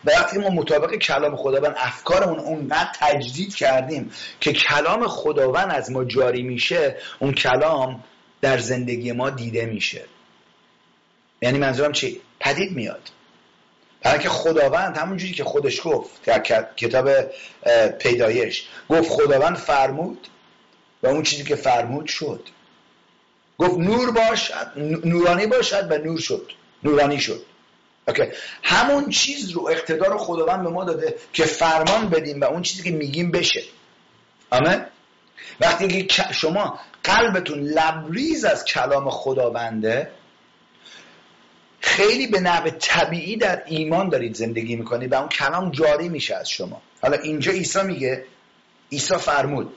و 0.05 0.11
وقتی 0.11 0.39
ما 0.39 0.49
مطابق 0.51 0.95
کلام 0.95 1.37
خداوند 1.37 1.75
افکارمون 1.79 2.39
اونقدر 2.39 2.91
تجدید 3.01 3.55
کردیم 3.55 4.13
که 4.41 4.53
کلام 4.53 5.07
خداوند 5.07 5.71
از 5.71 5.91
ما 5.91 6.05
جاری 6.05 6.43
میشه 6.43 6.97
اون 7.19 7.33
کلام 7.33 8.05
در 8.41 8.59
زندگی 8.59 9.13
ما 9.13 9.31
دیده 9.31 9.67
میشه. 9.67 10.05
یعنی 11.43 11.59
منظورم 11.59 11.93
چی؟ 11.93 12.21
پدید 12.41 12.73
میاد. 12.73 13.11
برای 14.03 14.19
که 14.19 14.29
خداوند 14.29 14.97
همونجوری 14.97 15.33
که 15.33 15.45
خودش 15.45 15.81
گفت 15.85 16.25
در 16.25 16.67
کتاب 16.77 17.11
پیدایش 17.99 18.69
گفت 18.89 19.11
خداوند 19.11 19.57
فرمود 19.57 20.29
و 21.03 21.07
اون 21.07 21.23
چیزی 21.23 21.45
که 21.45 21.57
فرمود 21.57 22.07
شد. 22.07 22.49
گفت 23.59 23.79
نور 23.79 24.11
باشد 24.11 24.73
نورانی 25.05 25.47
باشد 25.47 25.93
و 25.93 25.99
نور 25.99 26.19
شد 26.19 26.51
نورانی 26.83 27.21
شد. 27.21 27.43
اوکی. 28.09 28.23
همون 28.63 29.11
چیز 29.11 29.51
رو 29.51 29.69
اقتدار 29.69 30.19
خداوند 30.19 30.63
به 30.63 30.71
ما 30.71 30.85
داده 30.85 31.15
که 31.33 31.45
فرمان 31.45 32.09
بدیم 32.09 32.41
و 32.41 32.45
اون 32.45 32.63
چیزی 32.63 32.83
که 32.83 32.91
میگیم 32.91 33.31
بشه. 33.31 33.63
آمین؟ 34.51 34.85
وقتی 35.61 36.03
که 36.03 36.33
شما 36.33 36.81
قلبتون 37.05 37.59
لبریز 37.61 38.45
از 38.45 38.65
کلام 38.65 39.11
خداونده 39.11 40.11
خیلی 41.81 42.27
به 42.27 42.41
نحو 42.41 42.71
طبیعی 42.71 43.37
در 43.37 43.63
ایمان 43.67 44.09
دارید 44.09 44.35
زندگی 44.35 44.77
می‌کنید 44.77 45.13
و 45.13 45.15
اون 45.15 45.29
کلام 45.29 45.71
جاری 45.71 46.09
میشه 46.09 46.35
از 46.35 46.51
شما. 46.51 46.83
حالا 47.03 47.17
اینجا 47.17 47.53
عیسی 47.53 47.83
میگه 47.83 48.25
عیسی 48.93 49.17
فرمود. 49.17 49.75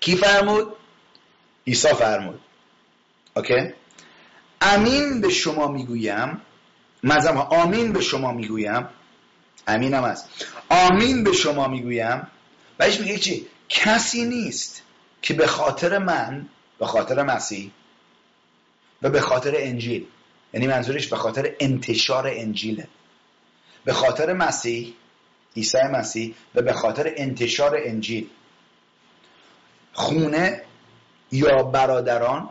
کی 0.00 0.16
فرمود؟ 0.16 0.72
عیسی 1.66 1.88
فرمود. 1.88 2.40
اوکی؟ 3.38 3.74
امین 4.60 5.20
به 5.20 5.28
شما 5.28 5.68
می‌گویم 5.68 6.40
مزم 7.04 7.36
آمین 7.36 7.92
به 7.92 8.00
شما 8.00 8.32
می‌گویم 8.32 8.88
امینم 9.66 10.04
هست. 10.04 10.28
آمین 10.68 11.24
به 11.24 11.32
شما 11.32 11.68
می‌گویم 11.68 12.26
بهش 12.78 13.00
میگه 13.00 13.18
چی؟ 13.18 13.46
کسی 13.68 14.24
نیست 14.24 14.82
که 15.22 15.34
به 15.34 15.46
خاطر 15.46 15.98
من 15.98 16.48
به 16.78 16.86
خاطر 16.86 17.22
مسیح 17.22 17.70
و 19.02 19.10
به 19.10 19.20
خاطر 19.20 19.54
انجیل 19.56 20.06
یعنی 20.54 20.66
منظورش 20.66 21.06
به 21.06 21.16
خاطر 21.16 21.54
انتشار 21.60 22.26
انجیله 22.26 22.88
به 23.84 23.92
خاطر 23.92 24.32
مسیح 24.32 24.94
عیسی 25.56 25.82
مسیح 25.92 26.34
و 26.54 26.62
به 26.62 26.72
خاطر 26.72 27.12
انتشار 27.16 27.78
انجیل 27.84 28.28
خونه 29.92 30.62
یا 31.32 31.62
برادران 31.62 32.48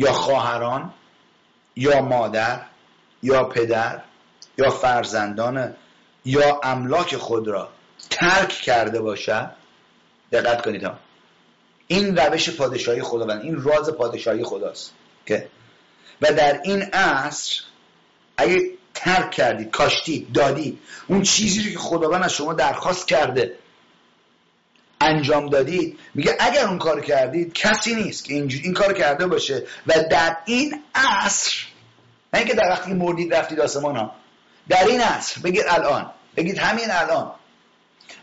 یا 0.00 0.12
خواهران 0.12 0.92
یا 1.76 2.02
مادر 2.02 2.60
یا 3.22 3.44
پدر 3.44 4.00
یا 4.58 4.70
فرزندان 4.70 5.74
یا 6.24 6.60
املاک 6.62 7.16
خود 7.16 7.48
را 7.48 7.68
ترک 8.10 8.48
کرده 8.48 9.00
باشد 9.00 9.50
دقت 10.32 10.62
کنید 10.64 10.84
ها. 10.84 10.98
این 11.86 12.16
روش 12.16 12.50
پادشاهی 12.50 13.02
خداوند 13.02 13.42
این 13.42 13.62
راز 13.62 13.90
پادشاهی 13.90 14.44
خداست 14.44 14.92
که 15.26 15.48
و 16.20 16.32
در 16.32 16.60
این 16.64 16.82
عصر 16.82 17.60
اگه 18.36 18.70
ترک 18.94 19.30
کردید 19.30 19.70
کاشتید 19.70 20.32
دادید 20.32 20.78
اون 21.08 21.22
چیزی 21.22 21.62
رو 21.62 21.70
که 21.70 21.78
خداوند 21.78 22.22
از 22.22 22.32
شما 22.32 22.52
درخواست 22.52 23.08
کرده 23.08 23.56
انجام 25.00 25.48
دادید 25.48 25.98
میگه 26.14 26.36
اگر 26.40 26.66
اون 26.66 26.78
کار 26.78 27.00
کردید 27.00 27.52
کسی 27.52 27.94
نیست 27.94 28.24
که 28.24 28.34
اینجور 28.34 28.60
این 28.64 28.74
کار 28.74 28.92
کرده 28.92 29.26
باشه 29.26 29.66
و 29.86 29.92
در 30.10 30.36
این 30.44 30.82
عصر 30.94 31.52
نه 32.32 32.40
اینکه 32.40 32.54
در 32.54 32.70
وقتی 32.70 32.92
مردید 32.92 33.34
رفتید 33.34 33.60
آسمان 33.60 33.96
ها 33.96 34.12
در 34.68 34.84
این 34.84 35.00
عصر 35.00 35.40
بگید 35.40 35.64
الان 35.68 36.10
بگید 36.36 36.58
همین 36.58 36.90
الان. 36.90 37.32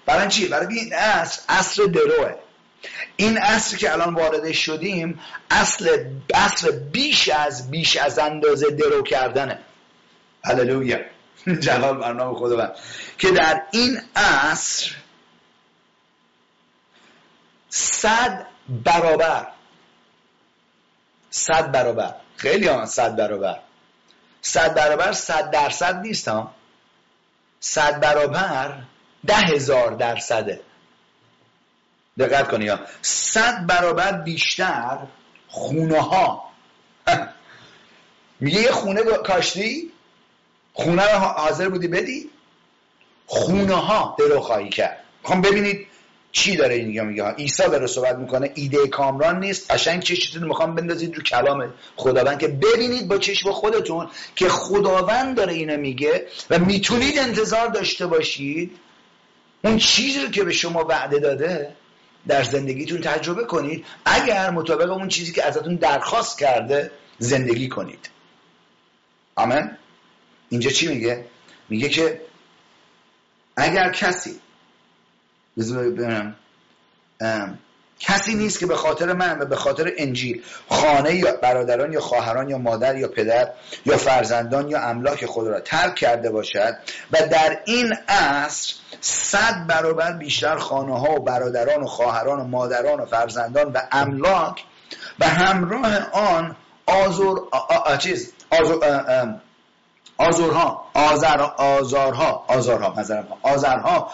برای 0.06 0.28
چی؟ 0.28 0.48
برای 0.48 0.80
این 0.80 0.94
عصر 0.94 1.42
عصر 1.50 1.84
دروه. 1.84 2.36
این 3.16 3.38
عصر 3.38 3.78
که 3.78 3.92
الان 3.92 4.14
وارد 4.14 4.52
شدیم 4.52 5.20
اصل 5.52 6.04
عصر 6.34 6.72
بیش 6.72 7.30
از 7.30 7.72
بیش 7.72 7.98
از 7.98 8.20
اندازه 8.20 8.72
درو 8.72 9.04
کردنه. 9.04 9.60
هللویا. 10.46 11.00
جلال 11.66 11.98
برنامه 11.98 12.40
خداوند. 12.40 12.72
که 13.18 13.32
در 13.32 13.62
این 13.72 14.02
عصر 14.16 14.92
صد 17.78 18.46
برابر. 18.70 19.48
صد 21.30 21.72
برابر. 21.72 22.16
خیلی 22.36 22.68
ها 22.68 22.86
صد 22.86 23.16
برابر. 23.16 23.60
صد 24.42 24.74
برابر 24.76 25.12
صد 25.12 25.52
درصد 25.52 25.96
نیست 25.96 26.28
ها. 26.28 26.54
صد 27.60 28.00
برابر 28.00 28.82
ده 29.28 29.36
هزار 29.36 29.92
درصده. 29.92 30.62
دقت 32.20 32.48
کنی 32.48 32.68
ها. 32.68 32.80
صد 33.02 33.66
برابر 33.66 34.12
بیشتر 34.12 34.98
خونه 35.48 36.02
ها. 36.02 36.52
میگه 38.40 38.62
یه 38.62 38.72
خونه 38.72 39.04
کاشتی؟ 39.04 39.92
خونه 40.74 41.14
رو 41.14 41.20
حاضر 41.20 41.70
بودی 41.70 41.88
بدی؟ 41.88 42.30
خونه 43.26 43.76
ها 43.76 44.16
درو 44.20 44.40
خواهی 44.40 44.70
کرد. 44.70 45.04
می‌خوام 45.22 45.42
ببینید 45.42 45.88
چی 46.32 46.56
داره 46.56 46.76
این 46.76 47.02
میگه؟ 47.02 47.24
عیسی 47.24 47.64
داره 47.64 47.88
صحبت 47.88 48.16
می‌کنه 48.16 48.52
ایده 48.56 48.88
کامران 48.88 49.40
نیست. 49.40 49.72
قشنگ 49.72 50.02
چشتون 50.02 50.44
می‌خوام 50.44 50.76
بندازید 50.76 51.16
رو 51.16 51.24
کلام 51.24 51.74
خداوند 51.96 52.40
که 52.40 52.48
ببینید 52.48 53.08
با 53.08 53.18
چشم 53.18 53.52
خودتون 53.52 54.10
که 54.36 54.50
خداوند 54.50 55.36
داره 55.36 55.54
اینو 55.54 55.78
میگه 55.78 56.28
و 56.50 56.60
می‌تونید 56.60 57.20
انتظار 57.20 57.68
داشته 57.68 58.08
باشید. 58.08 58.72
اون 59.64 59.78
چیزی 59.78 60.22
رو 60.22 60.30
که 60.30 60.44
به 60.44 60.52
شما 60.52 60.84
وعده 60.84 61.20
داده 61.20 61.76
در 62.28 62.44
زندگیتون 62.44 63.02
تجربه 63.02 63.44
کنید. 63.44 63.86
اگر 64.06 64.50
مطابق 64.50 64.92
اون 64.92 65.08
چیزی 65.08 65.32
که 65.32 65.44
ازتون 65.44 65.76
درخواست 65.76 66.40
کرده 66.40 66.92
زندگی 67.20 67.70
کنید. 67.70 68.10
آمین؟ 69.36 69.70
اینجا 70.50 70.70
چی 70.70 70.88
میگه؟ 70.88 71.26
میگه 71.70 71.90
که 71.90 72.22
اگر 73.56 73.92
کسی 73.92 74.40
بذار 75.58 75.86
کسی 78.00 78.36
نیست 78.36 78.60
که 78.60 78.66
به 78.66 78.76
خاطر 78.76 79.14
من 79.14 79.40
و 79.40 79.46
به 79.46 79.56
خاطر 79.56 79.92
انجیل 79.98 80.44
خانه 80.70 81.16
یا 81.16 81.36
برادران 81.42 81.94
یا 81.94 82.02
خواهران 82.02 82.50
یا 82.50 82.58
مادر 82.58 82.98
یا 82.98 83.08
پدر 83.08 83.52
یا 83.86 83.98
فرزندان 83.98 84.70
یا 84.70 84.82
املاک 84.82 85.26
خود 85.26 85.48
را 85.48 85.60
ترک 85.60 85.96
کرده 85.96 86.30
باشد 86.30 86.78
و 87.12 87.28
در 87.32 87.60
این 87.66 87.94
عصر 88.08 88.74
صد 89.02 89.68
برابر 89.68 90.14
بیشتر 90.14 90.58
خانه 90.58 91.00
ها 91.00 91.12
و 91.12 91.20
برادران 91.20 91.84
و 91.84 91.88
خواهران 91.88 92.40
و 92.40 92.44
مادران 92.44 93.00
و 93.00 93.06
فرزندان 93.06 93.72
و 93.72 93.82
املاک 93.92 94.64
و 95.20 95.26
همراه 95.28 95.98
آن 96.12 96.56
آزور 96.86 97.48
چیز 97.98 98.34
آزور 98.50 99.40
آزورها 100.18 100.86
آزار 100.94 101.42
آزارها 101.58 102.46
آزارها 102.48 102.94
آزارها 103.44 104.12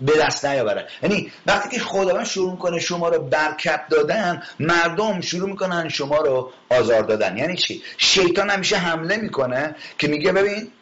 به 0.00 0.12
دست 0.20 0.44
نیاورد 0.44 0.88
یعنی 1.02 1.32
وقتی 1.46 1.68
که 1.68 1.78
خداوند 1.78 2.26
شروع 2.26 2.50
می‌کنه 2.50 2.80
شما 2.80 3.08
رو 3.08 3.22
برکت 3.22 3.80
دادن 3.90 4.42
مردم 4.60 5.20
شروع 5.20 5.48
می‌کنن 5.48 5.88
شما 5.88 6.18
رو 6.18 6.52
آزار 6.70 7.02
دادن. 7.02 7.36
یعنی 7.36 7.56
چی؟ 7.56 7.82
شیطان 7.98 8.50
همیشه 8.50 8.76
حمله 8.76 9.16
می‌کنه 9.16 9.76
که 9.98 10.08
میگه 10.08 10.32
ببین 10.32 10.72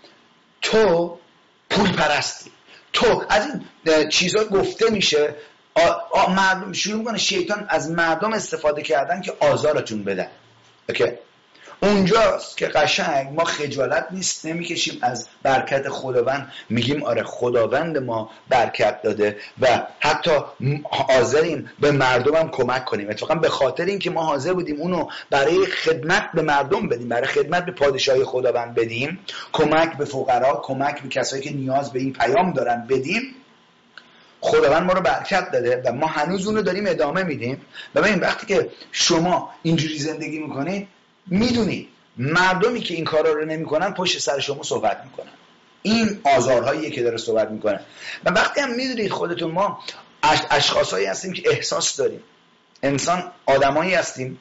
تو 0.62 1.18
پول 1.70 1.92
پرستی 1.92 2.50
تو 2.92 3.24
از 3.28 3.46
این 3.46 4.08
چیزها 4.08 4.44
گفته 4.44 4.90
میشه 4.90 5.34
مردم 6.28 6.72
شروع 6.72 6.98
می‌کنه 6.98 7.18
شیطان 7.18 7.66
از 7.68 7.90
مردم 7.90 8.32
استفاده 8.32 8.82
کردن 8.82 9.20
که 9.20 9.32
آزارتون 9.40 10.04
بدن. 10.04 10.28
اوکی؟ 10.88 11.04
اونجاست 11.82 12.56
که 12.56 12.66
قشنگ 12.66 13.32
ما 13.34 13.44
خجالت 13.44 14.06
نیست 14.10 14.46
نمی‌کشیم 14.46 14.98
از 15.02 15.28
برکت 15.42 15.88
خداوند. 15.88 16.52
میگیم 16.68 17.02
آره 17.02 17.22
خداوند 17.22 17.98
ما 17.98 18.30
برکت 18.48 19.02
داده 19.02 19.36
و 19.60 19.86
حتی 20.00 20.30
حاضریم 20.90 21.70
به 21.80 21.90
مردمم 21.90 22.50
کمک 22.50 22.84
کنیم. 22.84 23.10
اتفاقا 23.10 23.34
به 23.34 23.48
خاطر 23.48 23.84
اینکه 23.84 24.10
ما 24.10 24.24
حاضر 24.24 24.52
بودیم 24.52 24.80
اونو 24.80 25.08
برای 25.30 25.66
خدمت 25.66 26.30
به 26.34 26.42
مردم 26.42 26.88
بدیم 26.88 27.08
برای 27.08 27.26
خدمت 27.26 27.64
به 27.66 27.72
پادشاهی 27.72 28.24
خداوند 28.24 28.74
بدیم 28.74 29.18
کمک 29.52 29.96
به 29.96 30.04
فقرا 30.04 30.60
کمک 30.64 31.02
به 31.02 31.08
کسایی 31.08 31.42
که 31.42 31.52
نیاز 31.52 31.92
به 31.92 31.98
این 31.98 32.12
پیام 32.12 32.52
دارن 32.52 32.86
بدیم 32.88 33.22
خداوند 34.40 34.82
ما 34.82 34.92
رو 34.92 35.00
برکت 35.00 35.50
داده 35.50 35.82
و 35.84 35.92
ما 35.92 36.06
هنوز 36.06 36.46
اونو 36.46 36.62
داریم 36.62 36.84
ادامه 36.86 37.22
میدیم. 37.22 37.60
ببین 37.94 38.20
وقتی 38.20 38.46
که 38.46 38.70
شما 38.92 39.50
اینجوری 39.62 39.98
زندگی 39.98 40.38
می‌کنید 40.38 40.88
می‌دونید 41.26 41.88
مردمی 42.16 42.80
که 42.80 42.94
این 42.94 43.04
کارا 43.04 43.32
رو 43.32 43.44
نمی‌کنن 43.44 43.94
پشت 43.94 44.18
سر 44.18 44.40
شما 44.40 44.62
صحبت 44.62 45.00
می‌کنن. 45.04 45.32
این 45.82 46.20
آزارهایی 46.36 46.90
که 46.90 47.02
داره 47.02 47.16
صحبت 47.16 47.50
می‌کنه. 47.50 47.80
و 48.24 48.30
وقتی 48.30 48.60
هم 48.60 48.74
می‌دونید 48.74 49.10
خودتون 49.10 49.50
ما 49.50 49.78
اشخاصهایی 50.50 51.06
هستیم 51.06 51.32
که 51.32 51.50
احساس 51.50 51.96
داریم. 51.96 52.22
انسان 52.82 53.32
آدمایی 53.46 53.94
هستیم 53.94 54.40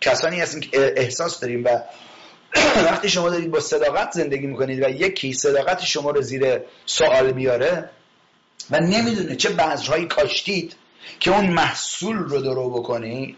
کسانی 0.00 0.40
هستیم 0.40 0.60
که 0.60 0.92
احساس 0.96 1.40
داریم 1.40 1.64
و 1.64 1.68
وقتی 2.86 3.08
شما 3.08 3.30
دارید 3.30 3.50
با 3.50 3.60
صداقت 3.60 4.12
زندگی 4.12 4.46
می‌کنید 4.46 4.82
و 4.82 4.88
یکی 4.88 5.32
صداقت 5.32 5.84
شما 5.84 6.10
رو 6.10 6.22
زیر 6.22 6.60
سوال 6.86 7.32
میاره 7.32 7.90
و 8.70 8.80
نمی‌دونه 8.80 9.36
چه 9.36 9.48
بذرهایی 9.48 10.06
کاشتید 10.06 10.76
که 11.20 11.30
اون 11.30 11.46
محصول 11.46 12.16
رو 12.16 12.42
درو 12.42 12.70
بکنید 12.70 13.36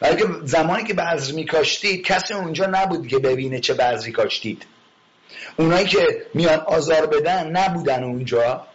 ولی 0.00 0.24
زمانی 0.44 0.84
که 0.84 0.94
بذر 0.94 1.32
میکاشتید 1.32 2.04
کسی 2.04 2.34
اونجا 2.34 2.66
نبود 2.66 3.06
که 3.06 3.18
ببینه 3.18 3.60
چه 3.60 3.74
بذری 3.74 4.12
کاشتید. 4.12 4.66
اونایی 5.56 5.86
که 5.86 6.26
میان 6.34 6.60
آزار 6.60 7.06
بدن 7.06 7.56
نبودن 7.56 8.04
اونجا. 8.04 8.66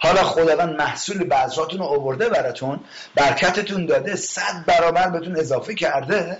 حالا 0.00 0.22
خداوند 0.22 0.76
محصول 0.76 1.24
بذراتون 1.24 1.78
رو 1.78 1.84
آورده 1.84 2.28
براتون 2.28 2.80
برکتتون 3.14 3.86
داده 3.86 4.16
صد 4.16 4.64
برابر 4.66 5.08
بهتون 5.08 5.36
اضافه 5.36 5.74
کرده. 5.74 6.38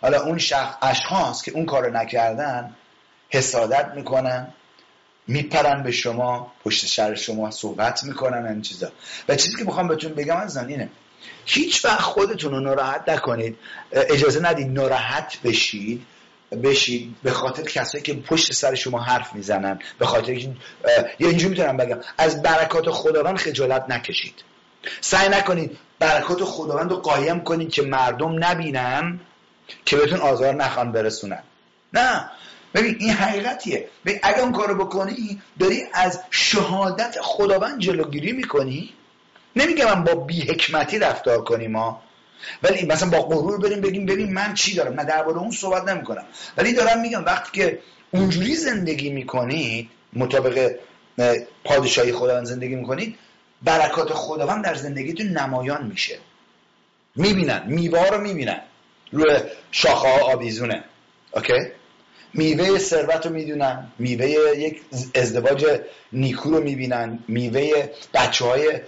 حالا 0.00 0.22
اون 0.22 0.38
شخص 0.38 0.74
اشخاص 0.82 1.42
که 1.42 1.52
اون 1.52 1.66
کارو 1.66 1.92
نکردن 1.92 2.74
حسادت 3.28 3.92
می‌کنن 3.94 4.48
میپرن 5.26 5.82
به 5.82 5.90
شما 5.90 6.52
پشت 6.64 6.86
سر 6.86 7.14
شما 7.14 7.50
صحبت 7.50 8.04
می‌کنن 8.04 8.46
این 8.46 8.62
چیزا. 8.62 8.92
و 9.28 9.36
چیزی 9.36 9.56
که 9.56 9.64
می‌خوام 9.64 9.88
بهتون 9.88 10.14
بگم 10.14 10.36
از 10.36 10.56
اینه. 10.56 10.90
هیچ 11.44 11.84
وقت 11.84 12.00
خودتون 12.00 12.52
رو 12.52 12.60
ناراحت 12.60 13.08
نکنید. 13.08 13.58
اجازه 13.92 14.40
ندید 14.40 14.66
ناراحت 14.66 15.38
بشید. 15.44 16.06
بشید 16.62 17.16
به 17.22 17.30
خاطر 17.30 17.62
کسایی 17.62 18.04
که 18.04 18.14
پشت 18.14 18.52
سر 18.52 18.74
شما 18.74 19.00
حرف 19.00 19.34
می‌زنن. 19.34 19.78
به 19.98 20.06
خاطر 20.06 20.34
که 20.34 20.50
یا 21.18 21.28
اینجوری 21.28 21.50
می‌تونم 21.50 21.76
بگم. 21.76 22.00
از 22.18 22.42
برکات 22.42 22.90
خداوند 22.90 23.36
خجالت 23.36 23.84
نکشید. 23.88 24.34
سعی 25.00 25.28
نکنید 25.28 25.78
برکات 25.98 26.44
خداوند 26.44 26.90
رو 26.90 26.96
قایم 26.96 27.40
کنید 27.40 27.70
که 27.70 27.82
مردم 27.82 28.44
نبینن 28.44 29.20
که 29.84 29.96
بهتون 29.96 30.20
آزار 30.20 30.54
نخوان 30.54 30.92
برسونن. 30.92 31.42
نه. 31.92 32.30
ببین 32.74 32.96
این 33.00 33.10
حقیقتیه. 33.10 33.88
ببین 34.04 34.20
اگه 34.22 34.40
اون 34.40 34.52
کارو 34.52 34.84
بکنی 34.84 35.42
داری 35.60 35.82
از 35.94 36.20
شهادت 36.30 37.16
خداوند 37.20 37.78
جلوگیری 37.78 38.32
می‌کنی. 38.32 38.94
نمیگم 39.56 39.84
من 39.84 40.04
با 40.04 40.14
بی 40.14 40.40
حکمتی 40.40 40.98
رفتار 40.98 41.44
کنیم 41.44 41.70
ما 41.70 42.02
ولی 42.62 42.86
مثلا 42.86 43.10
با 43.10 43.22
غرور 43.22 43.58
بریم 43.58 43.80
بگیم 43.80 44.06
ببین 44.06 44.32
من 44.32 44.54
چی 44.54 44.74
دارم؟ 44.74 45.00
نه 45.00 45.04
درباره 45.04 45.38
اون 45.38 45.50
صحبت 45.50 45.88
نمی‌کنم. 45.88 46.24
ولی 46.56 46.72
دارم 46.72 47.00
میگم 47.00 47.24
وقتی 47.24 47.60
که 47.60 47.78
اونجوری 48.10 48.54
زندگی 48.54 49.10
می‌کنید 49.10 49.88
مطابق 50.12 50.74
پادشاهی 51.64 52.12
خداوند 52.12 52.46
زندگی 52.46 52.74
می‌کنید 52.74 53.18
برکات 53.62 54.12
خداوند 54.12 54.64
در 54.64 54.74
زندگیتون 54.74 55.26
نمایان 55.26 55.86
میشه. 55.86 56.18
می‌بینن 57.16 57.62
میوه 57.66 58.08
رو 58.08 58.20
می‌بینن. 58.20 58.60
روی 59.12 59.36
شاخه 59.70 60.08
ها 60.08 60.32
آویزونه. 60.32 60.84
اوکی؟ 61.32 61.54
میوه 62.34 62.78
ثروت 62.78 63.26
رو 63.26 63.32
می‌دونن. 63.32 63.92
میوه 63.98 64.26
یک 64.58 64.80
ازدواج 65.14 65.80
نیکو 66.12 66.50
رو 66.50 66.60
می‌بینن. 66.60 67.18
میوه 67.28 67.88
بچه 68.14 68.44
های 68.44 68.80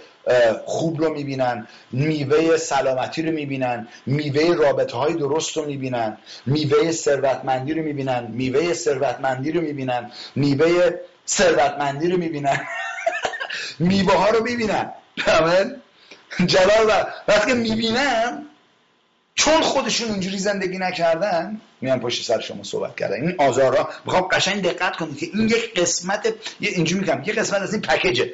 خوب 0.65 1.01
رو 1.03 1.13
می‌بینن 1.13 1.67
میوه 1.91 2.57
سلامتی 2.57 3.21
رو 3.21 3.31
می‌بینن 3.31 3.87
میوه 4.05 4.55
رابطه 4.55 4.97
های 4.97 5.13
درست 5.13 5.57
رو 5.57 5.65
می‌بینن 5.65 6.17
میوه 6.45 6.91
ثروتمندی 6.91 7.73
رو 7.73 7.83
می‌بینن 7.83 8.27
میوه 8.31 8.73
ثروتمندی 8.73 9.51
رو 9.51 9.61
می‌بینن 9.61 10.11
میوه 10.35 10.91
ثروتمندی 11.27 12.07
رو 12.07 12.17
می‌بینن. 12.17 12.67
میوه 13.79 14.13
ها 14.13 14.29
رو 14.29 14.43
می‌بینن. 14.43 14.91
جلال 16.45 17.05
وقتی 17.27 17.53
می‌بینن 17.53 18.45
چون 19.35 19.61
خودشون 19.61 20.09
اونجوری 20.09 20.37
زندگی 20.37 20.77
نکردن 20.77 21.61
میان 21.81 21.99
پشت 21.99 22.25
سر 22.25 22.39
شما 22.39 22.63
صحبت 22.63 22.95
کردن. 22.95 23.15
این 23.15 23.35
آزارا 23.37 23.89
می‌خوام 24.05 24.27
قشنگ 24.31 24.63
دقت 24.63 24.95
کنید 24.95 25.17
که 25.17 25.27
این 25.33 25.47
یک 25.47 25.79
قسمت 25.79 26.33
اینجوری 26.59 27.01
میگم 27.01 27.21
یک 27.25 27.35
قسمت 27.35 27.61
از 27.61 27.73
این 27.73 27.81
پکیجه. 27.81 28.33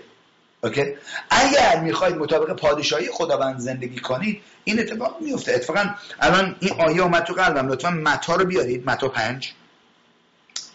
اوکی؟ 0.63 0.95
اگر 1.29 1.79
می‌خواید 1.79 2.15
مطابق 2.15 2.55
پادشاهی 2.55 3.07
خداوند 3.11 3.59
زندگی 3.59 3.99
کنید 3.99 4.41
این 4.63 4.79
اتفاق 4.79 5.21
میفته 5.21 5.53
اتفاقا 5.53 5.89
الان 6.19 6.55
این 6.59 6.71
آیه 6.71 7.01
اومد 7.01 7.23
تو 7.23 7.33
قلبم. 7.33 7.67
لطفا 7.67 7.89
متا 7.89 8.35
رو 8.35 8.45
بیارید. 8.45 8.89
متا 8.89 9.07
پنج. 9.07 9.53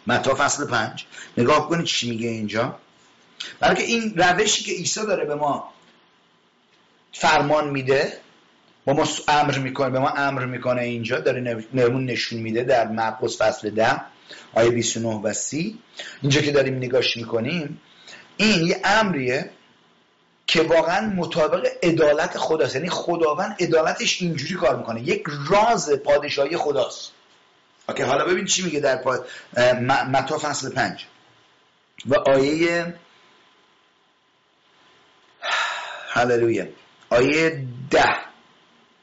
متا 0.07 0.35
فصل 0.35 0.67
پنج. 0.67 1.05
نگاه 1.39 1.69
کنید 1.69 1.87
چی 1.87 2.11
میگه 2.11 2.29
اینجا. 2.29 2.79
بلکه 3.61 3.83
این 3.83 4.15
روشی 4.17 4.65
که 4.65 4.73
عیسی 4.73 5.07
داره 5.07 5.25
به 5.25 5.35
ما 5.35 5.73
فرمان 7.13 7.71
میده 7.71 8.13
با 8.85 8.93
ما 8.93 9.09
امر 9.29 9.59
می‌کنه 9.59 9.91
به 9.91 9.99
ما 9.99 10.09
امر 10.09 10.45
می‌کنه 10.45 10.83
اینجا. 10.83 11.21
داره 11.21 11.65
نمون 11.75 12.05
نشون 12.05 12.41
میده 12.41 12.63
در 12.63 12.89
مرقس 12.89 13.43
فصل 13.43 13.71
ده 13.71 14.01
آیه 14.55 14.71
29 14.71 15.09
و 15.09 15.33
30 15.33 15.79
اینجا 16.23 16.41
که 16.41 16.53
داریم 16.53 16.77
نگاش 16.77 17.17
می‌کنیم 17.17 17.81
این 18.37 18.67
یه 18.67 18.81
امریه. 18.85 19.51
که 20.49 20.63
واقعا 20.63 21.07
مطابق 21.07 21.69
عدالت 21.83 22.39
خداست. 22.39 22.75
یعنی 22.75 22.91
خداوند 22.91 23.57
عدالتش 23.61 24.23
اینجوری 24.23 24.55
کار 24.55 24.77
می‌کنه. 24.77 25.03
یک 25.03 25.25
راز 25.49 25.91
پادشاهی 25.91 26.57
خداست. 26.57 27.13
اوکی 27.89 28.03
حالا 28.03 28.25
ببین 28.25 28.45
چی 28.45 28.63
میگه 28.63 28.81
در 28.81 28.97
پا... 28.97 29.19
متا 29.87 30.39
فصل 30.39 30.71
پنج. 30.71 31.07
و 32.07 32.15
آیه 32.15 32.95
هللویا. 36.09 36.67
آیه 37.11 37.65
ده. 37.91 38.17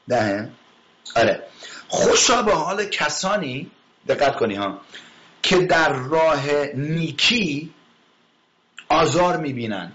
ده 0.08 0.50
آره. 1.16 1.42
خوشا 1.88 2.42
به 2.42 2.52
حال 2.52 2.84
کسانی 2.84 3.70
دقت 4.08 4.36
کنی 4.36 4.54
ها. 4.54 4.80
که 5.42 5.58
در 5.58 5.92
راه 5.92 6.64
نیکی 6.74 7.74
آزار 8.88 9.36
می‌بینند. 9.36 9.92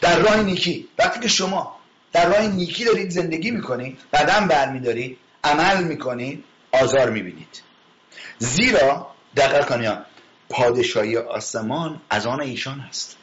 در 0.00 0.18
راه 0.18 0.42
نیکی. 0.42 0.88
وقتی 0.98 1.20
که 1.20 1.28
شما 1.28 1.76
در 2.12 2.26
راه 2.26 2.46
نیکی 2.46 2.84
دارید 2.84 3.10
زندگی 3.10 3.50
می‌کنید 3.50 4.00
قدم 4.14 4.48
برمیدارید 4.48 5.18
عمل 5.44 5.84
می‌کنید 5.84 6.44
آزار 6.72 7.10
می‌بینید. 7.10 7.62
زیرا 8.38 9.06
دقیق 9.36 9.64
کنید 9.64 9.98
پادشاهی 10.48 11.16
آسمان 11.16 12.00
از 12.10 12.26
آن 12.26 12.40
ایشان 12.40 12.80
هست. 12.80 13.16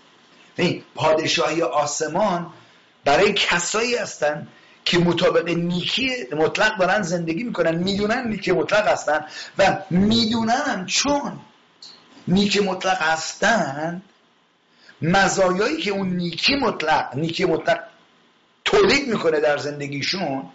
این 0.55 0.83
پادشاهی 0.95 1.61
آسمان 1.61 2.53
برای 3.05 3.33
کسایی 3.33 3.95
هستن 3.95 4.47
که 4.85 4.97
مطابق 4.99 5.49
نیکی 5.49 6.09
مطلق 6.31 6.77
دارن 6.77 7.01
زندگی 7.01 7.43
می‌کنن 7.43 7.75
می‌دونن 7.75 8.27
نیکی 8.27 8.51
مطلق 8.51 8.87
هستن 8.87 9.25
و 9.57 9.77
می‌دونن 9.89 10.85
چون 10.85 11.39
نیکی 12.27 12.59
مطلق 12.59 13.01
هستن 13.01 14.01
مزایایی 15.01 15.77
که 15.77 15.91
اون 15.91 16.09
نیکی 16.09 16.55
مطلق 16.55 17.15
نیکی 17.15 17.45
مطلق 17.45 17.79
تولید 18.65 19.07
می‌کنه 19.07 19.39
در 19.39 19.57
زندگیشون 19.57 20.49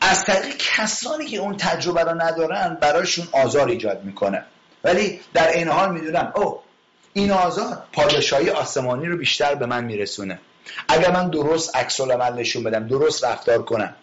از 0.00 0.24
طریق 0.24 0.56
کسانی 0.56 1.26
که 1.26 1.36
اون 1.36 1.56
تجربه 1.56 2.02
رو 2.02 2.22
ندارن 2.22 2.78
براشون 2.80 3.28
آزار 3.32 3.68
ایجاد 3.68 4.04
می‌کنه. 4.04 4.44
ولی 4.84 5.20
در 5.34 5.48
این 5.48 5.68
حال 5.68 5.92
می‌دونم 5.92 6.32
او 6.36 6.60
این 7.12 7.30
آزار 7.30 7.82
پادشاهی 7.92 8.50
آسمانی 8.50 9.06
رو 9.06 9.16
بیشتر 9.16 9.54
به 9.54 9.66
من 9.66 9.84
میرسونه. 9.84 10.38
اگر 10.88 11.10
من 11.10 11.30
درست 11.30 11.76
عکس 11.76 12.00
العمل 12.00 12.38
نشون 12.38 12.64
بدم 12.64 12.86
درست 12.88 13.24
رفتار 13.24 13.62
کنم. 13.62 13.94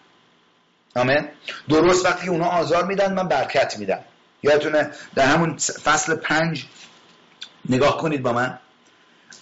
آمین؟ 0.96 1.28
درست 1.68 2.06
وقتی 2.06 2.28
اونا 2.28 2.46
آزار 2.46 2.84
میدن 2.84 3.14
من 3.14 3.28
برکت 3.28 3.78
میدم. 3.78 4.00
یادتونه 4.42 4.90
در 5.14 5.26
همون 5.26 5.56
فصل 5.56 6.14
پنج 6.14 6.64
نگاه 7.68 7.98
کنید 7.98 8.22
با 8.22 8.32
من. 8.32 8.58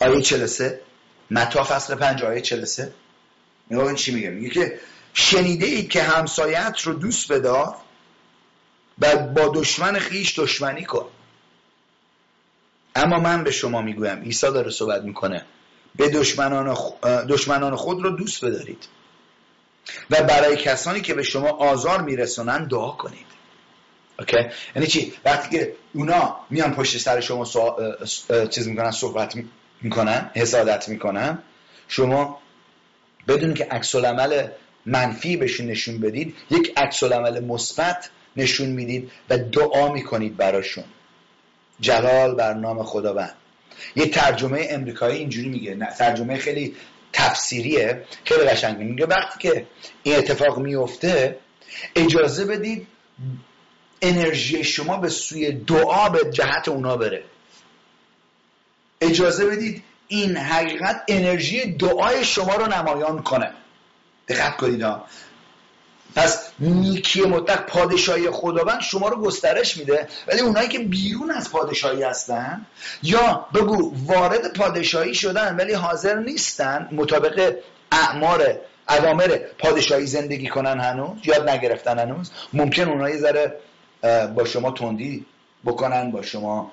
آیه 0.03 0.23
43 0.23 0.81
متا 1.31 1.65
فصل 1.65 1.95
5 1.95 2.23
آیه 2.23 2.41
43 2.41 2.93
نگاه 3.71 3.87
این 3.87 3.97
چی 3.97 4.15
میگه. 4.15 4.31
میگه 4.31 4.51
که 4.51 4.81
شنیده 5.15 5.67
اید 5.67 5.91
که 5.91 6.03
همسایت 6.03 6.81
رو 6.85 6.95
دوست 6.95 7.33
بدار 7.33 7.77
و 8.99 9.17
با 9.17 9.53
دشمن 9.55 9.99
خیش 9.99 10.39
دشمنی 10.39 10.85
کن. 10.85 11.07
اما 12.95 13.19
من 13.19 13.45
به 13.45 13.51
شما 13.51 13.83
می‌گویم 13.83 14.23
عیسی 14.23 14.47
داره 14.47 14.71
صحبت 14.71 15.03
می‌کنه 15.03 15.45
به 15.97 16.09
دشمنان, 16.09 16.77
دشمنان 17.29 17.77
خود 17.77 18.03
رو 18.03 18.11
دوست 18.11 18.45
بدارید. 18.45 18.89
و 20.11 20.23
برای 20.23 20.57
کسانی 20.57 21.01
که 21.01 21.15
به 21.15 21.23
شما 21.23 21.49
آزار 21.49 22.03
میرسونن 22.03 22.65
دعا 22.69 22.91
کنید. 22.91 23.27
اوکی؟ 24.19 24.37
یعنی 24.77 24.89
چی؟ 24.89 25.15
وقتی 25.25 25.59
که 25.59 25.75
اونا 25.95 26.37
میان 26.51 26.75
پشت 26.75 26.99
سر 26.99 27.21
شما 27.21 27.45
چیز 28.51 28.69
می‌کنن 28.69 28.91
صحبت 28.91 29.35
می‌کنن 29.83 30.31
حسادت 30.35 30.89
می‌کنن. 30.89 31.39
شما 31.89 32.39
بدون 33.29 33.55
که 33.55 33.65
عکس 33.65 33.95
عمل 33.95 34.49
منفی 34.87 35.37
بهشون 35.37 35.67
نشون 35.67 35.99
بدید 35.99 36.37
یک 36.51 36.73
عکس 36.77 37.03
عمل 37.03 37.45
مثبت 37.45 38.11
نشون 38.37 38.69
می‌دید 38.69 39.11
و 39.31 39.39
دعا 39.39 39.93
می‌کنید 39.93 40.37
براشون. 40.37 40.85
جلال 41.81 42.35
بر 42.35 42.55
نام 42.55 42.83
خداوند. 42.83 43.35
یه 43.97 44.07
ترجمه 44.07 44.67
امریکایی 44.71 45.19
اینجوری 45.19 45.49
میگه 45.49 45.75
نه 45.75 45.87
ترجمه 45.99 46.37
خیلی 46.37 46.77
تفسیریه 47.13 48.05
خیلی 48.25 48.41
قشنگ 48.41 48.79
میگه. 48.79 49.07
وقتی 49.07 49.49
که 49.49 49.67
این 50.03 50.17
اتفاق 50.17 50.59
میفته 50.59 51.39
اجازه 51.97 52.45
بدید 52.45 52.87
انرژی 54.03 54.65
شما 54.65 54.97
به 54.97 55.09
سوی 55.09 55.53
دعا 55.53 56.09
به 56.09 56.31
جهت 56.31 56.69
اونا 56.69 56.97
بره. 56.97 57.25
اجازه 59.03 59.47
بدید 59.47 59.83
این 60.09 60.37
حقیقت 60.37 61.03
انرژی 61.09 61.73
دعای 61.73 62.25
شما 62.25 62.55
رو 62.55 62.67
نمایان 62.67 63.23
کنه. 63.23 63.51
دقت 64.29 64.57
کنید 64.57 64.85
پس 66.15 66.49
نیکی 66.59 67.23
مطلق 67.23 67.67
پادشاهی 67.67 68.31
خداوند 68.31 68.81
شما 68.81 69.09
رو 69.09 69.17
گسترش 69.17 69.77
میده 69.77 70.09
ولی 70.29 70.41
اونایی 70.41 70.69
که 70.69 70.79
بیرون 70.79 71.31
از 71.31 71.51
پادشاهی 71.51 72.03
هستن 72.03 72.67
یا 73.03 73.47
بگو 73.55 73.95
وارد 74.07 74.53
پادشاهی 74.53 75.15
شدن 75.15 75.57
ولی 75.57 75.73
حاضر 75.73 76.19
نیستن 76.19 76.89
مطابق 76.93 77.55
اعمار 77.93 78.59
اوامر 78.89 79.39
پادشاهی 79.59 80.07
زندگی 80.07 80.49
کنن 80.49 80.81
هنوز 80.81 81.19
یاد 81.25 81.49
نگرفتن 81.49 81.99
هنوز 81.99 82.31
ممکن 82.53 82.89
اونایی 82.89 83.19
ذره 83.19 83.55
با 84.35 84.45
شما 84.45 84.71
تندی 84.71 85.27
بکنن 85.65 86.11
با 86.11 86.23
شما 86.23 86.73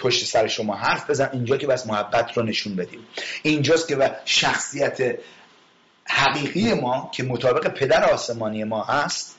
پشت 0.00 0.26
سر 0.26 0.46
شما 0.46 0.74
حرف 0.74 1.10
بزن. 1.10 1.30
اینجا 1.32 1.56
که 1.56 1.66
بس 1.66 1.86
محبت 1.86 2.36
رو 2.36 2.42
نشون 2.42 2.76
بدیم. 2.76 3.06
اینجاست 3.42 3.88
که 3.88 3.96
و 3.96 4.08
شخصیت 4.24 5.18
حقیقی 6.04 6.74
ما 6.74 7.10
که 7.14 7.22
مطابق 7.22 7.68
پدر 7.68 8.04
آسمانی 8.04 8.64
ما 8.64 8.84
هست 8.84 9.36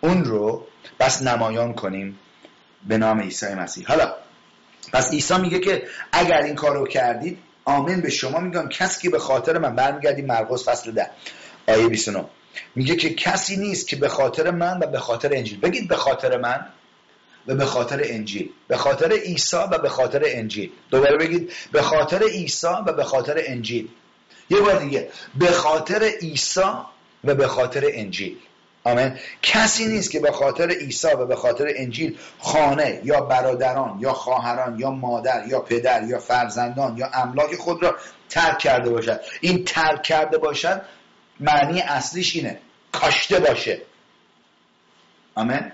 اون 0.00 0.24
رو 0.24 0.66
بس 1.00 1.22
نمایان 1.22 1.74
کنیم 1.74 2.18
به 2.88 2.98
نام 2.98 3.20
عیسی 3.20 3.54
مسیح. 3.54 3.86
حالا 3.88 4.14
پس 4.92 5.12
عیسی 5.12 5.38
میگه 5.38 5.58
که 5.58 5.82
اگر 6.12 6.42
این 6.42 6.54
کار 6.54 6.76
رو 6.76 6.86
کردید 6.86 7.38
آمین 7.64 8.00
به 8.00 8.10
شما 8.10 8.40
میگم. 8.40 8.68
کسی 8.68 9.02
که 9.02 9.10
به 9.10 9.18
خاطر 9.18 9.58
من 9.58 9.76
برمیگردیم 9.76 10.26
مرقس 10.26 10.68
فصل 10.68 10.92
ده 10.92 11.10
آیه 11.68 11.88
29 11.88 12.24
میگه 12.74 12.96
که 12.96 13.14
کسی 13.14 13.56
نیست 13.56 13.88
که 13.88 13.96
به 13.96 14.08
خاطر 14.08 14.50
من 14.50 14.78
و 14.78 14.86
به 14.86 14.98
خاطر 14.98 15.34
انجیل. 15.34 15.60
بگید 15.60 15.88
به 15.88 15.96
خاطر 15.96 16.36
من. 16.36 16.66
و 17.48 17.54
به 17.54 17.64
خاطر 17.66 18.00
انجیل. 18.04 18.50
به 18.68 18.76
خاطر 18.76 19.12
عیسی 19.12 19.56
و 19.56 19.78
به 19.78 19.88
خاطر 19.88 20.22
انجیل. 20.24 20.70
دوباره 20.90 21.16
بگید 21.16 21.52
به 21.72 21.82
خاطر 21.82 22.22
عیسی 22.22 22.66
و 22.86 22.92
به 22.92 23.04
خاطر 23.04 23.42
انجیل. 23.46 23.88
یه 24.50 24.60
بار 24.60 24.78
دیگه 24.78 25.08
به 25.38 25.50
خاطر 25.50 26.02
عیسی 26.02 26.60
و 27.24 27.34
به 27.34 27.46
خاطر 27.46 27.84
انجیل. 27.92 28.36
آمین. 28.84 29.18
کسی 29.42 29.86
نیست 29.86 30.10
که 30.10 30.20
به 30.20 30.32
خاطر 30.32 30.70
عیسی 30.70 31.08
و 31.08 31.26
به 31.26 31.36
خاطر 31.36 31.72
انجیل 31.76 32.18
خانه 32.38 33.00
یا 33.04 33.20
برادران 33.20 33.98
یا 34.00 34.12
خواهران 34.12 34.78
یا 34.78 34.90
مادر 34.90 35.46
یا 35.46 35.60
پدر 35.60 36.04
یا 36.04 36.18
فرزندان 36.18 36.96
یا 36.96 37.10
املاک 37.14 37.56
خود 37.56 37.82
را 37.82 37.96
ترک 38.28 38.58
کرده 38.58 38.90
باشد. 38.90 39.20
این 39.40 39.64
ترک 39.64 40.02
کرده 40.02 40.38
باشد 40.38 40.82
معنی 41.40 41.80
اصلیش 41.80 42.36
اینه. 42.36 42.58
کاشته 42.92 43.40
باشه. 43.40 43.82
آمین. 45.34 45.72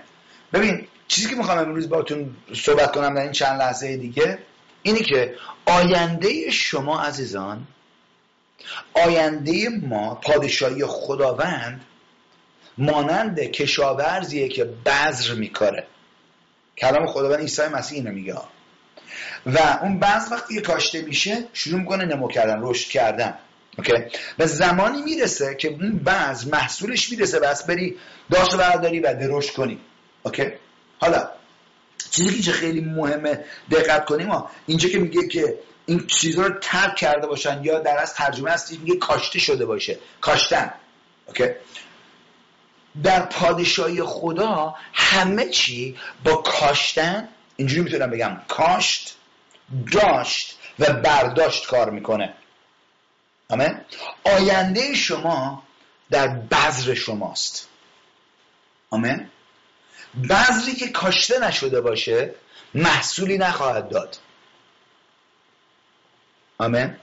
ببین 0.53 0.87
چیزی 1.07 1.29
که 1.29 1.35
می‌خوام 1.35 1.57
امروز 1.57 1.89
باتون 1.89 2.35
صحبت 2.53 2.91
کنم 2.91 3.15
در 3.15 3.21
این 3.21 3.31
چند 3.31 3.61
لحظه 3.61 3.97
دیگه 3.97 4.39
اینی 4.83 4.99
که 4.99 5.35
آینده 5.65 6.51
شما 6.51 7.01
عزیزان 7.01 7.67
آینده 8.93 9.69
ما 9.69 10.15
پادشاهی 10.15 10.85
خداوند 10.85 11.85
مانند 12.77 13.39
کشاورزیه 13.39 14.49
که 14.49 14.63
بذر 14.63 15.33
میکاره. 15.33 15.87
کلام 16.77 17.05
خداوند 17.07 17.39
عیسی 17.39 17.67
مسیح 17.67 17.97
اینو 17.97 18.11
میگه. 18.11 18.35
و 19.45 19.79
اون 19.81 19.99
بذر 19.99 20.31
وقتی 20.31 20.61
کاشته 20.61 21.01
میشه 21.01 21.43
شروع 21.53 21.79
می‌کنه 21.79 22.05
نمو 22.05 22.27
کردن 22.27 22.59
رشد 22.61 22.89
کردن. 22.89 23.33
OK؟ 23.77 23.93
و 24.39 24.45
زمانی 24.45 25.01
می‌رسه 25.01 25.55
که 25.55 25.67
اون 25.67 25.97
بذر 25.97 26.47
محصولش 26.47 27.11
می‌رسه 27.11 27.39
باس 27.39 27.65
بری 27.65 27.97
داس 28.31 28.55
برداری 28.55 28.99
و 28.99 29.13
دروش 29.13 29.53
کنی. 29.53 29.79
OK؟ 30.23 30.51
حالا 31.05 31.29
چیزی 32.11 32.41
که 32.41 32.51
خیلی 32.51 32.81
مهمه 32.81 33.45
دقت 33.71 34.05
کنیم 34.05 34.29
ها 34.29 34.49
اینجا 34.65 34.89
که 34.89 34.99
میگه 34.99 35.27
که 35.27 35.59
این 35.85 36.07
چیزها 36.07 36.47
رو 36.47 36.59
ترک 36.61 36.95
کرده 36.95 37.27
باشن 37.27 37.63
یا 37.63 37.79
در 37.79 37.97
از 37.97 38.13
ترجمه 38.13 38.51
هستی 38.51 38.77
میگه 38.77 38.95
کاشته 38.95 39.39
شده 39.39 39.65
باشه 39.65 39.99
کاشتن 40.21 40.73
OK؟ 41.25 41.47
در 43.03 43.25
پادشاهی 43.25 44.03
خدا 44.03 44.75
همه 44.93 45.49
چی 45.49 45.97
با 46.23 46.35
کاشتن 46.35 47.27
اینجوری 47.55 47.81
می‌تونم 47.81 48.09
بگم 48.09 48.41
کاشت 48.47 49.15
داشت 49.91 50.57
و 50.79 50.93
برداشت 50.93 51.67
کار 51.67 51.89
می‌کنه. 51.89 52.33
آمین؟ 53.49 53.81
آینده 54.23 54.93
شما 54.93 55.63
در 56.09 56.27
بذر 56.27 56.93
شماست. 56.93 57.67
آمین؟ 58.89 59.29
بذری 60.23 60.75
که 60.75 60.87
کاشته 60.87 61.39
نشده 61.39 61.81
باشه 61.81 62.35
محصولی 62.73 63.37
نخواهد 63.37 63.89
داد. 63.89 64.17
آمین؟ 66.57 66.95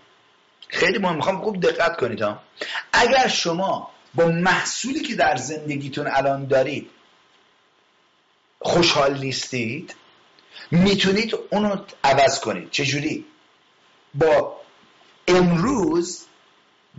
خیلی 0.69 0.99
مهم. 0.99 1.17
می‌خوام 1.17 1.43
خوب 1.43 1.61
دقت 1.61 1.97
کنید 1.97 2.23
ها. 2.23 2.43
اگر 2.93 3.29
شما 3.29 3.91
با 4.15 4.27
محصولی 4.27 5.01
که 5.01 5.15
در 5.15 5.37
زندگیتون 5.37 6.07
الان 6.07 6.47
دارید 6.47 6.91
خوشحال 8.61 9.19
نیستید 9.19 9.95
می‌تونید 10.71 11.35
اونو 11.51 11.77
عوض 12.05 12.41
کنید. 12.41 12.71
چجوری؟ 12.71 13.27
با 14.15 14.61
امروز 15.29 16.25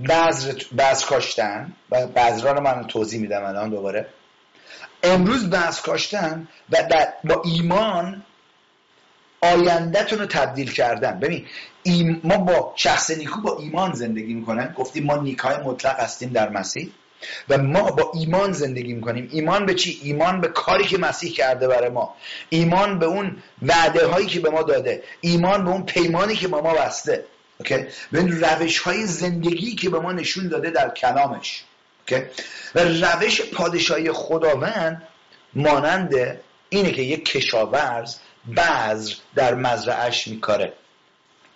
بذر 0.09 1.05
کاشتن 1.05 1.73
و 1.91 2.07
بذرا 2.07 2.51
رو 2.51 2.61
من 2.61 2.87
توضیح 2.87 3.19
میدم 3.21 3.43
الان 3.43 3.69
دوباره. 3.69 4.09
امروز 5.03 5.49
بذر 5.49 5.81
کاشتن 5.81 6.47
و 6.71 6.77
با 7.23 7.41
ایمان 7.45 8.23
آیندهتون 9.41 10.19
رو 10.19 10.25
تبدیل 10.25 10.71
کردن 10.71 11.19
ببین 11.19 11.45
ما 12.23 12.37
با 12.37 12.73
شخص 12.75 13.11
نیکو 13.11 13.41
با 13.41 13.57
ایمان 13.59 13.93
زندگی 13.93 14.33
می‌کنن 14.33 14.73
گفتیم 14.77 15.03
ما 15.03 15.17
نیکای 15.17 15.57
مطلق 15.57 15.99
هستیم 15.99 16.29
در 16.29 16.49
مسیح 16.49 16.89
و 17.49 17.57
ما 17.57 17.91
با 17.91 18.11
ایمان 18.13 18.51
زندگی 18.51 18.93
می‌کنیم 18.93 19.29
ایمان 19.31 19.65
به 19.65 19.73
چی؟ 19.73 19.99
ایمان 20.03 20.41
به 20.41 20.47
کاری 20.47 20.83
که 20.83 20.97
مسیح 20.97 21.31
کرده 21.31 21.67
برای 21.67 21.89
ما 21.89 22.15
ایمان 22.49 22.99
به 22.99 23.05
اون 23.05 23.37
وعده 23.61 24.07
هایی 24.07 24.27
که 24.27 24.39
به 24.39 24.49
ما 24.49 24.63
داده 24.63 25.03
ایمان 25.21 25.65
به 25.65 25.71
اون 25.71 25.85
پیمانی 25.85 26.35
که 26.35 26.47
با 26.47 26.61
ما 26.61 26.73
بسته 26.73 27.25
اوکی؟ 27.59 27.85
به 28.11 28.21
روش 28.21 28.79
های 28.79 29.05
زندگی 29.05 29.75
که 29.75 29.89
به 29.89 29.99
ما 29.99 30.11
نشون 30.11 30.47
داده 30.47 30.69
در 30.69 30.89
کلامش؟ 30.89 31.63
و 32.75 32.79
روش 32.79 33.41
پادشاهی 33.41 34.11
خداوند 34.11 35.07
مانند 35.53 36.39
اینه 36.69 36.91
که 36.91 37.01
یک 37.01 37.25
کشاورز 37.25 38.15
بذر 38.57 39.13
در 39.35 39.55
مزرعش 39.55 40.27
میکاره. 40.27 40.73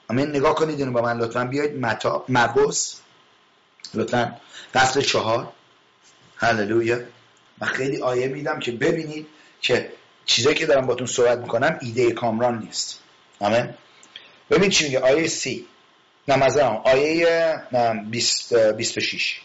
امین 0.10 0.30
نگاه 0.30 0.56
کنید 0.56 0.80
اینو 0.80 0.92
با 0.92 1.02
من 1.02 1.18
لطفا 1.18 1.46
بیاید 1.46 1.80
متا 1.80 2.26
مبوس 2.30 2.96
لطفا. 3.94 4.36
فصل 4.74 5.02
چهار. 5.02 5.52
هللویا. 6.36 7.00
و 7.62 7.66
خیلی 7.66 8.02
آیه 8.02 8.28
میدم 8.28 8.60
که 8.60 8.72
ببینید 8.72 9.28
که 9.62 9.92
چیزایی 10.26 10.56
که 10.56 10.66
دارم 10.66 10.88
باتون 10.88 11.08
صحبت 11.08 11.38
می‌کنم 11.38 11.78
ایده 11.82 12.12
کامران 12.12 12.60
نیست. 12.60 13.00
آمین. 13.40 13.74
ببین 14.50 14.70
چی 14.70 14.84
میگه. 14.84 15.00
آیه 15.00 15.28
سی. 15.28 15.66
نمازم 16.28 16.82
آیه 16.84 17.56
26 18.78 19.42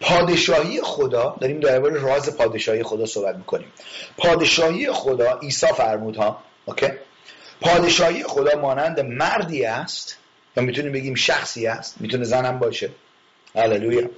پادشاهی 0.00 0.80
خدا 0.82 1.36
داریم 1.40 1.60
درباره 1.60 2.00
راز 2.00 2.36
پادشاهی 2.36 2.82
خدا 2.82 3.06
صحبت 3.06 3.36
می‌کنیم. 3.36 3.72
پادشاهی 4.16 4.92
خدا 4.92 5.38
عیسی 5.38 5.66
فرمود 5.66 6.16
ها 6.16 6.42
اوکی؟ 6.64 6.88
پادشاهی 7.60 8.22
خدا 8.22 8.60
مانند 8.60 9.00
مردی 9.00 9.64
است 9.64 10.16
یا 10.56 10.62
می‌تونیم 10.62 10.92
بگیم 10.92 11.14
شخصی 11.14 11.66
است 11.66 12.00
می‌تونه 12.00 12.24
زنم 12.24 12.58
باشه. 12.58 12.90
هللویا 13.54 14.10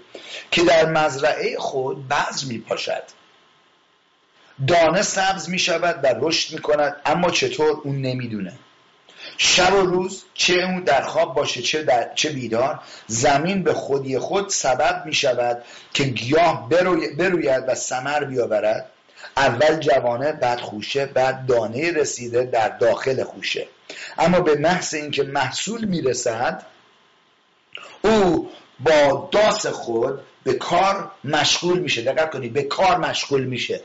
که 0.51 0.63
در 0.65 0.87
مزرعه 0.87 1.57
خود 1.59 2.09
بعض 2.09 2.45
می 2.45 2.59
پاشد 2.59 3.03
دانه 4.67 5.03
سبز 5.03 5.49
می 5.49 5.59
شود 5.59 6.05
و 6.05 6.15
رشد 6.21 6.55
می 6.55 6.61
کند 6.61 6.97
اما 7.07 7.31
چطور؟ 7.31 7.81
اون 7.85 8.03
نمی‌دونه. 8.03 8.53
شب 9.43 9.75
و 9.75 9.87
روز 9.87 10.23
چه 10.35 10.55
اون 10.55 10.81
در 10.81 11.03
خواب 11.03 11.35
باشه 11.35 11.63
چه, 11.63 11.83
در 11.83 12.11
چه 12.15 12.31
بیدار 12.31 12.81
زمین 13.07 13.63
به 13.63 13.75
خودی 13.75 14.19
خود 14.19 14.49
سبب 14.49 15.03
می 15.07 15.15
شود 15.15 15.65
که 15.95 16.05
گیاه 16.05 16.69
بروید 17.19 17.65
و 17.69 17.75
سمر 17.75 18.25
بیاورد. 18.25 18.91
اول 19.37 19.77
جوانه 19.77 20.33
بعد 20.33 20.61
خوشه 20.61 21.07
بعد 21.07 21.47
دانه 21.47 21.93
رسیده 21.93 22.45
در 22.45 22.69
داخل 22.69 23.25
خوشه. 23.25 23.67
اما 24.19 24.41
به 24.41 24.55
محض 24.55 24.95
اینکه 24.95 25.23
محصول 25.23 25.85
می‌رسد 25.85 26.67
او 28.03 28.51
با 28.81 29.29
داس 29.33 29.67
خود 29.67 30.21
به 30.45 30.55
کار 30.55 31.11
مشغول 31.25 31.79
میشه. 31.79 32.03
دقت 32.03 32.31
کنید 32.31 32.53
به 32.53 32.63
کار 32.63 32.99
مشغول 32.99 33.45
میشه. 33.45 33.81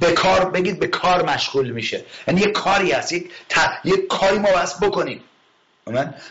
به 0.00 0.12
کار 0.12 0.50
بگید 0.50 0.78
به 0.78 0.86
کار 0.86 1.22
مشغول 1.22 1.70
میشه. 1.70 2.04
یعنی 2.28 2.40
یک 2.40 2.52
کاری 2.52 2.92
هست 2.92 3.12
یک, 3.12 3.30
یک 3.84 4.06
کاری 4.06 4.38
ما 4.38 4.50
بس 4.52 4.82
بکنیم. 4.82 5.24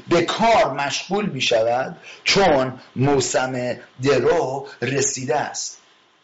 به 0.08 0.22
کار 0.22 0.74
مشغول 0.74 1.26
می‌شود 1.26 1.98
چون 2.24 2.80
موسم 2.96 3.78
درو 4.04 4.68
رسیده 4.82 5.36
است. 5.36 5.82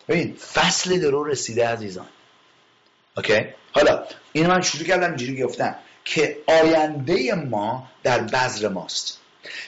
ببین 0.07 0.37
فصل 0.53 0.99
درو 0.99 1.23
رسیده 1.23 1.67
عزیزان. 1.67 2.07
اوکی؟ 3.17 3.45
حالا 3.73 4.03
این 4.33 4.47
من 4.47 4.61
شروع 4.61 4.83
کردم 4.83 5.07
اینجوری 5.07 5.43
گفتم 5.43 5.75
که 6.05 6.37
آینده 6.47 7.33
ما 7.35 7.87
در 8.03 8.19
بذر 8.19 8.67
ماست. 8.67 9.19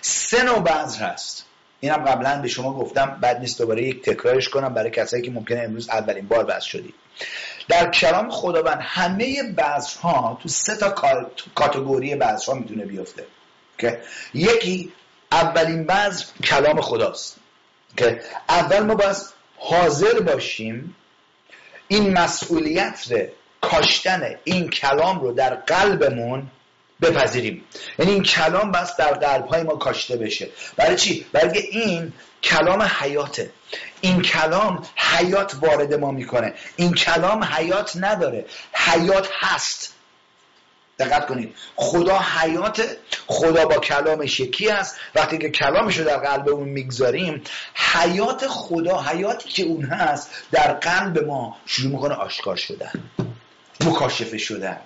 سه 0.02 0.44
نوع 0.44 0.60
بذر 0.60 1.06
هست. 1.06 1.46
اینم 1.84 2.06
قبلا 2.06 2.42
به 2.42 2.48
شما 2.48 2.74
گفتم 2.74 3.18
بعد 3.22 3.40
نیست 3.40 3.58
دوباره 3.58 3.84
یک 3.84 4.02
تکرارش 4.02 4.50
کنم 4.50 4.74
برای 4.74 4.92
کسایی 4.92 5.24
که 5.24 5.32
ممکنه 5.32 5.62
امروز 5.62 5.90
اولین 5.90 6.28
بار 6.28 6.46
بذر 6.46 6.60
شدید. 6.60 6.94
در 7.68 7.92
کلام 7.92 8.30
خداوند 8.30 8.80
همه 8.82 9.44
بذرها 9.44 10.40
تو 10.44 10.50
سه 10.50 10.76
تا 10.76 10.90
کاتگوری 11.56 12.16
بذرها 12.16 12.54
می‌تونه 12.54 12.86
بیفته 12.86 13.26
که 13.78 14.02
یکی 14.34 14.94
اولین 15.32 15.86
بذر 15.86 16.26
کلام 16.44 16.82
خداست 16.82 17.38
که 17.98 18.22
اول 18.50 18.80
ما 18.80 18.96
باید 18.96 19.18
حاضر 19.58 20.20
باشیم 20.20 20.96
این 21.88 22.14
مسئولیت 22.14 23.12
رو 23.12 23.18
کاشتن 23.62 24.36
این 24.44 24.70
کلام 24.70 25.20
رو 25.20 25.34
در 25.34 25.56
قلبمون 25.56 26.48
بپذیریم. 27.02 27.64
یعنی 28.00 28.12
این 28.12 28.24
کلام 28.24 28.72
بس 28.72 28.98
در 28.98 29.14
قلب 29.14 29.46
های 29.46 29.64
ما 29.64 29.76
کاشته 29.76 30.18
بشه. 30.18 30.50
برای 30.76 30.96
چی؟ 30.96 31.26
برای 31.32 31.60
این 31.60 32.14
کلام 32.44 32.82
حیاته. 32.82 33.52
این 34.02 34.22
کلام 34.22 34.86
حیات 34.96 35.56
وارد 35.62 35.94
ما 35.94 36.12
می‌کنه. 36.12 36.54
این 36.76 36.94
کلام 36.94 37.44
حیات 37.44 37.92
نداره. 37.96 38.46
حیات 38.74 39.30
هست. 39.40 39.94
دقت 41.00 41.28
کنید. 41.28 41.56
خدا 41.76 42.20
حیات 42.20 42.98
خدا 43.28 43.66
با 43.66 43.76
کلامش 43.76 44.40
یکی 44.40 44.70
است. 44.70 45.00
وقتی 45.16 45.38
که 45.38 45.50
کلامش 45.50 45.98
رو 45.98 46.06
در 46.06 46.18
قلب 46.18 46.50
اون 46.50 46.70
می‌گذاریم 46.70 47.44
حیات 47.74 48.48
خدا 48.48 49.02
حیاتی 49.02 49.50
که 49.50 49.64
اون 49.64 49.86
هست 49.86 50.32
در 50.52 50.74
قلب 50.74 51.24
ما 51.24 51.58
شروع 51.66 51.92
می‌کنه 51.92 52.14
آشکار 52.14 52.56
شدن 52.56 52.92
مکاشفه 53.86 54.38
شدن. 54.38 54.78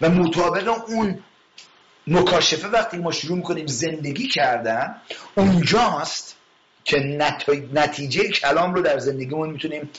و 0.00 0.08
مطابق 0.08 0.82
اون 0.88 1.24
مکاشفه 2.08 2.68
وقتی 2.68 2.98
ما 2.98 3.12
شروع 3.12 3.36
می‌کنیم 3.36 3.66
زندگی 3.66 4.28
کردن 4.28 4.96
اونجاست 5.34 6.36
که 6.84 6.98
نتیجه 7.72 8.28
کلام 8.28 8.74
رو 8.74 8.82
در 8.82 8.98
زندگیمون 8.98 9.50
می‌تونیم 9.50 9.90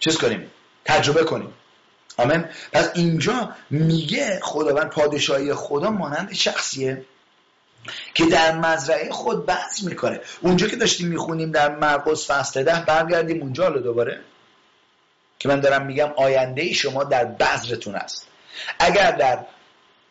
چیز 0.00 0.18
کنیم 0.18 0.50
تجربه 0.84 1.24
کنیم. 1.24 1.52
آمین؟ 2.16 2.44
پس 2.72 2.90
اینجا 2.94 3.54
میگه 3.70 4.40
خداوند 4.42 4.90
پادشاهی 4.90 5.54
خدا 5.54 5.90
مانند 5.90 6.32
شخصیه 6.32 7.04
که 8.14 8.26
در 8.26 8.52
مزرعه 8.52 9.10
خود 9.10 9.46
بحث 9.46 9.82
می‌کنه. 9.82 10.20
اونجا 10.40 10.66
که 10.66 10.76
داشتیم 10.76 11.08
می‌خونیم 11.08 11.50
در 11.50 11.76
مرقس 11.76 12.30
فصل 12.30 12.62
ده 12.62 12.84
برگردیم 12.86 13.42
اونجا 13.42 13.68
رو 13.68 13.80
دوباره. 13.80 14.20
که 15.38 15.48
من 15.48 15.60
دارم 15.60 15.86
میگم 15.86 16.12
آینده 16.16 16.72
شما 16.72 17.04
در 17.04 17.24
بذرتون 17.24 17.94
است. 17.94 18.26
اگر 18.78 19.10
در 19.10 19.44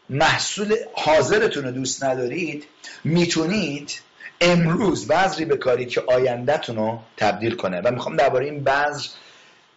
محصول 0.09 0.75
حاضرتون 0.93 1.63
رو 1.63 1.71
دوست 1.71 2.03
ندارید 2.03 2.65
می‌تونید 3.03 4.01
امروز 4.41 5.07
بذری 5.07 5.45
بکارید 5.45 5.89
که 5.89 6.03
آیندهتون 6.07 6.75
رو 6.75 6.99
تبدیل 7.17 7.55
کنه. 7.55 7.81
و 7.81 7.91
می‌خوام 7.91 8.15
درباره 8.15 8.45
این 8.45 8.63
بذر 8.63 9.07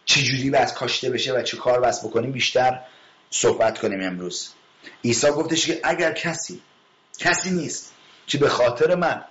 چجوری 0.05 0.49
بس 0.49 0.73
کاشته 0.73 1.09
بشه 1.09 1.33
و 1.33 1.41
چه 1.41 1.57
کار 1.57 1.79
بس 1.79 2.05
بکنیم 2.05 2.31
بیشتر 2.31 2.79
صحبت 3.29 3.79
کنیم 3.79 4.01
امروز. 4.01 4.49
عیسی 5.03 5.27
گفتش 5.27 5.67
که 5.67 5.79
اگر 5.83 6.11
کسی 6.11 6.61
کسی 7.19 7.51
نیست 7.51 7.93
که 8.27 8.37
به 8.37 8.49
خاطر 8.49 8.95
من 8.95 9.23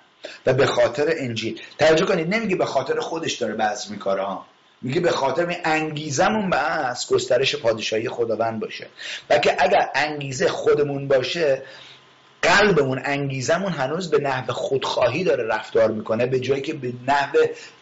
و 0.47 0.53
به 0.53 0.67
خاطر 0.67 1.15
انجیل 1.17 1.61
توجه 1.79 2.07
کنید 2.07 2.35
نمیگه 2.35 2.57
به 2.57 2.67
خاطر 2.67 3.01
خودش 3.01 3.33
داره 3.33 3.55
بذر 3.55 3.91
میکاره 3.91 4.23
ها. 4.23 4.47
میگه 4.83 5.01
به 5.01 5.11
خاطر 5.11 5.45
می 5.45 5.57
انگیزمون 5.65 6.51
بس 6.51 7.13
گسترش 7.13 7.57
پادشاهی 7.57 8.09
خداوند 8.09 8.61
باشه. 8.61 8.87
و 9.31 9.39
که 9.39 9.57
اگر 9.59 9.89
انگیزه 9.95 10.49
خودمون 10.49 11.09
باشه 11.09 11.63
قلبمون 12.43 13.03
انگیزمون 13.05 13.73
هنوز 13.73 14.11
به 14.11 14.19
نحو 14.19 14.53
خودخواهی 14.53 15.25
داره 15.25 15.47
رفتار 15.47 15.91
می‌کنه 15.91 16.27
به 16.27 16.41
جایی 16.41 16.63
که 16.63 16.75
به 16.75 16.93
نحو 17.09 17.37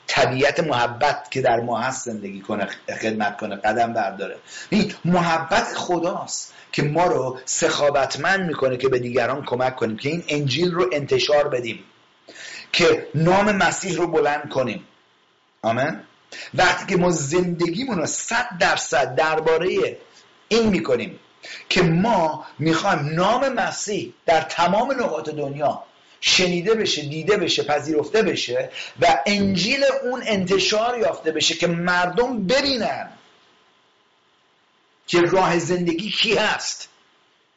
طبیعت 0.06 0.60
محبت 0.60 1.30
که 1.30 1.40
در 1.40 1.60
ما 1.60 1.78
هست 1.78 2.04
زندگی 2.04 2.40
کنه 2.40 2.68
خدمت 3.00 3.36
کنه 3.36 3.56
قدم 3.56 3.92
برداره. 3.92 4.36
این 4.70 4.94
محبت 5.04 5.74
خداست 5.76 6.54
که 6.72 6.82
ما 6.82 7.06
رو 7.06 7.38
سخاوتمند 7.44 8.40
می‌کنه 8.40 8.76
که 8.76 8.88
به 8.88 8.98
دیگران 8.98 9.44
کمک 9.44 9.76
کنیم 9.76 9.96
که 9.96 10.08
این 10.08 10.24
انجیل 10.28 10.72
رو 10.72 10.90
انتشار 10.92 11.48
بدیم 11.48 11.84
که 12.72 13.06
نام 13.14 13.52
مسیح 13.52 13.96
رو 13.96 14.06
بلند 14.06 14.48
کنیم. 14.48 14.84
آمین؟ 15.62 16.00
وقتی 16.54 16.86
که 16.86 16.96
ما 16.96 17.10
زندگیمون 17.10 17.98
رو 17.98 18.06
صد 18.06 18.48
درصد 18.60 19.14
درباره 19.14 19.98
این 20.48 20.68
می‌کنیم 20.68 21.20
که 21.68 21.82
ما 21.82 22.46
می‌خوایم 22.58 22.98
نام 22.98 23.48
مسیح 23.48 24.12
در 24.26 24.40
تمام 24.40 24.92
نقاط 24.92 25.28
دنیا 25.30 25.82
شنیده 26.20 26.74
بشه 26.74 27.02
دیده 27.02 27.36
بشه 27.36 27.62
پذیرفته 27.62 28.22
بشه 28.22 28.70
و 29.00 29.18
انجیل 29.26 29.84
اون 30.04 30.22
انتشار 30.26 30.98
یافته 30.98 31.32
بشه 31.32 31.54
که 31.54 31.66
مردم 31.66 32.46
ببینن 32.46 33.08
که 35.06 35.20
راه 35.20 35.58
زندگی 35.58 36.10
کی 36.10 36.34
هست 36.34 36.88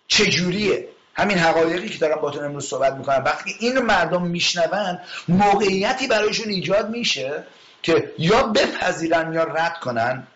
چجوریه 0.08 0.88
همین 1.16 1.38
حقایقی 1.38 1.90
که 1.90 1.98
دارم 1.98 2.22
باتون 2.22 2.46
امروز 2.46 2.68
صحبت 2.68 2.94
می‌کنم. 2.94 3.24
وقتی 3.26 3.56
این 3.60 3.80
مردم 3.80 4.22
میشنون 4.22 5.00
موقعیتی 5.28 6.08
برایشون 6.08 6.50
ایجاد 6.50 6.90
میشه 6.90 7.44
که 7.84 8.14
یا 8.18 8.44
بپذیرن 8.44 9.34
یا 9.34 9.44
رد 9.44 9.80
کنن 9.80 10.28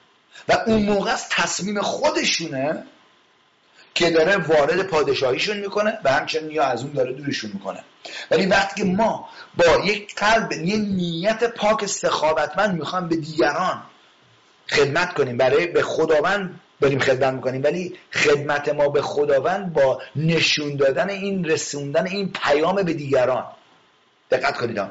و 0.50 0.58
اون 0.68 0.82
موقع 0.82 1.12
از 1.12 1.30
تصمیم 1.30 1.82
خودشونه 1.82 2.84
که 3.96 4.10
داره 4.10 4.38
وارد 4.38 4.82
پادشاهیشون 4.84 5.58
می‌کنه 5.58 6.00
و 6.04 6.12
همچنین 6.12 6.52
یا 6.52 6.64
از 6.64 6.84
اون 6.84 6.94
داره 6.94 7.14
دورشون 7.14 7.52
می‌کنه. 7.54 7.84
ولی 8.32 8.46
وقتی 8.46 8.82
که 8.82 8.88
ما 8.88 9.30
با 9.58 9.86
یک 9.86 10.16
قلب 10.16 10.52
یه 10.52 10.78
نیت 10.78 11.44
پاک 11.44 11.86
سخاوتمند 11.86 12.76
می‌خوام 12.76 13.08
به 13.08 13.16
دیگران 13.16 13.84
خدمت 14.70 15.14
کنیم 15.14 15.38
برای 15.38 15.68
به 15.68 15.84
خداوند 15.84 16.60
بریم 16.82 17.00
خدمت 17.00 17.34
می‌کنیم 17.34 17.64
ولی 17.64 18.00
خدمت 18.14 18.70
ما 18.70 18.90
به 18.90 19.02
خداوند 19.02 19.74
با 19.74 20.02
نشون 20.16 20.76
دادن 20.76 21.10
این 21.10 21.46
رسوندن 21.46 22.08
این 22.08 22.32
پیام 22.32 22.76
به 22.76 22.94
دیگران. 22.94 23.46
دقت 24.32 24.58
کنید 24.58 24.82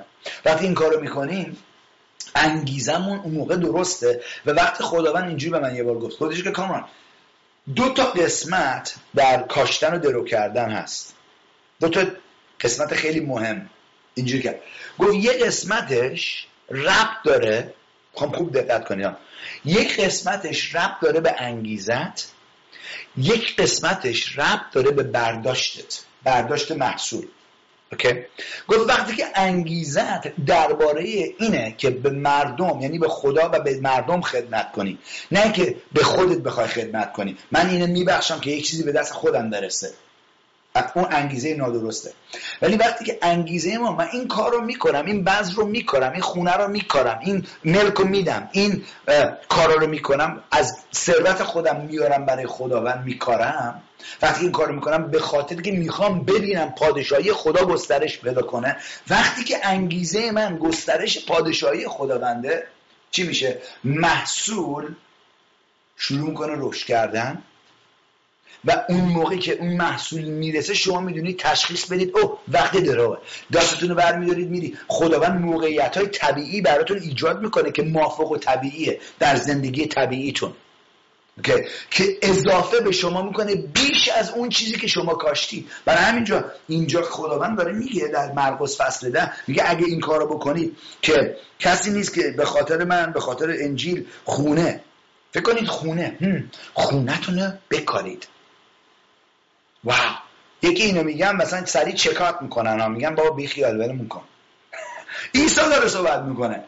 وقتی 0.44 0.64
این 0.64 0.74
کارو 0.74 1.00
می‌کنیم 1.00 1.56
انگیزمون 2.34 3.18
اون 3.18 3.34
موقع 3.34 3.56
درسته. 3.56 4.22
و 4.46 4.50
وقتی 4.50 4.84
خداوند 4.84 5.28
اینجوری 5.28 5.50
به 5.50 5.58
من 5.58 5.76
یه 5.76 5.82
بار 5.82 5.98
گفت 5.98 6.16
خودش 6.16 6.42
که 6.42 6.50
کامان 6.50 6.84
دو 7.74 7.88
تا 7.88 8.04
قسمت 8.04 8.94
در 9.14 9.42
کاشتن 9.42 9.94
و 9.94 9.98
درو 9.98 10.24
کردن 10.24 10.70
هست. 10.70 11.14
دو 11.80 11.88
تا 11.88 12.04
قسمت 12.60 12.94
خیلی 12.94 13.20
مهم. 13.20 13.70
اینجوری 14.14 14.42
کرد. 14.42 14.60
گفت 14.98 15.14
یه 15.14 15.32
قسمتش 15.32 16.46
ربط 16.70 17.22
داره. 17.24 17.74
خب 18.14 18.36
خوب 18.36 18.58
دقت 18.58 18.84
کنید 18.84 19.16
یک 19.64 20.00
قسمتش 20.00 20.74
ربط 20.74 21.00
داره 21.02 21.20
به 21.20 21.34
انگیزت 21.38 22.32
یک 23.16 23.56
قسمتش 23.56 24.38
ربط 24.38 24.70
داره 24.72 24.90
به 24.90 25.02
برداشتت. 25.02 26.00
برداشت 26.24 26.72
محصول. 26.72 27.26
اوکی؟ 27.96 28.20
گفت 28.68 28.88
وقتی 28.88 29.16
که 29.16 29.24
انگیزت 29.34 30.44
درباره 30.44 31.02
اینه 31.38 31.74
که 31.78 31.90
به 31.90 32.10
مردم 32.10 32.80
یعنی 32.80 32.98
به 32.98 33.08
خدا 33.08 33.50
و 33.52 33.60
به 33.60 33.80
مردم 33.80 34.20
خدمت 34.20 34.72
کنی 34.72 34.98
نه 35.32 35.52
که 35.52 35.76
به 35.92 36.04
خودت 36.04 36.38
بخوای 36.38 36.66
خدمت 36.66 37.12
کنی. 37.12 37.36
من 37.52 37.70
اینو 37.70 37.86
میبخشم 37.86 38.40
که 38.40 38.50
یک 38.50 38.66
چیزی 38.66 38.82
به 38.82 38.92
دست 38.92 39.12
خودم 39.12 39.50
برسه. 39.50 39.90
اون 40.94 41.06
انگیزه 41.10 41.54
نادرسته. 41.54 42.12
ولی 42.62 42.76
وقتی 42.76 43.04
که 43.04 43.18
انگیزه 43.22 43.78
ما 43.78 43.92
من 43.92 44.08
این 44.12 44.28
کار 44.28 44.52
رو 44.52 44.60
می‌کنم 44.60 45.06
این 45.06 45.24
بذر 45.24 45.54
رو 45.54 45.66
می‌کنم 45.66 46.12
این 46.12 46.22
خونه 46.22 46.52
رو 46.56 46.68
می‌کنم 46.68 47.18
این 47.22 47.46
ملک 47.64 47.94
رو 47.94 48.04
میدم 48.04 48.48
این 48.52 48.84
کار 49.48 49.80
رو 49.80 49.86
می‌کنم 49.86 50.42
از 50.50 50.76
ثروت 50.94 51.42
خودم 51.42 51.80
میارم 51.80 52.26
برای 52.26 52.46
خداوند 52.46 53.04
میکارم. 53.04 53.82
وقتی 54.22 54.42
این 54.42 54.52
کار 54.52 54.70
می‌کنم 54.72 55.10
به 55.10 55.18
خاطر 55.18 55.60
که 55.60 55.72
می‌خوام 55.72 56.24
ببینم 56.24 56.72
پادشاهی 56.78 57.32
خدا 57.32 57.64
گسترش 57.64 58.20
پیدا 58.20 58.42
کنه. 58.42 58.76
وقتی 59.08 59.44
که 59.44 59.66
انگیزه 59.66 60.30
من 60.30 60.58
گسترش 60.58 61.26
پادشاهی 61.26 61.88
خداونده 61.88 62.66
چی 63.10 63.22
میشه؟ 63.22 63.58
محصول 63.84 64.94
شروع 65.96 66.34
کنه 66.34 66.52
رشد 66.56 66.86
کردن. 66.86 67.42
و 68.66 68.84
اون 68.88 69.00
موقعی 69.00 69.38
که 69.38 69.52
اون 69.52 69.72
محصول 69.76 70.22
می‌رسه 70.22 70.74
شما 70.74 71.00
می‌دونید 71.00 71.38
تشخیص 71.38 71.86
بدید. 71.86 72.18
او 72.18 72.38
وقت 72.48 72.76
دراوه. 72.76 73.18
دستتون 73.52 73.88
رو 73.88 73.94
برمیدارید 73.94 74.50
میری. 74.50 74.76
خداوند 74.88 75.40
موقعیت 75.40 75.96
های 75.96 76.06
طبیعی 76.06 76.60
براتون 76.60 76.98
ایجاد 76.98 77.42
می‌کنه 77.42 77.72
که 77.72 77.82
موافق 77.82 78.30
و 78.30 78.36
طبیعیه 78.36 79.00
در 79.18 79.36
زندگی 79.36 79.86
طبیعیتون. 79.86 80.52
که 81.42 81.66
که 81.90 82.18
اضافه 82.22 82.80
به 82.80 82.92
شما 82.92 83.22
می‌کنه 83.22 83.54
بیش 83.54 84.08
از 84.08 84.30
اون 84.30 84.48
چیزی 84.48 84.76
که 84.76 84.86
شما 84.86 85.14
کاشتی. 85.14 85.66
برای 85.84 86.02
همینجا 86.02 86.44
اینجا 86.68 87.02
خداوند 87.02 87.58
داره 87.58 87.72
میگه 87.72 88.08
در 88.08 88.32
مرقس 88.32 88.80
فصل 88.80 89.10
ده 89.10 89.32
میگه 89.46 89.62
اگه 89.66 89.84
این 89.86 90.00
کارو 90.00 90.26
بکنید 90.26 90.76
که 91.02 91.36
کسی 91.58 91.90
نیست 91.90 92.14
که 92.14 92.34
به 92.36 92.44
خاطر 92.44 92.84
من 92.84 93.12
به 93.12 93.20
خاطر 93.20 93.56
انجیل 93.60 94.06
خونه. 94.24 94.80
فکر 95.32 95.42
کنید 95.42 95.66
خونه. 95.66 96.18
خونتون 96.74 97.58
بکارید. 97.70 98.26
واو. 99.86 100.16
یکی 100.62 100.82
اینو 100.82 101.02
میگم 101.02 101.36
مثلا 101.36 101.64
سریع 101.64 101.94
چکات 101.94 102.42
می‌کنن 102.42 102.80
ها 102.80 102.88
میگن 102.88 103.14
بابا 103.14 103.30
بی 103.30 103.46
خیال 103.46 103.80
ولمون 103.80 104.08
کن. 104.08 104.22
عیسی 105.34 105.60
داره 105.60 105.88
صحبت 105.88 106.22
می‌کنه. 106.22 106.64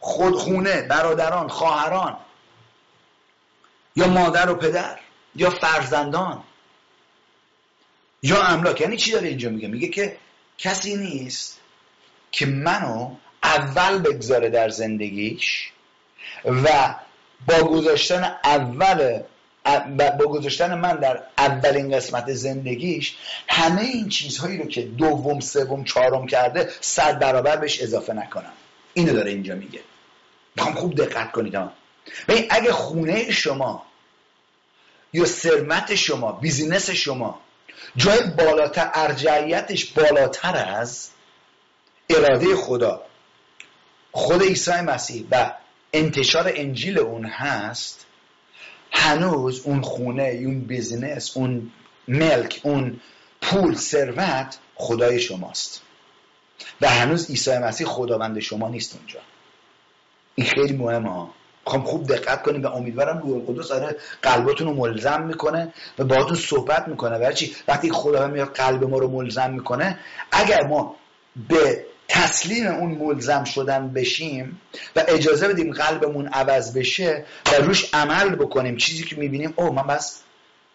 خودخونه 0.00 0.82
برادران 0.82 1.48
خواهران 1.48 2.16
یا 3.96 4.06
مادر 4.06 4.50
و 4.50 4.54
پدر 4.54 4.98
یا 5.34 5.50
فرزندان 5.50 6.42
یا 8.22 8.42
املاک. 8.42 8.80
یعنی 8.80 8.96
چی 8.96 9.10
داره 9.10 9.28
اینجا 9.28 9.50
میگه؟ 9.50 9.68
میگه 9.68 9.88
که 9.88 10.16
کسی 10.58 10.96
نیست 10.96 11.60
که 12.32 12.46
منو 12.46 13.14
اول 13.42 13.98
بگذاره 13.98 14.50
در 14.50 14.68
زندگیش 14.68 15.70
و 16.44 16.94
با 17.46 17.68
گذاشتن 17.68 18.38
اول 18.44 19.22
با 20.18 20.26
گذاشتن 20.26 20.74
من 20.74 20.96
در 20.96 21.22
اولین 21.38 21.96
قسمت 21.96 22.32
زندگیش 22.32 23.16
همه 23.48 23.80
این 23.80 24.08
چیزهایی 24.08 24.58
رو 24.58 24.68
که 24.68 24.82
دوم 24.82 25.40
سوم 25.40 25.84
چهارم 25.84 26.26
کرده 26.26 26.70
صد 26.80 27.18
برابر 27.18 27.56
بهش 27.56 27.82
اضافه 27.82 28.12
نکنم. 28.12 28.52
اینو 28.94 29.12
داره 29.12 29.30
اینجا 29.30 29.54
میگه. 29.54 29.80
می‌خوام 30.56 30.74
خوب 30.74 30.94
دقت 30.94 31.32
کنید 31.32 31.54
ها 31.54 31.72
اگه 32.50 32.72
خونه 32.72 33.30
شما 33.30 33.86
یا 35.12 35.24
ثروت 35.24 35.94
شما 35.94 36.32
business 36.32 36.90
شما 36.90 37.40
جای 37.96 38.20
بالاتر 38.20 38.90
ارجحیتش 38.94 39.84
بالاتر 39.84 40.56
از 40.56 41.08
اراده 42.10 42.56
خدا 42.56 43.02
خود 44.12 44.42
عیسی 44.42 44.80
مسیح 44.80 45.26
و 45.30 45.52
انتشار 45.92 46.52
انجیل 46.56 46.98
اون 46.98 47.24
هست 47.24 48.03
هنوز 48.94 49.60
اون 49.64 49.80
خونه 49.80 50.22
اون 50.22 50.60
business 50.60 51.36
اون 51.36 51.70
ملک 52.08 52.60
اون 52.64 53.00
پول 53.42 53.74
ثروت 53.74 54.58
خدای 54.74 55.20
شماست. 55.20 55.82
و 56.80 56.88
هنوز 56.88 57.30
عیسی 57.30 57.58
مسیح 57.58 57.86
خداوند 57.86 58.38
شما 58.38 58.68
نیست 58.68 58.96
اونجا. 58.96 59.20
این 60.34 60.46
خیلی 60.46 60.76
مهمه 60.76 61.10
ها. 61.10 61.30
خب 61.66 61.84
خوب 61.84 62.06
دقت 62.06 62.42
کنیم 62.42 62.62
و 62.62 62.66
امیدوارم 62.66 63.18
روح 63.18 63.50
القدس 63.50 63.68
داره 63.68 63.96
قلبتون 64.22 64.66
رو 64.66 64.74
ملزم 64.74 65.22
می‌کنه 65.22 65.72
و 65.98 66.04
باهاتون 66.04 66.36
صحبت 66.36 66.88
می‌کنه. 66.88 67.18
و 67.18 67.32
چی؟ 67.32 67.56
وقتی 67.68 67.90
خدا 67.90 68.26
میاد 68.26 68.48
قلب 68.54 68.84
ما 68.84 68.98
رو 68.98 69.08
ملزم 69.08 69.50
می‌کنه 69.50 69.98
اگر 70.32 70.66
ما 70.66 70.96
به 71.48 71.86
تسلیم 72.08 72.66
اون 72.66 72.90
ملزم 72.90 73.44
شدن 73.44 73.88
بشیم 73.88 74.60
و 74.96 75.04
اجازه 75.08 75.48
بدیم 75.48 75.72
قلبمون 75.72 76.26
عوض 76.26 76.76
بشه 76.76 77.24
و 77.46 77.62
روش 77.62 77.94
عمل 77.94 78.34
بکنیم. 78.34 78.76
چیزی 78.76 79.04
که 79.04 79.16
می‌بینیم 79.16 79.54
او 79.56 79.72
من 79.72 79.86
بس 79.86 80.20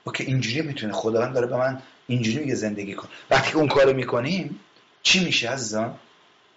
اوکی 0.03 0.23
اینجوری 0.23 0.61
می‌تونه 0.61 0.93
خداوند 0.93 1.33
داره 1.33 1.47
به 1.47 1.57
من 1.57 1.81
اینجوری 2.07 2.39
میگه 2.39 2.55
زندگی 2.55 2.93
کن. 2.93 3.07
وقتی 3.31 3.51
که 3.51 3.57
اون 3.57 3.67
کارو 3.67 3.93
می‌کنیم 3.93 4.59
چی 5.03 5.25
میشه 5.25 5.49
عزیزان؟ 5.49 5.95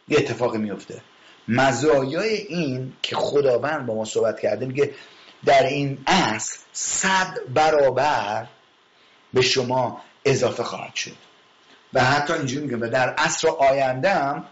یه 0.09 0.19
اتفاقی 0.19 0.59
میفته 0.59 1.01
مزایای 1.49 2.35
این 2.35 2.93
که 3.03 3.17
خداوند 3.17 3.87
با 3.87 3.95
ما 3.95 4.05
صحبت 4.05 4.41
کرده 4.41 4.67
میگه 4.67 4.91
در 5.45 5.67
این 5.67 5.99
اصل 6.07 6.59
صد 6.73 7.39
برابر 7.55 8.47
به 9.35 9.43
شما 9.43 10.01
اضافه 10.25 10.63
خواهد 10.63 10.95
شد. 10.95 11.17
و 11.93 12.05
حتی 12.05 12.33
اینجوری 12.33 12.65
میگه 12.65 12.87
و 12.87 12.91
در 12.91 13.09
عصر 13.09 13.49
آینده 13.49 14.43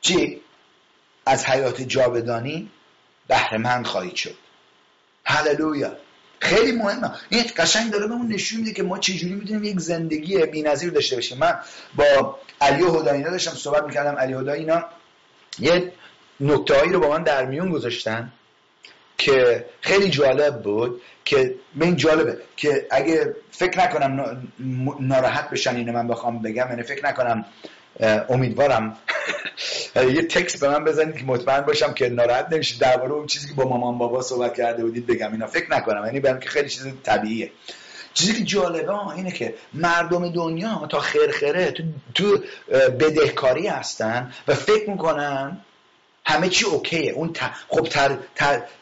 چی؟ 0.00 0.40
از 1.26 1.46
حیات 1.46 1.82
جاودانی 1.82 2.70
بهره 3.28 3.82
خواهید 3.82 4.14
شد. 4.14 4.34
هللویا. 5.24 5.96
خیلی 6.40 6.72
مهمه. 6.72 7.10
این 7.28 7.44
قشنگ 7.56 7.90
داره 7.90 8.06
بهمون 8.06 8.32
نشون 8.32 8.60
میده 8.60 8.72
که 8.72 8.82
ما 8.82 8.98
چجوری 8.98 9.34
می‌تونیم 9.34 9.64
یک 9.64 9.80
زندگی 9.80 10.38
بی‌نظیر 10.38 10.90
داشته 10.90 11.16
باشیم. 11.16 11.38
من 11.38 11.58
با 11.96 12.38
علی 12.60 12.84
هداینا 12.84 13.30
داشتم 13.30 13.50
صحبت 13.50 13.84
می‌کردم. 13.84 14.16
علی 14.16 14.32
هداینا 14.34 14.84
یه 15.58 15.92
نکته 16.40 16.82
رو 16.82 17.00
با 17.00 17.08
من 17.08 17.22
در 17.22 17.46
میون 17.46 17.70
گذاشتن 17.70 18.32
که 19.18 19.66
خیلی 19.80 20.10
جالب 20.10 20.62
بود 20.62 21.02
که 21.24 21.54
این 21.80 21.96
جالبه 21.96 22.38
که 22.56 22.86
اگه 22.90 23.36
فکر 23.50 23.78
نکنم 23.78 24.42
ناراحت 25.00 25.50
بشن 25.50 25.76
اینو 25.76 25.92
من 25.92 26.08
بخوام 26.08 26.42
بگم 26.42 26.66
یعنی 26.70 26.82
فکر 26.82 27.06
نکنم 27.06 27.44
امیدوارم. 28.28 28.96
یه 29.96 30.22
تکست 30.22 30.60
به 30.60 30.68
من 30.68 30.84
بزنید 30.84 31.16
که 31.16 31.24
مطمئن 31.24 31.60
باشم 31.60 31.92
که 31.92 32.08
ناراحت 32.08 32.52
نمیشه 32.52 32.78
درباره 32.78 33.12
اون 33.12 33.26
چیزی 33.26 33.48
که 33.48 33.54
با 33.54 33.64
مامان 33.64 33.98
بابا 33.98 34.22
صحبت 34.22 34.56
کرده 34.56 34.84
بودید 34.84 35.06
بگم. 35.06 35.32
اینا 35.32 35.46
فکر 35.46 35.70
نکنم. 35.70 36.06
یعنی 36.06 36.20
برم 36.20 36.40
که 36.40 36.48
خیلی 36.48 36.68
چیز 36.68 36.86
طبیعیه. 37.02 37.50
چیزی 38.14 38.32
که 38.32 38.44
جالبه 38.44 39.08
اینه 39.16 39.30
که 39.30 39.54
مردم 39.74 40.32
دنیا 40.32 40.86
تا 40.90 41.00
خرخره 41.00 41.70
تو, 41.70 41.82
تو 42.14 42.38
بدهکاری 43.00 43.66
هستن 43.66 44.32
و 44.48 44.54
فکر 44.54 44.90
می‌کنن 44.90 45.58
همه 46.30 46.48
چی 46.48 46.64
اوکیه. 46.64 47.12
اون 47.12 47.32
خب 47.68 47.88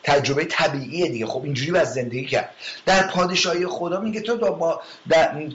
تجربه 0.03 0.45
طبیعیه 0.45 1.09
دیگه. 1.09 1.27
خب 1.27 1.45
اینجوری 1.45 1.71
باید 1.71 1.85
زندگی 1.85 2.27
کرد. 2.27 2.55
در 2.87 3.07
پادشاهی 3.07 3.67
خدا 3.67 4.01
میگه 4.01 4.21
تو 4.21 4.37
با 4.37 4.83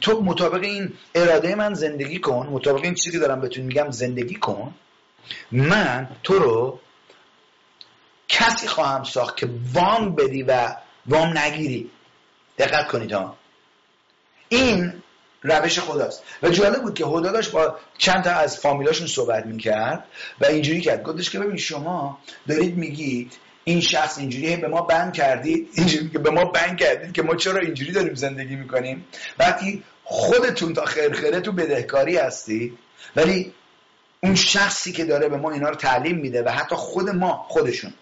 تو 0.02 0.22
مطابق 0.22 0.64
این 0.64 0.94
اراده 1.16 1.56
من 1.56 1.74
زندگی 1.74 2.20
کن. 2.20 2.48
مطابق 2.52 2.84
این 2.84 2.94
چیزی 2.94 3.12
که 3.12 3.20
دارم 3.20 3.42
بهتون 3.42 3.66
میگم 3.66 3.92
زندگی 3.92 4.36
کن. 4.36 4.74
من 5.52 6.10
تو 6.24 6.40
رو 6.40 6.80
کسی 8.28 8.68
خواهم 8.68 9.04
ساخت 9.04 9.38
که 9.38 9.50
وام 9.74 10.16
بدی 10.16 10.44
و 10.44 10.76
وام 11.06 11.38
نگیری. 11.38 11.92
دقت 12.58 12.88
کنید 12.88 13.12
ها. 13.12 13.38
این 14.50 15.03
روش 15.44 15.80
خداست. 15.80 16.24
و 16.44 16.50
جالب 16.50 16.82
بود 16.82 16.94
که 16.94 17.06
خدا 17.06 17.32
داشت 17.32 17.52
با 17.52 17.76
چند 17.98 18.24
تا 18.24 18.32
از 18.32 18.58
فامیلاشون 18.58 19.08
صحبت 19.08 19.46
می‌کرد 19.46 20.04
و 20.42 20.46
اینجوری 20.46 20.82
کرد. 20.82 21.04
گفتش 21.04 21.30
که 21.30 21.40
ببین 21.40 21.58
شما 21.58 22.20
دارید 22.48 22.78
میگید 22.78 23.34
این 23.64 23.82
شخص 23.82 24.18
اینجوری 24.18 24.56
به 24.56 24.68
ما 24.68 24.82
بند 24.82 25.14
کردید. 25.14 25.70
اینجوری 25.74 26.10
که 26.10 26.20
به 26.20 26.30
ما 26.30 26.46
بند 26.46 26.78
کردید 26.78 27.14
که 27.14 27.22
ما 27.22 27.36
چرا 27.36 27.60
اینجوری 27.60 27.92
داریم 27.92 28.14
زندگی 28.14 28.56
می‌کنیم. 28.56 29.06
وقتی 29.40 29.84
خودتون 30.04 30.74
تا 30.74 30.86
خیرخیره 30.86 31.40
تو 31.40 31.52
بدهکاری 31.52 32.18
هستی 32.18 32.78
ولی 33.16 33.54
اون 34.24 34.36
شخصی 34.36 34.92
که 34.92 35.06
داره 35.06 35.30
به 35.30 35.38
ما 35.38 35.52
اینا 35.52 35.70
رو 35.70 35.76
تعلیم 35.76 36.18
میده 36.18 36.44
و 36.44 36.50
حتی 36.50 36.76
خود 36.76 37.10
ما 37.10 37.46
خودشون. 37.50 37.94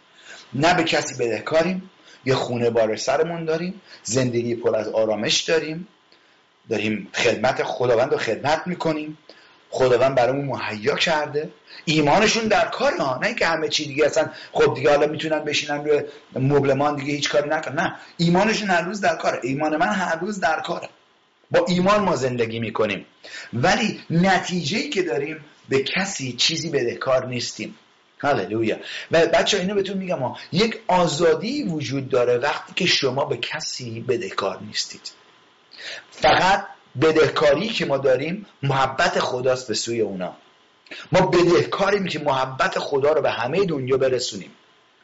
نه 0.53 0.73
به 0.73 0.83
کسی 0.83 1.15
بدهکاریم 1.15 1.89
یه 2.25 2.35
خونه 2.35 2.69
بار 2.69 2.95
سرمون 2.95 3.45
داریم 3.45 3.81
زندگی 4.03 4.55
پر 4.55 4.75
از 4.75 4.87
آرامش 4.87 5.41
داریم. 5.41 5.87
داریم 6.71 7.07
خدمت 7.13 7.63
خداوند 7.63 8.11
رو 8.11 8.17
خدمت 8.17 8.61
می‌کنیم. 8.65 9.17
خداوند 9.69 10.15
برامون 10.15 10.45
مهیا 10.45 10.95
کرده. 10.95 11.49
ایمانشون 11.85 12.47
در 12.47 12.65
کار 12.65 12.93
ها 12.97 13.17
نه 13.21 13.27
اینکه 13.27 13.47
همه 13.47 13.67
چی 13.69 13.85
دیگه 13.85 14.05
اصلا 14.05 14.29
خب 14.51 14.73
دیگه 14.75 14.89
حالا 14.89 15.07
می‌تونن 15.07 15.39
بشینن 15.39 15.85
روی 15.85 16.01
مبلمان 16.35 16.95
دیگه 16.95 17.13
هیچ 17.13 17.29
کاری 17.29 17.49
نکنن. 17.49 17.75
نه 17.75 17.95
ایمانشون 18.17 18.69
هر 18.69 18.81
روز 18.81 19.01
در 19.01 19.15
کاره. 19.15 19.39
ایمان 19.43 19.77
من 19.77 19.87
هر 19.87 20.15
روز 20.19 20.39
در 20.39 20.59
کاره. 20.59 20.89
با 21.51 21.65
ایمان 21.67 22.01
ما 22.01 22.15
زندگی 22.15 22.59
می‌کنیم. 22.59 23.05
ولی 23.53 23.99
نتیجه 24.09 24.89
که 24.89 25.03
داریم 25.03 25.45
به 25.69 25.83
کسی 25.83 26.33
چیزی 26.33 26.69
بدهکار 26.69 27.27
نیستیم. 27.27 27.75
هللویا 28.19 28.77
و 29.11 29.25
بچه 29.25 29.59
اینو 29.59 29.75
بهتون 29.75 29.97
میگم 29.97 30.19
ها. 30.19 30.37
یک 30.51 30.79
آزادی 30.87 31.63
وجود 31.63 32.09
داره 32.09 32.37
وقتی 32.37 32.73
که 32.75 32.85
شما 32.85 33.25
به 33.25 33.37
کسی 33.37 33.99
بدهکار 33.99 34.59
نیستید. 34.67 35.11
فقط 36.11 36.65
بدهکاری 37.01 37.67
که 37.67 37.85
ما 37.85 37.97
داریم 37.97 38.45
محبت 38.63 39.19
خداست 39.19 39.67
به 39.67 39.73
سوی 39.73 40.01
اونا. 40.01 40.33
ما 41.11 41.21
بدهکاریم 41.21 42.05
که 42.05 42.19
محبت 42.19 42.79
خدا 42.79 43.11
رو 43.11 43.21
به 43.21 43.31
همه 43.31 43.65
دنیا 43.65 43.97
برسونیم. 43.97 44.51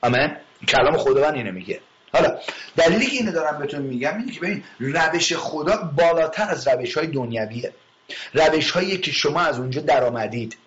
آمین؟ 0.01 0.35
کلام 0.67 0.97
خداوند 0.97 1.33
اینو 1.33 1.51
میگه 1.51 1.79
حالا 2.13 2.39
دلیلی 2.75 3.05
که 3.05 3.17
اینو 3.17 3.31
دارم 3.31 3.59
بهتون 3.59 3.81
میگم 3.81 4.17
اینه 4.17 4.31
که 4.31 4.39
ببین 4.39 4.63
روش 4.79 5.33
خدا 5.33 5.75
بالاتر 5.95 6.49
از 6.49 6.67
روش 6.67 6.97
های 6.97 7.07
دنیویه. 7.07 7.73
روش 8.33 8.71
هایی 8.71 8.97
که 8.97 9.11
شما 9.11 9.41
از 9.41 9.59
اونجا 9.59 9.81
درآمدید. 9.81 10.57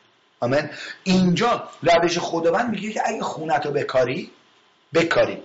آمین؟ 0.40 0.70
اینجا 1.04 1.68
روش 1.82 2.18
خداوند 2.18 2.70
میگه 2.70 2.92
که 2.92 3.02
اگه 3.04 3.22
خونت 3.22 3.66
رو 3.66 3.72
بکاری 3.72 4.30
بکاری. 4.94 5.42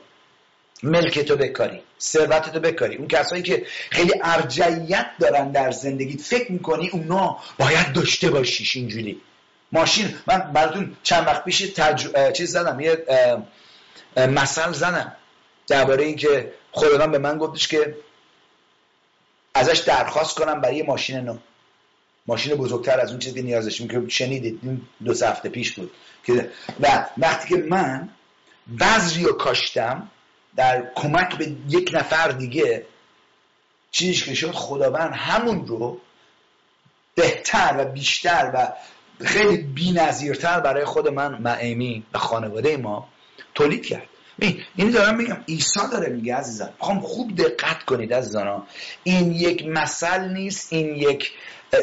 ملکتو 0.85 1.35
بکاری 1.35 1.81
ثروتتو 1.99 2.59
بکاری. 2.59 2.95
اون 2.95 3.07
کسایی 3.07 3.43
که 3.43 3.65
خیلی 3.89 4.13
ارجعیت 4.23 5.07
دارن 5.19 5.51
در 5.51 5.71
زندگی 5.71 6.17
فکر 6.17 6.51
می‌کنی 6.51 6.89
اونا 6.89 7.37
باید 7.59 7.93
داشته 7.93 8.29
باشیش 8.29 8.75
اینجوری. 8.75 9.21
ماشین 9.71 10.15
من 10.27 10.37
براتون 10.37 10.95
چند 11.03 11.27
وقت 11.27 11.43
پیش 11.43 11.59
تج... 11.59 12.07
چیز 12.33 12.51
زدم 12.51 12.79
یه 12.79 13.05
مثل 14.17 14.71
زنم 14.71 15.15
درباره 15.67 16.03
اینکه 16.03 16.53
خداوند 16.71 17.11
به 17.11 17.17
من 17.17 17.37
گفتش 17.37 17.67
که 17.67 17.95
ازش 19.53 19.77
درخواست 19.77 20.35
کنم 20.35 20.61
برای 20.61 20.83
ماشین 20.83 21.19
نو. 21.19 21.37
ماشین 22.27 22.55
بزرگتر 22.55 22.99
از 22.99 23.09
اون 23.09 23.19
چیزی 23.19 23.35
که 23.35 23.41
نیاز 23.41 23.63
داشتیم 23.63 23.87
که 23.87 24.03
شنیدید 24.09 24.59
این 24.63 24.81
دو 25.05 25.25
هفته 25.25 25.49
پیش 25.49 25.71
بود. 25.71 25.91
که 26.23 26.51
و 26.81 27.05
وقتی 27.17 27.55
که 27.55 27.61
من 27.61 28.09
بذری 28.79 29.23
رو 29.23 29.33
کاشتم 29.33 30.11
در 30.55 30.91
کمک 30.95 31.37
به 31.37 31.55
یک 31.69 31.91
نفر 31.93 32.27
دیگه 32.27 32.85
چیزی 33.91 34.25
که 34.25 34.33
شد 34.33 34.51
خداوند 34.51 35.13
همون 35.13 35.67
رو 35.67 36.01
بهتر 37.15 37.75
و 37.77 37.85
بیشتر 37.85 38.51
و 38.53 38.73
خیلی 39.25 39.57
بی‌نظیرتر 39.57 40.59
برای 40.59 40.85
خود 40.85 41.07
من 41.07 41.41
معیمی 41.41 42.03
و 42.13 42.17
خانواده 42.17 42.77
ما 42.77 43.09
تولید 43.53 43.85
کرد. 43.85 44.07
این 44.75 44.91
دارم 44.91 45.15
میگم. 45.15 45.43
عیسی 45.47 45.79
داره 45.91 46.09
میگه 46.09 46.35
عزیزان 46.35 46.69
می‌خوام 46.79 46.99
خوب 46.99 47.35
دقت 47.35 47.83
کنید 47.83 48.13
عزیزان 48.13 48.63
این 49.03 49.31
یک 49.31 49.65
مثل 49.65 50.29
نیست 50.29 50.73
این 50.73 50.95
یک 50.95 51.31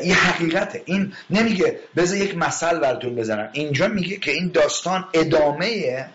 یه 0.05 0.15
حقیقته. 0.15 0.83
این 0.85 1.13
نمیگه 1.31 1.81
بذار 1.97 2.19
یک 2.19 2.37
مثل 2.37 2.79
براتون 2.79 3.15
بزنم. 3.15 3.51
اینجا 3.53 3.89
میگه 3.89 4.17
که 4.17 4.31
این 4.31 4.49
داستان 4.49 5.09
ادامه 5.15 6.09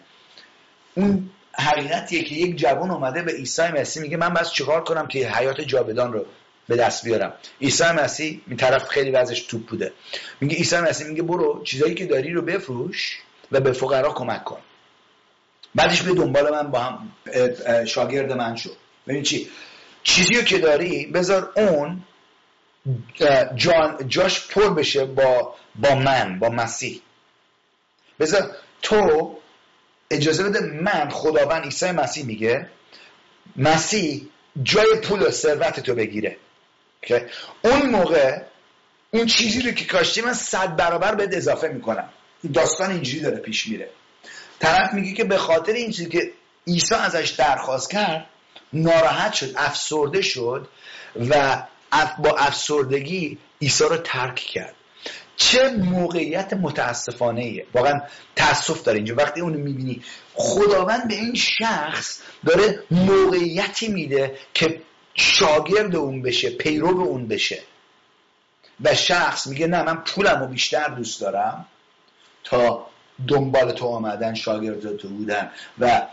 اون 0.95 1.29
حقیقتیه 1.59 2.23
که 2.23 2.35
یک 2.35 2.55
جوان 2.55 2.91
اومده 2.91 3.21
به 3.21 3.31
عیسی 3.31 3.67
مسیح 3.67 4.03
میگه 4.03 4.17
من 4.17 4.33
بس 4.33 4.51
چیکار 4.51 4.83
کنم 4.83 5.07
که 5.07 5.29
حیات 5.29 5.61
جاودان 5.61 6.13
رو 6.13 6.25
به 6.67 6.75
دست 6.75 7.05
بیارم. 7.05 7.33
عیسی 7.61 7.83
مسیح 7.83 8.41
این 8.47 8.57
طرف 8.57 8.87
خیلی 8.87 9.11
وضعش 9.11 9.41
توپ 9.41 9.65
بوده. 9.65 9.93
میگه 10.41 10.55
عیسی 10.55 10.77
مسیح 10.77 11.07
میگه 11.07 11.23
برو 11.23 11.63
چیزایی 11.63 11.95
که 11.95 12.05
داری 12.05 12.31
رو 12.31 12.41
بفروش 12.41 13.17
و 13.51 13.59
به 13.59 13.71
فقرا 13.71 14.13
کمک 14.13 14.43
کن. 14.43 14.59
بعدش 15.75 16.01
به 16.01 16.13
دنبال 16.13 16.51
من 16.51 16.71
با 16.71 16.79
هم 16.79 17.11
شاگرد 17.85 18.31
من 18.31 18.55
شد 18.55 18.77
ببین 19.07 19.23
چی؟ 19.23 19.49
چیزی 20.03 20.43
که 20.43 20.57
داری 20.57 21.05
بذار 21.05 21.51
اون 21.55 22.03
جان 23.55 24.07
جاش 24.07 24.47
پر 24.47 24.69
بشه 24.69 25.05
با 25.05 25.55
با 25.75 25.95
من 25.95 26.39
با 26.39 26.49
مسیح. 26.49 27.01
بذار 28.19 28.51
تو 28.81 29.37
اجازه 30.11 30.43
بده 30.43 30.59
من 30.59 31.09
خداوند 31.09 31.63
عیسی 31.63 31.91
مسیح 31.91 32.25
میگه 32.25 32.69
مسیح 33.55 34.27
جای 34.63 34.95
پول 35.03 35.21
و 35.21 35.31
ثروت 35.31 35.79
تو 35.79 35.95
بگیره. 35.95 36.37
اون 37.61 37.89
موقع 37.89 38.41
اون 39.11 39.25
چیزی 39.25 39.61
رو 39.61 39.71
که 39.71 39.85
کاشتی 39.85 40.21
من 40.21 40.33
صد 40.33 40.75
برابر 40.75 41.15
به 41.15 41.29
اضافه 41.31 41.67
می‌کنم. 41.67 42.09
داستان 42.53 42.91
اینجوری 42.91 43.19
داره 43.19 43.37
پیش 43.37 43.67
میره. 43.67 43.89
طرف 44.59 44.93
میگه 44.93 45.13
که 45.13 45.23
به 45.23 45.37
خاطر 45.37 45.73
این 45.73 45.91
چیزی 45.91 46.09
که 46.09 46.31
عیسی 46.67 46.95
ازش 46.95 47.29
درخواست 47.29 47.91
کرد 47.91 48.25
ناراحت 48.73 49.33
شد 49.33 49.53
افسرده 49.55 50.21
شد 50.21 50.67
و 51.29 51.63
با 52.19 52.37
افسردگی 52.37 53.37
عیسی 53.61 53.83
رو 53.83 53.97
ترک 53.97 54.35
کرد. 54.35 54.75
چه 55.37 55.69
موقعیت 55.69 56.53
متاسفانه 56.53 57.41
ایه 57.41 57.65
واقعا 57.73 57.93
تاسف 58.35 58.83
داره 58.83 58.97
اینجا. 58.97 59.15
وقتی 59.15 59.41
اونو 59.41 59.57
می‌بینی 59.57 60.03
خداوند 60.33 61.07
به 61.07 61.15
این 61.15 61.35
شخص 61.35 62.21
داره 62.45 62.83
موقعیتی 62.91 63.87
میده 63.87 64.37
که 64.53 64.81
شاگرد 65.13 65.95
اون 65.95 66.21
بشه 66.21 66.49
پیرو 66.49 66.99
اون 67.01 67.27
بشه. 67.27 67.59
و 68.83 68.95
شخص 68.95 69.47
میگه 69.47 69.67
نه 69.67 69.83
من 69.83 69.95
پولم 69.95 70.39
رو 70.39 70.47
بیشتر 70.47 70.87
دوست 70.87 71.21
دارم 71.21 71.65
تا 72.43 72.87
دنبال 73.27 73.71
تو 73.71 73.85
آمدن 73.85 74.33
شاگرد 74.33 74.97
تو 74.97 75.07
بودن. 75.09 75.51
و 75.79 76.07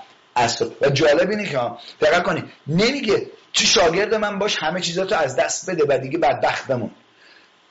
و 0.80 0.90
جالب 0.90 1.30
اینه 1.30 1.48
که 1.48 1.59
دقیق 2.01 2.22
کنی 2.22 2.44
نمیگه 2.66 3.30
تو 3.55 3.64
شاگرد 3.64 4.14
من 4.14 4.38
باش 4.38 4.56
همه 4.56 4.80
چیزاتو 4.80 5.14
از 5.14 5.36
دست 5.36 5.70
بده 5.70 5.84
و 5.88 5.98
دیگه 5.98 6.18
بدبخت 6.18 6.66
بمون. 6.66 6.90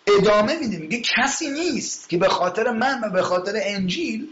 ادامه 0.08 0.58
میده. 0.58 0.78
میگه 0.78 1.02
کسی 1.02 1.50
نیست 1.50 2.10
که 2.10 2.18
به 2.18 2.30
خاطر 2.30 2.72
من 2.72 3.02
و 3.04 3.10
به 3.10 3.22
خاطر 3.22 3.54
انجیل 3.56 4.28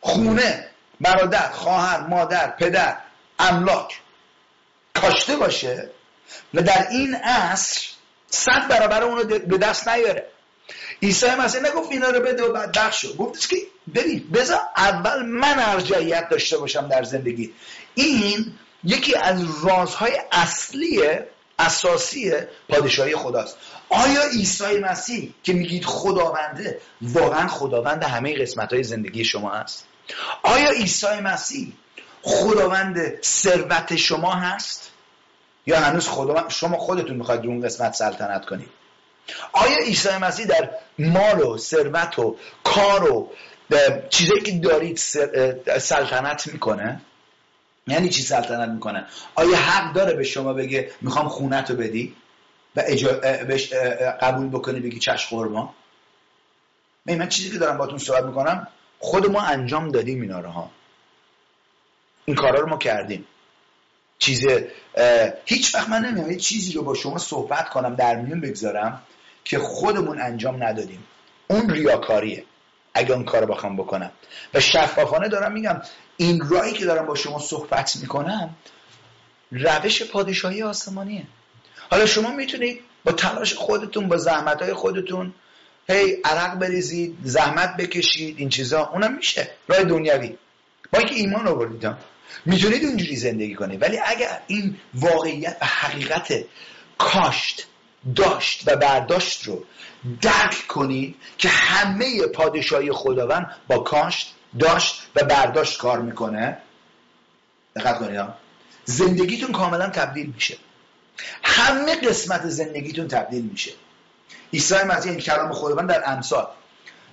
خونه 0.00 0.70
برادر 1.00 1.50
خواهر 1.50 2.06
مادر 2.06 2.50
پدر 2.50 2.98
املاک 3.38 4.00
کاشته 4.94 5.36
باشه 5.36 5.90
و 6.54 6.62
در 6.62 6.86
این 6.90 7.14
عصر 7.14 7.86
صد 8.30 8.68
برابر 8.68 9.02
اونو 9.02 9.24
به 9.24 9.58
دست 9.58 9.88
نیاره. 9.88 10.26
عیسی 11.02 11.26
مسیح 11.26 11.60
نگفت 11.60 11.92
اینا 11.92 12.10
رو 12.10 12.20
بده 12.20 12.42
و 12.42 12.52
بعد 12.52 12.78
بخش 12.78 13.02
شد 13.02 13.16
گفتش 13.16 13.48
که 13.48 13.56
ببین 13.94 14.30
بذار 14.34 14.60
اول 14.76 15.22
من 15.26 15.54
ارجعیت 15.58 16.28
داشته 16.28 16.58
باشم 16.58 16.88
در 16.88 17.02
زندگی. 17.02 17.54
این 17.94 18.52
یکی 18.84 19.16
از 19.16 19.64
رازهای 19.64 20.12
اصلی 20.32 21.00
اساسی 21.60 22.32
پادشاهی 22.68 23.16
خداست. 23.16 23.56
آیا 23.88 24.22
عیسی 24.22 24.78
مسیح 24.78 25.34
که 25.42 25.52
میگید 25.52 25.84
خداونده 25.84 26.80
واقعا 27.02 27.48
خداوند 27.48 28.02
همه 28.02 28.38
قسمت 28.38 28.72
های 28.72 28.82
زندگی 28.82 29.24
شما 29.24 29.50
هست؟ 29.50 29.86
آیا 30.42 30.70
عیسی 30.70 31.20
مسیح 31.22 31.72
خداوند 32.22 33.22
ثروت 33.22 33.96
شما 33.96 34.32
هست؟ 34.32 34.90
یا 35.66 35.80
هنوز 35.80 36.08
خدا 36.08 36.48
شما 36.48 36.78
خودتون 36.78 37.16
می‌خواید 37.16 37.46
اون 37.46 37.62
قسمت 37.62 37.94
سلطنت 37.94 38.46
کنید؟ 38.46 38.68
آیا 39.52 39.76
عیسی 39.76 40.16
مسیح 40.20 40.46
در 40.46 40.70
مال 40.98 41.40
و 41.40 41.58
ثروت 41.58 42.18
و 42.18 42.36
کار 42.64 43.12
و 43.12 43.28
چیزایی 44.10 44.40
که 44.40 44.52
دارید 44.52 44.96
سلطنت 45.78 46.46
می‌کنه؟ 46.46 47.00
یعنی 47.86 48.08
چی 48.08 48.22
سلطنت 48.22 48.68
می‌کنه؟ 48.68 49.06
آیا 49.34 49.56
حق 49.56 49.92
داره 49.92 50.14
به 50.14 50.24
شما 50.24 50.52
بگه 50.52 50.90
می‌خوام 51.00 51.28
خونت 51.28 51.70
رو 51.70 51.76
بدی 51.76 52.16
و 52.76 52.82
بهش 53.44 53.72
قبول 54.20 54.48
بکنی 54.48 54.80
بگی 54.80 54.98
چش 54.98 55.26
خورما؟ 55.26 55.74
من 57.06 57.28
چیزی 57.28 57.50
که 57.50 57.58
دارم 57.58 57.78
باتون 57.78 57.98
صحبت 57.98 58.24
می‌کنم 58.24 58.68
خود 58.98 59.30
ما 59.30 59.40
انجام 59.40 59.88
دادیم 59.88 60.20
اینا 60.22 60.40
رو 60.40 60.48
ها. 60.48 60.70
این 62.24 62.36
کارا 62.36 62.60
رو 62.60 62.68
ما 62.68 62.76
کردیم. 62.76 63.24
چیز 64.18 64.46
هیچ 65.44 65.74
وقت 65.74 65.88
من 65.88 66.04
نمیام 66.04 66.30
یه 66.30 66.36
چیزی 66.36 66.72
رو 66.72 66.82
با 66.82 66.94
شما 66.94 67.18
صحبت 67.18 67.68
کنم 67.68 67.94
در 67.94 68.16
میون 68.16 68.40
بگذارم 68.40 69.02
که 69.44 69.58
خودمون 69.58 70.20
انجام 70.20 70.64
ندادیم. 70.64 71.04
اون 71.48 71.70
ریاکاریه. 71.70 72.44
اگه 72.94 73.12
اون 73.12 73.24
کار 73.24 73.44
بخوام 73.46 73.76
بکنم. 73.76 74.10
و 74.54 74.60
شفافانه 74.60 75.28
دارم 75.28 75.52
میگم 75.52 75.82
این 76.16 76.48
رایی 76.48 76.72
که 76.72 76.84
دارم 76.84 77.06
با 77.06 77.14
شما 77.14 77.38
صحبت 77.38 77.96
می‌کنم 77.96 78.56
روش 79.50 80.02
پادشاهی 80.02 80.62
آسمانیه. 80.62 81.22
حالا 81.90 82.06
شما 82.06 82.30
می‌تونید 82.30 82.80
با 83.04 83.12
تلاش 83.12 83.54
خودتون 83.54 84.08
با 84.08 84.16
زحمت 84.16 84.62
های 84.62 84.74
خودتون 84.74 85.34
هی 85.88 86.16
عرق 86.24 86.54
بریزید 86.54 87.18
زحمت 87.22 87.76
بکشید 87.76 88.38
این 88.38 88.48
چیزا. 88.48 88.86
اونم 88.86 89.16
میشه. 89.16 89.50
راه 89.68 89.84
دنیوی 89.84 90.36
با 90.92 90.98
اینکه 90.98 91.14
ایمان 91.14 91.48
آوردید 91.48 91.94
می‌تونید 92.44 92.84
اونجوری 92.84 93.16
زندگی 93.16 93.54
کنید. 93.54 93.82
ولی 93.82 93.98
اگر 94.06 94.40
این 94.46 94.76
واقعیت 94.94 95.56
و 95.60 95.66
حقیقت 95.66 96.44
کاشت 96.98 97.66
داشت 98.16 98.62
و 98.66 98.76
برداشت 98.76 99.44
رو 99.44 99.64
درک 100.20 100.66
کنید 100.68 101.16
که 101.38 101.48
همه 101.48 102.26
پادشاهی 102.26 102.92
خداوند 102.92 103.56
با 103.68 103.78
کاشت 103.78 104.34
داشت 104.58 105.02
و 105.16 105.24
برداشت 105.24 105.78
کار 105.80 106.00
می‌کنه. 106.00 106.58
دقت 107.76 107.98
کنید 107.98 108.20
زندگیتون 108.84 109.52
کاملا 109.52 109.88
تبدیل 109.88 110.32
میشه. 110.34 110.56
همه 111.42 111.96
قسمت 111.96 112.48
زندگیتون 112.48 113.08
تبدیل 113.08 113.44
میشه. 113.44 113.72
عیسی 114.52 114.74
مسیح 114.74 115.12
این 115.12 115.20
کلام 115.20 115.52
خداوند 115.52 115.88
در 115.88 116.02
امثال 116.06 116.48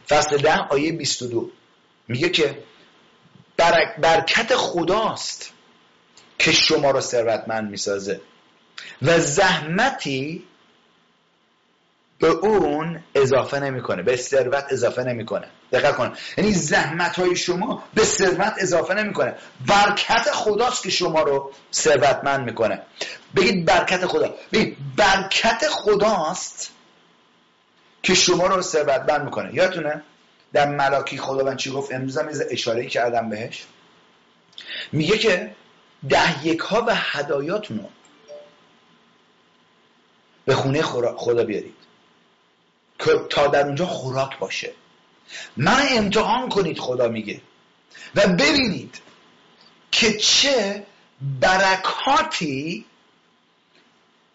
فصل 0.10 0.38
ده 0.38 0.58
آیه 0.58 0.92
22 0.92 1.52
میگه 2.08 2.30
که 2.30 2.64
برکت 4.02 4.56
خداست 4.56 5.52
که 6.40 6.52
شما 6.52 6.92
رو 6.92 7.02
ثروتمند 7.02 7.70
می‌سازه 7.72 8.22
و 9.02 9.20
زحمتی 9.20 10.44
به 12.20 12.28
اون 12.28 13.04
اضافه 13.16 13.60
نمی‌کنه 13.60 14.04
به 14.04 14.16
ثروت 14.16 14.66
اضافه 14.70 15.04
نمی‌کنه. 15.04 15.48
دقت 15.72 15.96
کن. 15.96 16.14
یعنی 16.38 16.54
زحمت 16.54 17.16
های 17.16 17.36
شما 17.36 17.84
به 17.94 18.04
ثروت 18.04 18.54
اضافه 18.58 18.94
نمی‌کنه. 18.94 19.36
برکت 19.68 20.32
خداست 20.32 20.84
که 20.84 20.90
شما 20.90 21.22
رو 21.22 21.52
ثروتمند 21.74 22.46
می‌کنه. 22.46 22.82
بگید 23.36 23.66
برکت 23.66 24.06
خدا. 24.06 24.36
بگید 24.54 24.78
برکت 24.96 25.68
خداست 25.70 26.72
که 28.04 28.14
شما 28.14 28.48
رو 28.48 28.62
ثروتمند 28.62 29.22
می‌کنه. 29.22 29.54
یادتونه؟ 29.54 30.04
در 30.54 30.70
ملاکی 30.70 31.18
خداوند 31.18 31.58
چی 31.58 31.72
گفت؟ 31.72 31.94
امروز 31.94 32.18
هم 32.18 32.30
اشاره 32.50 32.86
کردم 32.86 33.30
بهش. 33.30 33.66
میگه 34.92 35.18
که 35.18 35.56
ده 36.10 36.48
یک 36.48 36.60
ها 36.60 36.84
و 36.88 36.96
هدایاتونو 36.96 37.84
به 40.46 40.56
خونه 40.56 40.82
خدا 41.16 41.44
بیارید. 41.44 41.77
تا 43.30 43.48
در 43.48 43.66
اونجا 43.66 43.86
خوراک 43.86 44.40
باشه. 44.40 44.74
من 45.58 45.86
امتحان 45.90 46.50
کنید 46.50 46.80
خدا 46.80 47.08
میگه. 47.08 47.42
و 48.16 48.28
ببینید 48.28 49.02
که 49.92 50.18
چه 50.18 50.84
برکاتی 51.42 52.86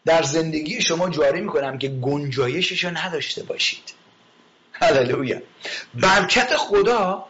در 0.04 0.22
زندگی 0.22 0.82
شما 0.82 1.08
جاری 1.08 1.40
می‌کنم 1.40 1.78
که 1.78 1.88
گنجایشش 1.88 2.84
نداشته 2.84 3.42
باشید. 3.42 3.94
هللویا. 4.72 5.38
برکت 5.94 6.56
خدا 6.56 7.26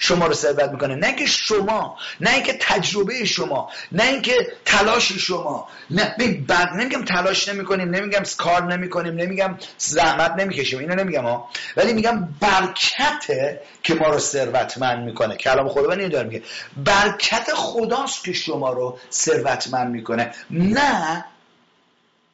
شما 0.00 0.26
رو 0.26 0.34
ثروت 0.34 0.70
می‌کنه. 0.70 0.94
نه 0.94 1.12
که 1.12 1.26
شما 1.26 1.98
نه 2.20 2.30
اینکه 2.30 2.58
تجربه 2.60 3.24
شما 3.24 3.70
نه 3.92 4.04
اینکه 4.04 4.52
تلاش 4.64 5.12
شما. 5.12 5.68
نه 5.90 6.14
بعد 6.48 6.68
نمیگم 6.68 7.04
تلاش 7.04 7.48
نمی‌کنیم 7.48 7.90
نمیگم 7.90 8.22
کار 8.36 8.72
نمی‌کنیم 8.72 9.14
نمیگم 9.14 9.58
زحمت 9.78 10.32
نمی‌کشیم 10.38 10.78
اینو 10.78 10.94
نمیگم 10.94 11.24
ها. 11.24 11.48
ولی 11.76 11.92
میگم 11.92 12.28
برکته 12.40 13.62
که 13.82 13.94
ما 13.94 14.06
رو 14.06 14.18
ثروتمند 14.18 15.04
می‌کنه. 15.04 15.36
کلام 15.36 15.68
خداوند 15.68 15.98
اینو 15.98 16.12
داره 16.12 16.28
میگه 16.28 16.42
برکت 16.76 17.54
خداست 17.54 18.24
که 18.24 18.32
شما 18.32 18.72
رو 18.72 18.98
ثروتمند 19.12 19.90
می‌کنه. 19.90 20.34
نه 20.50 21.24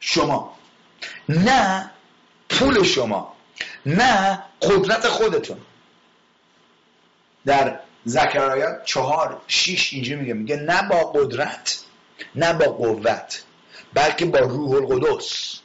شما. 0.01 0.57
نه 1.29 1.91
پول 2.49 2.83
شما. 2.83 3.35
نه 3.87 4.43
قدرت 4.63 5.09
خودتون. 5.09 5.59
در 7.47 7.81
زکریا 8.05 8.83
چهار 8.85 9.41
شیش 9.47 9.93
اینجا 9.93 10.17
میگه. 10.17 10.35
میگه 10.35 10.57
نه 10.57 10.89
با 10.89 10.97
قدرت 10.97 11.81
نه 12.35 12.53
با 12.53 12.65
قوت 12.65 13.43
بلکه 13.95 14.25
با 14.25 14.39
روح 14.39 14.73
القدس. 14.73 15.59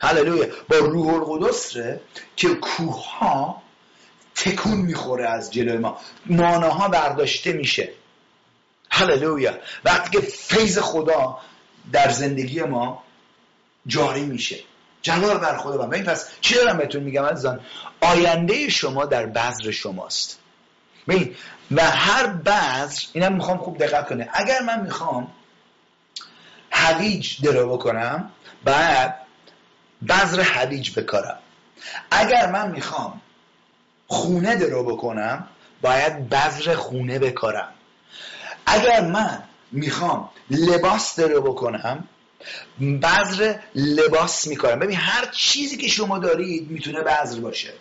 هللویا. 0.00 0.46
با 0.68 0.76
روح 0.76 1.14
القدس 1.14 1.76
ره 1.76 2.00
که 2.36 2.54
کوه 2.54 3.08
ها 3.18 3.62
تکون 4.34 4.78
می‌خوره 4.78 5.28
از 5.28 5.52
جلوی 5.52 5.78
ما. 5.78 6.00
ماناها 6.26 6.88
برداشته 6.88 7.52
میشه. 7.52 7.88
هللویا. 8.90 9.58
وقتی 9.84 10.10
که 10.10 10.26
فیض 10.26 10.78
خدا 10.78 11.38
در 11.92 12.08
زندگی 12.08 12.62
ما 12.62 13.02
جاری 13.86 14.24
میشه. 14.24 14.58
جلال 15.02 15.38
بر 15.38 15.58
خدا. 15.58 15.86
من 15.86 16.02
پس 16.02 16.28
چی 16.40 16.54
دارم 16.54 16.78
بهتون 16.78 17.02
میگم 17.02 17.24
عزیزان؟ 17.24 17.60
آینده 18.00 18.68
شما 18.68 19.04
در 19.04 19.26
بذر 19.26 19.70
شماست. 19.70 20.38
ببین 21.08 21.36
و 21.70 21.82
هر 21.82 22.26
بذر 22.26 23.02
اینم 23.12 23.32
می‌خوام 23.32 23.58
خوب 23.58 23.78
دقت 23.78 24.08
کنه 24.08 24.28
اگر 24.32 24.62
من 24.62 24.80
می‌خوام 24.80 25.32
هویج 26.70 27.42
درو 27.42 27.76
بکنم 27.76 28.30
بعد 28.64 29.20
بذر 30.08 30.40
هویج 30.40 30.98
بکارم. 30.98 31.38
اگر 32.10 32.50
من 32.50 32.70
می‌خوام 32.70 33.20
خونه 34.06 34.56
درو 34.56 34.84
بکنم 34.84 35.48
باید 35.82 36.28
بذر 36.28 36.74
خونه 36.74 37.18
بکارم. 37.18 37.68
اگر 38.66 39.00
من 39.00 39.42
می‌خوام 39.72 40.30
لباس 40.50 41.20
درو 41.20 41.42
بکنم 41.42 42.08
بذر 42.80 43.58
لباس 43.74 44.46
می‌کنم 44.46 44.78
ببین 44.78 44.96
هر 44.96 45.26
چیزی 45.32 45.76
که 45.76 45.88
شما 45.88 46.18
دارید 46.18 46.70
می‌تونه 46.70 47.00
بذر 47.00 47.40
باشه. 47.40 47.72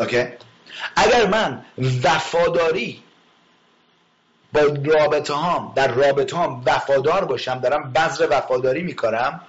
اوکی؟ 0.00 0.24
اگر 0.96 1.26
من 1.26 1.62
وفاداری 2.04 3.02
با 4.52 4.60
رابطه 4.84 5.34
هام 5.34 5.72
در 5.76 5.88
رابطه 5.88 6.36
هام 6.36 6.62
وفادار 6.66 7.24
باشم 7.24 7.58
دارم 7.58 7.92
بذر 7.92 8.26
وفاداری 8.30 8.82
می‌کنم 8.82 9.40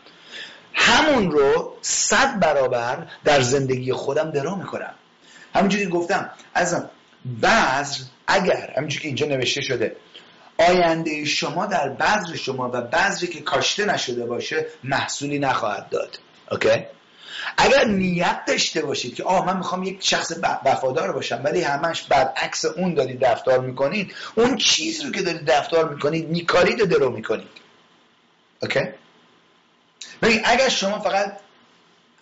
همون 0.73 1.31
رو 1.31 1.75
صد 1.81 2.39
برابر 2.39 3.07
در 3.23 3.41
زندگی 3.41 3.93
خودم 3.93 4.31
درو 4.31 4.55
می‌کنم. 4.55 4.93
همونجوری 5.55 5.85
گفتم 5.85 6.29
ازم 6.53 6.89
بذر 7.43 8.03
اگر 8.27 8.73
همونجوری 8.77 9.01
که 9.01 9.07
اینجا 9.07 9.25
نوشته 9.25 9.61
شده 9.61 9.95
آینده 10.57 11.25
شما 11.25 11.65
در 11.65 11.89
بذر 11.89 12.35
شما 12.35 12.69
و 12.73 12.81
بذری 12.81 13.27
که 13.27 13.41
کاشته 13.41 13.85
نشده 13.85 14.25
باشه 14.25 14.65
محصولی 14.83 15.39
نخواهد 15.39 15.89
داد. 15.89 16.19
اوکی؟ 16.51 16.85
اگر 17.57 17.85
نیت 17.85 18.45
داشته 18.47 18.81
باشید 18.81 19.15
که 19.15 19.23
آه 19.23 19.45
من 19.45 19.57
می‌خوام 19.57 19.83
یک 19.83 19.97
شخص 20.01 20.33
وفادار 20.65 21.11
باشم 21.11 21.41
ولی 21.43 21.61
همش 21.61 22.03
برعکس 22.03 22.65
اون 22.65 22.93
دارید 22.93 23.25
رفتار 23.25 23.59
می‌کنید 23.59 24.13
اون 24.35 24.57
چیز 24.57 25.05
رو 25.05 25.11
که 25.11 25.21
دارید 25.21 25.51
رفتار 25.51 25.89
می‌کنید 25.93 26.29
میکارید 26.29 26.81
و 26.81 26.85
درو 26.85 27.09
می‌کنید. 27.11 27.47
اوکی؟ 28.61 28.79
اگر 30.43 30.69
شما 30.69 30.99
فقط 30.99 31.37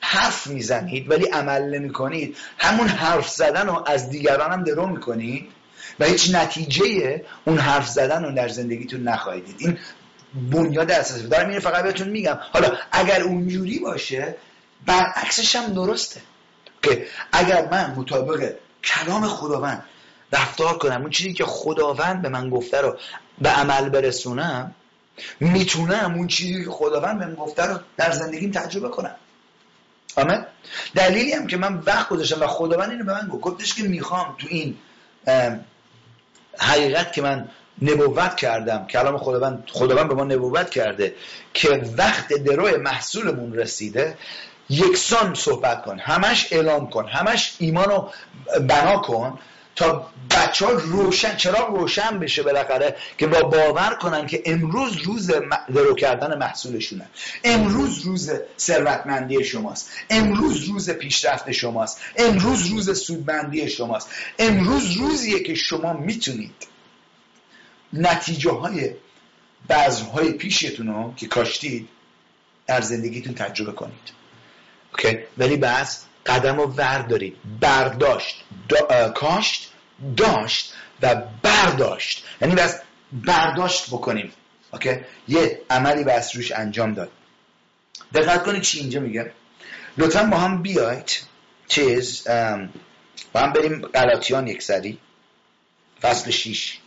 حرف 0.02 0.48
می‌زنید 0.48 1.12
ولی 1.12 1.26
عمل 1.26 1.62
نمی 1.62 1.94
کنید 1.94 2.38
همون 2.58 2.88
حرف 2.88 3.30
زدن 3.30 3.68
رو 3.68 3.84
از 3.88 4.10
دیگران 4.10 4.52
هم 4.52 4.64
درو 4.64 4.88
می‌کنید 4.88 5.52
و 6.00 6.06
هیچ 6.06 6.36
نتیجه 6.36 7.26
اون 7.46 7.58
حرف 7.58 7.88
زدن 7.88 8.24
رو 8.24 8.32
در 8.32 8.48
زندگیتون 8.48 9.04
نخواهید 9.04 9.56
این 9.58 9.78
بنیاد 10.52 10.92
اساسی. 10.92 11.28
دارم 11.28 11.50
اینو 11.50 11.62
فقط 11.62 11.84
بهتون 11.84 12.10
میگم. 12.10 12.40
حالا 12.54 12.78
اگر 12.92 13.22
اونجوری 13.22 13.80
باشه 13.80 14.36
برعکسش 14.86 15.56
هم 15.56 15.74
درسته. 15.74 16.22
که 16.82 17.08
اگر 17.32 17.70
من 17.72 17.94
مطابق 17.98 18.54
کلام 18.84 19.28
خداوند 19.28 19.84
رفتار 20.34 20.78
کنم 20.78 21.02
اون 21.02 21.10
چیزی 21.10 21.34
که 21.34 21.46
خداوند 21.46 22.22
به 22.22 22.30
من 22.30 22.50
گفته 22.50 22.82
رو 22.82 22.98
به 23.42 23.50
عمل 23.50 23.90
برسونم 23.90 24.76
می‌تونم 25.40 26.14
اون 26.16 26.28
چیزی 26.28 26.64
که 26.64 26.72
خداوند 26.72 27.20
به 27.20 27.26
من 27.26 27.36
گفته 27.36 27.66
رو 27.66 27.80
در 27.98 28.12
زندگیم 28.12 28.52
تجربه 28.52 28.90
کنم. 28.90 29.16
آمد 30.16 30.48
دلیلی 30.96 31.34
هم 31.34 31.48
که 31.48 31.58
من 31.58 31.84
وقت 31.86 32.10
گذاشتم 32.10 32.42
و 32.42 32.48
خداوند 32.48 32.90
اینو 32.90 33.04
به 33.06 33.14
من 33.14 33.28
گفت 33.28 33.42
گفتش 33.42 33.74
که 33.74 33.84
می‌خوام 33.84 34.36
تو 34.38 34.48
این 34.50 34.78
حقیقت 36.60 37.14
که 37.14 37.22
من 37.22 37.50
نبوت 37.82 38.36
کردم 38.36 38.88
کلام 38.88 39.18
خداوند 39.18 39.64
خداوند 39.72 40.08
به 40.08 40.16
ما 40.16 40.24
نبوت 40.24 40.70
کرده 40.70 41.16
که 41.54 41.70
وقت 41.98 42.34
دروی 42.34 42.78
محصولمون 42.78 43.54
رسیده 43.54 44.18
یکسان 44.70 45.34
صحبت 45.34 45.86
کن 45.86 46.00
همش 46.00 46.48
اعلام 46.52 46.90
کن 46.90 47.08
همش 47.08 47.56
ایمانو 47.60 48.10
بنا 48.68 48.98
کن 48.98 49.40
تا 49.80 50.10
بچه 50.32 50.66
ها 50.66 50.72
روشن 50.72 51.36
چرا 51.36 51.68
روشن 51.68 52.20
بشه 52.20 52.44
بالاخره 52.44 52.96
که 53.18 53.28
با 53.28 53.42
باور 53.42 53.98
کنن 54.02 54.28
که 54.28 54.44
امروز 54.46 54.98
روز 54.98 55.32
درو 55.74 55.96
کردن 55.96 56.38
محصولشونه. 56.38 57.10
امروز 57.44 58.00
روز 58.00 58.32
ثروتمندی 58.58 59.44
شماست. 59.44 59.92
امروز 60.10 60.64
روز 60.64 60.90
پیشرفت 60.90 61.52
شماست. 61.52 62.02
امروز 62.16 62.68
روز 62.68 63.00
سودمندی 63.02 63.70
شماست. 63.70 64.10
امروز 64.40 64.92
روزیه 64.92 65.40
که 65.44 65.56
شما 65.56 65.94
می‌تونید 65.94 66.68
نتیجه 67.94 68.52
های 68.52 68.94
بذرهای 69.70 70.32
پیشتون 70.32 70.88
رو 70.88 71.14
که 71.18 71.28
کاشتید 71.28 71.90
در 72.68 72.82
زندگیتون 72.82 73.34
تجربه 73.34 73.72
کنید. 73.72 74.19
اوکی. 74.92 75.20
ولی 75.38 75.58
بس 75.58 76.06
قدم 76.26 76.58
رو 76.58 76.74
دارید 77.10 77.36
برداشت 77.60 78.44
کاشت 79.16 79.72
داشت 80.18 80.74
و 81.02 81.16
برداشت. 81.44 82.26
یعنی 82.42 82.56
بس 82.56 82.80
برداشت 83.14 83.88
بکنیم. 83.88 84.34
اوکی؟ 84.74 84.98
یه 85.28 85.62
عملی 85.70 86.04
بس 86.04 86.36
روش 86.36 86.52
انجام 86.52 86.94
داد. 86.94 87.12
دقت 88.14 88.44
کنید 88.44 88.62
چی 88.62 88.80
اینجا 88.80 89.00
میگه 89.00 89.32
لطفا 89.98 90.24
با 90.24 90.38
هم 90.38 90.62
بیاید 90.62 91.20
چیز 91.68 92.28
با 93.34 93.40
هم 93.40 93.54
بریم 93.54 93.82
غلاطیان 93.82 94.48
یک 94.48 94.64
سری. 94.64 94.98
فصل 96.02 96.32
6 96.32 96.78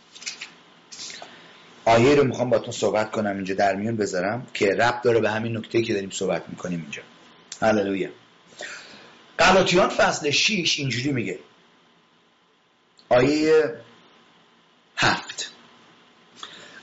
آیه 1.85 2.15
رو 2.15 2.23
می‌خوام 2.23 2.49
باتون 2.49 2.71
صحبت 2.71 3.11
کنم 3.11 3.35
اینجا 3.35 3.55
در 3.55 3.75
میون 3.75 3.97
بذارم 3.97 4.47
که 4.53 4.67
رب 4.67 5.01
داره 5.01 5.19
به 5.19 5.31
همین 5.31 5.57
نکته 5.57 5.81
که 5.81 5.93
داریم 5.93 6.09
صحبت 6.09 6.43
می‌کنیم 6.49 6.79
اینجا. 6.81 7.01
هللویا. 7.61 8.09
غلاطیان 9.39 9.89
فصل 9.89 10.29
6 10.29 10.79
اینجوری 10.79 11.11
میگه. 11.11 11.39
آیه 13.09 13.73
هفت. 14.97 15.51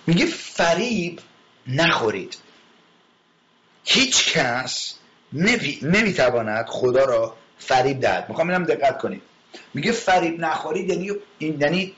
میگه 0.06 0.26
فریب 0.26 1.20
نخورید. 1.66 2.36
هیچ 3.84 4.32
کس 4.32 4.94
نمی‌تواند 5.82 6.66
خدا 6.68 7.04
را 7.04 7.36
فریب 7.58 8.00
دهد. 8.00 8.28
می‌خوام 8.28 8.50
اینم 8.50 8.64
دقت 8.64 8.98
کنید. 8.98 9.22
میگه 9.74 9.92
فریب 9.92 10.40
نخورید 10.40 10.88
یعنی 10.88 11.12
یعنی 11.40 11.94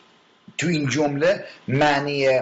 تو 0.59 0.67
این 0.67 0.89
جمله 0.89 1.45
معنی 1.69 2.41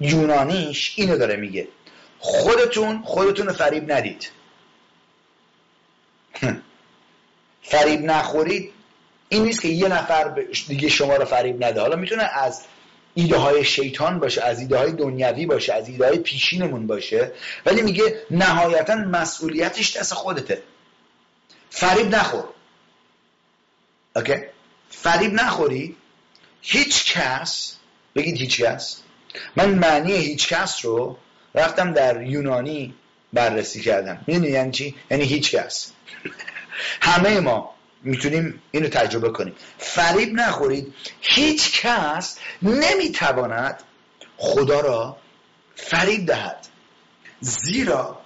یونانیش 0.00 0.92
اینو 0.96 1.18
داره 1.18 1.36
میگه. 1.36 1.68
خودتون 2.18 3.02
خودتون 3.02 3.46
رو 3.46 3.52
فریب 3.52 3.92
ندید. 3.92 4.30
فریب 7.70 8.00
نخورید 8.00 8.72
این 9.28 9.42
نیست 9.42 9.62
که 9.62 9.68
یه 9.68 9.88
نفر 9.88 10.44
دیگه 10.68 10.88
شما 10.88 11.16
رو 11.16 11.24
فریب 11.24 11.64
نده. 11.64 11.80
حالا 11.80 11.96
می‌تونه 11.96 12.22
از 12.22 12.64
ایده 13.14 13.36
های 13.36 13.64
شیطان 13.64 14.18
باشه 14.18 14.42
از 14.42 14.60
ایده 14.60 14.78
های 14.78 14.92
دنیوی 14.92 15.46
باشه 15.46 15.72
از 15.74 15.88
ایده 15.88 16.06
های 16.06 16.18
پیشینمون 16.18 16.86
باشه 16.86 17.32
ولی 17.66 17.82
میگه 17.82 18.22
نهایتا 18.30 18.94
مسئولیتش 18.94 19.96
دست 19.96 20.14
خودته. 20.14 20.62
فریب 21.70 22.14
نخور. 22.14 22.44
اوکی؟ 24.16 24.34
فریب 24.90 25.32
نخوری. 25.32 25.96
هیچ 26.62 27.12
کس 27.12 27.76
بگید 28.14 28.36
هیچ 28.36 28.62
کس. 28.62 29.00
من 29.56 29.70
معنی 29.70 30.12
هیچ 30.12 30.48
کس 30.48 30.84
رو 30.84 31.18
رفتم 31.54 31.92
در 31.92 32.22
یونانی 32.22 32.94
بررسی 33.32 33.80
کردم. 33.80 34.24
می‌دونی 34.26 34.48
یعنی 34.48 34.70
چی؟ 34.70 34.94
یعنی 35.10 35.24
هیچ 35.24 35.50
کس. 35.54 35.92
همه 37.00 37.40
ما 37.40 37.74
می‌تونیم 38.02 38.62
اینو 38.70 38.88
تجربه 38.88 39.30
کنیم. 39.30 39.54
فریب 39.78 40.34
نخورید. 40.34 40.94
هیچ 41.20 41.80
کس 41.80 42.38
نمی‌تواند 42.62 43.82
خدا 44.36 44.80
را 44.80 45.16
فریب 45.76 46.26
دهد. 46.26 46.66
زیرا 47.40 48.20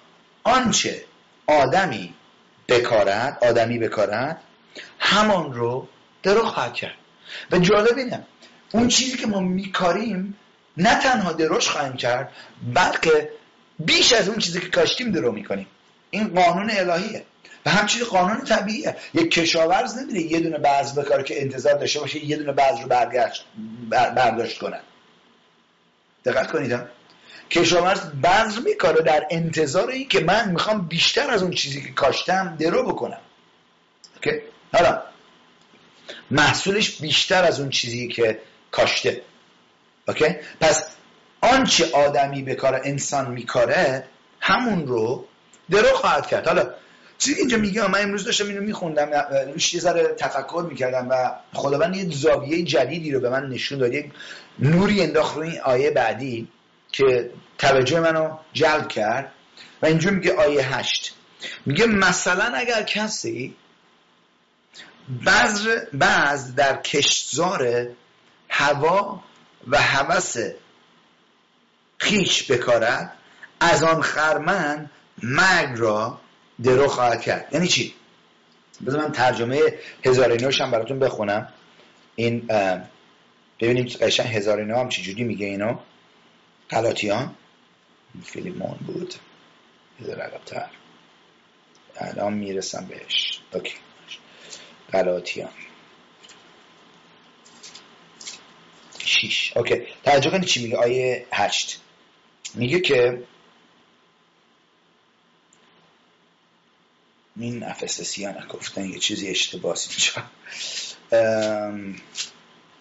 آنچه 0.45 1.05
آدمی 1.47 2.15
بکارد 2.69 3.39
آدمی 3.43 3.79
بکارد 3.79 4.41
همان 4.99 5.53
رو 5.53 5.89
درو 6.23 6.43
خواهد 6.43 6.75
کرد. 6.75 6.95
و 7.51 7.59
جالب 7.59 7.99
اینه 7.99 8.27
اون 8.73 8.89
چیزی 8.89 9.17
که 9.17 9.27
ما 9.27 9.41
میکاریم 9.41 10.37
نه 10.77 11.01
تنها 11.01 11.33
دروش 11.33 11.69
خواهیم 11.69 11.97
کرد 11.97 12.33
بلکه 12.75 13.31
بیش 13.79 14.13
از 14.13 14.29
اون 14.29 14.39
چیزی 14.39 14.61
که 14.61 14.69
کاشتیم 14.69 15.13
درو 15.13 15.33
می‌کنیم. 15.33 15.67
این 16.11 16.35
قانون 16.35 16.71
الهیه. 16.71 17.25
و 17.67 17.71
همچنین 17.71 18.05
قانون 18.05 18.45
طبیعیه. 18.45 18.97
یک 19.15 19.31
کشاورز 19.31 19.99
نمیره 19.99 20.23
یه 20.23 20.41
دونه 20.41 20.59
بعض 20.59 20.99
بکاره 20.99 21.23
که 21.23 21.43
انتظار 21.43 21.75
داشته 21.75 22.01
باشه 22.01 22.25
یه 22.25 22.37
دونه 22.37 22.53
بعض 22.53 22.81
رو 22.81 22.87
برداشت 23.91 24.59
کنن. 24.59 24.81
دقت 26.25 26.53
کنید 26.53 26.81
کشاورز 27.51 28.01
بذر 28.01 28.61
میکاره 28.61 29.03
در 29.03 29.27
انتظار 29.31 29.91
این 29.91 30.09
که 30.09 30.21
من 30.21 30.51
می‌خوام 30.51 30.89
بیشتر 30.89 31.31
از 31.31 31.43
اون 31.43 31.51
چیزی 31.51 31.83
که 31.83 31.93
کاشتم 31.93 32.57
درو 32.59 32.93
بکنم. 32.93 33.21
اوکی؟ 34.17 34.41
حالا 34.73 35.03
محصولش 36.31 37.01
بیشتر 37.01 37.45
از 37.45 37.61
اون 37.61 37.71
چیزی 37.71 38.09
که 38.09 38.41
کاشته. 38.71 39.23
اوکی؟ 40.09 40.37
پس 40.61 40.87
آنچه 41.45 41.91
آدمی 41.93 42.43
بکاره 42.43 42.81
انسان 42.85 43.31
میکاره 43.31 44.05
همون 44.41 44.87
رو 44.87 45.25
درو 45.71 45.97
خواهد 45.97 46.27
کرد. 46.27 46.47
حالا 46.47 46.71
چیزی 47.19 47.41
اینجا 47.41 47.57
میگه 47.57 47.87
من 47.87 48.03
امروز 48.03 48.25
داشتم 48.25 48.47
اینو 48.47 48.61
میخوندم 48.61 49.11
روش 49.53 49.75
یه 49.75 49.81
ذره 49.81 50.15
تفکر 50.19 50.67
می‌کردم 50.69 51.09
و 51.11 51.31
خداوند 51.53 51.97
یه 51.97 52.11
زاویه 52.11 52.63
جدیدی 52.63 53.11
رو 53.11 53.21
به 53.21 53.31
من 53.31 53.49
نشون 53.49 53.79
داد 53.79 53.95
یک 53.95 54.11
نوری 54.59 55.03
انداخت 55.03 55.37
روی 55.37 55.49
این 55.49 55.61
آیه 55.61 55.91
بعدی 55.91 56.49
که 56.93 57.31
توجه 57.59 58.01
منو 58.01 58.37
جلب 58.53 58.89
کرد 58.89 59.33
و 59.83 59.87
اینجا 59.87 60.11
میگه 60.11 60.35
آیه 60.35 60.77
هشت. 60.77 61.15
میگه 61.67 61.87
مثلا 61.87 62.45
اگر 62.55 62.83
کسی 62.83 63.55
بعض 65.93 66.55
در 66.55 66.77
کشتزار 66.77 67.89
هوا 68.49 69.23
و 69.69 69.79
هوس 69.79 70.37
خیش 72.05 72.51
بکارد 72.51 73.17
از 73.61 73.83
آن 73.83 74.03
خرمن 74.03 74.91
مرگ 75.23 75.79
را 75.79 76.21
درو 76.63 76.89
خواهد 76.89 77.21
کرد. 77.23 77.49
یعنی 77.53 77.69
چی؟ 77.69 77.95
بذار 78.87 79.01
من 79.01 79.13
ترجمه 79.13 79.61
هزاره 80.05 80.33
نوش 80.33 80.61
هم 80.61 80.71
براتون 80.71 80.99
بخونم. 80.99 81.49
این 82.17 82.51
ببینیم 83.61 83.85
قشنگ 84.01 84.37
هزاره 84.37 84.65
نو 84.65 84.79
هم 84.79 84.89
چجوری 84.89 85.25
میگه 85.25 85.47
اینو. 85.47 85.79
غلاطیان 86.69 87.35
فیلیمون 88.25 88.79
بود. 88.87 89.15
بذار 90.01 90.21
عقبتر. 90.21 90.67
الان 91.97 92.33
می‌رسم 92.33 92.87
بهش. 92.87 93.41
Okay. 93.53 93.75
غلاطیان 94.93 95.51
شیش. 98.99 99.53
Okay. 99.57 99.87
توجه 100.05 100.31
کنید 100.31 100.45
چی 100.45 100.63
میگه؟ 100.63 100.77
آیه 100.77 101.27
هشت. 101.33 101.81
میگه 102.55 102.81
که 102.81 103.23
این 107.37 107.63
افسسیان 107.63 108.47
گفتن 108.49 108.85
یه 108.85 108.99
چیزی 108.99 109.29
اشتباهی 109.29 109.81
اینجا. 109.91 110.23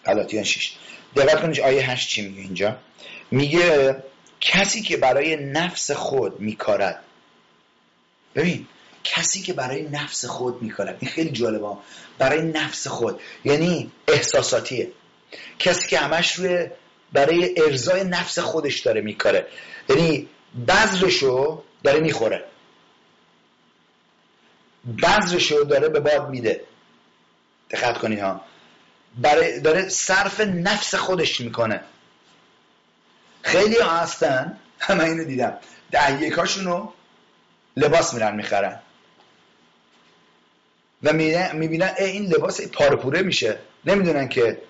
غلاطیان 0.06 0.44
شیش 0.44 0.72
دقت 1.16 1.42
کنید 1.42 1.60
آیه 1.60 1.90
هشت 1.90 2.08
چی 2.08 2.22
میگه 2.28 2.40
اینجا؟ 2.40 2.78
میگه 3.30 3.96
کسی 4.40 4.82
که 4.82 4.96
برای 4.96 5.36
نفس 5.36 5.90
خود 5.90 6.40
میکارد 6.40 7.04
ببین 8.34 8.66
کسی 9.04 9.42
که 9.42 9.52
برای 9.52 9.82
نفس 9.82 10.24
خود 10.24 10.62
میکارد 10.62 10.96
این 11.00 11.10
خیلی 11.10 11.30
جالبه. 11.30 11.76
برای 12.18 12.42
نفس 12.42 12.88
خود 12.88 13.20
یعنی 13.44 13.90
احساساتیه. 14.08 14.92
کسی 15.58 15.88
که 15.88 15.98
همش 15.98 16.32
روی 16.32 16.68
برای 17.12 17.54
ارزای 17.62 18.04
نفس 18.04 18.38
خودش 18.38 18.80
داره 18.80 19.00
میکاره. 19.00 19.46
یعنی 19.88 20.28
بذرشو 20.68 21.62
داره 21.82 22.00
می‌خوره. 22.00 22.44
بذرشو 25.02 25.64
داره 25.64 25.88
به 25.88 26.00
باد 26.00 26.30
میده. 26.30 26.64
دقت 27.70 27.98
کنید 27.98 28.20
ها. 28.20 28.40
برای 29.18 29.60
داره 29.60 29.88
صرف 29.88 30.40
نفس 30.40 30.94
خودش 30.94 31.40
می‌کنه. 31.40 31.80
خیلی 33.42 33.76
ها 33.76 33.90
هستن. 33.90 34.58
همه 34.78 35.04
اینو 35.04 35.24
دیدم. 35.24 35.58
ده 35.90 36.22
یکاشونو 36.22 36.92
لباس 37.76 38.14
میرن 38.14 38.36
می‌خرن. 38.36 38.80
و 41.02 41.12
می‌بینن 41.12 41.94
این 41.98 42.26
لباس 42.26 42.60
پاره 42.60 43.22
میشه. 43.22 43.58
نمی‌دونن 43.84 44.28
که 44.28 44.62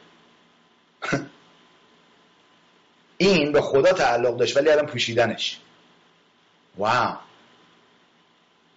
این 3.18 3.52
به 3.52 3.60
خدا 3.60 3.92
تعلق 3.92 4.36
داشت 4.36 4.56
ولی 4.56 4.70
الان 4.70 4.86
پوشیدنش. 4.86 5.58
واو. 6.76 7.16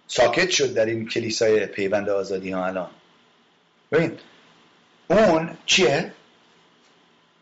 ساکت 0.06 0.50
شد 0.50 0.74
در 0.74 0.86
این 0.86 1.08
کلیسای 1.08 1.66
پیوند 1.66 2.08
آزادی 2.08 2.50
ها 2.50 2.66
الان. 2.66 2.90
ببین 3.92 4.18
اون 5.08 5.58
چیه؟ 5.66 6.12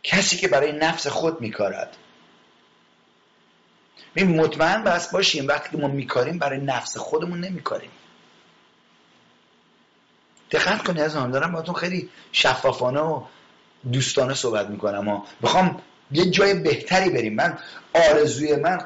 کسی 0.02 0.36
که 0.36 0.48
برای 0.48 0.72
نفس 0.72 1.06
خود 1.06 1.40
میکارد. 1.40 1.96
ببین 4.16 4.40
مطمئن 4.40 4.84
بس 4.84 5.10
باشیم 5.10 5.48
وقتی 5.48 5.70
که 5.70 5.76
ما 5.76 5.88
میکاریم 5.88 6.38
برای 6.38 6.58
نفس 6.58 6.96
خودمون 6.96 7.40
نمیکاریم. 7.40 7.90
دقت 10.50 10.82
کنی 10.82 11.00
از 11.00 11.16
هم 11.16 11.30
دارم 11.30 11.52
باتون 11.52 11.74
خیلی 11.74 12.10
شفافانه 12.32 13.00
و 13.00 13.22
دوستانه 13.92 14.34
صحبت 14.34 14.66
می‌کنم. 14.66 15.08
و 15.08 15.22
بخوام 15.42 15.82
یه 16.12 16.30
جای 16.30 16.54
بهتری 16.54 17.10
بریم. 17.10 17.34
من 17.34 17.58
آرزوی 17.94 18.56
من 18.56 18.78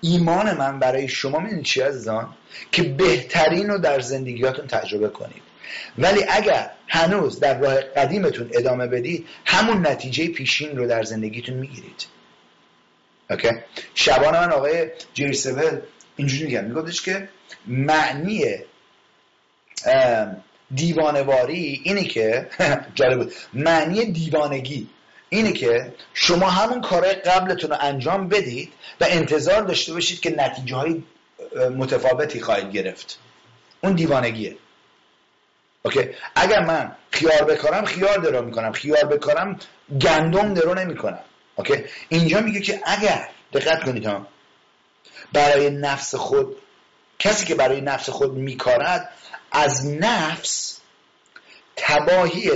ایمان 0.00 0.56
من 0.56 0.78
برای 0.78 1.08
شما 1.08 1.38
می‌دونید 1.38 1.64
چی 1.64 1.80
عزیزان؟ 1.80 2.34
که 2.72 2.82
بهترین 2.82 3.68
رو 3.68 3.78
در 3.78 4.00
زندگیاتون 4.00 4.66
تجربه 4.66 5.08
کنید. 5.08 5.42
ولی 5.98 6.24
اگر 6.28 6.70
هنوز 6.88 7.40
در 7.40 7.58
راه 7.58 7.80
قدیمتون 7.80 8.50
ادامه 8.52 8.86
بدید 8.86 9.26
همون 9.44 9.86
نتیجه 9.86 10.28
پیشین 10.28 10.76
رو 10.76 10.86
در 10.86 11.02
زندگیتون 11.02 11.54
می‌گیرید. 11.54 12.06
اوکی 13.30 13.48
شبان 13.94 14.34
من 14.34 14.52
آقای 14.52 14.90
جیرسول 15.14 15.80
اینجوری 16.16 16.44
میگم 16.44 16.64
میگفتش 16.64 17.02
که 17.02 17.28
معنی 17.66 18.44
دیوانواری 20.74 21.80
اینه 21.84 22.04
که 22.04 22.46
جالب 22.94 23.18
بود. 23.18 23.32
معنی 23.54 24.04
دیوانگی. 24.04 24.88
اینه 25.28 25.52
که 25.52 25.94
شما 26.14 26.50
همون 26.50 26.80
کارهای 26.80 27.14
قبلتون 27.14 27.70
رو 27.70 27.76
انجام 27.80 28.28
بدید 28.28 28.72
و 29.00 29.06
انتظار 29.08 29.62
داشته 29.62 29.92
باشید 29.92 30.20
که 30.20 30.34
نتیجه 30.38 30.76
های 30.76 31.02
متفاوتی 31.76 32.40
خواهید 32.40 32.72
گرفت. 32.72 33.18
اون 33.80 33.92
دیوانگیه. 33.92 34.56
اوکی؟ 35.82 36.08
اگر 36.34 36.64
من 36.64 36.96
خیار 37.10 37.44
بکارم 37.44 37.84
خیار 37.84 38.18
درو 38.18 38.44
می‌کنم. 38.44 38.72
خیار 38.72 39.04
بکارم 39.04 39.58
گندم 40.00 40.54
درو 40.54 40.74
نمی‌کنم. 40.74 41.20
اوکی؟ 41.56 41.84
اینجا 42.08 42.40
میگه 42.40 42.60
که 42.60 42.80
اگر 42.84 43.28
دقت 43.52 43.84
کنید 43.84 44.06
ها 44.06 44.26
برای 45.32 45.70
نفس 45.70 46.14
خود 46.14 46.56
کسی 47.18 47.46
که 47.46 47.54
برای 47.54 47.80
نفس 47.80 48.10
خود 48.10 48.34
میکارد 48.34 49.12
از 49.52 49.86
نفس 49.86 50.77
تباهی 51.78 52.50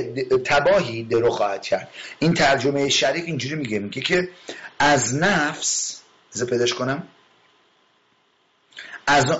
تباهی 0.44 1.02
درو 1.02 1.30
خواهد 1.30 1.62
کرد. 1.62 1.88
این 2.18 2.34
ترجمه 2.34 2.88
شریف 2.88 3.24
اینجوری 3.26 3.54
میگه 3.54 3.78
میگه 3.78 4.00
که 4.00 4.28
از 4.78 5.14
نفس 5.14 6.00
از 6.34 6.46
پیداش 6.46 6.74
کنم 6.74 7.08
از 9.06 9.30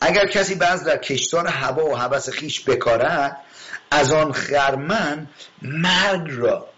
اگر 0.00 0.26
کسی 0.26 0.54
بعض 0.54 0.84
در 0.84 0.96
کشتار 0.96 1.46
هوا 1.46 1.84
و 1.84 1.96
حوث 1.96 2.28
خیش 2.28 2.64
بکارد 2.64 3.36
از 3.90 4.12
آن 4.12 4.32
خرمن 4.32 5.26
مرگ 5.62 6.30
را 6.30 6.68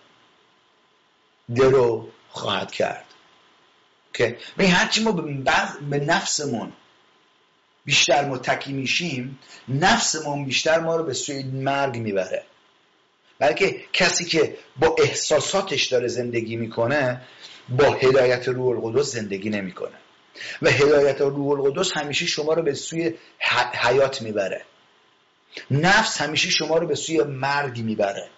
درو 1.55 2.09
خواهد 2.29 2.73
کرد. 2.73 3.05
که 4.15 4.39
هرچی 4.59 5.05
ما 5.05 5.13
به 5.91 5.99
نفسمون 5.99 6.73
بیشتر 7.89 8.25
متکی 8.25 8.73
میشیم 8.73 9.39
نفسمون 9.69 10.45
بیشتر 10.45 10.81
ما 10.81 10.97
رو 10.97 11.05
به 11.05 11.15
سوی 11.15 11.43
مرگ 11.43 11.97
می‌بره. 11.97 12.45
بلکه 13.39 13.81
کسی 13.93 14.25
که 14.25 14.57
با 14.77 14.97
احساساتش 14.99 15.87
داره 15.87 16.09
زندگی 16.09 16.57
می‌کنه 16.57 17.21
با 17.69 17.85
هدایت 17.85 18.49
روح 18.49 18.85
القدس 18.85 19.13
زندگی 19.13 19.51
نمی‌کنه. 19.51 19.97
و 20.63 20.71
هدایت 20.71 21.21
روح 21.21 21.61
القدس 21.61 21.97
همیشه 21.97 22.27
شما 22.27 22.53
رو 22.53 22.63
به 22.63 22.75
سوی 22.75 23.15
حیات 23.75 24.23
می‌بره. 24.23 24.65
نفس 25.71 26.21
همیشه 26.21 26.51
شما 26.51 26.79
رو 26.79 26.87
به 26.87 26.95
سوی 26.95 27.23
مرگ 27.23 27.79
می‌بره. 27.79 28.29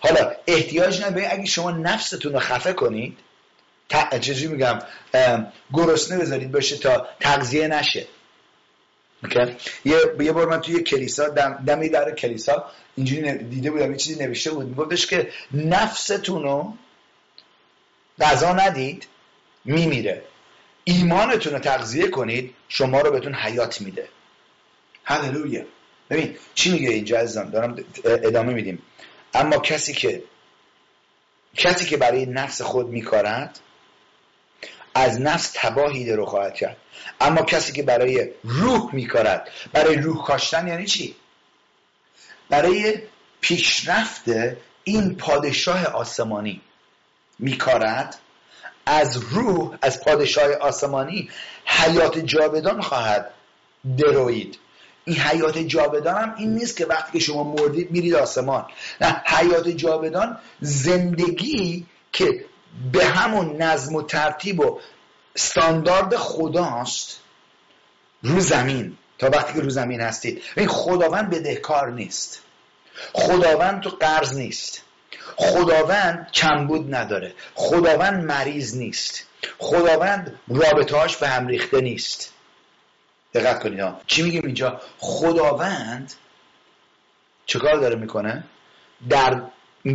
حالا 0.00 0.32
احتیاج 0.46 1.02
نداره 1.02 1.28
اگه 1.30 1.44
شما 1.44 1.70
نفستون 1.70 2.32
رو 2.32 2.38
خفه 2.38 2.72
کنید 2.72 3.18
چجوری 4.20 4.46
میگم 4.46 4.78
گرسنه 5.72 6.18
بذارید 6.18 6.52
باشه 6.52 6.76
تا 6.76 7.08
تغذیه 7.20 7.68
نشه. 7.68 8.06
یه 9.84 9.96
یه 10.20 10.32
بار 10.32 10.48
من 10.48 10.60
توی 10.60 10.82
کلیسا 10.82 11.28
دم 11.28 11.64
دمی 11.66 11.88
در 11.88 12.14
کلیسا 12.14 12.70
اینجوری 12.96 13.38
دیده 13.38 13.70
بودم 13.70 13.90
یه 13.90 13.96
چیزی 13.96 14.24
نوشته 14.24 14.50
بود. 14.50 14.66
میگفتش 14.66 15.06
که 15.06 15.30
نفستون 15.52 16.42
رو 16.42 16.74
غذا 18.20 18.52
ندید 18.52 19.06
میمیره. 19.64 20.22
ایمانتون 20.84 21.52
رو 21.52 21.58
تغذیه 21.58 22.08
کنید 22.08 22.54
شما 22.68 23.00
رو 23.00 23.10
بهتون 23.10 23.34
حیات 23.34 23.80
میده. 23.80 24.08
هللویا. 25.04 25.62
ببین 26.10 26.36
چی 26.54 26.72
میگه 26.72 26.90
اینجا 26.90 27.18
عزیزم 27.18 27.50
دارم 27.50 27.76
ادامه 28.04 28.54
میدیم. 28.54 28.82
اما 29.34 29.58
کسی 29.58 29.92
که 29.92 30.22
کسی 31.54 31.84
که 31.84 31.96
برای 31.96 32.26
نفس 32.26 32.62
خود 32.62 32.88
میکارد 32.88 33.60
از 34.96 35.20
نفس 35.20 35.52
تباهی 35.54 36.12
رو 36.12 36.26
خواهد 36.26 36.54
کرد. 36.54 36.76
اما 37.20 37.42
کسی 37.42 37.72
که 37.72 37.82
برای 37.82 38.30
روح 38.44 38.94
میکارد 38.94 39.48
برای 39.72 39.96
روح 39.96 40.24
کاشتن 40.24 40.68
یعنی 40.68 40.86
چی؟ 40.86 41.16
برای 42.50 42.98
پیشرفت 43.40 44.22
این 44.84 45.16
پادشاه 45.16 45.86
آسمانی 45.86 46.60
میکارد 47.38 48.18
از 48.86 49.16
روح 49.16 49.76
از 49.82 50.00
پادشاه 50.00 50.52
آسمانی 50.52 51.30
حیات 51.64 52.18
جاودان 52.18 52.80
خواهد 52.80 53.30
دروید. 53.98 54.58
این 55.04 55.16
حیات 55.16 55.58
جاودان 55.58 56.14
هم 56.22 56.34
این 56.38 56.54
نیست 56.54 56.76
که 56.76 56.86
وقتی 56.86 57.18
که 57.18 57.24
شما 57.24 57.44
مردید 57.44 57.90
میرید 57.90 58.14
آسمان. 58.14 58.66
نه 59.00 59.22
حیات 59.26 59.68
جاودان 59.68 60.38
زندگی 60.60 61.86
که 62.12 62.44
به 62.92 63.04
همون 63.04 63.62
نظم 63.62 63.94
و 63.94 64.02
ترتیب 64.02 64.60
و 64.60 64.80
استاندارد 65.36 66.16
خداست 66.16 67.20
رو 68.22 68.40
زمین. 68.40 68.96
تا 69.18 69.30
وقتی 69.30 69.52
که 69.54 69.60
رو 69.60 69.70
زمین 69.70 70.00
هستید. 70.00 70.42
این 70.56 70.68
خداوند 70.68 71.30
بدهکار 71.30 71.90
نیست. 71.92 72.42
خداوند 73.12 73.80
تو 73.82 73.90
قرض 73.90 74.36
نیست. 74.36 74.82
خداوند 75.36 76.30
کمبود 76.32 76.94
نداره. 76.94 77.34
خداوند 77.54 78.24
مریض 78.24 78.76
نیست. 78.76 79.26
خداوند 79.58 80.40
رابطهاش 80.48 81.16
به 81.16 81.28
هم 81.28 81.46
ریخته 81.46 81.80
نیست. 81.80 82.32
دقت 83.34 83.62
کنید 83.62 83.80
ها. 83.80 84.00
چی 84.06 84.22
میگیم 84.22 84.42
اینجا؟ 84.44 84.80
خداوند 84.98 86.12
چه 87.46 87.58
کار 87.58 87.76
داره 87.76 87.96
می‌کنه؟ 87.96 88.44
در 89.08 89.42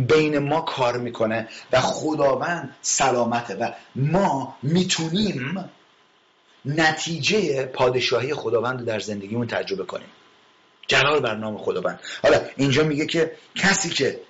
بین 0.00 0.38
ما 0.38 0.60
کار 0.60 0.98
می‌کنه 0.98 1.48
و 1.72 1.80
خداوند 1.80 2.76
سلامته 2.82 3.54
و 3.54 3.72
ما 3.96 4.56
می‌تونیم 4.62 5.70
نتیجه 6.64 7.64
پادشاهی 7.64 8.34
خداوند 8.34 8.78
رو 8.78 8.84
در 8.84 8.98
زندگیمون 8.98 9.46
تجربه 9.46 9.84
کنیم. 9.84 10.08
جلال 10.86 11.20
بر 11.20 11.34
نام 11.34 11.58
خداوند. 11.58 12.00
حالا 12.22 12.40
اینجا 12.56 12.84
میگه 12.84 13.06
که 13.06 13.32
کسی 13.54 13.90
که 13.90 14.20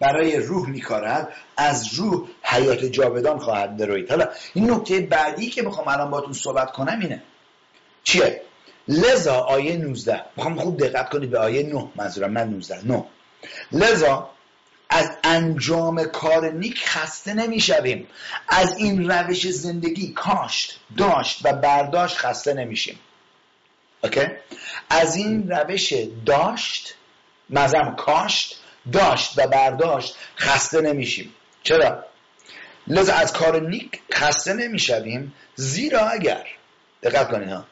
برای 0.00 0.36
روح 0.36 0.68
میکارد 0.68 1.32
از 1.56 1.94
روح 1.94 2.28
حیات 2.42 2.84
جاودان 2.84 3.38
خواهد 3.38 3.76
دروید 3.76 4.10
حالا 4.10 4.28
این 4.54 4.70
نکته 4.70 5.00
بعدی 5.00 5.50
که 5.50 5.62
می‌خوام 5.62 5.88
الان 5.88 6.10
باتون 6.10 6.32
صحبت 6.32 6.72
کنم 6.72 7.00
اینه. 7.00 7.22
چیه؟ 8.04 8.42
لذا 8.88 9.34
آیه 9.34 9.76
19 9.76 10.24
می‌خوام 10.36 10.58
خوب 10.58 10.78
دقت 10.78 11.10
کنید 11.10 11.30
به 11.30 11.38
آیه 11.38 11.62
9 11.62 11.88
منظورم 11.96 12.30
من 12.30 12.48
19 12.48 12.86
9 12.86 13.04
لذا 13.72 14.30
از 14.90 15.10
انجام 15.24 16.04
کار 16.04 16.50
نیک 16.50 16.88
خسته 16.88 17.34
نمی‌شویم. 17.34 18.06
از 18.48 18.76
این 18.76 19.10
روش 19.10 19.50
زندگی 19.50 20.12
کاشت 20.12 20.80
داشت 20.96 21.40
و 21.44 21.52
برداشت 21.52 22.16
خسته 22.16 22.54
نمیشیم. 22.54 22.98
اوکی؟ 24.04 24.26
از 24.90 25.16
این 25.16 25.50
روش 25.50 25.92
داشت 26.26 26.94
مزم 27.50 27.94
کاشت 27.96 28.60
داشت 28.92 29.38
و 29.38 29.46
برداشت 29.46 30.16
خسته 30.36 30.80
نمیشیم. 30.80 31.34
چرا؟ 31.62 32.04
لذا 32.86 33.14
از 33.14 33.32
کار 33.32 33.68
نیک 33.68 34.00
خسته 34.12 34.52
نمی‌شویم 34.52 35.34
زیرا 35.54 36.08
اگر 36.08 36.46
دقت 37.02 37.30
کنید 37.30 37.48
ها 37.48 37.64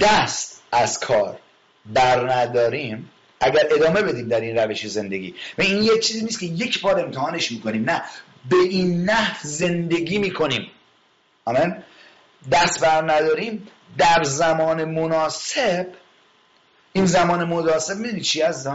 دست 0.00 0.62
از 0.72 1.00
کار 1.00 1.38
بر 1.86 2.32
نداریم 2.32 3.10
اگر 3.40 3.66
ادامه 3.70 4.02
بدیم 4.02 4.28
در 4.28 4.40
این 4.40 4.58
روش 4.58 4.86
زندگی. 4.86 5.34
و 5.58 5.62
این 5.62 5.82
یه 5.82 5.98
چیزی 5.98 6.24
نیست 6.24 6.40
که 6.40 6.46
یک 6.46 6.80
بار 6.80 7.00
امتحانش 7.00 7.52
می‌کنیم 7.52 7.90
نه. 7.90 8.02
به 8.50 8.56
این 8.56 9.04
نه 9.04 9.36
زندگی 9.42 10.18
می‌کنیم. 10.18 10.70
آمین. 11.44 11.76
دست 12.52 12.80
بر 12.80 13.12
نداریم. 13.12 13.68
در 13.98 14.22
زمان 14.24 14.84
مناسب 14.84 15.86
این 16.92 17.06
زمان 17.06 17.44
مناسب 17.44 17.96
می‌دونی 17.96 18.20
چی 18.20 18.42
از 18.42 18.68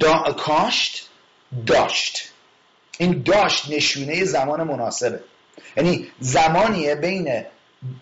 دا 0.00 0.22
کاشت 0.38 1.08
داشت. 1.66 2.32
این 2.98 3.22
داشت 3.22 3.70
نشونه 3.70 4.24
زمان 4.24 4.62
مناسبه. 4.62 5.24
یعنی 5.76 6.10
زمانیه 6.20 6.94
بین 6.94 7.44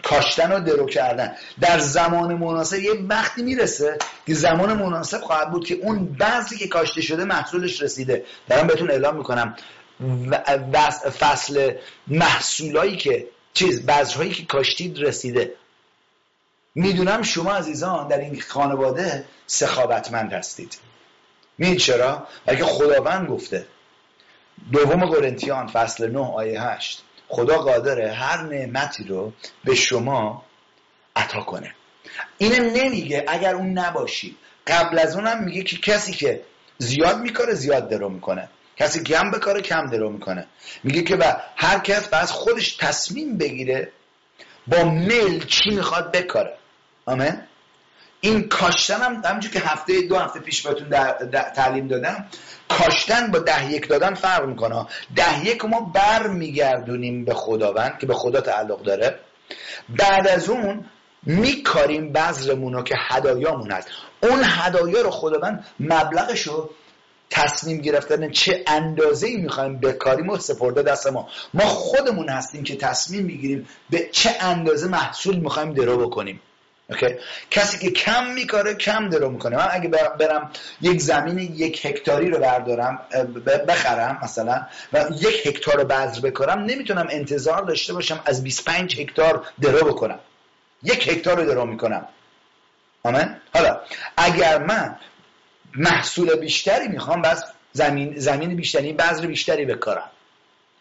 کاشتن 0.02 0.52
و 0.52 0.60
درو 0.60 0.86
کردن. 0.86 1.36
در 1.60 1.78
زمان 1.78 2.34
مناسب 2.34 2.78
یه 2.78 2.92
وقتی 3.08 3.42
می‌رسه 3.42 3.98
که 4.26 4.34
زمان 4.34 4.72
مناسب 4.72 5.20
خواهد 5.20 5.50
بود 5.50 5.66
که 5.66 5.74
اون 5.74 6.04
بعضی 6.06 6.58
که 6.58 6.68
کاشته 6.68 7.00
شده 7.00 7.24
محصولش 7.24 7.82
رسیده. 7.82 8.24
دارم 8.48 8.66
بهتون 8.66 8.90
اعلام 8.90 9.16
می‌کنم. 9.16 9.56
فصل 11.20 11.72
محصولایی 12.06 12.96
که 12.96 13.26
چیز 13.54 13.86
بذرهایی 13.86 14.32
که 14.32 14.44
کاشتید 14.44 14.98
رسیده. 14.98 15.54
می‌دونم 16.74 17.22
شما 17.22 17.52
عزیزان 17.52 18.08
در 18.08 18.18
این 18.18 18.40
خانواده 18.40 19.24
سخاوتمند 19.46 20.32
هستید. 20.32 20.78
می‌دید 21.58 21.78
چرا؟ 21.78 22.26
که 22.46 22.64
خداوند 22.64 23.28
گفته. 23.28 23.66
دوم 24.72 25.06
قرنتیان 25.06 25.66
فصل 25.66 26.10
9 26.10 26.18
آیه 26.18 26.62
8 26.62 27.02
خدا 27.28 27.58
قادره 27.58 28.12
هر 28.12 28.42
نعمتی 28.42 29.04
رو 29.04 29.32
به 29.64 29.74
شما 29.74 30.44
عطا 31.16 31.40
کنه. 31.40 31.74
اینم 32.38 32.64
نمیگه 32.64 33.24
اگر 33.28 33.54
اون 33.54 33.78
نباشی. 33.78 34.36
قبل 34.66 34.98
از 34.98 35.16
اونم 35.16 35.44
میگه 35.44 35.62
که 35.62 35.76
کسی 35.76 36.12
که 36.12 36.42
زیاد 36.78 37.18
میکاره 37.18 37.54
زیاد 37.54 37.88
درو 37.88 38.08
می‌کنه. 38.08 38.48
کسی 38.76 39.02
کم 39.02 39.30
بکاره 39.30 39.62
کم 39.62 39.86
درو 39.86 40.10
می‌کنه. 40.10 40.46
میگه 40.84 41.02
که 41.02 41.16
و 41.16 41.32
هر 41.56 41.78
کس 41.78 42.08
باید 42.08 42.24
خودش 42.24 42.76
تصمیم 42.76 43.38
بگیره 43.38 43.92
با 44.66 44.84
میل 44.84 45.46
چی 45.46 45.70
می‌خواد 45.70 46.12
بکاره. 46.12 46.58
آمین؟ 47.06 47.42
این 48.20 48.48
کاشتن 48.48 49.00
هم 49.00 49.22
همونجور 49.24 49.52
که 49.52 49.60
هفته 49.60 50.00
دو 50.00 50.16
هفته 50.16 50.40
پیش 50.40 50.66
بهتون 50.66 50.88
تعلیم 51.54 51.88
دادم 51.88 52.26
کاشتن 52.68 53.30
با 53.30 53.38
ده 53.38 53.72
یک 53.72 53.88
دادن 53.88 54.14
فرق 54.14 54.44
می‌کنه. 54.44 54.86
ده 55.16 55.46
یک 55.46 55.64
ما 55.64 55.80
بر 55.80 56.26
میگردونیم 56.26 57.24
به 57.24 57.34
خداوند 57.34 57.98
که 57.98 58.06
به 58.06 58.14
خدا 58.14 58.40
تعلق 58.40 58.82
داره. 58.82 59.18
بعد 59.88 60.28
از 60.28 60.48
اون 60.48 60.84
میکاریم 61.22 62.12
بذرمون 62.12 62.72
رو 62.72 62.82
که 62.82 62.94
هدایامون 62.98 63.70
هست. 63.70 63.88
اون 64.22 64.40
هدایا 64.44 65.02
رو 65.02 65.10
خداوند 65.10 65.64
مبلغش 65.80 66.42
رو 66.42 66.70
تصمیم 67.30 67.78
گرفتن 67.78 68.30
چه 68.30 68.64
اندازه 68.66 69.26
ای 69.26 69.36
می‌خوایم 69.36 69.80
بکاریم 69.80 70.28
و 70.28 70.38
سپرده 70.38 70.82
دست 70.82 71.06
ما. 71.06 71.28
ما 71.54 71.64
خودمون 71.64 72.28
هستیم 72.28 72.62
که 72.62 72.76
تصمیم 72.76 73.24
می‌گیریم 73.24 73.68
به 73.90 74.08
چه 74.12 74.30
اندازه 74.40 74.88
محصول 74.88 75.36
می‌خوایم 75.36 75.72
درو 75.72 76.06
بکنیم. 76.08 76.40
اوکی 76.90 77.06
کسی 77.50 77.78
که 77.78 77.90
کم 77.90 78.26
میکاره 78.26 78.74
کم 78.74 79.08
درو 79.08 79.30
می‌کنه. 79.30 79.56
من 79.56 79.68
اگه 79.70 79.88
برم 79.88 80.50
یک 80.80 81.00
زمین 81.00 81.38
یک 81.38 81.86
هکتاری 81.86 82.30
رو 82.30 82.38
بردارم 82.38 83.00
بخرم 83.68 84.18
مثلا 84.22 84.66
و 84.92 85.04
یک 85.20 85.46
هکتار 85.46 85.76
رو 85.76 85.84
بذر 85.84 86.20
بکارم 86.20 86.58
نمی‌تونم 86.58 87.06
انتظار 87.10 87.62
داشته 87.62 87.92
باشم 87.92 88.20
از 88.24 88.44
25 88.44 89.00
هکتار 89.00 89.46
درو 89.60 89.92
بکنم. 89.92 90.18
یک 90.82 91.08
هکتار 91.08 91.36
رو 91.36 91.46
درو 91.46 91.66
می‌کنم. 91.66 92.08
آمین؟ 93.02 93.36
حالا 93.54 93.80
اگر 94.16 94.58
من 94.58 94.96
محصول 95.74 96.36
بیشتری 96.36 96.88
می‌خوام 96.88 97.22
بس 97.22 97.44
زمین 97.72 98.18
زمین 98.18 98.56
بیشتری 98.56 98.92
بذر 98.92 99.26
بیشتری 99.26 99.64
بکارم. 99.64 100.10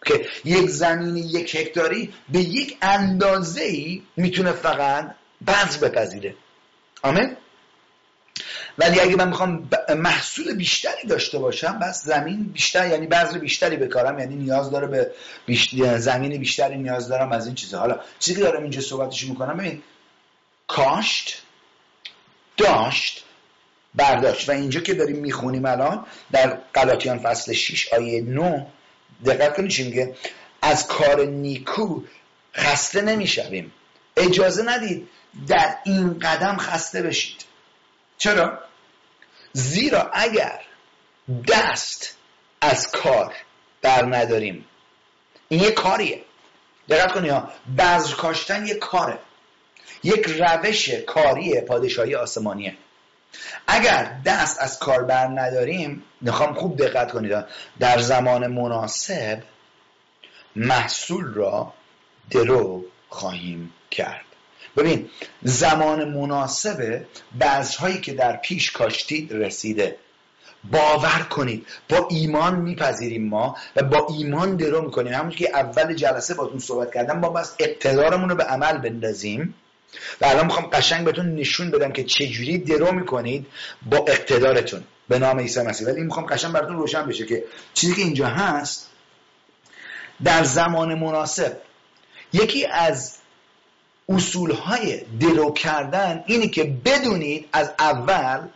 که 0.06 0.26
یک 0.46 0.70
زمین 0.70 1.18
یک 1.18 1.56
هکتاری 1.56 2.14
به 2.30 2.40
یک 2.40 2.78
اندازه 2.82 3.62
ای 3.62 4.02
می‌تونه 4.18 4.52
فقط 4.52 5.16
بذر 5.48 5.88
بپذیره. 5.88 6.36
آمین؟ 7.02 7.38
ولی 8.78 9.00
اگه 9.00 9.16
من 9.16 9.28
می‌خوام 9.28 9.70
محصول 9.98 10.56
بیشتری 10.56 11.08
داشته 11.08 11.40
باشم 11.40 11.80
بس 11.80 12.04
زمین 12.04 12.44
بیشتر 12.44 12.88
یعنی 12.88 13.08
بذر 13.08 13.38
بیشتری 13.38 13.78
بکارم 13.78 14.20
یعنی 14.20 14.36
نیاز 14.36 14.72
داره 14.72 14.88
به 14.88 15.12
زمین 15.98 16.38
بیشتری 16.38 16.78
نیاز 16.78 17.08
دارم 17.08 17.32
از 17.32 17.46
این 17.46 17.56
چیزها 17.56 17.80
حالا 17.80 18.00
چیزی 18.20 18.38
که 18.38 18.44
دارم 18.44 18.62
اینجا 18.62 18.82
صحبتش 18.82 19.24
می‌کنم 19.24 19.58
ببین 19.58 19.84
کاشت 20.68 21.42
داشت 22.58 23.24
برداشت. 23.96 24.50
و 24.50 24.52
اینجا 24.52 24.80
که 24.80 24.94
داریم 24.94 25.16
می‌خونیم 25.16 25.66
الان 25.66 26.06
در 26.32 26.60
قلاتیان 26.74 27.20
فصل 27.20 27.54
6 27.54 27.94
آیه 27.94 28.22
9 28.22 28.68
دقت 29.26 29.58
کنید 29.58 29.72
چی 29.72 29.84
میگه؟ 29.84 30.16
از 30.62 30.88
کار 30.88 31.26
نیکو 31.26 32.02
خسته 32.54 33.02
نمی‌شویم. 33.02 33.72
اجازه 34.18 34.64
ندید 34.64 35.10
در 35.48 35.78
این 35.84 36.20
قدم 36.20 36.58
خسته 36.58 37.02
بشید. 37.02 37.46
چرا؟ 38.18 38.60
زیرا 39.54 40.12
اگر 40.14 40.60
دست 41.48 42.18
از 42.62 42.92
کار 42.92 43.36
بر 43.82 44.06
نداریم 44.06 44.66
این 45.50 45.64
یه 45.64 45.72
کاریه. 45.72 46.22
دقت 46.90 47.12
کنید 47.12 47.32
ها 47.32 47.52
بذر 47.78 48.16
کاشتن 48.16 48.68
یه 48.68 48.76
کاره. 48.76 49.20
یک 50.04 50.26
روش 50.26 50.90
کاری 50.90 51.62
پادشاهی 51.62 52.16
آسمانیه. 52.16 52.78
اگر 53.68 54.16
دست 54.26 54.60
از 54.60 54.80
کار 54.80 55.04
بر 55.04 55.28
نداریم 55.28 56.04
می‌خوام 56.22 56.54
خوب 56.54 56.78
دقت 56.78 57.12
کنید 57.12 57.46
در 57.80 58.00
زمان 58.00 58.48
مناسب 58.48 59.44
محصول 60.56 61.34
را 61.34 61.74
درو 62.30 62.86
خواهیم 63.10 63.74
کرد. 63.92 64.27
ببین 64.78 65.10
زمان 65.44 66.10
مناسب 66.10 67.02
بذرهایی 67.42 67.98
که 67.98 68.14
در 68.14 68.36
پیش 68.36 68.72
کاشتید 68.72 69.34
رسیده. 69.34 69.96
باور 70.72 71.28
کنید 71.30 71.68
با 71.90 72.08
ایمان 72.12 72.56
میپذیریم 72.56 73.30
ما 73.30 73.58
و 73.76 73.84
با 73.84 74.08
ایمان 74.18 74.56
درو 74.56 74.82
می‌کنیم. 74.82 75.14
همون 75.14 75.32
که 75.32 75.50
اول 75.54 75.94
جلسه 75.94 76.34
باتون 76.34 76.60
صحبت 76.60 76.94
کردم 76.94 77.22
با 77.22 77.30
بس 77.30 77.56
اقتدارمون 77.60 78.30
رو 78.30 78.36
به 78.36 78.44
عمل 78.44 78.78
بندازیم. 78.78 79.56
و 80.22 80.26
الان 80.26 80.46
می‌خوام 80.46 80.66
قشنگ 80.66 81.06
بهتون 81.06 81.36
نشون 81.36 81.72
بدم 81.72 81.92
که 81.92 82.04
چجوری 82.04 82.58
درو 82.58 82.92
می‌کنید 82.92 83.48
با 83.90 83.98
اقتدارتون. 83.98 84.84
به 85.10 85.20
نام 85.20 85.40
عیسی 85.40 85.62
مسیح. 85.62 85.88
ولی 85.88 86.02
می‌خوام 86.02 86.26
قشنگ 86.26 86.52
براتون 86.52 86.76
روشن 86.76 87.06
بشه 87.06 87.26
که 87.26 87.44
چیزی 87.74 87.96
که 87.96 88.02
اینجا 88.02 88.28
هست 88.28 88.90
در 90.24 90.44
زمان 90.44 90.96
مناسب 90.96 91.58
یکی 92.34 92.66
از 92.66 93.18
اصولهای 94.10 95.02
درو 95.20 95.54
کردن 95.54 96.24
اینی 96.28 96.50
که 96.50 96.64
بدونید 96.64 97.50
از 97.54 97.72
اول 97.80 98.48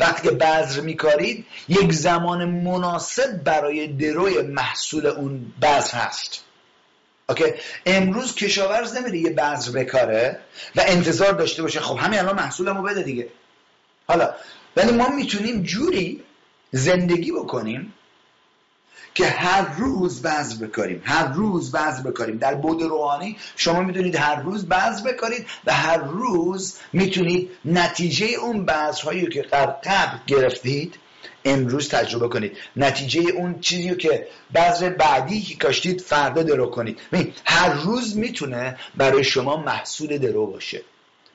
وقتی 0.00 0.28
که 0.28 0.34
بذر 0.34 0.80
میکارید 0.80 1.46
یک 1.68 1.92
زمان 1.92 2.44
مناسب 2.44 3.44
برای 3.44 3.86
دروی 3.86 4.42
محصول 4.42 5.06
اون 5.06 5.52
بذر 5.62 5.98
هست. 5.98 6.44
اوکی؟ 7.28 7.44
امروز 7.86 8.34
کشاورز 8.34 8.96
نمیره 8.96 9.18
یه 9.18 9.30
بذر 9.30 9.72
بکاره 9.72 10.40
و 10.76 10.84
انتظار 10.86 11.32
داشته 11.32 11.62
باشه 11.62 11.80
خب 11.80 11.96
همین 11.96 12.18
الان 12.18 12.36
محصولمو 12.36 12.82
بده 12.82 13.02
دیگه. 13.02 13.28
حالا 14.08 14.34
ولی 14.76 14.92
ما 14.92 15.08
می‌تونیم 15.08 15.62
جوری 15.62 16.22
زندگی 16.72 17.32
بکنیم 17.32 17.94
که 19.14 19.26
هر 19.26 19.74
روز 19.78 20.22
بذر 20.22 20.66
بکاریم 20.66 21.02
هر 21.04 21.32
روز 21.32 21.72
بذر 21.72 22.02
بکاریم. 22.02 22.38
در 22.38 22.54
بود 22.54 22.82
روحانی 22.82 23.36
شما 23.56 23.80
می‌تونید 23.80 24.16
هر 24.16 24.42
روز 24.42 24.68
بذر 24.68 25.12
بکارید 25.12 25.46
و 25.64 25.74
هر 25.74 25.98
روز 25.98 26.76
می‌تونید 26.92 27.50
نتیجه 27.64 28.26
اون 28.26 28.64
بذرهایی 28.64 29.28
که 29.28 29.42
قبل 29.42 30.18
گرفتید 30.26 30.94
امروز 31.44 31.88
تجربه 31.88 32.28
کنید. 32.28 32.56
نتیجه 32.76 33.20
اون 33.20 33.60
چیزی 33.60 33.96
که 33.96 34.28
بذر 34.54 34.88
بعدی 34.88 35.40
که 35.42 35.56
کاشتید 35.56 36.00
فردا 36.00 36.42
درو 36.42 36.66
کنید. 36.66 36.98
هر 37.44 37.72
روز 37.72 38.16
می‌تونه 38.16 38.76
برای 38.96 39.24
شما 39.24 39.56
محصول 39.56 40.18
درو 40.18 40.46
باشه. 40.46 40.82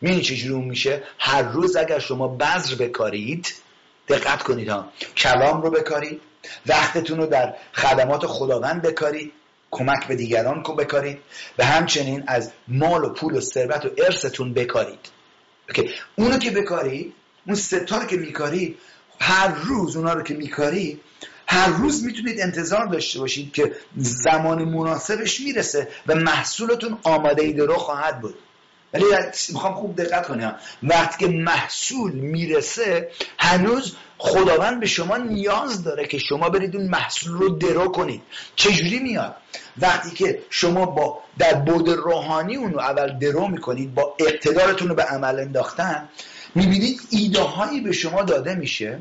می‌دونی 0.02 0.22
چجوری 0.22 0.65
میشه؟ 0.65 1.03
هر 1.19 1.41
روز 1.41 1.76
اگر 1.76 1.99
شما 1.99 2.27
بذر 2.27 2.76
بکارید 2.76 3.53
دقت 4.07 4.43
کنید 4.43 4.69
ها. 4.69 4.91
کلام 5.18 5.61
رو 5.61 5.72
بکارید. 5.72 6.22
وقتتون 6.66 7.18
رو 7.18 7.26
در 7.26 7.54
خدمات 7.74 8.26
خداوند 8.26 8.82
بکارید 8.82 9.32
کمک 9.72 10.08
به 10.08 10.16
دیگران 10.16 10.64
کو 10.64 10.76
بکارید 10.76 11.18
و 11.58 11.66
همچنین 11.66 12.24
از 12.28 12.52
مال 12.68 13.04
و 13.04 13.14
پول 13.14 13.38
و 13.38 13.42
ثروت 13.42 13.86
و 13.86 13.90
ارثتون 13.98 14.54
بکارید. 14.54 15.00
اونو 16.16 16.38
که 16.38 16.52
بکارید 16.52 17.14
اون 17.48 17.56
ستا 17.56 18.06
که 18.06 18.18
میکارید 18.18 18.78
هر 19.20 19.48
روز 19.48 19.96
اونا 19.96 20.14
رو 20.14 20.24
که 20.24 20.34
میکارید 20.34 21.02
هر 21.48 21.68
روز 21.68 22.04
می‌تونید 22.04 22.42
انتظار 22.42 22.86
داشته 22.86 23.20
باشید 23.20 23.54
که 23.54 23.76
زمان 23.98 24.64
مناسبش 24.64 25.42
می‌رسه 25.42 25.88
و 26.08 26.16
محصولتون 26.16 26.98
آماده 27.04 27.44
ای 27.44 27.54
رو 27.54 27.76
خواهد 27.76 28.22
بود. 28.22 28.36
ولی 28.96 29.06
می‌خوام 29.54 29.74
خوب 29.74 29.96
دقت 29.96 30.28
کنیم 30.28 30.52
وقتی 30.84 31.26
که 31.26 31.32
محصول 31.32 32.12
می‌رسه 32.12 33.10
هنوز 33.40 33.96
خداوند 34.18 34.80
به 34.80 34.86
شما 34.86 35.18
نیاز 35.18 35.84
داره 35.84 36.08
که 36.08 36.18
شما 36.18 36.50
برید 36.50 36.76
اون 36.76 36.88
محصول 36.88 37.32
رو 37.32 37.50
درو 37.50 37.88
کنید. 37.92 38.22
چجوری 38.56 39.00
میاد؟ 39.00 39.36
وقتی 39.78 40.12
که 40.12 40.42
شما 40.50 40.86
با 40.86 41.20
در 41.38 41.54
بود 41.54 41.90
روحانی 41.90 42.56
اون 42.56 42.74
رو 42.74 42.80
اول 42.80 43.20
درو 43.20 43.48
می‌کنید 43.48 43.94
با 43.94 44.16
اقتدارتون 44.20 44.90
رو 44.90 44.96
به 44.96 45.04
عمل 45.04 45.40
انداختن 45.40 46.10
می‌بینید 46.56 47.02
ایده 47.10 47.42
هایی 47.42 47.82
به 47.82 47.92
شما 47.92 48.24
داده 48.24 48.56
میشه. 48.56 49.00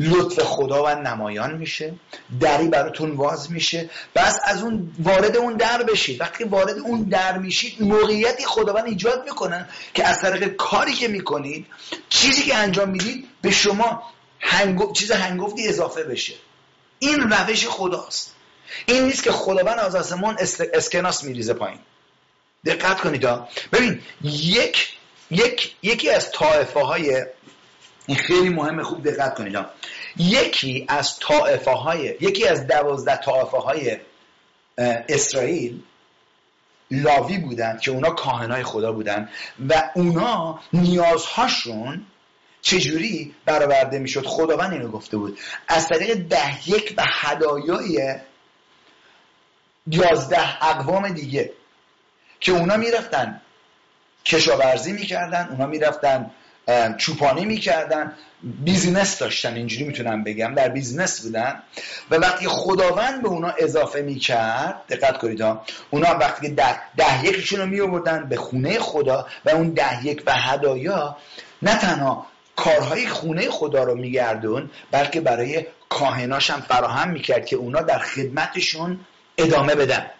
لطف 0.00 0.42
خداوند 0.42 1.06
نمایان 1.06 1.54
میشه 1.54 1.94
دری 2.40 2.68
براتون 2.68 3.10
واز 3.10 3.52
میشه. 3.52 3.90
بس 4.14 4.38
از 4.44 4.62
اون 4.62 4.92
وارد 4.98 5.36
اون 5.36 5.56
در 5.56 5.82
بشید. 5.82 6.20
وقتی 6.20 6.44
وارد 6.44 6.78
اون 6.78 7.02
در 7.02 7.38
میشید 7.38 7.82
موقعیتی 7.82 8.44
خداوند 8.44 8.86
ایجاد 8.86 9.24
می‌کنن 9.24 9.68
که 9.94 10.06
از 10.06 10.20
طریق 10.20 10.48
کاری 10.56 10.92
که 10.92 11.08
می‌کنید 11.08 11.66
چیزی 12.08 12.42
که 12.42 12.54
انجام 12.54 12.90
می‌دید 12.90 13.28
به 13.42 13.50
شما 13.50 14.02
هنگو... 14.40 14.92
چیز 14.92 15.10
هنگفتی 15.10 15.68
اضافه 15.68 16.02
بشه. 16.02 16.34
این 16.98 17.20
روش 17.20 17.66
خداست. 17.66 18.34
این 18.86 19.04
نیست 19.04 19.22
که 19.22 19.32
خداوند 19.32 19.78
از 19.78 19.96
آسمان 19.96 20.36
اسکناس 20.74 21.24
میریزه 21.24 21.54
پایین. 21.54 21.78
دقت 22.66 23.00
کنید 23.00 23.24
ها. 23.24 23.48
ببین 23.72 24.00
یک 24.22 24.88
یک 25.30 25.74
یکی 25.82 26.10
از 26.10 26.30
طائفه 26.32 26.80
های 26.80 27.24
این 28.06 28.16
خیلی 28.16 28.48
مهمه 28.48 28.82
خوب 28.82 29.08
دقت 29.10 29.34
کنید. 29.34 29.56
یکی 30.16 30.84
از 30.88 31.18
طائفه 31.18 31.70
های 31.70 32.16
یکی 32.20 32.48
از 32.48 32.66
دوازده 32.66 33.16
طائفه 33.16 33.58
های 33.58 33.96
اسرائیل 35.08 35.82
لاوی 36.90 37.38
بودن 37.38 37.78
که 37.78 37.90
اونا 37.90 38.10
کاهنای 38.10 38.62
خدا 38.62 38.92
بودن 38.92 39.28
و 39.68 39.90
اونا 39.94 40.60
نیازهاشون 40.72 42.06
چجوری 42.62 43.34
برآورده 43.44 43.98
می‌شد؟ 43.98 44.26
خداوند 44.26 44.72
اینو 44.72 44.88
گفته 44.88 45.16
بود. 45.16 45.38
از 45.68 45.88
طریق 45.88 46.14
ده 46.14 46.68
یک 46.70 46.94
و 46.96 47.04
هدایای 47.06 48.18
یازده 49.86 50.64
اقوام 50.64 51.08
دیگه 51.08 51.52
که 52.40 52.52
اونا 52.52 52.76
می‌رفتن 52.76 53.40
کشاورزی 54.24 54.92
می‌کردن 54.92 55.48
اونا 55.50 55.66
می‌رفتن 55.66 56.30
چوپانی 56.98 57.44
می‌کردن. 57.44 58.12
business 58.42 59.18
داشتن 59.18 59.54
اینجوری 59.54 59.84
می‌تونم 59.84 60.24
بگم. 60.24 60.54
در 60.54 60.68
business 60.68 61.20
بودن. 61.20 61.62
و 62.10 62.14
وقتی 62.14 62.46
خداوند 62.48 63.22
به 63.22 63.28
اونا 63.28 63.54
اضافه 63.58 64.02
می‌کرد 64.02 64.82
دقت 64.88 65.18
کنید 65.18 65.40
ها 65.40 65.64
اونا 65.90 66.08
وقتی 66.08 66.48
ده, 66.48 66.94
ده 66.96 67.24
یکشون 67.24 67.60
رو 67.60 67.66
میوردن 67.66 68.28
به 68.28 68.36
خونه 68.36 68.78
خدا 68.78 69.26
و 69.44 69.50
اون 69.50 69.70
ده 69.70 70.06
یک 70.06 70.22
و 70.26 70.32
هدایا 70.32 71.16
نه 71.62 71.78
تنها 71.78 72.26
کارهای 72.56 73.08
خونه 73.08 73.50
خدا 73.50 73.84
رو 73.84 73.94
میکردن 73.94 74.70
بلکه 74.90 75.20
برای 75.20 75.66
کاهناش 75.88 76.50
هم 76.50 76.60
فراهم 76.60 77.08
می‌کرد 77.08 77.46
که 77.46 77.56
اونا 77.56 77.80
در 77.80 77.98
خدمتشون 77.98 79.00
ادامه 79.38 79.74
بدن. 79.74 80.10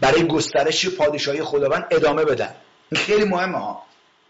برای 0.00 0.26
گسترش 0.26 0.88
پادشاهی 0.88 1.42
خداوند 1.42 1.84
ادامه 1.90 2.24
بدن. 2.24 2.54
خیلی 2.94 3.24
مهمه 3.24 3.58
ها. 3.58 3.82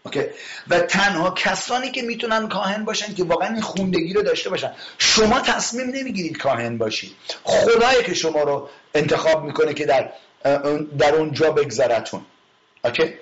اوکی. 0.03 0.23
و 0.67 0.79
تنها 0.79 1.31
کسانی 1.31 1.91
که 1.91 2.01
می‌تونن 2.01 2.49
کاهن 2.49 2.85
باشن 2.85 3.13
که 3.13 3.23
واقعا 3.23 3.47
این 3.47 3.61
خوندگی 3.61 4.13
رو 4.13 4.21
داشته 4.21 4.49
باشن. 4.49 4.71
شما 4.97 5.39
تصمیم 5.39 5.89
نمی‌گیرید 5.89 6.37
کاهن 6.37 6.77
باشید. 6.77 7.11
خدایی 7.43 8.03
که 8.03 8.13
شما 8.13 8.43
رو 8.43 8.69
انتخاب 8.93 9.43
می‌کنه 9.43 9.73
که 9.73 9.85
در 9.85 10.11
در 10.97 11.15
اونجا 11.15 11.51
بگذارتون 11.51 12.25
اوکی 12.83 13.13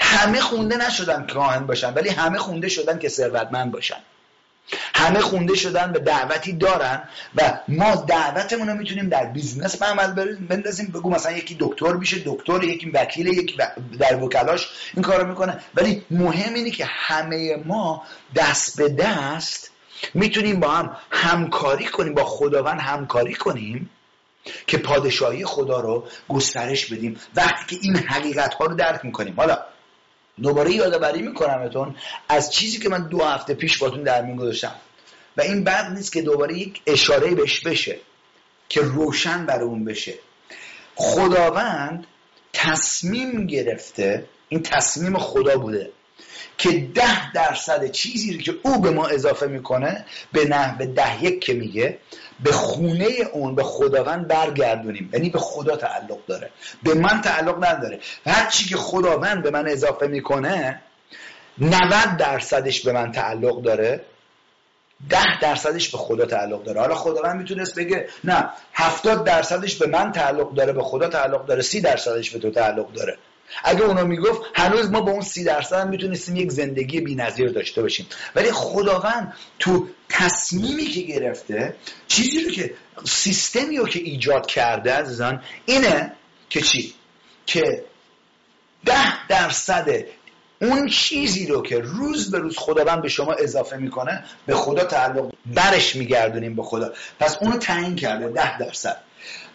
همه 0.00 0.40
خونده 0.40 0.76
نشدن 0.76 1.26
کاهن 1.26 1.66
باشن 1.66 1.94
ولی 1.94 2.08
همه 2.08 2.38
خونده 2.38 2.68
شدن 2.68 2.98
که 2.98 3.08
ثروتمند 3.08 3.72
باشن. 3.72 4.00
همه 4.94 5.20
خونده 5.20 5.54
شدن 5.54 5.92
به 5.92 5.98
دعوتی 5.98 6.52
دارن 6.52 7.08
و 7.34 7.58
ما 7.68 7.94
دعوتمون 7.94 8.68
رو 8.68 8.74
می‌تونیم 8.74 9.08
در 9.08 9.24
business 9.24 9.76
به 9.76 9.86
عمل 9.86 10.36
بندازیم. 10.36 10.86
بگو 10.86 11.10
مثلا 11.10 11.32
یکی 11.32 11.56
دکتر 11.60 11.92
میشه 11.92 12.22
دکتر 12.26 12.64
یکی 12.64 12.90
وکیل 12.90 13.26
یکی 13.26 13.58
در 13.98 14.22
وکلاش 14.22 14.68
این 14.94 15.02
کارو 15.02 15.26
می‌کنه. 15.26 15.60
ولی 15.74 16.04
مهم 16.10 16.54
اینه 16.54 16.70
که 16.70 16.84
همه 16.88 17.56
ما 17.56 18.02
دست 18.36 18.76
به 18.76 18.88
دست 18.88 19.70
می‌تونیم 20.14 20.60
با 20.60 20.68
هم 20.68 20.96
همکاری 21.10 21.84
کنیم 21.84 22.14
با 22.14 22.24
خداوند 22.24 22.80
همکاری 22.80 23.34
کنیم 23.34 23.90
که 24.66 24.78
پادشاهی 24.78 25.44
خدا 25.44 25.80
رو 25.80 26.06
گسترش 26.28 26.86
بدیم. 26.86 27.20
وقتی 27.34 27.76
که 27.76 27.82
این 27.82 27.96
حقیقت 27.96 28.54
ها 28.54 28.64
رو 28.64 28.74
درک 28.74 29.04
می‌کنیم. 29.04 29.34
حالا 29.36 29.58
دوباره 30.42 30.72
یادآوری 30.72 31.22
میکنمتون 31.22 31.94
از 32.28 32.52
چیزی 32.52 32.78
که 32.78 32.88
من 32.88 33.08
دو 33.08 33.22
هفته 33.22 33.54
پیش 33.54 33.78
باتون 33.78 34.02
در 34.02 34.22
میون 34.22 34.36
گذاشتم. 34.36 34.74
و 35.36 35.40
این 35.40 35.64
بد 35.64 35.92
نیست 35.92 36.12
که 36.12 36.22
دوباره 36.22 36.58
یک 36.58 36.80
اشاره 36.86 37.34
بهش 37.34 37.60
بشه 37.60 37.98
که 38.68 38.80
روشن 38.80 39.46
بر 39.46 39.62
اون 39.62 39.84
بشه. 39.84 40.14
خداوند 40.94 42.06
تصمیم 42.52 43.46
گرفته 43.46 44.26
این 44.48 44.62
تصمیم 44.62 45.18
خدا 45.18 45.58
بوده 45.58 45.90
که 46.58 46.70
ده 46.94 47.32
درصد 47.32 47.90
چیزی 47.90 48.38
که 48.38 48.54
او 48.62 48.80
به 48.80 48.90
ما 48.90 49.06
اضافه 49.06 49.46
می‌کنه 49.46 50.04
به 50.32 50.44
نحو 50.44 50.84
ده 50.86 51.24
یک 51.24 51.40
که 51.40 51.54
میگه 51.54 51.98
به 52.44 52.52
خونه 52.52 53.08
اون 53.32 53.54
به 53.54 53.62
خداوند 53.62 54.28
برگردونیم. 54.28 55.10
یعنی 55.12 55.30
به 55.30 55.38
خدا 55.38 55.76
تعلق 55.76 56.18
داره. 56.26 56.50
به 56.82 56.94
من 56.94 57.20
تعلق 57.20 57.64
نداره. 57.64 58.00
هر 58.26 58.50
چی 58.50 58.68
که 58.68 58.76
خداوند 58.76 59.42
به 59.42 59.50
من 59.50 59.68
اضافه 59.68 60.06
می‌کنه 60.06 60.82
90 61.58 62.16
درصدش 62.18 62.82
به 62.82 62.92
من 62.92 63.12
تعلق 63.12 63.62
داره. 63.62 64.04
ده 65.08 65.40
درصدش 65.40 65.88
به 65.88 65.98
خدا 65.98 66.26
تعلق 66.26 66.64
داره. 66.64 66.80
حالا 66.80 66.94
خداوند 66.94 67.36
می‌تونست 67.36 67.74
بگه 67.74 68.08
نه 68.24 68.50
هفتاد 68.74 69.24
درصدش 69.24 69.76
به 69.76 69.86
من 69.86 70.12
تعلق 70.12 70.54
داره 70.54 70.72
به 70.72 70.82
خدا 70.82 71.08
تعلق 71.08 71.46
داره 71.46 71.62
سی 71.62 71.80
درصدش 71.80 72.30
به 72.30 72.38
تو 72.38 72.50
تعلق 72.50 72.92
داره. 72.92 73.18
اگه 73.64 73.82
اونو 73.82 74.06
می‌گفت 74.06 74.42
هنوز 74.54 74.90
ما 74.90 75.00
با 75.00 75.12
اون 75.12 75.20
سی 75.20 75.44
درصد 75.44 75.76
هم 75.76 75.88
می‌تونستیم 75.88 76.36
یک 76.36 76.52
زندگی 76.52 77.00
بی‌نظیر 77.00 77.48
داشته 77.48 77.82
باشیم. 77.82 78.06
ولی 78.34 78.52
خداوند 78.52 79.34
تو 79.58 79.88
تصمیمی 80.08 80.84
که 80.84 81.00
گرفته 81.00 81.76
چیزی 82.08 82.44
رو 82.44 82.50
که 82.50 82.74
سیستمی 83.04 83.76
رو 83.76 83.88
که 83.88 83.98
ایجاد 83.98 84.46
کرده 84.46 84.92
عزیزان 84.92 85.42
اینه 85.66 86.12
که 86.48 86.60
چی؟ 86.60 86.94
که 87.46 87.84
ده 88.84 89.26
درصد 89.28 89.88
اون 90.62 90.88
چیزی 90.88 91.46
رو 91.46 91.62
که 91.62 91.78
روز 91.78 92.30
به 92.30 92.38
روز 92.38 92.58
خداوند 92.58 93.02
به 93.02 93.08
شما 93.08 93.32
اضافه 93.32 93.76
می‌کنه 93.76 94.24
به 94.46 94.54
خدا 94.54 94.84
تعلق 94.84 95.32
برش 95.46 95.96
میگردونیم 95.96 96.56
به 96.56 96.62
خدا. 96.62 96.92
پس 97.20 97.36
اونو 97.40 97.58
تعیین 97.58 97.96
کرده 97.96 98.28
ده 98.28 98.58
درصد. 98.58 98.96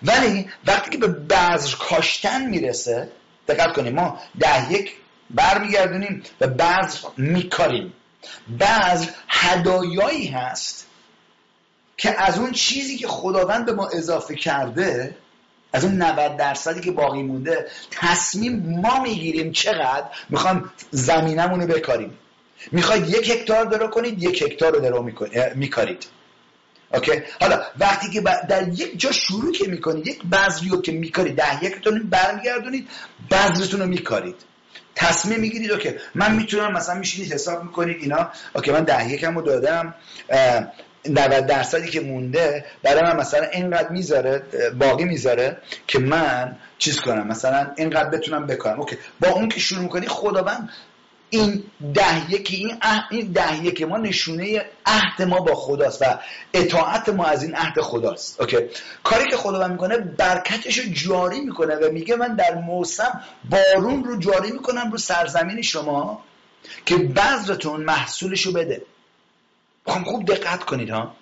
ولی 0.04 0.50
وقتی 0.68 0.90
که 0.90 0.98
به 0.98 1.08
بذر 1.08 1.76
کاشتن 1.78 2.46
می‌رسه 2.46 3.10
دقت 3.48 3.74
کنیم. 3.74 3.94
ما 3.96 4.20
ده 4.40 4.74
یک 4.74 4.92
برمیگردونیم 5.30 6.24
و 6.42 6.48
بعض 6.48 6.98
میکاریم. 7.18 7.94
بذر 8.60 9.06
هدایایی 9.28 10.28
هست 10.28 10.88
که 11.98 12.22
از 12.22 12.40
اون 12.40 12.52
چیزی 12.52 12.98
که 12.98 13.08
خداوند 13.08 13.66
به 13.66 13.74
ما 13.74 13.88
اضافه 13.88 14.36
کرده 14.36 15.18
از 15.74 15.86
اون 15.86 15.94
90 16.02 16.38
درصدی 16.38 16.82
که 16.82 16.92
باقی 16.92 17.24
مونده 17.24 17.68
تصمیم 17.92 18.80
ما 18.82 19.00
می‌گیریم 19.00 19.52
چقدر 19.52 20.08
می‌خوام 20.30 20.72
زمینمون 20.92 21.62
رو 21.62 21.68
بکاریم. 21.68 22.18
می‌خواید 22.72 23.10
یک 23.10 23.30
هکتار 23.30 23.66
درو 23.66 23.88
کنید 23.88 24.24
یک 24.24 24.42
هکتار 24.42 24.74
رو 24.74 24.80
درو 24.80 25.12
میکارید. 25.56 26.06
Okay؟ 26.94 27.12
حالا 27.42 27.62
وقتی 27.80 28.10
که 28.10 28.22
در 28.22 28.68
یک 28.68 29.00
جا 29.00 29.12
شروع 29.12 29.52
که 29.52 29.68
می‌کنید 29.68 30.08
یک 30.08 30.24
بذری 30.32 30.70
رو 30.70 30.82
که 30.82 30.92
میکارید 30.92 31.36
ده 31.36 31.64
یکتون 31.66 32.10
برمیگردونید 32.10 32.90
بذرتون 33.32 33.80
رو 33.80 33.88
میکارید. 33.88 34.36
تصمیم 34.96 35.40
می‌گیرید 35.40 35.72
okay 35.72 35.94
من 36.16 36.36
می‌تونم 36.36 36.72
مثلا 36.72 36.96
میشینید 36.96 37.34
حساب 37.34 37.64
می‌کنید 37.64 37.98
اینا 38.02 38.30
اوکی 38.56 38.72
من 38.72 38.84
ده 38.84 39.12
یکم 39.12 39.36
رو 39.36 39.42
دادم 39.42 39.96
90 41.10 41.46
درصدی 41.46 41.90
که 41.90 42.02
مونده 42.02 42.66
برای 42.84 43.04
من 43.04 43.16
مثلا 43.16 43.48
اینقدر 43.48 43.90
می‌ذاره 43.90 44.44
باقی 44.80 45.04
می‌ذاره 45.04 45.58
که 45.88 46.00
من 46.00 46.56
چیز 46.78 47.00
کنم 47.00 47.28
مثلا 47.28 47.72
اینقدر 47.78 48.10
بتونم 48.10 48.48
بکنم 48.48 48.80
اوکی 48.80 48.98
با 49.20 49.30
اون 49.30 49.50
که 49.50 49.60
شروع 49.60 49.82
می‌کنی 49.82 50.08
خداوند 50.08 50.70
این 51.30 51.64
ده 51.94 52.32
یکی 52.32 52.56
این, 52.56 52.78
این 53.12 53.32
ده 53.32 53.66
یکی 53.66 53.86
ما 53.86 53.98
نشونه 53.98 54.66
عهد 54.86 55.22
ما 55.22 55.40
با 55.40 55.56
خداست 55.56 56.02
و 56.02 56.06
اطاعت 56.54 57.10
ما 57.10 57.26
از 57.26 57.44
این 57.44 57.56
عهد 57.56 57.82
خداست. 57.82 58.42
اوکی. 58.42 58.58
کاری 59.04 59.30
که 59.30 59.38
خداوند 59.38 59.72
می‌کنه 59.72 59.98
برکتش 59.98 60.78
رو 60.78 60.94
جاری 60.94 61.42
می‌کنه 61.42 61.76
و 61.76 61.92
میگه 61.92 62.16
من 62.16 62.36
در 62.36 62.56
موسم 62.56 63.22
بارون 63.50 64.04
رو 64.04 64.20
جاری 64.20 64.52
می‌کنم 64.52 64.92
رو 64.92 64.98
سرزمین 64.98 65.62
شما 65.62 66.24
که 66.86 66.98
بذرتون 66.98 67.84
محصولش 67.84 68.42
رو 68.42 68.52
بده. 68.52 68.82
خوب 69.86 70.04
خوب 70.04 70.26
دقت 70.26 70.64
کنید 70.64 70.90
ها. 70.90 71.16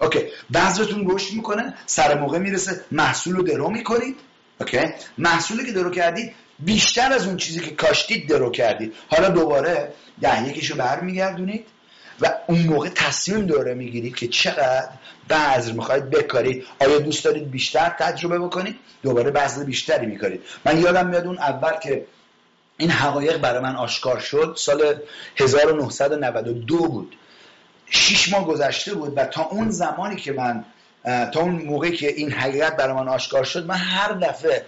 اوکی. 0.00 0.20
بذرتون 0.54 1.10
رشد 1.10 1.34
می‌کنه 1.34 1.74
سر 1.86 2.20
موقع 2.20 2.38
می‌رسه 2.38 2.84
محصول 2.90 3.36
رو 3.36 3.42
درو 3.42 3.70
می‌کنید. 3.70 4.16
اوکی. 4.60 4.78
محصولی 5.18 5.66
که 5.66 5.72
درو 5.72 5.90
کردید 5.90 6.34
بیشتر 6.58 7.12
از 7.12 7.26
اون 7.26 7.36
چیزی 7.36 7.60
که 7.60 7.70
کاشتید 7.70 8.28
درو 8.28 8.50
کردید. 8.50 8.94
حالا 9.08 9.28
دوباره 9.28 9.92
ده 10.20 10.48
یکیشو 10.48 10.76
برمیگردونید 10.76 11.66
و 12.20 12.34
اون 12.46 12.58
موقع 12.58 12.88
تصمیم 12.88 13.46
دوره 13.46 13.74
می‌گیرید 13.74 14.16
که 14.16 14.28
چقدر 14.28 14.88
بذر 15.30 15.72
می‌خواید 15.72 16.10
بکارید. 16.10 16.64
آیا 16.78 16.98
دوست 16.98 17.24
دارید 17.24 17.50
بیشتر 17.50 17.88
تجربه 17.98 18.38
بکنید؟ 18.38 18.76
دوباره 19.02 19.30
بذر 19.30 19.64
بیشتری 19.64 20.06
میکارید. 20.06 20.42
من 20.64 20.80
یادم 20.80 21.06
میاد 21.06 21.26
اون 21.26 21.38
اول 21.38 21.72
که 21.82 22.06
این 22.78 22.90
حقایق 22.90 23.36
برای 23.36 23.60
من 23.60 23.76
آشکار 23.76 24.18
شد 24.18 24.54
سال 24.58 25.00
1992 25.36 26.76
بود. 26.76 27.16
شیش 27.90 28.32
ماه 28.32 28.46
گذشته 28.46 28.94
بود 28.94 29.12
و 29.16 29.24
تا 29.24 29.42
اون 29.42 29.70
زمانی 29.70 30.16
که 30.16 30.32
من 30.32 30.64
تا 31.04 31.40
اون 31.40 31.54
موقعی 31.54 31.96
که 31.96 32.08
این 32.08 32.32
حقیقت 32.32 32.76
برای 32.76 32.94
من 32.94 33.08
آشکار 33.08 33.44
شد 33.44 33.66
من 33.66 33.74
هر 33.74 34.12
دفعه 34.12 34.64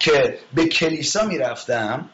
که 0.00 0.38
به 0.54 0.64
کلیسا 0.64 1.24
می‌رفتم 1.26 2.10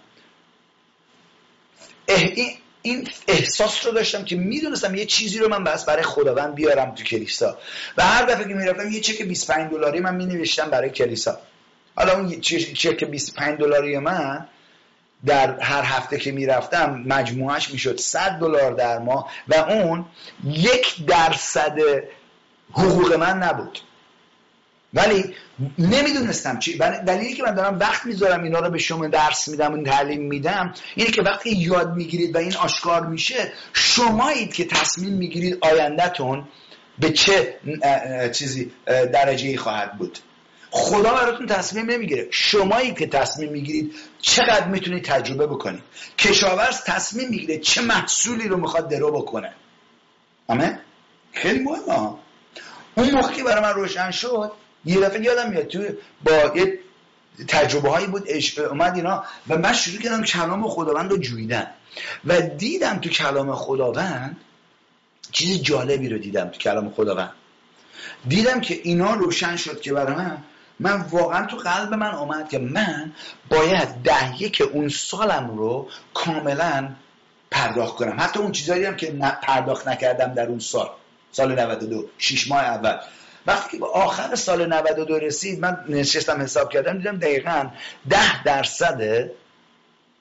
این 2.82 3.08
احساس 3.28 3.86
رو 3.86 3.92
داشتم 3.92 4.24
که 4.24 4.36
می‌دونستم 4.36 4.94
یه 4.94 5.04
چیزی 5.04 5.38
رو 5.38 5.48
من 5.48 5.64
بس 5.64 5.84
برای 5.84 6.02
خداوند 6.02 6.54
بیارم 6.54 6.94
تو 6.94 7.04
کلیسا. 7.04 7.58
و 7.96 8.04
هر 8.04 8.24
دفعه 8.24 8.48
که 8.48 8.54
می‌رفتم 8.54 8.90
یه 8.90 9.00
چک 9.00 9.22
25 9.22 9.70
دلاری 9.70 10.00
من 10.00 10.14
مینوشتم 10.14 10.70
برای 10.70 10.90
کلیسا. 10.90 11.38
حالا 11.96 12.12
اون 12.12 12.40
چک 12.40 13.04
25 13.04 13.58
دلاری 13.58 13.98
من 13.98 14.46
در 15.26 15.60
هر 15.60 15.82
هفته 15.82 16.18
که 16.18 16.32
می‌رفتم 16.32 17.02
مجموعش 17.06 17.70
می‌شد 17.70 17.98
100 17.98 18.30
دلار 18.30 18.72
در 18.72 18.98
ماه 18.98 19.32
و 19.48 19.54
اون 19.54 20.04
یک 20.44 21.06
درصد 21.06 21.78
حقوق 22.72 23.12
من 23.12 23.38
نبود. 23.38 23.78
ولی 24.94 25.34
نمی‌دونستم 25.78 26.59
چی. 26.59 26.78
دلیلی 26.78 27.35
که 27.35 27.43
من 27.43 27.55
دارم 27.55 27.78
وقت 27.78 28.07
می‌ذارم 28.07 28.43
اینا 28.43 28.59
رو 28.59 28.70
به 28.70 28.78
شما 28.78 29.07
درس 29.07 29.49
میدم 29.49 29.73
و 29.73 29.83
تعلیم 29.83 30.23
میدم 30.23 30.74
اینه 30.95 31.11
که 31.11 31.23
وقتی 31.23 31.51
یاد 31.51 31.95
می‌گیرید 31.95 32.35
و 32.35 32.39
این 32.39 32.57
آشکار 32.57 33.07
میشه 33.07 33.53
شمایید 33.73 34.55
که 34.55 34.65
تصمیم 34.65 35.12
می‌گیرید 35.12 35.59
آیندهتون 35.61 36.45
به 36.99 37.11
چه 37.11 37.57
چیزی 38.33 38.73
درجه 38.87 39.57
خواهد 39.57 39.99
بود. 39.99 40.19
خدا 40.70 41.12
براتون 41.15 41.47
تصمیم 41.47 41.91
نمی‌گیره. 41.91 42.27
شمایی 42.31 42.95
که 42.95 43.07
تصمیم 43.07 43.53
می‌گیرید 43.53 43.95
چقدر 44.20 44.66
می‌تونید 44.66 45.05
تجربه 45.05 45.47
بکنید. 45.47 45.83
کشاورز 46.19 46.85
تصمیم 46.85 47.28
می‌گیره 47.28 47.59
چه 47.59 47.83
محصولی 47.83 48.49
رو 48.49 48.57
می‌خواد 48.57 48.91
درو 48.91 49.11
بکنه. 49.11 49.53
آمه 50.47 50.78
خیلی 51.33 51.59
مهمه. 51.59 52.15
اون 52.95 53.11
موقع 53.11 53.33
که 53.33 53.45
برای 53.45 53.62
من 53.62 53.73
روشن 53.73 54.11
شد 54.11 54.53
یه 54.86 55.00
دفعه 55.00 55.24
یادم 55.24 55.50
میاد 55.50 55.66
تو 55.66 55.82
با 56.24 56.52
یه 56.56 56.78
تجربه 57.48 57.90
هایی 57.90 58.06
بود 58.06 58.28
اومد 58.58 58.96
اینا 58.96 59.24
و 59.48 59.58
من 59.58 59.72
شروع 59.72 60.02
کردم 60.02 60.22
کلام 60.22 60.68
خداوند 60.68 61.10
رو 61.10 61.16
جویدن 61.16 61.66
و 62.24 62.40
دیدم 62.40 62.98
تو 62.98 63.08
کلام 63.08 63.54
خداوند 63.54 64.36
چیز 65.32 65.62
جالبی 65.62 66.08
رو 66.08 66.18
دیدم 66.18 66.48
تو 66.48 66.58
کلام 66.58 66.90
خداوند. 66.90 67.32
دیدم 68.28 68.60
که 68.60 68.80
اینا 68.82 69.14
روشن 69.14 69.56
شد 69.56 69.80
که 69.80 69.92
برای 69.92 70.16
من 70.16 70.38
من 70.80 71.00
واقعا 71.00 71.46
تو 71.46 71.56
قلب 71.56 71.94
من 71.94 72.10
آمد 72.10 72.48
که 72.48 72.58
من 72.58 73.12
باید 73.50 73.88
ده 74.04 74.42
یک 74.42 74.62
اون 74.72 74.88
سالم 74.88 75.56
رو 75.56 75.88
کاملا 76.14 76.88
پرداخت 77.50 77.94
کنم. 77.94 78.16
حتی 78.18 78.38
اون 78.38 78.52
چیزایی 78.52 78.84
هم 78.84 78.96
که 78.96 79.10
پرداخت 79.42 79.88
نکردم 79.88 80.34
در 80.34 80.46
اون 80.46 80.58
سال 80.58 80.90
سال 81.32 81.60
92 81.60 82.08
شیش 82.18 82.48
ماه 82.48 82.60
اول. 82.60 82.98
وقتی 83.47 83.70
که 83.70 83.78
به 83.78 83.86
آخر 83.86 84.35
سال 84.35 84.66
92 84.66 85.18
رسید 85.18 85.60
من 85.60 85.85
نشستم 85.89 86.43
حساب 86.43 86.70
کردم 86.70 86.98
دیدم 86.98 87.18
دقیقا 87.18 87.70
ده 88.10 88.43
درصد 88.43 89.31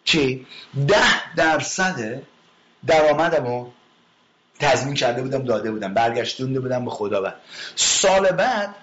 چی؟ 0.04 0.48
ده 0.88 1.36
درصد 1.36 2.22
درآمدم 2.88 3.46
رو 3.46 3.72
تضمین 4.60 4.94
کرده 4.94 5.22
بودم 5.22 5.44
داده 5.44 5.72
بودم 5.72 5.94
برگشتونده 5.94 6.60
بودم 6.60 6.86
به 6.86 6.92
خداوند 6.92 7.36
سال 7.76 8.32
بعد 8.32 8.76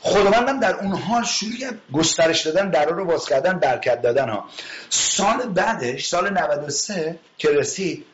خداوندم 0.00 0.60
در 0.60 0.76
اون 0.76 0.92
حال 0.92 1.24
شروع 1.24 1.52
گسترش 1.92 2.46
دادن 2.46 2.70
در 2.70 2.84
رو 2.86 3.04
باز 3.04 3.28
کردن 3.28 3.58
برکت 3.58 4.02
دادن 4.02 4.28
ها 4.28 4.44
سال 4.90 5.48
بعدش 5.48 6.06
سال 6.06 6.30
93 6.32 7.18
که 7.38 7.48
رسید 7.50 8.06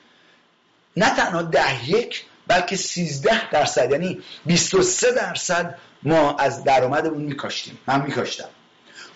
نه 0.97 1.17
تنها 1.17 1.43
ده 1.43 1.91
یک 1.91 2.25
بلکه 2.47 2.77
13 2.77 3.51
درصد 3.51 3.91
یعنی 3.91 4.23
23 4.47 5.13
درصد 5.13 5.79
ما 6.03 6.37
از 6.37 6.65
درآمدمون 6.65 7.23
میکاشتیم. 7.23 7.79
من 7.87 8.03
میکاشتم. 8.03 8.49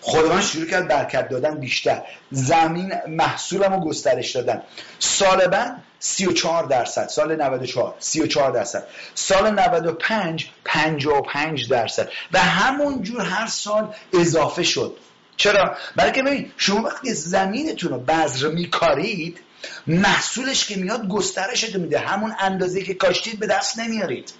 خداوند 0.01 0.41
شروع 0.41 0.65
کرد 0.65 0.87
برکت 0.87 1.29
دادن 1.29 1.59
بیشتر. 1.59 2.01
زمین 2.31 2.93
محصولم 3.07 3.73
رو 3.73 3.79
گسترش 3.79 4.35
دادن. 4.35 4.61
سال 4.99 5.47
بعد 5.47 5.83
34 5.99 6.63
درصد. 6.63 7.07
سال 7.07 7.35
94 7.35 7.95
34 7.99 8.51
درصد. 8.51 8.87
سال 9.15 9.49
95 9.51 10.49
55 10.65 11.69
درصد. 11.69 12.09
و 12.33 12.39
همونجور 12.39 13.21
هر 13.21 13.47
سال 13.47 13.93
اضافه 14.13 14.63
شد. 14.63 14.97
چرا؟ 15.37 15.77
بلکه 15.95 16.23
ببین 16.23 16.51
شما 16.57 16.81
وقتی 16.81 17.13
زمینتون 17.13 17.91
رو 17.91 17.99
بذر 17.99 18.47
میکارید 18.47 19.39
محصولش 19.87 20.65
که 20.65 20.75
میاد 20.75 21.07
گسترش 21.07 21.75
میده. 21.75 21.99
همون 21.99 22.35
اندازه 22.39 22.83
که 22.83 22.93
کاشتید 22.93 23.39
به 23.39 23.47
دست 23.47 23.79
نمیارید. 23.79 24.31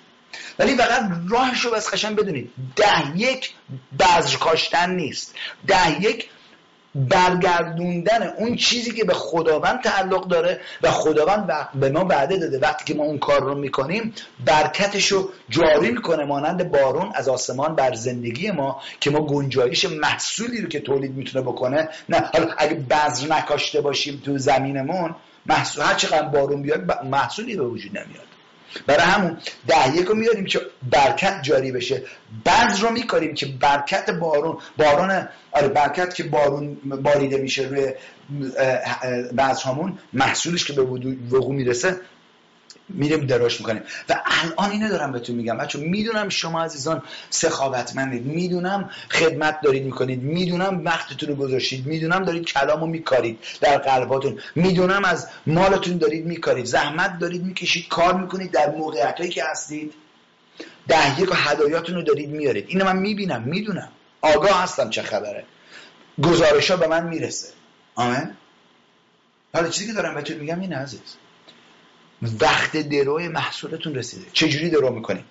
ولی 0.59 0.75
فقط 0.75 1.11
راهش 1.29 1.61
رو 1.65 1.71
بس 1.71 1.87
خشن 1.87 2.15
بدونید. 2.15 2.51
ده 2.75 3.17
یک 3.17 3.53
بذر 3.99 4.37
کاشتن 4.37 4.89
نیست. 4.89 5.35
ده 5.67 6.01
یک 6.01 6.29
برگردوندن 6.97 8.33
اون 8.37 8.55
چیزی 8.55 8.91
که 8.91 9.03
به 9.03 9.13
خداوند 9.13 9.81
تعلق 9.81 10.27
داره 10.27 10.59
و 10.81 10.91
خداوند 10.91 11.69
به 11.75 11.89
ما 11.89 12.05
وعده 12.05 12.37
داده. 12.37 12.59
وقتی 12.59 12.85
که 12.85 12.93
ما 12.99 13.03
اون 13.03 13.17
کار 13.17 13.43
رو 13.43 13.55
می‌کنیم 13.55 14.13
برکتش 14.45 15.07
رو 15.07 15.29
جاری 15.49 15.91
می‌کنه 15.91 16.25
مانند 16.25 16.71
بارون 16.71 17.11
از 17.15 17.29
آسمان 17.29 17.75
بر 17.75 17.93
زندگی 17.93 18.51
ما 18.51 18.81
که 18.99 19.09
ما 19.09 19.21
گنجایش 19.25 19.85
محصولی 19.85 20.61
رو 20.61 20.67
که 20.67 20.79
تولید 20.79 21.15
می‌تونه 21.15 21.45
بکنه. 21.45 21.89
نه 22.09 22.29
حالا 22.33 22.47
اگه 22.57 22.73
بذر 22.75 23.35
نکاشته 23.35 23.81
باشیم 23.81 24.21
تو 24.25 24.37
زمینمون 24.37 25.15
محصول 25.45 25.83
هر 25.83 25.93
چقدر 25.93 26.27
بارون 26.27 26.61
بیاد 26.61 27.03
محصولی 27.05 27.55
به 27.55 27.63
وجود 27.63 27.97
نمیاد. 27.97 28.26
برای 28.87 29.03
همون 29.03 29.37
ده 29.67 29.97
یک 29.97 30.05
رو 30.07 30.15
میاریم 30.15 30.45
که 30.45 30.61
برکت 30.91 31.41
جاری 31.41 31.71
بشه. 31.71 32.03
بعض 32.43 32.79
رو 32.79 32.91
میکاریم 32.91 33.33
که 33.33 33.45
برکت 33.45 34.09
بارون 34.09 34.57
بارون 34.77 35.27
آره 35.51 35.67
برکت 35.67 36.13
که 36.13 36.23
بارون 36.23 36.75
باریده 37.03 37.37
میشه 37.37 37.63
روی 37.63 37.93
بعض 39.33 39.61
همون 39.61 39.99
محصولش 40.13 40.65
که 40.65 40.73
به 40.73 40.81
وقوع 41.31 41.55
می‌رسه 41.55 41.95
میریم 42.89 43.25
دراش 43.25 43.59
می‌کنیم 43.59 43.81
و 44.09 44.21
الان 44.25 44.71
اینو 44.71 44.89
دارم 44.89 45.11
بهتون 45.11 45.35
میگم. 45.35 45.57
بچه 45.57 45.79
می‌دونم 45.79 46.29
شما 46.29 46.63
عزیزان 46.63 47.03
سخاوتمندید. 47.29 48.25
می‌دونم 48.25 48.89
خدمت 49.09 49.61
دارید 49.61 49.83
می‌کنید. 49.83 50.21
می‌دونم 50.23 50.85
وقتتون 50.85 51.29
رو 51.29 51.35
گذاشتید. 51.35 51.85
می‌دونم 51.85 52.25
دارید 52.25 52.45
کلامو 52.45 52.85
میکارید 52.85 53.39
در 53.61 53.77
قلباتون 53.77 54.39
می‌دونم 54.55 55.05
از 55.05 55.27
مالتون 55.47 55.97
دارید 55.97 56.25
میکارید. 56.25 56.65
زحمت 56.65 57.19
دارید 57.19 57.43
می‌کشید. 57.43 57.87
کار 57.87 58.21
می‌کنید 58.21 58.51
در 58.51 58.69
موقعیت 58.69 59.29
که 59.29 59.43
هستید. 59.43 59.93
دهیه 60.87 61.29
و 61.29 61.33
هدایاتون 61.33 61.95
رو 61.95 62.01
دارید 62.01 62.29
میارید. 62.29 62.65
اینو 62.67 62.85
من 62.85 62.97
می‌بینم. 62.97 63.41
می‌دونم. 63.41 63.89
آگاه 64.21 64.63
هستم 64.63 64.89
چه 64.89 65.01
خبره. 65.01 65.43
گزارش 66.23 66.71
ها 66.71 66.77
به 66.77 66.87
من 66.87 67.07
می‌رسه. 67.07 67.47
آمین. 67.95 68.31
حالا 69.53 69.69
چیزی 69.69 69.87
که 69.87 69.93
دارم 69.93 70.15
بهتون 70.15 70.37
میگم 70.37 70.59
این 70.59 70.73
عزیز. 70.73 70.99
وقت 72.21 72.77
دروی 72.77 73.27
محصولتون 73.27 73.95
رسیده. 73.95 74.25
چجوری 74.33 74.69
درو 74.69 74.89
می‌کنید 74.89 75.25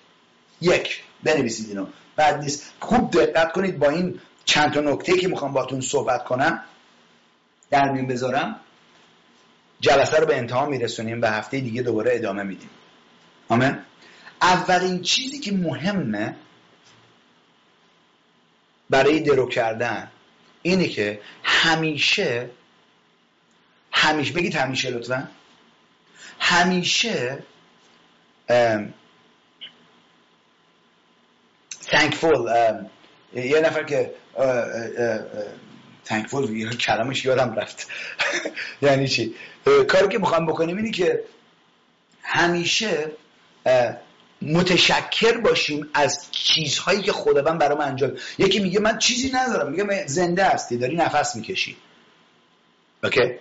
یک 0.61 1.03
بنویسید 1.23 1.69
اینو. 1.69 1.87
بعد 2.15 2.41
نیست. 2.41 2.73
خوب 2.79 3.11
دقت 3.11 3.51
کنید 3.51 3.79
با 3.79 3.89
این 3.89 4.19
چند 4.45 4.73
تا 4.73 4.81
نکته 4.81 5.17
که 5.17 5.27
می‌خوام 5.27 5.53
باتون 5.53 5.81
صحبت 5.81 6.23
کنم. 6.23 6.63
در 7.69 7.91
میون 7.91 8.07
بذارم. 8.07 8.59
جلسه 9.79 10.17
رو 10.17 10.25
به 10.25 10.37
انتها 10.37 10.65
میرسونیم 10.65 11.21
به 11.21 11.29
هفته 11.29 11.59
دیگه 11.59 11.81
دوباره 11.81 12.15
ادامه 12.15 12.43
میدیم. 12.43 12.69
آمین. 13.49 13.77
اولین 14.41 15.01
چیزی 15.01 15.39
که 15.39 15.51
مهمه 15.51 16.35
برای 18.89 19.19
درو 19.19 19.49
کردن 19.49 20.11
اینه 20.61 20.87
که 20.87 21.21
همیشه 21.43 22.49
همیشه 23.91 24.33
بگید 24.33 24.55
همیشه 24.55 24.89
لطفا. 24.89 25.29
همیشه 26.39 27.43
thankful 31.89 32.49
یه 33.33 33.59
نفر 33.59 33.83
که 33.83 34.13
یه 36.49 36.69
کلمش 36.69 37.25
یادم 37.25 37.55
رفت. 37.55 37.87
یعنی 38.81 39.07
چی؟ 39.07 39.35
کاری 39.87 40.07
که 40.07 40.17
می‌خوام 40.17 40.45
بکنیم 40.45 40.77
اینه 40.77 40.91
که 40.91 41.23
همیشه 42.21 43.11
متشکر 44.41 45.37
باشیم 45.37 45.89
از 45.93 46.31
چیزهایی 46.31 47.01
که 47.01 47.11
خداوند 47.11 47.59
برام 47.59 47.81
انجام 47.81 48.11
یکی 48.37 48.59
میگه 48.59 48.79
من 48.79 48.97
چیزی 48.97 49.31
ندارم. 49.33 49.71
میگه 49.71 50.07
زنده 50.07 50.45
هستی. 50.45 50.77
داری 50.77 50.95
نفس 50.95 51.35
می‌کشی. 51.35 51.77
اوکی؟ 53.03 53.33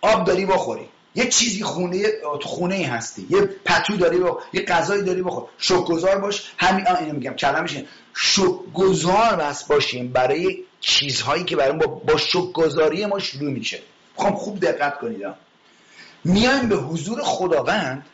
آب 0.00 0.26
داری 0.26 0.46
بخوری. 0.46 0.88
یه 1.14 1.28
چیزی 1.28 1.62
خونه 1.62 2.02
تو 2.40 2.48
خونه 2.48 2.86
هستی. 2.86 3.26
یه 3.30 3.40
پتو 3.40 3.96
داری 3.96 4.18
با 4.18 4.40
یه 4.52 4.62
غذایی 4.62 5.02
داری 5.02 5.22
بخور 5.22 5.48
شکرگزار 5.58 6.18
باش. 6.18 6.52
همین 6.58 6.88
اینو 6.88 7.12
میگم. 7.12 7.34
کلمش 7.34 7.76
اینه 7.76 7.88
شکرگزار 8.14 9.36
بس 9.36 9.64
باشیم 9.64 10.08
برای 10.08 10.58
چیزهایی 10.80 11.44
که 11.44 11.56
برای 11.56 11.78
با, 11.78 11.86
با 11.86 12.16
شکرگزاری 12.16 13.06
ما 13.06 13.18
شروع 13.18 13.50
میشه. 13.50 13.82
خب 14.16 14.34
خوب 14.34 14.60
دقت 14.60 14.98
کنید 14.98 15.26
میایم 16.24 16.68
به 16.68 16.76
حضور 16.76 17.22
خداوند. 17.22 18.06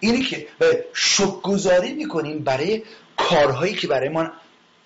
اینی 0.00 0.22
که 0.22 0.48
شکرگزاری 0.92 1.92
می‌کنیم 1.92 2.38
برای 2.38 2.82
کارهایی 3.16 3.74
که 3.74 3.86
برای 3.86 4.08
ما 4.08 4.30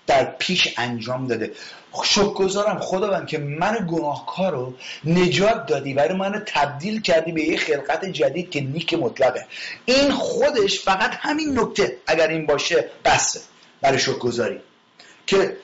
در 0.07 0.25
پیش 0.25 0.75
انجام 0.77 1.27
داده. 1.27 1.53
شکرگزارم 2.05 2.79
خداوند 2.79 3.27
که 3.27 3.39
من 3.39 3.87
گناهکار 3.91 4.53
رو 4.53 4.75
نجات 5.05 5.67
دادی 5.67 5.95
برای 5.95 6.19
من 6.19 6.43
تبدیل 6.47 7.01
کردی 7.01 7.33
به 7.33 7.43
یه 7.43 7.57
خلقت 7.57 8.05
جدید 8.05 8.51
که 8.51 8.61
نیک 8.61 8.95
مطلقه 8.95 9.47
این 9.85 10.13
خودش 10.13 10.81
فقط 10.81 11.11
همین 11.21 11.59
نکته 11.59 11.97
اگر 12.07 12.29
این 12.29 12.47
باشه 12.47 12.91
بسه 13.05 13.41
برای 13.81 13.99
شکرگزاری. 13.99 14.61
که 15.27 15.57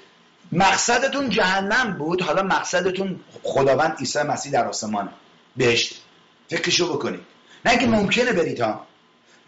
مقصدتون 0.52 1.30
جهنم 1.30 1.98
بود 1.98 2.22
حالا 2.22 2.42
مقصدتون 2.42 3.20
خداوند 3.42 3.96
عیسی 3.98 4.22
مسیح 4.22 4.52
در 4.52 4.68
آسمانه. 4.68 5.10
بهشت. 5.56 6.02
فکرشو 6.50 6.92
بکنید. 6.92 7.20
نه 7.64 7.78
که 7.78 7.86
ممکنه 7.86 8.32
برید 8.32 8.60
ها. 8.60 8.86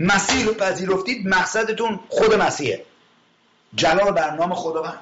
مسیح 0.01 0.47
رو 0.47 0.55
پذیرفتید 0.55 1.29
مقصدتون 1.29 2.01
خود 2.09 2.35
مسیحه. 2.35 2.85
جلال 3.75 4.13
بر 4.13 4.31
نام 4.31 4.55
خداوند. 4.55 4.99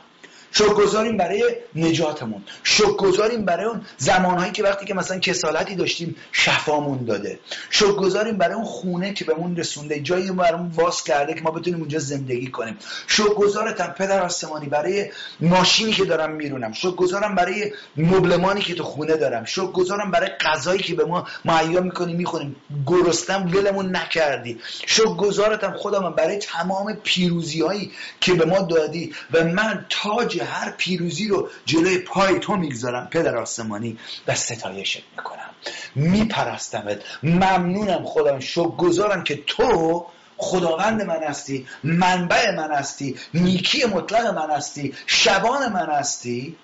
شکر 0.52 0.74
گذاریم 0.74 1.16
برای 1.16 1.56
نجاتمون. 1.74 2.42
شکر 2.62 2.92
گذاریم 2.92 3.44
برای 3.44 3.66
اون 3.66 3.80
زمانهایی 3.96 4.52
که 4.52 4.62
وقتی 4.62 4.86
که 4.86 4.94
مثلا 4.94 5.18
کسالتی 5.18 5.74
داشتیم 5.74 6.16
شفامون 6.32 7.04
داده. 7.04 7.38
شکر 7.70 7.92
گذاریم 7.92 8.38
برای 8.38 8.54
اون 8.54 8.64
خونه 8.64 9.12
که 9.12 9.24
بهمون 9.24 9.56
رسونده 9.56 10.00
جایی 10.00 10.30
برامون 10.30 10.68
باز 10.68 11.04
کرده 11.04 11.34
که 11.34 11.40
ما 11.40 11.50
بتونیم 11.50 11.80
اونجا 11.80 11.98
زندگی 11.98 12.46
کنیم. 12.46 12.76
شکر 13.06 13.34
گذارتم 13.34 13.94
پدر 13.98 14.22
آسمانی 14.22 14.66
برای 14.66 15.10
ماشینی 15.40 15.92
که 15.92 16.04
دارم 16.04 16.32
میرونم. 16.32 16.72
شکر 16.72 16.90
گذارم 16.90 17.34
برای 17.34 17.72
مبلمانی 17.96 18.60
که 18.60 18.74
تو 18.74 18.84
خونه 18.84 19.16
دارم. 19.16 19.44
شکر 19.44 19.72
گذارم 19.72 20.10
برای 20.10 20.28
غذایی 20.40 20.82
که 20.82 20.94
به 20.94 21.04
ما 21.04 21.26
مهیا 21.44 21.80
می‌کنیم 21.80 22.16
می‌خوریم. 22.16 22.56
گرستم 22.86 23.46
ولمون 23.54 23.96
نکردی. 23.96 24.58
شکر 24.86 25.14
گذارتم 25.14 25.72
خودم 25.72 26.14
برای 26.14 26.36
تمام 26.36 26.96
پیروزی 27.04 27.60
هایی 27.60 27.92
که 28.20 28.34
به 28.34 28.44
ما 28.44 28.60
دادی. 28.60 29.14
و 29.32 29.44
من 29.44 29.86
تاج 29.88 30.39
هر 30.44 30.70
پیروزی 30.70 31.28
رو 31.28 31.48
جلوی 31.64 31.98
پای 31.98 32.38
تو 32.38 32.56
می‌گذارم. 32.56 33.08
پدر 33.10 33.36
آسمانی 33.36 33.98
و 34.26 34.34
ستایشت 34.34 35.02
می‌کنم. 35.16 35.50
میپرستمت. 35.94 37.02
ممنونم 37.22 38.04
خودم 38.04 38.40
گذارم 38.64 39.24
که 39.24 39.42
تو 39.46 40.06
خداوند 40.36 41.02
من 41.02 41.22
هستی 41.22 41.66
منبع 41.84 42.50
من 42.56 42.72
هستی 42.72 43.16
نیکی 43.34 43.84
مطلق 43.84 44.26
من 44.26 44.50
هستی 44.50 44.94
شبان 45.06 45.72
من 45.72 45.90
هستی 45.90 46.56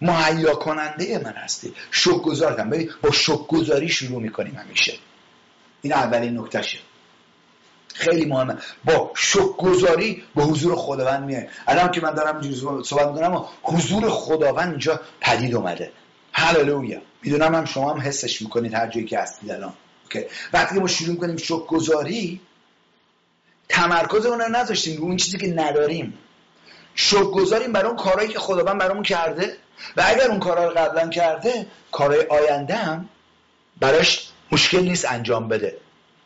مهیا 0.00 0.54
کننده 0.54 1.18
من 1.24 1.32
هستی. 1.32 1.74
شکر 1.90 2.34
ببین 2.70 2.90
با 3.02 3.10
شکر 3.10 3.86
شروع 3.88 4.22
می‌کنیم 4.22 4.54
همیشه. 4.54 4.94
این 5.82 5.92
اولین 5.92 6.38
نکتهشه. 6.38 6.78
خیلی 7.94 8.24
مهمه. 8.24 8.56
با 8.84 9.12
گذاری 9.58 10.24
به 10.34 10.42
حضور 10.42 10.76
خداوند 10.76 11.24
میای. 11.24 11.46
الان 11.66 11.90
که 11.90 12.00
من 12.00 12.14
دارم 12.14 12.42
صحبت 12.82 13.06
می‌کنم 13.06 13.44
حضور 13.62 14.10
خداوند 14.10 14.68
اینجا 14.68 15.00
پدید 15.20 15.54
اومده. 15.54 15.92
هللویا. 16.32 17.00
می‌دونم 17.22 17.54
هم 17.54 17.64
شما 17.64 17.94
هم 17.94 18.00
حسش 18.00 18.42
می‌کنید 18.42 18.74
هر 18.74 18.86
جایی 18.86 19.06
که 19.06 19.18
هستید 19.18 19.50
الان. 19.50 19.72
وقتی 20.52 20.78
ما 20.78 20.86
شروع 20.86 21.16
کنیم 21.16 21.36
گذاری 21.68 22.40
تمرکز 23.68 24.26
اون 24.26 24.40
رو 24.40 24.48
نذاشتیم 24.48 25.02
اون 25.02 25.16
چیزی 25.16 25.38
که 25.38 25.46
نداریم. 25.46 26.18
گذاریم 27.32 27.72
برای 27.72 27.86
اون 27.86 27.96
کارهایی 27.96 28.28
که 28.28 28.38
خداوند 28.38 28.78
برامون 28.78 29.02
کرده. 29.02 29.56
و 29.96 30.02
اگر 30.06 30.28
اون 30.28 30.38
کارها 30.40 30.64
رو 30.64 30.70
قبلا 30.70 31.08
کرده 31.08 31.66
کارهای 31.92 32.26
آینده 32.26 32.74
هم 32.74 33.08
براش 33.80 34.28
مشکل 34.52 34.80
نیست 34.80 35.12
انجام 35.12 35.48
بده. 35.48 35.76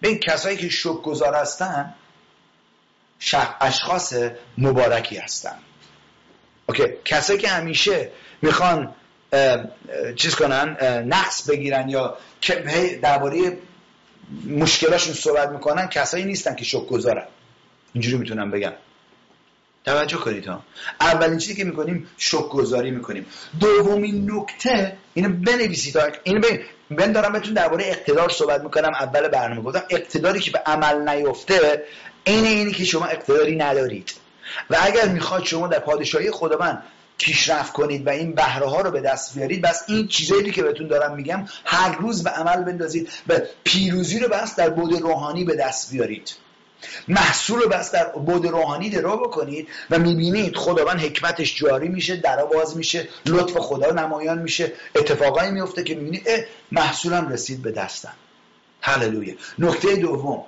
به 0.06 0.14
کسایی 0.14 0.56
که 0.56 0.68
شک 0.68 1.02
گذار 1.02 1.34
هستن 1.34 1.94
اشخاص 3.60 4.14
مبارکی 4.58 5.16
هستن. 5.16 5.58
اوکی 6.66 6.84
کسایی 7.04 7.38
که 7.38 7.48
همیشه 7.48 8.10
می‌خوان 8.42 8.94
چیز 10.16 10.34
کنن 10.34 10.76
نقص 11.08 11.50
بگیرن 11.50 11.88
یا 11.88 12.16
درباره 13.02 13.58
مشکلاشون 14.46 15.14
صحبت 15.14 15.48
می‌کنن 15.48 15.88
کسایی 15.88 16.24
نیستن 16.24 16.54
که 16.54 16.64
شک 16.64 16.86
گذارن 16.86 17.26
اینجوری 17.92 18.16
می‌تونم 18.16 18.50
بگم. 18.50 18.72
توجه 19.84 20.16
کنید 20.16 20.46
ها. 20.46 20.64
اولین 21.00 21.38
چیزی 21.38 21.54
که 21.54 21.64
می‌کنیم 21.64 22.08
شک 22.16 22.48
گذاری 22.48 22.90
می‌کنیم. 22.90 23.26
دومین 23.60 24.30
نکته 24.30 24.96
اینو 25.14 25.28
بنویسید 25.28 25.96
اینو 26.24 26.40
من 26.90 27.12
دارم 27.12 27.32
بهتون 27.32 27.54
درباره 27.54 27.84
اقتدار 27.86 28.28
صحبت 28.28 28.62
می‌کنم 28.62 28.94
اول 28.94 29.28
برنامه 29.28 29.62
گفتم. 29.62 29.82
اقتداری 29.90 30.40
که 30.40 30.50
به 30.50 30.58
عمل 30.66 31.08
نیفته 31.08 31.84
عین 32.26 32.44
اینی 32.44 32.72
که 32.72 32.84
شما 32.84 33.06
اقتداری 33.06 33.56
ندارید. 33.56 34.12
و 34.70 34.76
اگر 34.80 35.08
می‌خواد 35.08 35.44
شما 35.44 35.68
در 35.68 35.78
پادشاهی 35.78 36.30
خداوند 36.30 36.82
پیشرفت 37.18 37.72
کنید 37.72 38.06
و 38.06 38.10
این 38.10 38.34
بهره 38.34 38.66
ها 38.66 38.80
رو 38.80 38.90
به 38.90 39.00
دست 39.00 39.34
بیارید 39.34 39.62
بس 39.62 39.82
این 39.88 40.08
چیزایی 40.08 40.50
که 40.50 40.62
بهتون 40.62 40.86
دارم 40.86 41.14
میگم 41.14 41.48
هر 41.64 41.96
روز 41.96 42.24
به 42.24 42.30
عمل 42.30 42.64
بندازید 42.64 43.08
و 43.28 43.40
پیروزی 43.64 44.18
رو 44.18 44.28
بس 44.28 44.56
در 44.56 44.70
بود 44.70 45.00
روحانی 45.00 45.44
به 45.44 45.54
دست 45.56 45.92
بیارید. 45.92 46.32
محصول 47.08 47.60
رو 47.60 47.68
بس 47.68 47.92
در 47.92 48.08
بود 48.08 48.46
روحانی 48.46 48.90
درو 48.90 49.16
بکنید 49.16 49.68
و 49.90 49.98
می‌بینید 49.98 50.56
خداوند 50.56 51.00
حکمتش 51.00 51.56
جاری 51.56 51.88
میشه 51.88 52.16
در 52.16 52.44
باز 52.44 52.76
میشه 52.76 53.08
لطف 53.26 53.56
خدا 53.56 53.90
نمایان 53.90 54.38
میشه 54.38 54.72
اتفاقایی 54.94 55.50
میفته 55.50 55.84
که 55.84 55.94
می‌بینید 55.94 56.46
محصولم 56.72 57.28
رسید 57.28 57.62
به 57.62 57.72
دستم. 57.72 58.12
هللویا. 58.80 59.34
نکته 59.58 59.96
دوم 59.96 60.44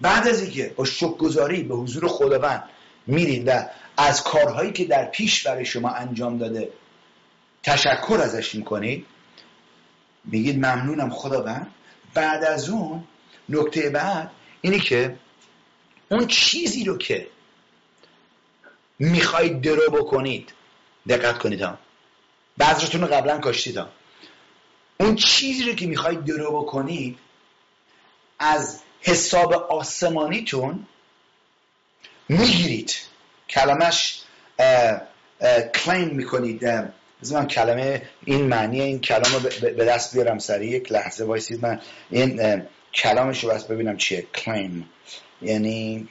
بعد 0.00 0.28
از 0.28 0.42
اینکه 0.42 0.72
با 0.76 0.84
شکرگزاری 0.84 1.62
به 1.62 1.74
حضور 1.74 2.08
خداوند 2.08 2.64
میرید 3.06 3.48
و 3.48 3.66
از 3.96 4.22
کارهایی 4.22 4.72
که 4.72 4.84
در 4.84 5.04
پیش 5.04 5.46
برای 5.46 5.64
شما 5.64 5.90
انجام 5.90 6.38
داده 6.38 6.68
تشکر 7.62 8.20
ازش 8.22 8.54
می‌کنید 8.54 9.06
میگید 10.24 10.56
ممنونم 10.56 11.10
خداوند. 11.10 11.66
بعد 12.14 12.44
از 12.44 12.68
اون 12.68 13.04
نکته 13.48 13.90
بعد 13.90 14.30
اینه 14.60 14.78
که 14.78 15.16
اون 16.10 16.26
چیزی 16.26 16.84
رو 16.84 16.98
که 16.98 17.26
می‌خواید 18.98 19.60
درو 19.60 19.90
بکنید 19.90 20.52
دقت 21.08 21.38
کنید 21.38 21.62
ها. 21.62 21.78
بذرتون 22.60 23.00
رو 23.00 23.06
قبلا 23.06 23.38
کاشتید 23.38 23.76
ها. 23.76 23.88
اون 25.00 25.16
چیزی 25.16 25.64
رو 25.64 25.74
که 25.74 25.86
می‌خواید 25.86 26.24
درو 26.24 26.62
بکنید 26.62 27.18
از 28.38 28.80
حساب 29.00 29.52
آسمانیتون 29.52 30.86
می‌گیرید. 32.28 32.96
کلمش 33.48 34.22
کلیم 35.74 36.08
می‌کنید. 36.08 36.64
من 37.32 37.46
کلمه 37.46 38.02
این 38.24 38.42
معنی 38.42 38.80
این 38.80 39.00
کلام 39.00 39.42
به 39.60 39.84
دست 39.84 40.14
بیارم 40.14 40.38
سری 40.38 40.66
یک 40.66 40.92
لحظه 40.92 41.24
وایسید 41.24 41.62
من 41.62 41.80
این 42.10 42.62
کلامش 42.94 43.44
رو 43.44 43.50
بس 43.50 43.64
ببینم 43.64 43.96
چیه. 43.96 44.22
کلیم 44.22 44.90
یعنی 45.42 46.08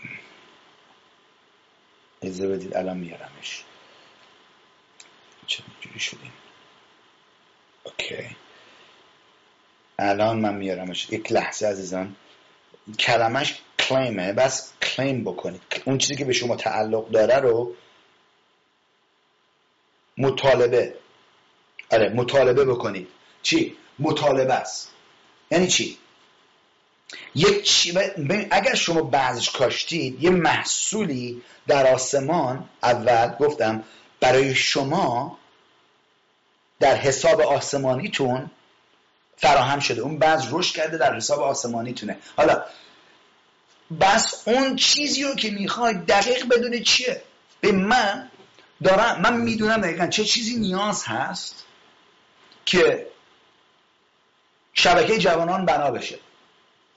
اجازه 2.22 2.48
بدید 2.48 2.76
الان 2.76 2.98
میارمش. 2.98 3.64
چه 5.48 5.64
جوری 5.82 6.00
شدیم؟ 6.00 6.34
اوکی. 7.84 8.36
الان 10.00 10.40
من 10.40 10.56
میارمش. 10.56 11.10
یک 11.10 11.32
لحظه 11.32 11.68
عزیزان. 11.68 12.16
کلمش 13.00 13.60
کلیمه 13.80 14.34
بس 14.34 14.74
کلیم 14.82 15.24
بکنید. 15.24 15.62
اون 15.86 15.98
چیزی 15.98 16.16
که 16.16 16.26
به 16.26 16.34
شما 16.34 16.56
تعلق 16.56 17.10
داره 17.10 17.36
رو 17.38 17.76
مطالبه. 20.18 20.96
آره 21.92 22.10
مطالبه 22.10 22.66
بکنید. 22.66 23.08
چی؟ 23.42 23.78
مطالبه 24.00 24.54
است. 24.54 24.92
یعنی 25.52 25.68
چی؟ 25.68 25.98
یک 27.36 27.98
اگر 28.52 28.76
شما 28.76 29.02
بعضش 29.02 29.50
کاشتید 29.50 30.24
یه 30.24 30.30
محصولی 30.30 31.42
در 31.68 31.94
آسمان 31.94 32.70
اول 32.84 33.36
گفتم 33.40 33.84
برای 34.20 34.56
شما 34.56 35.38
در 36.80 36.96
حساب 36.96 37.42
آسمانیتون 37.42 38.52
فراهم 39.38 39.80
شده. 39.80 40.02
اون 40.02 40.20
بعض 40.20 40.48
رشد 40.52 40.76
کرده 40.76 40.98
در 40.98 41.16
حساب 41.16 41.40
آسمانیتونه. 41.40 42.18
حالا 42.38 42.64
بس 44.02 44.48
اون 44.48 44.76
چیزی 44.76 45.24
رو 45.24 45.36
که 45.36 45.52
می‌خواید 45.52 46.06
دقیق 46.06 46.48
بدونه 46.48 46.80
چیه؟ 46.80 47.22
به 47.62 47.72
من 47.72 48.32
دارم 48.84 49.22
من 49.22 49.38
می‌دونم 49.38 49.82
دقیقا 49.82 50.08
چه 50.08 50.26
چیزی 50.26 50.56
نیاز 50.56 51.04
هست 51.06 51.66
که 52.66 53.08
شبکه 54.74 55.18
جوانان 55.18 55.66
بنا 55.66 55.92
بشه. 55.92 56.20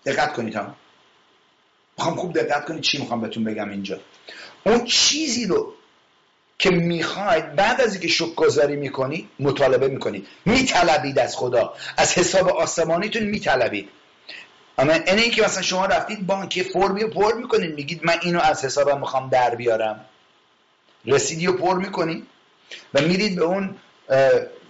دقت 0.06 0.32
کنید 0.32 0.56
هم 0.56 0.74
می‌خوام 1.98 2.16
خوب 2.16 2.32
دقت 2.32 2.64
کنید 2.64 2.80
چی 2.80 2.98
می‌خوام 2.98 3.20
بهتون 3.20 3.44
بگم 3.44 3.70
اینجا. 3.70 4.00
اون 4.64 4.84
چیزی 4.84 5.46
رو 5.46 5.74
که 6.58 6.70
می‌خواید 6.70 7.56
بعد 7.56 7.80
از 7.80 7.92
اینکه 7.92 8.08
شک 8.08 8.34
گذاری 8.34 8.76
می‌کنید 8.76 9.28
مطالبه 9.40 9.88
می‌کنید 9.88 10.26
میطلبید 10.46 11.18
از 11.18 11.36
خدا. 11.36 11.74
از 11.96 12.18
حساب 12.18 12.48
آسمانیتون 12.48 13.22
میطلبید. 13.22 13.88
اما 14.78 14.92
اینه 14.92 15.30
که 15.30 15.42
مثلا 15.42 15.62
شما 15.62 15.86
رفتید 15.86 16.26
بانکی 16.26 16.62
فرمی 16.62 17.04
پر 17.04 17.34
می‌کنید. 17.34 17.74
میگید 17.74 18.04
من 18.04 18.18
اینو 18.22 18.40
از 18.40 18.64
حسابم 18.64 19.00
می‌خوام 19.00 19.28
در 19.28 19.54
بیارم. 19.54 20.04
رسیدی 21.06 21.46
رو 21.46 21.52
پر 21.52 21.78
می‌کنید 21.78 22.26
و 22.94 23.00
میرید 23.00 23.36
به 23.36 23.44
اون 23.44 23.76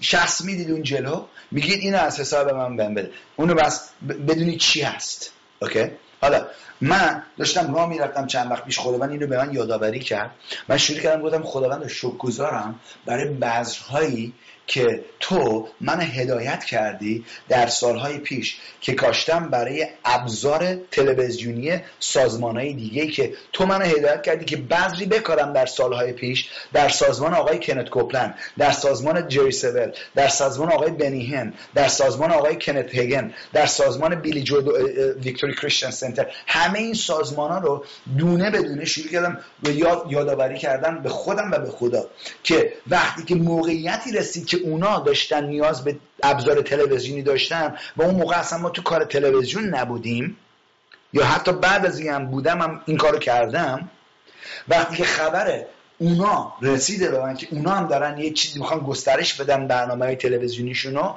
شخص 0.00 0.40
می‌دید 0.40 0.70
اون 0.70 0.82
جلو 0.82 1.24
میگید 1.50 1.80
اینو 1.80 1.98
از 1.98 2.20
حساب 2.20 2.50
من 2.50 2.76
بهم 2.76 2.94
بده. 2.94 3.10
اونو 3.36 3.54
بس 3.54 3.88
بدونید 4.28 4.58
چی 4.58 4.82
هست. 4.82 5.32
اوکی؟ 5.62 5.90
حالا 6.20 6.46
من 6.80 7.22
داشتم 7.38 7.74
راه 7.74 7.88
می‌رفتم 7.88 8.26
چند 8.26 8.50
وقت 8.50 8.64
پیش 8.64 8.78
خداوند 8.78 9.10
اینو 9.10 9.26
به 9.26 9.36
من 9.38 9.54
یادآوری 9.54 10.00
کرد. 10.00 10.30
من 10.68 10.76
شروع 10.76 11.00
کردم 11.00 11.22
گفتم 11.22 11.42
خداوند 11.42 11.86
شکر 11.86 12.16
گذارم 12.16 12.80
برای 13.06 13.28
بذرهایی 13.28 14.32
که 14.66 15.04
تو 15.20 15.68
من 15.80 16.00
هدایت 16.00 16.64
کردی 16.64 17.24
در 17.48 17.66
سالهای 17.66 18.18
پیش 18.18 18.56
که 18.80 18.94
کاشتم 18.94 19.48
برای 19.48 19.86
ابزار 20.04 20.74
تلویزیونی 20.90 21.80
سازمانهای 21.98 22.72
دیگه 22.72 23.06
که 23.06 23.32
تو 23.52 23.66
من 23.66 23.82
هدایت 23.82 24.22
کردی 24.22 24.44
که 24.44 24.56
بذری 24.56 25.06
بکارم 25.06 25.52
در 25.52 25.66
سالهای 25.66 26.12
پیش 26.12 26.48
در 26.72 26.88
سازمان 26.88 27.34
آقای 27.34 27.60
کنت 27.60 27.88
کوپلن 27.88 28.34
در 28.58 28.72
سازمان 28.72 29.28
جری 29.28 29.52
سول 29.52 29.92
در 30.14 30.28
سازمان 30.28 30.72
آقای 30.72 30.90
بنیهن 30.90 31.54
در 31.74 31.88
سازمان 31.88 32.30
آقای 32.30 32.56
کنت 32.56 32.94
هگن 32.94 33.34
در 33.52 33.66
سازمان 33.66 34.14
بیلی 34.14 34.42
جو 34.42 34.62
ویکتوری 35.22 35.54
کریستین 35.54 35.90
سنتر. 35.90 36.26
همه 36.46 36.78
این 36.78 36.94
سازمان 36.94 37.50
ها 37.50 37.58
رو 37.58 37.84
دونه 38.18 38.50
به 38.50 38.62
دونه 38.62 38.84
شروع 38.84 39.08
کردم 39.08 39.38
و 39.62 39.70
یاد 39.70 40.06
یادآوری 40.08 40.58
کردم 40.58 41.02
به 41.02 41.08
خودم 41.08 41.50
و 41.50 41.58
به 41.58 41.70
خدا 41.70 42.06
که 42.42 42.72
وقتی 42.86 43.24
که 43.24 43.34
موقعیتی 43.34 44.12
رسید 44.12 44.46
که 44.52 44.58
اونا 44.64 44.98
داشتن 44.98 45.44
نیاز 45.44 45.84
به 45.84 45.96
ابزار 46.22 46.62
تلویزیونی 46.62 47.22
داشتن 47.22 47.76
و 47.96 48.02
اون 48.02 48.14
موقع 48.14 48.38
اصلا 48.38 48.58
ما 48.58 48.70
تو 48.70 48.82
کار 48.82 49.04
تلویزیون 49.04 49.64
نبودیم 49.64 50.36
یا 51.12 51.24
حتی 51.24 51.52
بعد 51.52 51.86
از 51.86 51.98
این 51.98 52.26
بودم 52.26 52.62
هم 52.62 52.82
این 52.86 52.96
کارو 52.96 53.18
کردم. 53.18 53.90
وقتی 54.68 54.96
که 54.96 55.04
خبر 55.04 55.64
اونا 55.98 56.52
رسیده 56.62 57.10
به 57.10 57.20
من 57.20 57.34
که 57.36 57.46
اونا 57.50 57.70
هم 57.70 57.86
دارن 57.86 58.18
یه 58.18 58.30
چیزی 58.30 58.58
می‌خوان 58.58 58.80
گسترش 58.80 59.40
بدن 59.40 59.66
برنامه 59.66 60.04
های 60.04 60.16
تلویزیونیشونو 60.16 61.14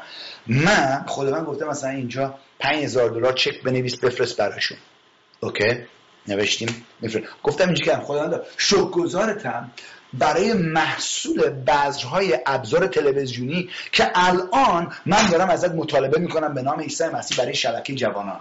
من 0.48 1.04
خود 1.08 1.30
من 1.30 1.44
گفتم 1.44 1.68
مثلا 1.68 1.90
اینجا 1.90 2.36
5000 2.60 3.10
دلار 3.10 3.34
چک 3.34 3.64
بنویس 3.64 4.00
بفرست 4.00 4.38
براشون. 4.38 4.78
اوکی؟ 5.40 5.86
نوشتیم؟ 6.28 6.86
گفتم 7.44 7.66
اینجا 7.66 7.86
که 7.86 7.96
خدا 7.96 8.42
شکرگزارتم. 8.58 9.72
برای 10.20 10.54
محصول 10.54 11.50
بذرهای 11.50 12.40
ابزار 12.46 12.88
تلویزیونی 12.88 13.70
که 13.92 14.12
الان 14.16 14.94
من 15.06 15.28
دارم 15.28 15.50
ازت 15.50 15.72
مطالبه 15.72 16.20
می‌کنم 16.20 16.54
به 16.54 16.62
نام 16.62 16.80
عیسی 16.80 17.08
مسیح 17.08 17.38
برای 17.38 17.56
شبکه 17.56 17.96
جوانان. 17.96 18.40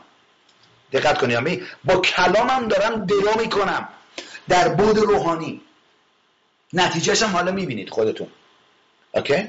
دقت 0.92 1.18
کنید 1.18 1.62
با 1.84 1.96
کلامم 1.96 2.68
دارم 2.68 3.06
درو 3.06 3.40
می‌کنم 3.40 3.88
در 4.48 4.68
بود 4.68 4.98
روحانی. 4.98 5.60
نتیجهش 6.72 7.22
هم 7.22 7.30
حالا 7.30 7.52
می‌بینید 7.52 7.90
خودتون. 7.90 8.28
اوکی؟ 9.14 9.48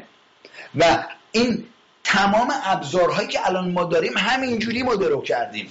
و 0.76 1.06
این 1.32 1.66
تمام 2.04 2.54
ابزارهایی 2.64 3.28
که 3.28 3.48
الان 3.48 3.72
ما 3.72 3.84
داریم 3.84 4.18
همینجوری 4.18 4.84
ما 4.84 4.96
درو 4.96 5.22
کردیم. 5.22 5.70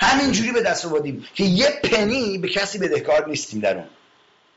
همینجوری 0.00 0.52
به 0.52 0.62
دست 0.62 0.86
آوردیم 0.86 1.26
که 1.34 1.44
یه 1.44 1.80
پنی 1.84 2.38
به 2.38 2.48
کسی 2.48 2.78
بدهکار 2.78 3.28
نیستیم 3.28 3.60
در 3.60 3.76
اون. 3.76 3.86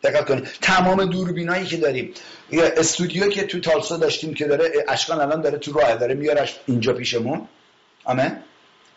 دقت 0.04 0.26
کنید 0.26 0.48
تمام 0.62 1.06
دوربینایی 1.06 1.66
که 1.66 1.78
داریم. 1.78 2.14
استودیو 2.52 3.30
که 3.30 3.44
تو 3.44 3.60
تالسا 3.60 3.98
داشتیم 3.98 4.34
که 4.34 4.46
داره 4.46 4.86
اشکان 4.88 5.22
الان 5.22 5.42
داره 5.42 5.58
تو 5.58 5.74
راه 5.74 5.96
داره 5.96 6.14
میارش 6.14 6.60
اینجا 6.66 6.94
پیشمون. 6.94 7.48
آمین. 8.04 8.38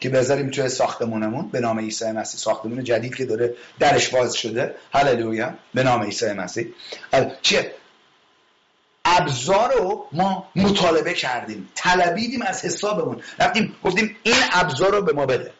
که 0.01 0.09
بذاریم 0.09 0.51
توی 0.51 0.69
ساختمونمون. 0.69 1.49
به 1.49 1.61
نام 1.61 1.79
عیسی 1.81 2.13
مسیح. 2.13 2.41
ساختمون 2.41 2.85
جدید 2.85 3.15
که 3.15 3.25
داره 3.25 3.55
درش 3.79 4.09
باز 4.09 4.35
شده. 4.35 4.75
هللویا. 4.95 5.55
به 5.75 5.83
نام 5.83 6.03
عیسی 6.03 6.33
مسیح. 6.33 6.67
چیه؟ 7.43 7.75
ابزار 9.05 9.73
رو 9.73 10.07
ما 10.13 10.49
مطالبه 10.57 11.15
کردیم. 11.15 11.69
طلبیدیم 11.75 12.43
از 12.43 12.65
حسابمون. 12.65 13.23
رفتیم 13.39 13.77
گفتیم 13.85 14.17
این 14.23 14.37
ابزار 14.53 15.01
به 15.01 15.13
ما 15.13 15.27
بده. 15.27 15.53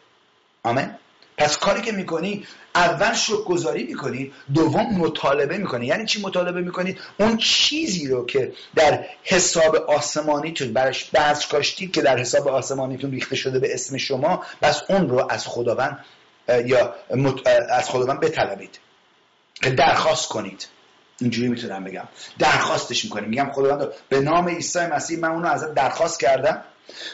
آمین. 0.63 0.89
پس 1.37 1.57
کاری 1.57 1.81
که 1.81 1.91
می‌کنی 1.91 2.47
اول 2.75 3.13
شک 3.13 3.43
گذاری 3.45 3.83
می‌کنی 3.83 4.31
دوم 4.53 4.97
مطالبه 4.97 5.57
می‌کنی. 5.57 5.85
یعنی 5.85 6.05
چی 6.05 6.21
مطالبه 6.21 6.61
می‌کنی؟ 6.61 6.97
اون 7.19 7.37
چیزی 7.37 8.07
رو 8.07 8.25
که 8.25 8.53
در 8.75 9.05
حساب 9.23 9.75
آسمانیتون 9.75 10.73
برش 10.73 11.05
بعض 11.05 11.45
کاشتی 11.45 11.87
که 11.87 12.01
در 12.01 12.17
حساب 12.17 12.47
آسمانیتون 12.47 13.11
ریخته 13.11 13.35
شده 13.35 13.59
به 13.59 13.73
اسم 13.73 13.97
شما 13.97 14.43
بس 14.61 14.81
اون 14.89 15.09
رو 15.09 15.27
از 15.29 15.47
خداوند 15.47 16.05
یا 16.65 16.95
از 17.69 17.89
خداوند 17.89 18.19
بطلبید. 18.19 18.79
درخواست 19.77 20.27
کنید. 20.29 20.67
اینجوری 21.21 21.47
می‌تونم 21.47 21.83
بگم. 21.83 22.07
درخواستش 22.39 23.05
می‌کنیم 23.05 23.29
میگم 23.29 23.51
خداوند 23.53 23.87
به 24.09 24.19
نام 24.19 24.49
عیسی 24.49 24.79
مسیح 24.79 25.19
من 25.19 25.31
اونو 25.31 25.47
ازت 25.47 25.73
درخواست 25.73 26.19
کردم. 26.19 26.63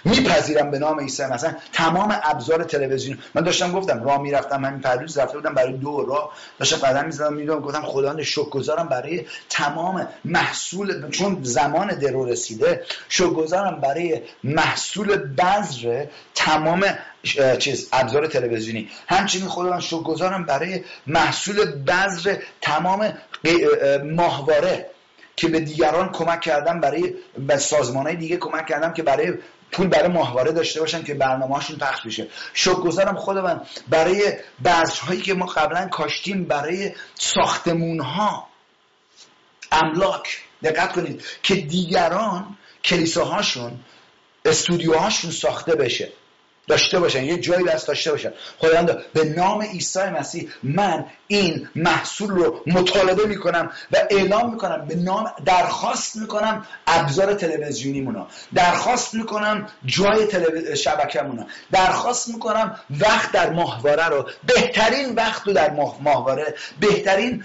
میپذیرم 0.05 0.71
به 0.71 0.79
نام 0.79 0.99
عیسی 0.99 1.25
مثلا 1.25 1.55
تمام 1.73 2.19
ابزار 2.23 2.63
تلویزیون. 2.63 3.17
من 3.35 3.43
داشتم 3.43 3.71
گفتم 3.71 4.03
راه 4.03 4.21
می‌رفتم 4.21 4.65
همین 4.65 4.81
پرویز 4.81 5.17
رفته 5.17 5.37
بودم 5.37 5.53
برای 5.53 5.73
دو 5.73 6.05
راه. 6.05 6.31
داشتم 6.59 6.77
قدم 6.77 7.05
می‌زدم 7.05 7.33
می‌دونم 7.33 7.59
گفتم 7.59 7.81
خدا 7.81 8.13
گذارم 8.43 8.87
برای 8.87 9.25
تمام 9.49 10.07
محصول 10.25 11.09
چون 11.09 11.39
زمان 11.41 11.87
درو 11.87 12.25
رسیده. 12.25 12.83
گذارم 13.29 13.79
برای 13.81 14.21
محصول 14.43 15.15
بذر 15.15 16.05
تمام 16.35 16.85
چیز 17.59 17.89
ابزار 17.93 18.27
تلویزیونی. 18.27 18.89
همچنین 19.07 19.47
خدا 19.47 19.69
من 19.69 19.79
گذارم 20.03 20.45
برای 20.45 20.83
محصول 21.07 21.65
بذر 21.65 22.35
تمام 22.61 23.13
ماهواره 24.03 24.85
که 25.35 25.47
به 25.47 25.59
دیگران 25.59 26.11
کمک 26.11 26.41
کردم 26.41 26.79
برای 26.79 27.13
به 27.47 27.57
سازمان 27.57 28.05
های 28.05 28.15
دیگه 28.15 28.37
کمک 28.37 28.67
کردم 28.67 28.93
که 28.93 29.03
برای 29.03 29.33
پول 29.71 29.87
برای 29.87 30.07
ماهواره 30.07 30.51
داشته 30.51 30.79
باشن 30.79 31.03
که 31.03 31.13
برنامه‌هاشون 31.13 31.77
پخش 31.77 32.05
بشه. 32.05 32.27
شکرگزارم 32.53 33.15
خودم 33.15 33.61
برای 33.87 34.33
بذرهایی 34.65 35.21
که 35.21 35.33
ما 35.33 35.45
قبلا 35.45 35.87
کاشتیم 35.87 36.43
برای 36.43 36.91
ساختمون 37.15 37.99
ها 37.99 38.47
املاک 39.71 40.43
دقت 40.63 40.91
کنید 40.91 41.23
که 41.43 41.55
دیگران 41.55 42.57
کلیساهاشون 42.83 43.79
استودیوهاشون 44.45 45.31
ساخته 45.31 45.75
بشه. 45.75 46.11
داشته 46.69 46.99
باشن 46.99 47.23
یه 47.23 47.37
جایی 47.37 47.65
دست 47.65 47.87
داشته 47.87 48.11
باشن. 48.11 48.33
خداوند 48.59 48.97
به 49.13 49.23
نام 49.23 49.61
عیسی 49.61 49.99
مسیح 49.99 50.49
من 50.63 51.05
این 51.27 51.69
محصول 51.75 52.29
رو 52.29 52.63
مطالبه 52.67 53.25
می‌کنم 53.25 53.71
و 53.91 53.97
اعلام 54.09 54.51
می‌کنم 54.51 54.85
به 54.85 54.95
نام 54.95 55.31
درخواست 55.45 56.15
می‌کنم 56.15 56.65
ابزار 56.87 57.33
تلویزیونیمونا 57.33 58.27
درخواست 58.53 59.13
می‌کنم 59.13 59.67
جای 59.85 60.25
تلو... 60.25 60.75
شبکمونا 60.75 61.45
درخواست 61.71 62.29
می‌کنم 62.29 62.79
وقت 62.99 63.31
در 63.31 63.49
ماهواره 63.49 64.05
رو. 64.05 64.29
بهترین 64.45 65.15
وقت 65.15 65.47
رو 65.47 65.53
در 65.53 65.71
ماه... 65.71 65.97
ماهواره. 66.01 66.55
بهترین 66.79 67.43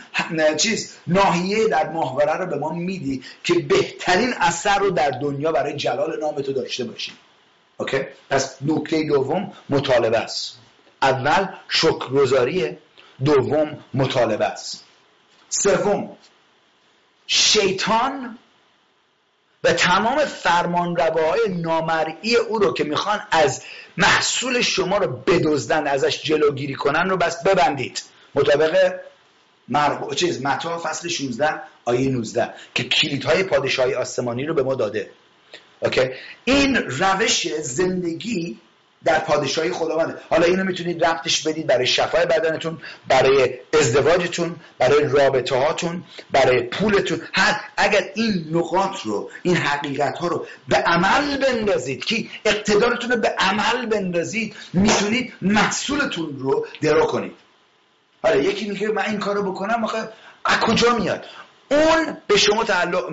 چیز 0.57 0.93
ناحیه 1.07 1.69
در 1.69 1.89
ماهواره 1.89 2.33
رو 2.33 2.47
به 2.47 2.57
ما 2.57 2.73
میدی 2.73 3.23
که 3.45 3.55
بهترین 3.55 4.35
اثر 4.41 4.79
رو 4.79 4.91
در 4.91 5.11
دنیا 5.11 5.53
برای 5.53 5.77
جلال 5.77 6.21
نام 6.21 6.35
تو 6.35 6.53
داشته 6.53 6.85
باشیم 6.85 7.15
اوکی؟ 7.77 8.07
پس 8.31 8.57
نکته 8.63 9.03
دوم 9.03 9.53
مطالبه 9.71 10.19
است. 10.19 10.59
اول 11.03 11.47
شکرگزاریه 11.69 12.79
دوم 13.25 13.79
مطالبه 13.95 14.45
است. 14.45 14.85
سوم 15.49 16.17
شیطان 17.27 18.39
و 19.65 19.73
تمام 19.73 20.25
فرمان 20.25 20.97
های 21.01 21.49
نامرئی 21.49 22.37
او 22.37 22.59
رو 22.59 22.73
که 22.73 22.85
می‌خوان 22.85 23.21
از 23.31 23.63
محصول 23.97 24.61
شما 24.61 24.99
رو 24.99 25.07
بدزدن 25.17 25.87
ازش 25.87 26.23
جلوگیری 26.23 26.75
کنن 26.75 27.11
رو 27.11 27.17
بس 27.17 27.43
ببندید. 27.43 28.03
مطابق 28.35 28.95
مرق... 29.69 30.15
چیز 30.15 30.43
متا 30.43 30.79
فصل 30.79 31.09
16 31.09 31.61
آیه 31.85 32.11
19 32.11 32.55
که 32.75 32.85
کلیدهای 32.85 33.43
پادشاهی 33.43 33.95
آسمانی 33.95 34.45
رو 34.45 34.55
به 34.55 34.63
ما 34.63 34.75
داده. 34.75 35.11
اوکی 35.85 36.11
این 36.45 36.77
روش 36.77 37.55
زندگی 37.61 38.59
در 39.05 39.19
پادشاهی 39.19 39.71
خداونده. 39.71 40.15
حالا 40.31 40.47
اینو 40.47 40.65
می‌تونید 40.65 41.05
ربطش 41.05 41.43
بدید 41.43 41.67
برای 41.67 41.87
شفای 41.87 42.27
بدنتون 42.27 42.79
برای 43.09 43.59
ازدواجتون 43.81 44.57
برای 44.79 45.05
رابطه 45.05 45.57
هاتون 45.57 46.05
برای 46.31 46.63
پولتون. 46.63 47.21
هر 47.33 47.61
اگر 47.77 48.11
این 48.15 48.47
نقاط 48.53 49.01
رو 49.05 49.31
این 49.43 49.57
حقیقت 49.57 50.19
ها 50.19 50.29
رو 50.29 50.47
به 50.69 50.77
عمل 50.77 51.37
بندازید 51.37 52.05
که 52.05 52.27
اقتدارتون 52.45 53.11
رو 53.11 53.17
به 53.17 53.35
عمل 53.39 53.87
بندازید 53.87 54.57
می‌تونید 54.73 55.33
محصولتون 55.43 56.37
رو 56.39 56.67
درو 56.83 57.07
کنید. 57.07 57.33
حالا 58.23 58.37
یکی 58.37 58.69
میگه 58.69 58.89
من 58.89 59.05
این 59.05 59.19
کارو 59.19 59.53
بکنم 59.53 59.85
آخه 59.85 59.99
از 60.45 60.61
کجا 60.61 60.99
میاد؟ 60.99 61.25
اون 61.75 62.17
به 62.27 62.37
شما 62.37 62.65
تعلق 62.65 63.05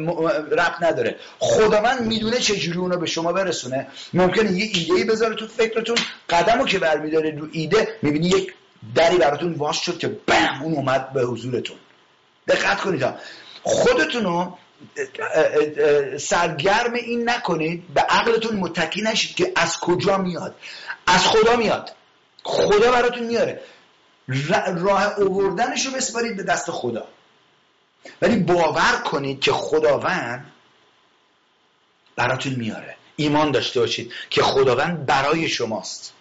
ربط 0.52 0.82
نداره. 0.82 1.16
خداوند 1.40 2.02
می‌دونه 2.02 2.40
چجوری 2.40 2.78
اونو 2.78 2.98
به 2.98 3.06
شما 3.06 3.34
برسونه. 3.34 3.88
ممکنه 4.14 4.52
یه 4.52 4.70
ایده 4.74 4.94
ای 4.94 5.04
بذاره 5.04 5.36
تو 5.36 5.48
فکرتون 5.48 5.98
قدمو 6.30 6.66
که 6.66 6.80
برمیداره 6.80 7.36
رو 7.40 7.48
ایده 7.52 7.98
می‌بینی 8.02 8.28
یک 8.28 8.54
دری 8.96 9.18
براتون 9.18 9.54
واش 9.54 9.86
شد 9.86 9.98
که 9.98 10.08
بم 10.08 10.62
اون 10.64 10.74
اومد 10.74 11.14
به 11.14 11.22
حضورتون. 11.22 11.78
دقت 12.48 12.82
کنید 12.82 13.06
خودتون 13.64 14.24
رو 14.24 14.58
سرگرم 16.18 16.94
این 16.94 17.30
نکنید 17.30 17.94
به 17.94 18.02
عقلتون 18.02 18.56
متکی 18.56 19.02
نشید 19.02 19.36
که 19.36 19.52
از 19.56 19.78
کجا 19.78 20.18
میاد. 20.18 20.56
از 21.08 21.28
خدا 21.28 21.56
میاد. 21.56 21.92
خدا 22.44 22.92
براتون 22.92 23.24
میاره. 23.24 23.62
راه 24.78 25.20
اووردنش 25.20 25.86
رو 25.86 25.92
بسپارید 25.92 26.38
به 26.38 26.44
دست 26.44 26.72
خدا. 26.72 27.08
ولی 28.22 28.36
باور 28.36 29.02
کنید 29.06 29.40
که 29.40 29.52
خداوند 29.52 30.52
براتون 32.15 32.53
میاره. 32.53 32.95
ایمان 33.15 33.52
داشته 33.52 33.80
باشید 33.80 34.11
که 34.30 34.41
خداوند 34.41 35.06
برای 35.06 35.49
شماست. 35.49 36.14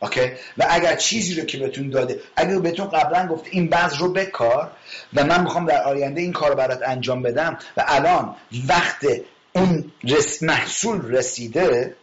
اوکی؟ 0.00 0.32
و 0.58 0.66
اگر 0.70 0.96
چیزی 0.96 1.34
رو 1.34 1.46
که 1.46 1.58
بهتون 1.58 1.90
داده 1.90 2.20
اگر 2.36 2.58
بهتون 2.58 2.88
قبلا 2.88 3.26
گفته 3.26 3.48
این 3.52 3.68
بعض 3.68 3.96
رو 3.96 4.12
بکار 4.12 4.70
و 5.14 5.24
من 5.24 5.42
می‌خوام 5.42 5.66
در 5.66 5.82
آینده 5.82 6.20
این 6.20 6.32
کار 6.32 6.54
برات 6.54 6.82
انجام 6.82 7.22
بدم 7.22 7.58
و 7.76 7.84
الان 7.86 8.36
وقت 8.68 9.06
اون 9.52 9.92
رس 10.04 10.42
محصول 10.42 11.10
رسیده 11.10 11.96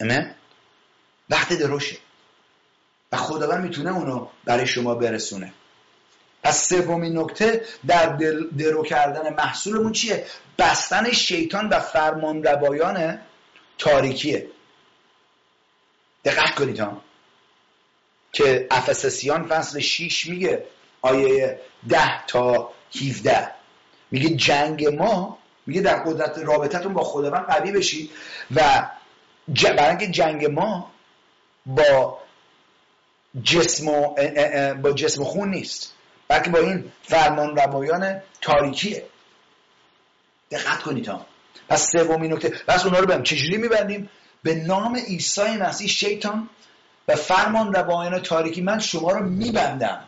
امه 0.00 0.34
وقت 1.30 1.52
دروشه 1.52 1.96
و 3.12 3.16
خداوند 3.16 3.64
می‌تونه 3.64 3.96
اونو 3.96 4.28
برای 4.44 4.66
شما 4.66 4.94
برسونه. 4.94 5.52
پس 6.46 6.68
سومین 6.68 7.18
نکته 7.18 7.64
در 7.86 8.06
درو 8.58 8.82
کردن 8.82 9.34
محصولمون 9.34 9.92
چیه؟ 9.92 10.26
بستن 10.58 11.10
شیطان 11.10 11.68
و 11.68 11.80
فرمان 11.80 12.42
روایان 12.42 13.18
تاریکیه. 13.78 14.46
دقت 16.24 16.54
کنید 16.54 16.80
ها. 16.80 17.02
که 18.32 18.66
افسسیان 18.70 19.48
فصل 19.48 19.80
6 19.80 20.26
میگه 20.26 20.64
آیه 21.02 21.60
10 21.88 22.26
تا 22.26 22.72
17 23.02 23.50
میگه 24.10 24.28
جنگ 24.36 24.86
ما 24.86 25.38
میگه 25.66 25.80
در 25.80 25.96
قدرت 25.96 26.38
رابطتون 26.38 26.92
با 26.92 27.04
خداوند 27.04 27.46
قوی 27.46 27.72
بشید 27.72 28.10
و 28.54 28.90
برای 29.48 30.06
جنگ 30.06 30.46
ما 30.46 30.90
با 31.66 32.18
جسم 33.42 33.88
و 33.88 34.14
با 34.74 34.92
جسم 34.92 35.24
خون 35.24 35.50
نیست. 35.50 35.95
بلکه 36.28 36.50
با 36.50 36.58
این 36.58 36.92
فرمان 37.02 37.56
روایان 37.56 38.20
تاریکیه 38.40 39.06
دقت 40.50 40.82
کنید 40.82 41.08
ها. 41.08 41.26
پس 41.68 41.90
سومین 41.92 42.32
نکته. 42.32 42.48
پس 42.48 42.84
اونا 42.84 42.98
رو 42.98 43.06
بهم 43.06 43.22
چجوری 43.22 43.56
میبندیم؟ 43.56 44.10
به 44.42 44.54
نام 44.54 44.96
عیسی 44.96 45.56
مسیح 45.56 45.88
شیطان 45.88 46.48
و 47.08 47.16
فرمان 47.16 47.72
روایان 47.74 48.22
تاریکی. 48.22 48.60
من 48.60 48.78
شما 48.78 49.10
رو 49.10 49.28
میبندم. 49.28 50.04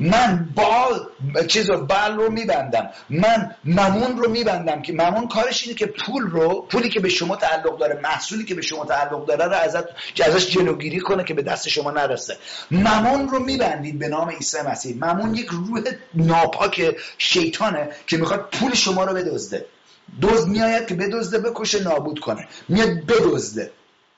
من 0.00 0.48
بال 0.54 1.08
چیز 1.46 1.70
رو 1.70 1.86
بال 1.86 2.16
رو 2.16 2.30
میبندم. 2.30 2.90
من 3.10 3.54
ممون 3.64 4.18
رو 4.18 4.30
میبندم 4.30 4.82
که 4.82 4.92
ممون 4.92 5.28
کارش 5.28 5.62
اینه 5.62 5.74
که 5.74 5.86
پول 5.86 6.22
رو 6.22 6.66
پولی 6.70 6.88
که 6.88 7.00
به 7.00 7.08
شما 7.08 7.36
تعلق 7.36 7.78
داره 7.78 8.00
محصولی 8.02 8.44
که 8.44 8.54
به 8.54 8.62
شما 8.62 8.84
تعلق 8.84 9.26
داره 9.26 9.44
رو 9.44 9.52
ازت 9.52 9.84
ازش 10.26 10.50
جلوگیری 10.50 11.00
کنه 11.00 11.24
که 11.24 11.34
به 11.34 11.42
دست 11.42 11.68
شما 11.68 11.90
نرسه. 11.90 12.36
ممون 12.70 13.28
رو 13.28 13.38
میبندید 13.38 13.98
به 13.98 14.08
نام 14.08 14.30
عیسی 14.30 14.58
مسیح. 14.60 14.96
ممون 15.00 15.34
یک 15.34 15.46
روح 15.46 15.82
ناپاک 16.14 16.96
شیطانه 17.18 17.88
که 18.06 18.16
می‌خواد 18.16 18.48
پول 18.52 18.74
شما 18.74 19.04
رو 19.04 19.14
بدزده. 19.14 19.66
دزد 20.22 20.48
میآید 20.48 20.86
که 20.86 20.94
بدزده 20.94 21.38
بکشه 21.50 21.82
نابود 21.82 22.20
کنه. 22.20 22.48
میاد 22.68 22.88
بدزده. 22.88 23.70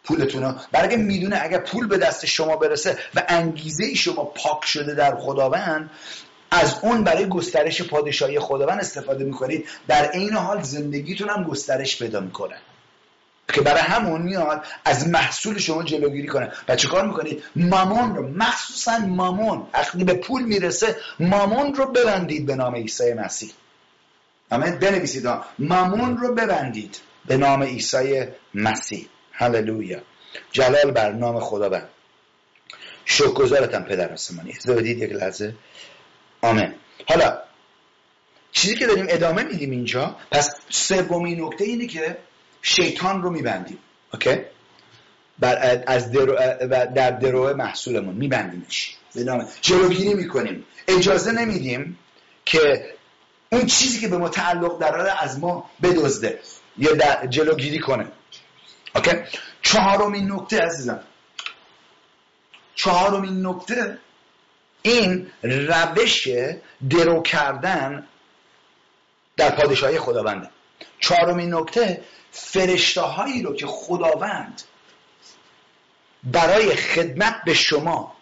پولتون 0.07 0.43
رو 0.43 0.55
برای 0.73 0.97
می‌دونه 0.97 1.39
اگر 1.43 1.59
پول 1.59 1.87
به 1.87 1.99
دست 1.99 2.27
شما 2.27 2.57
برسه 2.57 2.99
و 3.15 3.23
انگیزه 3.29 3.95
شما 3.95 4.25
پاک 4.25 4.65
شده 4.65 4.95
در 4.95 5.17
خداوند 5.17 5.91
از 6.51 6.75
اون 6.83 7.05
برای 7.05 7.29
گسترش 7.29 7.83
پادشاهی 7.83 8.39
خداوند 8.39 8.81
استفاده 8.81 9.25
می‌کنید. 9.25 9.69
در 9.89 10.05
عین 10.05 10.33
حال 10.33 10.63
زندگیتون 10.63 11.29
هم 11.29 11.45
گسترش 11.45 11.99
پیدا 11.99 12.21
می‌کنه. 12.21 12.57
که 13.49 13.61
برای 13.61 13.81
همون 13.81 14.23
میاد 14.23 14.65
از 14.85 15.09
محصول 15.09 15.59
شما 15.59 15.83
جلوگیری 15.83 16.29
کنه. 16.29 16.53
و 16.69 16.77
چه 16.77 16.89
کار 16.89 17.07
می‌کنید؟ 17.07 17.43
مامون 17.57 18.17
رو 18.17 18.29
مخصوصا 18.29 18.99
مامون 18.99 19.67
وقتی 19.75 20.05
به 20.05 20.15
پول 20.15 20.43
می‌رسه 20.43 20.97
مامون 21.21 21.75
رو 21.75 21.87
ببندید 21.87 22.47
به 22.47 22.55
نام 22.55 22.75
عیسی 22.75 23.13
مسیح. 23.13 23.51
همه 24.53 24.71
بنویسید 24.71 25.29
مامون 25.59 26.17
رو 26.17 26.35
ببندید 26.35 27.01
به 27.27 27.37
نام 27.37 27.63
عیسی 27.63 28.25
مسیح. 28.55 29.09
هللویا. 29.37 30.01
جلال 30.53 30.91
بر 30.91 31.13
نام 31.13 31.41
خداوند. 31.41 31.89
شکرگزارتم 33.05 33.83
پدر 33.83 34.13
آسمانی. 34.13 34.51
اجازه 34.51 34.75
بدید 34.75 34.99
یک 34.99 35.13
لحظه. 35.13 35.55
آمین. 36.43 36.75
حالا 37.09 37.39
چیزی 38.53 38.75
که 38.75 38.87
داریم 38.87 39.07
ادامه 39.09 39.43
میدیم 39.43 39.71
اینجا 39.71 40.17
پس 40.31 40.57
سومین 40.69 41.45
نکته 41.45 41.65
اینه 41.65 41.87
که 41.87 42.17
شیطان 42.63 43.23
رو 43.23 43.31
میبندیم. 43.31 43.79
اوکی؟ 44.15 44.37
بر 45.39 45.83
از 45.87 46.13
درو 46.13 46.35
در 46.95 47.11
درو 47.11 47.57
محصولمون 47.57 48.15
میبندیمش. 48.15 48.97
به 49.15 49.25
نام 49.25 49.49
جلوگیری 49.61 50.15
می‌کنیم. 50.15 50.65
اجازه 50.89 51.33
نمیدیم 51.33 51.99
که 52.45 52.85
اون 53.53 53.67
چیزی 53.67 54.01
که 54.01 54.09
به 54.09 54.19
ما 54.19 54.29
تعلق 54.29 54.79
داره 54.79 55.23
از 55.23 55.39
ما 55.39 55.71
بدزده 55.83 56.41
یا 56.79 57.27
جلوگیری 57.27 57.79
کنه. 57.79 58.07
اوکی؟ 58.97 59.11
چهارمین 59.63 60.33
نکته 60.33 60.61
عزیزم. 60.61 61.01
چهارمین 62.75 63.47
نکته 63.47 63.99
این 64.83 65.31
روش 65.43 66.29
درو 66.91 67.23
کردن 67.23 68.07
در 69.37 69.51
پادشاهی 69.51 69.99
خداونده. 69.99 70.51
چهارمین 71.01 71.55
نکته 71.55 72.05
فرشته 72.31 73.01
هایی 73.01 73.43
رو 73.43 73.55
که 73.55 73.67
خداوند 73.67 74.63
برای 76.25 76.75
خدمت 76.75 77.43
به 77.45 77.55
شما 77.55 78.17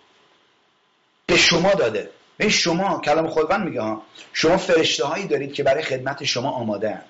به 1.26 1.36
شما 1.36 1.74
داده. 1.74 2.10
به 2.36 2.48
شما 2.48 3.01
کلام 3.01 3.28
خداوند 3.30 3.64
میگه 3.64 3.80
ها 3.80 4.02
شما 4.32 4.56
فرشته 4.56 5.05
هایی 5.05 5.26
دارید 5.26 5.52
که 5.52 5.62
برای 5.62 5.82
خدمت 5.82 6.24
شما 6.24 6.51
آماده 6.51 6.90
هن. 6.90 7.05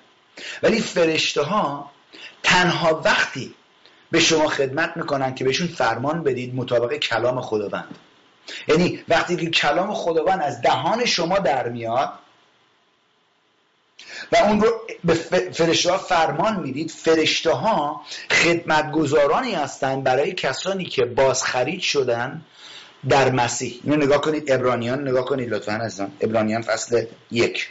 ولی 0.63 0.81
فرشته 0.81 1.41
ها 1.41 1.91
تنها 2.43 3.01
وقتی 3.05 3.55
به 4.11 4.19
شما 4.19 4.47
خدمت 4.47 4.97
می‌کنن 4.97 5.35
که 5.35 5.43
بهشون 5.43 5.67
فرمان 5.67 6.23
بدید 6.23 6.55
مطابق 6.55 6.93
کلام 6.93 7.41
خداوند. 7.41 7.95
یعنی 8.67 9.03
وقتی 9.09 9.35
که 9.35 9.49
کلام 9.49 9.93
خداوند 9.93 10.41
از 10.41 10.61
دهان 10.61 11.05
شما 11.05 11.39
در 11.39 11.69
میاد 11.69 12.09
و 14.31 14.37
اون 14.37 14.61
رو 14.61 14.81
به 15.03 15.13
فرشته 15.53 15.91
ها 15.91 15.97
فرمان 15.97 16.59
می‌دید 16.59 16.91
فرشته 16.91 17.51
ها 17.51 18.01
خدمتگزارانی 18.31 19.55
هستند 19.55 20.03
برای 20.03 20.33
کسانی 20.33 20.85
که 20.85 21.05
بازخرید 21.05 21.81
شدن 21.81 22.41
در 23.09 23.31
مسیح. 23.31 23.79
اینو 23.83 23.95
نگاه 23.95 24.21
کنید 24.21 24.51
ابرانیان 24.51 25.07
نگاه 25.07 25.25
کنید 25.25 25.49
لطفا 25.53 25.71
ازم 25.71 26.11
ابرانیان 26.21 26.61
فصل 26.61 27.05
یک. 27.31 27.69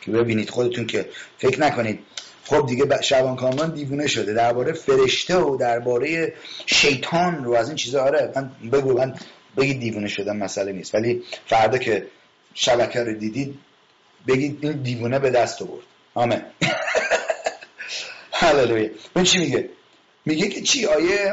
که 0.00 0.10
ببینید 0.10 0.50
خودتون 0.50 0.86
که 0.86 1.10
فکر 1.38 1.60
نکنید 1.60 2.06
خب 2.44 2.66
دیگه 2.66 3.02
شبان 3.02 3.36
کامران 3.36 3.70
دیوونه 3.74 4.06
شده. 4.06 4.32
درباره 4.32 4.72
فرشته 4.72 5.36
و 5.36 5.56
درباره 5.56 6.34
شیطان 6.66 7.44
رو 7.44 7.54
از 7.54 7.68
این 7.68 7.76
چیزا 7.76 8.02
آره 8.02 8.32
من 8.36 8.50
بگو 8.72 8.92
من 8.92 9.14
بگید 9.56 9.80
دیوونه 9.80 10.08
شدم 10.08 10.36
مسئله 10.36 10.72
نیست. 10.72 10.94
ولی 10.94 11.22
فردا 11.46 11.78
که 11.78 12.06
شبکه 12.54 13.00
رو 13.00 13.14
دیدید 13.14 13.58
بگید 14.28 14.58
این 14.62 14.72
دیوونه 14.72 15.18
به 15.18 15.30
دست 15.30 15.62
آورد. 15.62 15.84
آمین. 16.14 16.42
هللویا. 18.32 18.88
این 19.16 19.24
چی 19.24 19.38
میگه؟ 19.38 19.68
میگه 20.24 20.48
که 20.48 20.60
چی؟ 20.60 20.86
آیه 20.86 21.32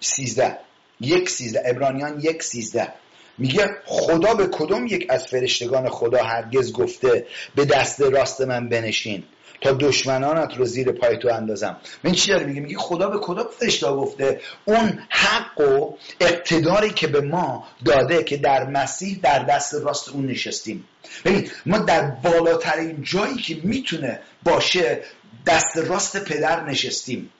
سیزده. 0.00 0.58
یک 1.00 1.30
سیزده. 1.30 1.62
ابرانیان 1.66 2.20
یک 2.20 2.42
سیزده. 2.42 2.92
میگه 3.38 3.68
خدا 3.84 4.34
به 4.34 4.46
کدوم 4.46 4.86
یک 4.86 5.06
از 5.08 5.26
فرشتگان 5.26 5.88
خدا 5.88 6.24
هرگز 6.24 6.72
گفته 6.72 7.26
به 7.54 7.64
دست 7.64 8.00
راست 8.00 8.40
من 8.40 8.68
بنشین؟ 8.68 9.24
تا 9.60 9.72
دشمنانت 9.72 10.56
رو 10.56 10.64
زیر 10.64 10.92
پای 10.92 11.16
تو 11.16 11.28
اندازم. 11.28 11.76
من 12.04 12.12
چی 12.12 12.30
داره 12.30 12.46
میگه؟ 12.46 12.60
میگه 12.60 12.78
خدا 12.78 13.08
به 13.08 13.18
کدام 13.18 13.46
فرشته 13.58 13.86
گفته؟ 13.86 14.40
اون 14.64 14.98
حق 15.08 15.60
و 15.60 15.94
اقتداری 16.20 16.90
که 16.90 17.06
به 17.06 17.20
ما 17.20 17.64
داده 17.84 18.24
که 18.24 18.36
در 18.36 18.66
مسیح 18.66 19.20
در 19.22 19.38
دست 19.38 19.74
راست 19.74 20.08
اون 20.08 20.26
نشستیم. 20.26 20.88
ببین 21.24 21.50
ما 21.66 21.78
در 21.78 22.10
بالاترین 22.10 23.02
جایی 23.02 23.36
که 23.36 23.58
می‌تونه 23.62 24.20
باشه 24.42 25.02
دست 25.46 25.76
راست 25.76 26.24
پدر 26.24 26.64
نشستیم. 26.64 27.32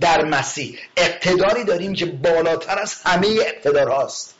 در 0.00 0.24
مسیح. 0.24 0.78
اقتداری 0.96 1.64
داریم 1.64 1.94
که 1.94 2.06
بالاتر 2.06 2.78
از 2.78 2.94
همه 3.04 3.28
اقتدارهاست. 3.40 4.34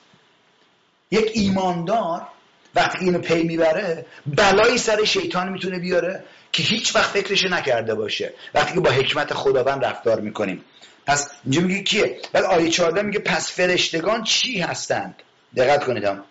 یک 1.10 1.30
ایماندار 1.34 2.28
وقتی 2.74 3.04
اینو 3.04 3.18
پی 3.18 3.42
می‌بره 3.42 4.06
بلایی 4.26 4.78
سر 4.78 5.04
شیطان 5.04 5.48
می‌تونه 5.48 5.78
بیاره 5.78 6.24
که 6.52 6.62
هیچ 6.62 6.96
وقت 6.96 7.10
فکرش 7.10 7.44
نکرده 7.44 7.94
باشه. 7.94 8.32
وقتی 8.54 8.74
که 8.74 8.80
با 8.80 8.90
حکمت 8.90 9.34
خداوند 9.34 9.84
رفتار 9.84 10.20
می‌کنیم. 10.20 10.64
پس 11.06 11.30
اینجا 11.44 11.60
میگه 11.60 11.82
کیه؟ 11.82 12.18
بعد 12.32 12.44
آیه 12.44 12.68
14 12.70 13.02
میگه 13.02 13.18
پس 13.18 13.52
فرشتگان 13.52 14.22
چی 14.24 14.60
هستند؟ 14.60 15.22
دقت 15.56 15.84
کنید 15.84 16.04
هم. 16.04 16.24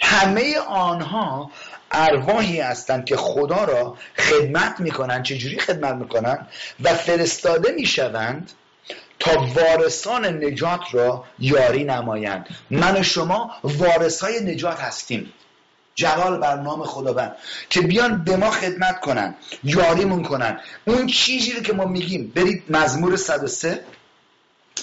همه 0.00 0.58
آنها 0.58 1.50
ارواحی 1.90 2.60
هستند 2.60 3.04
که 3.04 3.16
خدا 3.16 3.64
را 3.64 3.96
خدمت 4.18 4.80
می‌کنن. 4.80 5.22
چجوری 5.22 5.58
خدمت 5.58 5.94
می‌کنن؟ 5.94 6.46
و 6.82 6.94
فرستاده 6.94 7.72
می‌شوند 7.72 8.52
تا 9.18 9.46
وارثان 9.54 10.44
نجات 10.44 10.80
را 10.92 11.24
یاری 11.38 11.84
نمایند. 11.84 12.48
من 12.70 13.00
و 13.00 13.02
شما 13.02 13.54
وارثای 13.62 14.40
نجات 14.40 14.80
هستیم. 14.80 15.32
جلال 15.94 16.38
بر 16.38 16.56
نام 16.56 16.84
خداوند 16.84 17.36
که 17.70 17.80
بیان 17.80 18.24
به 18.24 18.36
ما 18.36 18.50
خدمت 18.50 19.00
کنن 19.00 19.34
یاریمون 19.64 20.22
کنن. 20.22 20.60
اون 20.84 21.06
چیزی 21.06 21.52
رو 21.52 21.62
که 21.62 21.72
ما 21.72 21.84
میگیم 21.84 22.32
برید 22.34 22.64
مزمور 22.70 23.16
103 23.16 23.84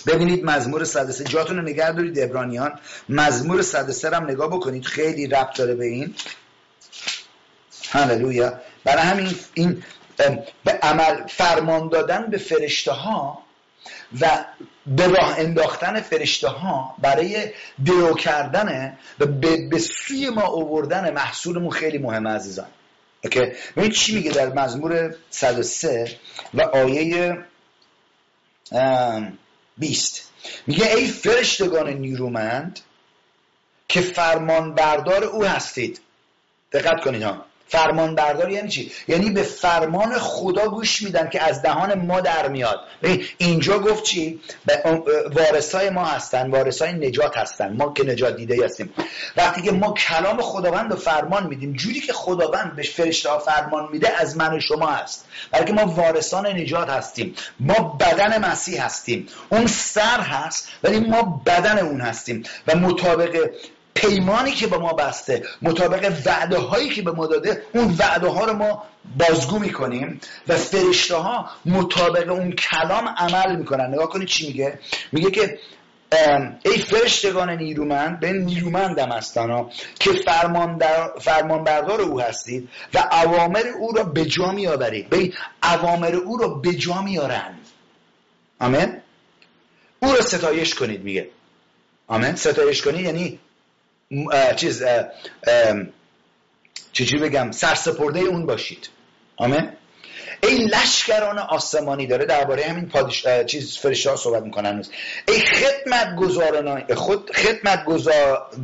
ببینید 0.07 0.45
مزمور 0.45 0.83
103 0.83 1.23
جاتون 1.23 1.57
رو 1.57 1.61
نگه 1.61 1.91
دارید 1.91 2.19
ابرانیان 2.19 2.79
مزمور 3.09 3.61
103 3.61 4.15
هم 4.15 4.23
نگاه 4.23 4.47
بکنید. 4.47 4.85
خیلی 4.85 5.27
ربط 5.27 5.57
داره 5.57 5.75
به 5.75 5.85
این. 5.85 6.15
هللویا. 7.89 8.53
برای 8.83 9.01
همین 9.01 9.35
این 9.53 9.83
به 10.63 10.71
عمل 10.71 11.27
فرمان 11.27 11.89
دادن 11.89 12.25
به 12.29 12.37
فرشته 12.37 12.91
ها 12.91 13.40
و 14.19 14.45
به 14.87 15.07
راه 15.07 15.39
انداختن 15.39 16.01
فرشته 16.01 16.47
ها 16.47 16.95
برای 16.99 17.51
درو 17.85 18.13
کردن 18.13 18.97
و 19.19 19.25
به, 19.25 19.79
سوی 19.79 20.29
ما 20.29 20.47
اووردن 20.47 21.13
محصولمون 21.13 21.69
خیلی 21.69 21.97
مهمه 21.97 22.29
عزیزان. 22.29 22.67
اوکی؟ 23.23 23.39
ببینید 23.75 23.91
چی 23.91 24.15
میگه 24.15 24.31
در 24.31 24.53
مزمور 24.53 25.15
103 25.29 26.17
و 26.53 26.61
آیه 26.61 27.37
20 29.77 30.31
میگه 30.67 30.95
ای 30.95 31.07
فرشتگان 31.07 31.89
نیرومند 31.89 32.79
که 33.87 34.01
فرمان 34.01 34.75
بردار 34.75 35.23
او 35.23 35.45
هستید. 35.45 36.01
دقت 36.71 37.01
کنید 37.03 37.23
ها. 37.23 37.45
فرمان 37.71 38.15
بردار 38.15 38.51
یعنی 38.51 38.69
چی؟ 38.69 38.91
یعنی 39.07 39.29
به 39.29 39.43
فرمان 39.43 40.19
خدا 40.19 40.67
گوش 40.67 41.01
میدن 41.01 41.29
که 41.29 41.43
از 41.43 41.61
دهان 41.61 41.93
ما 41.93 42.21
در 42.21 42.47
میاد. 42.47 42.79
اینجا 43.37 43.79
گفت 43.79 44.03
چی؟ 44.03 44.39
وارثای 45.35 45.89
ما 45.89 46.05
هستن 46.05 46.51
وارثای 46.51 46.93
نجات 46.93 47.37
هستن. 47.37 47.73
ما 47.73 47.93
که 47.93 48.03
نجات 48.03 48.35
دیده 48.35 48.65
هستیم. 48.65 48.93
وقتی 49.37 49.61
که 49.61 49.71
ما 49.71 49.93
کلام 49.93 50.41
خداوند 50.41 50.91
رو 50.91 50.97
فرمان 50.97 51.47
میدیم 51.47 51.73
جوری 51.73 51.99
که 51.99 52.13
خداوند 52.13 52.75
به 52.75 52.83
فرشته 52.83 53.29
ها 53.29 53.39
فرمان 53.39 53.89
میده 53.91 54.21
از 54.21 54.37
من 54.37 54.57
و 54.57 54.59
شما 54.59 54.87
هست. 54.87 55.25
بلکه 55.51 55.73
ما 55.73 55.85
وارثان 55.85 56.47
نجات 56.47 56.89
هستیم. 56.89 57.35
ما 57.59 57.97
بدن 57.99 58.45
مسیح 58.45 58.85
هستیم. 58.85 59.27
اون 59.49 59.67
سر 59.67 60.19
هست 60.21 60.67
ولی 60.83 60.99
ما 60.99 61.43
بدن 61.45 61.79
اون 61.79 62.01
هستیم. 62.01 62.43
و 62.67 62.75
مطابق 62.75 63.49
پیمانی 64.01 64.51
که 64.51 64.67
به 64.67 64.77
ما 64.77 64.93
بسته 64.93 65.43
مطابق 65.61 66.13
وعده 66.25 66.57
هایی 66.57 66.89
که 66.89 67.01
به 67.01 67.11
ما 67.11 67.27
داده 67.27 67.63
اون 67.73 67.95
وعده 67.99 68.27
ها 68.27 68.45
رو 68.45 68.53
ما 68.53 68.83
بازگو 69.17 69.59
می‌کنیم 69.59 70.19
و 70.47 70.55
فرشته 70.55 71.15
ها 71.15 71.49
مطابق 71.65 72.31
اون 72.31 72.51
کلام 72.51 73.07
عمل 73.17 73.55
می‌کنن. 73.55 73.93
نگاه 73.93 74.09
کنید 74.09 74.27
چی 74.27 74.47
میگه؟ 74.47 74.79
میگه 75.11 75.31
که 75.31 75.59
ای 76.65 76.77
فرشتگان 76.77 77.49
نیرومند 77.49 78.19
به 78.19 78.33
نیرومندم 78.33 79.11
هستن 79.11 79.65
که 79.99 80.13
فرمان, 80.13 80.79
فرمان 81.21 81.63
بردار 81.63 82.01
او 82.01 82.21
هستید 82.21 82.69
و 82.93 83.09
اوامر 83.11 83.63
او 83.79 83.91
را 83.91 84.03
به 84.03 84.25
جا 84.25 84.51
میآورید. 84.51 85.09
به 85.09 85.33
اوامر 85.63 86.15
او 86.15 86.37
را 86.37 86.47
به 86.47 86.73
جا 86.73 87.01
میارند 87.01 87.67
آمین؟ 88.59 88.97
او 89.99 90.13
را 90.13 90.21
ستایش 90.21 90.75
کنید 90.75 91.03
میگه. 91.03 91.29
آمین؟ 92.07 92.35
ستایش 92.35 92.81
کنید 92.81 93.05
یعنی 93.05 93.39
چیز 94.55 94.83
چجوری 96.93 97.23
بگم 97.23 97.51
سرسپرده 97.51 98.19
اون 98.19 98.45
باشید. 98.45 98.89
آمین؟ 99.37 99.69
ای 100.43 100.57
لشکران 100.57 101.39
آسمانی 101.39 102.07
داره 102.07 102.25
درباره 102.25 102.63
همین 102.63 102.89
پادش... 102.89 103.25
چیز 103.47 103.77
فرشته 103.77 104.15
صحبت 104.15 104.43
می‌کنن 104.43 104.85
ای 105.27 105.39
خدمت 105.39 106.15
گزارانی 106.15 106.93
خود 106.95 107.31
خدمت 107.35 107.85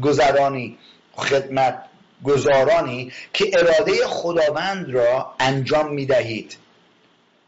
گزارانی 0.02 0.78
خدمت 1.16 1.84
گزارانی 2.24 3.12
که 3.34 3.52
اراده 3.54 4.08
خداوند 4.08 4.90
را 4.90 5.36
انجام 5.40 5.94
می‌دهید 5.94 6.58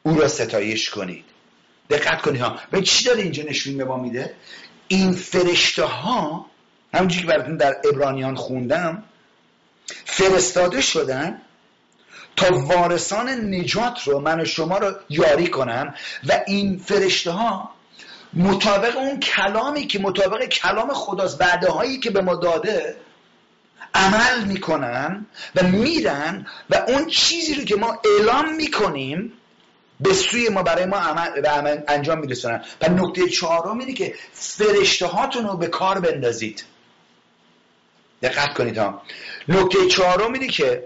او 0.04 0.20
را 0.20 0.28
ستایش 0.28 0.90
کنید. 0.90 1.26
دقت 1.90 2.22
کنید 2.22 2.42
ها. 2.42 2.60
به 2.72 2.82
چی 2.82 3.06
داره 3.06 3.22
اینجا 3.22 3.44
نشون 3.44 3.78
به 3.78 3.86
ما 3.86 3.98
میده؟ 3.98 4.34
این 4.88 5.12
فرشته 5.12 5.84
ها 5.84 6.46
همونجوری 6.94 7.22
که 7.22 7.28
براتون 7.28 7.58
در 7.58 7.78
ابرانیان 7.86 8.36
خوندم 8.36 9.04
فرستاده 10.06 10.82
شدن 10.82 11.42
تا 12.36 12.58
وارثان 12.58 13.30
نجات 13.30 14.04
رو 14.04 14.20
من 14.20 14.42
و 14.42 14.46
شما 14.46 14.78
رو 14.78 14.96
یاری 15.10 15.48
کنن 15.48 15.96
و 16.28 16.40
این 16.48 16.78
فرشته 16.78 17.32
ها 17.32 17.70
مطابق 18.34 18.98
اون 18.98 19.20
کلامی 19.20 19.88
که 19.88 20.00
مطابق 20.00 20.46
کلام 20.46 20.94
خداست 20.94 21.42
وعده 21.42 21.72
هایی 21.72 22.00
که 22.00 22.10
به 22.10 22.22
ما 22.22 22.36
داده 22.36 22.96
عمل 23.94 24.44
می‌کنن 24.44 25.26
و 25.56 25.64
میرن 25.64 26.48
و 26.70 26.76
اون 26.88 27.08
چیزی 27.08 27.56
رو 27.56 27.64
که 27.64 27.76
ما 27.76 28.02
اعلام 28.06 28.56
می‌کنیم 28.56 29.34
به 30.00 30.14
سوی 30.14 30.50
ما 30.50 30.64
برای 30.64 30.86
ما 30.86 30.98
عمل, 30.98 31.82
انجام 31.88 32.20
میرسونن. 32.20 32.64
و 32.82 32.90
نکته 32.90 33.30
چهارم 33.30 33.80
اینه 33.80 33.94
که 33.94 34.16
فرشته 34.34 35.08
هاتون 35.08 35.48
رو 35.48 35.58
به 35.58 35.68
کار 35.68 36.00
بندازید. 36.00 36.64
دقت 38.22 38.54
کنید 38.54 38.78
ها. 38.78 39.02
نکته 39.48 39.88
چهارم 39.88 40.34
اینه 40.34 40.48
که 40.48 40.84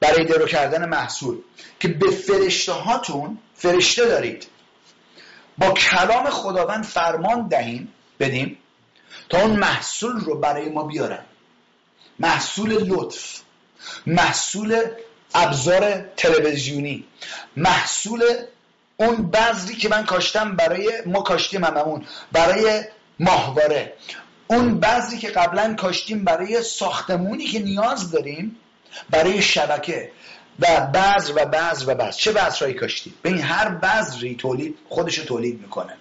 برای 0.00 0.24
درو 0.24 0.46
کردن 0.46 0.88
محصول 0.88 1.38
که 1.80 1.88
به 1.88 2.10
فرشته 2.10 2.72
هاتون 2.72 3.38
فرشته 3.54 4.06
دارید 4.06 4.46
با 5.58 5.70
کلام 5.70 6.30
خداوند 6.30 6.84
فرمان 6.84 7.48
دهیم 7.48 7.92
بدیم 8.20 8.58
تا 9.28 9.40
اون 9.40 9.56
محصول 9.56 10.20
رو 10.20 10.38
برای 10.38 10.68
ما 10.68 10.82
بیارن. 10.82 11.24
محصول 12.18 12.84
لطف 12.84 13.40
محصول 14.06 14.82
ابزار 15.34 16.00
تلویزیونی 16.16 17.04
محصول 17.56 18.22
اون 18.96 19.30
بذری 19.30 19.76
که 19.76 19.88
من 19.88 20.04
کاشتم 20.04 20.56
برای 20.56 21.02
ما 21.06 21.22
کاشتیم 21.22 21.64
هممون 21.64 22.06
برای 22.32 22.84
ماهواره 23.20 23.92
اون 24.48 24.80
بذری 24.80 25.18
که 25.18 25.28
قبلا 25.28 25.74
کاشتیم 25.74 26.24
برای 26.24 26.62
ساختمونی 26.62 27.44
که 27.44 27.58
نیاز 27.58 28.10
داریم 28.10 28.56
برای 29.10 29.42
شبکه 29.42 30.10
و 30.60 30.80
بذر 30.80 31.32
و 31.36 31.46
بذر 31.46 31.84
و 31.86 31.94
بذر 31.94 32.10
چه 32.10 32.32
بذرهایی 32.32 32.74
کاشتیم؟ 32.74 33.14
ببین 33.24 33.40
هر 33.40 33.68
بذری 33.68 34.34
تولید 34.34 34.78
خودشو 34.88 35.24
تولید 35.24 35.60
می‌کنه. 35.60 35.96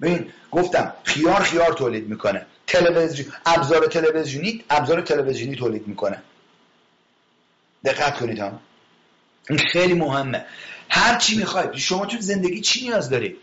ببین 0.00 0.32
گفتم 0.50 0.92
خیار 1.04 1.42
خیار 1.42 1.72
تولید 1.72 2.08
می‌کنه. 2.08 2.46
تلویزیون 2.66 3.32
ابزار 3.46 3.86
تلویزیونی 3.86 4.64
ابزار 4.70 5.00
تلویزیونی 5.00 5.56
تولید 5.56 5.88
می‌کنه. 5.88 6.22
دقت 7.84 8.18
کنید 8.18 8.38
ها. 8.38 8.60
این 9.50 9.58
خیلی 9.58 9.94
مهمه. 9.94 10.44
هر 10.88 11.18
چی 11.18 11.38
می‌خواید 11.38 11.76
شما 11.76 12.06
تو 12.06 12.16
زندگی 12.20 12.60
چی 12.60 12.88
نیاز 12.88 13.10
دارید؟ 13.10 13.36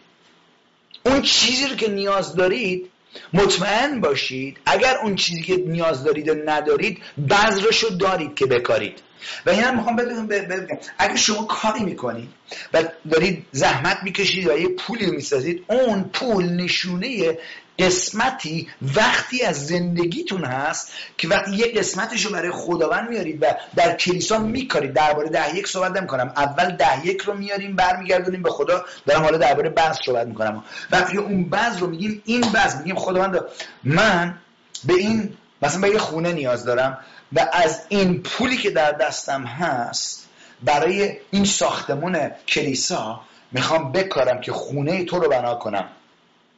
اون 1.05 1.21
چیزی 1.21 1.67
رو 1.67 1.75
که 1.75 1.87
نیاز 1.87 2.35
دارید 2.35 2.89
مطمئن 3.33 4.01
باشید 4.01 4.57
اگر 4.65 4.97
اون 5.03 5.15
چیزی 5.15 5.43
که 5.43 5.57
نیاز 5.57 6.03
دارید 6.03 6.29
و 6.29 6.35
ندارید 6.45 7.01
بذرشو 7.29 7.89
دارید 7.89 8.35
که 8.35 8.45
بکارید. 8.45 8.99
و 9.45 9.49
این 9.49 9.63
هم 9.63 9.75
می‌خوام 9.77 9.95
بگم. 9.95 10.77
اگر 10.97 11.15
شما 11.15 11.43
کاری 11.43 11.83
می‌کنید 11.83 12.29
و 12.73 12.83
دارید 13.11 13.45
زحمت 13.51 13.97
می‌کشید 14.03 14.47
و 14.47 14.57
یه 14.57 14.67
پولی 14.67 15.11
می‌سازید 15.11 15.65
اون 15.67 16.03
پول 16.03 16.49
نشونه 16.49 17.37
قسمتی 17.79 18.67
وقتی 18.95 19.43
از 19.43 19.67
زندگیتون 19.67 20.43
هست 20.43 20.91
که 21.17 21.27
وقتی 21.27 21.51
یه 21.51 21.65
قسمتش 21.65 22.25
رو 22.25 22.31
برای 22.31 22.51
خداوند 22.51 23.09
میارید 23.09 23.43
و 23.43 23.45
در 23.75 23.95
کلیسا 23.95 24.39
میکارید. 24.39 24.93
درباره 24.93 25.29
ده 25.29 25.55
یک 25.55 25.67
صحبت 25.67 25.97
نمی‌کنم. 25.97 26.33
اول 26.37 26.75
ده 26.75 27.07
یک 27.07 27.21
رو 27.21 27.33
میاریم 27.33 27.75
برمیگردونیم 27.75 28.43
به 28.43 28.49
خدا. 28.49 28.85
دارم 29.05 29.23
حالا 29.23 29.37
درباره 29.37 29.69
بذر 29.69 29.93
صحبت 30.05 30.27
می‌کنم. 30.27 30.63
وقتی 30.91 31.17
اون 31.17 31.49
بذر 31.49 31.79
رو 31.79 31.87
میگیم 31.87 32.21
این 32.25 32.41
بذر 32.41 32.77
میگیم 32.77 32.95
خداوند 32.95 33.39
من 33.83 34.37
به 34.83 34.93
این 34.93 35.37
مثلا 35.61 35.81
به 35.81 35.89
یه 35.89 35.97
خونه 35.97 36.33
نیاز 36.33 36.65
دارم. 36.65 36.97
و 37.33 37.49
از 37.53 37.81
این 37.89 38.21
پولی 38.21 38.57
که 38.57 38.69
در 38.69 38.91
دستم 38.91 39.43
هست 39.43 40.29
برای 40.63 41.17
این 41.31 41.45
ساختمون 41.45 42.29
کلیسا 42.47 43.21
می‌خوام 43.51 43.91
بکارم 43.91 44.41
که 44.41 44.51
خونه 44.51 45.05
تو 45.05 45.19
رو 45.19 45.29
بنا 45.29 45.55
کنم. 45.55 45.89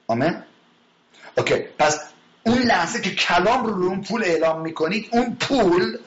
آمین؟ 0.08 0.44
اوکی 1.38 1.56
پس 1.56 2.00
اون 2.44 2.62
لحظه 2.62 3.02
که 3.02 3.16
کلام 3.16 3.66
رو 3.66 3.74
رو 3.74 3.88
اون 3.88 4.02
پول 4.02 4.24
اعلام 4.24 4.62
می‌کنید 4.62 5.10
اون 5.12 5.36
پول 5.36 5.98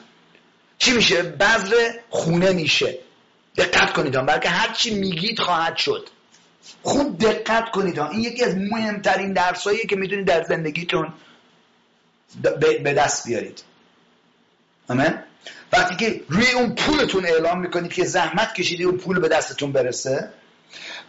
چی 0.77 0.91
میشه؟ 0.91 1.23
بذر 1.23 1.91
خونه 2.09 2.53
میشه. 2.53 2.97
دقت 3.57 3.93
کنید 3.93 4.15
ها 4.15 4.21
بلکه 4.21 4.49
هر 4.49 4.73
چی 4.73 4.95
میگید 4.95 5.39
خواهد 5.39 5.77
شد. 5.77 6.09
خوب 6.83 7.17
دقت 7.17 7.71
کنید 7.71 7.97
ها 7.97 8.09
این 8.09 8.19
یکی 8.19 8.43
از 8.43 8.55
مهمترین 8.55 9.33
درساییه 9.33 9.85
که 9.85 9.95
می‌تونید 9.95 10.27
در 10.27 10.43
زندگیتون 10.43 11.13
به 12.83 12.93
دست 12.93 13.27
بیارید. 13.27 13.63
آمین. 14.89 15.13
وقتی 15.73 15.95
که 15.95 16.21
روی 16.29 16.51
اون 16.51 16.75
پولتون 16.75 17.25
اعلام 17.25 17.59
می‌کنید 17.59 17.93
که 17.93 18.05
زحمت 18.05 18.53
کشیدی 18.53 18.83
اون 18.83 18.97
پول 18.97 19.19
به 19.19 19.27
دستتون 19.27 19.71
برسه 19.71 20.29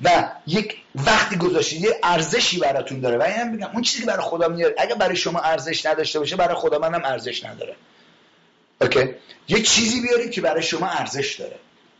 و 0.02 0.30
یک 0.46 0.76
وقتی 0.94 1.36
گذاشتید 1.36 1.84
یه 1.84 2.00
ارزشی 2.02 2.58
براتون 2.58 3.00
داره. 3.00 3.18
و 3.18 3.22
این 3.22 3.48
میگم 3.48 3.70
اون 3.72 3.82
چیزی 3.82 4.00
که 4.00 4.06
برای 4.06 4.22
خدا 4.22 4.48
میاره 4.48 4.74
اگه 4.78 4.94
برای 4.94 5.16
شما 5.16 5.38
ارزش 5.38 5.86
نداشته 5.86 6.18
باشه 6.18 6.36
برای 6.36 6.54
خدا 6.54 6.78
منم 6.78 7.04
ارزش 7.04 7.44
نداره. 7.44 7.76
اوکی؟ 8.80 9.14
یه 9.48 9.62
چیزی 9.62 10.00
بیارید 10.00 10.30
که 10.30 10.40
برای 10.40 10.62
شما 10.62 10.86
ارزش 10.86 11.34
داره. 11.34 11.56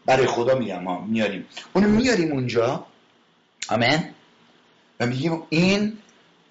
برای 0.07 0.27
خدا 0.27 0.55
میگم 0.55 0.83
ما 0.83 1.01
میاریم 1.01 1.47
اونو 1.73 1.89
میاریم 1.89 2.33
اونجا. 2.33 2.87
آمین. 3.69 4.05
و 5.01 5.07
میگیم 5.07 5.43
این 5.49 5.99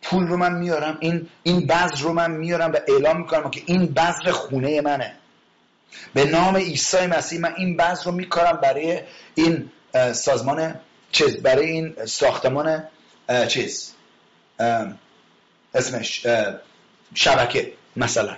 پول 0.01 0.27
رو 0.27 0.37
من 0.37 0.53
میارم 0.53 0.97
این 0.99 1.29
این 1.43 1.67
بذر 1.67 2.01
رو 2.01 2.13
من 2.13 2.31
میارم 2.31 2.71
و 2.71 2.77
اعلام 2.87 3.17
می‌کنم 3.17 3.51
که 3.51 3.61
این 3.65 3.85
بذر 3.85 4.31
خونه 4.31 4.81
منه. 4.81 5.15
به 6.13 6.25
نام 6.25 6.55
عیسی 6.55 7.07
مسیح 7.07 7.39
من 7.39 7.53
این 7.57 7.77
بذر 7.77 8.03
رو 8.03 8.11
میکارم 8.11 8.57
برای 8.57 9.01
این 9.35 9.69
سازمان 10.13 10.75
چیز 11.11 11.37
برای 11.37 11.65
این 11.65 11.95
ساختمان 12.05 12.83
چیز 13.47 13.93
اسمش 15.73 16.25
شبکه 17.13 17.73
مثلا. 17.95 18.37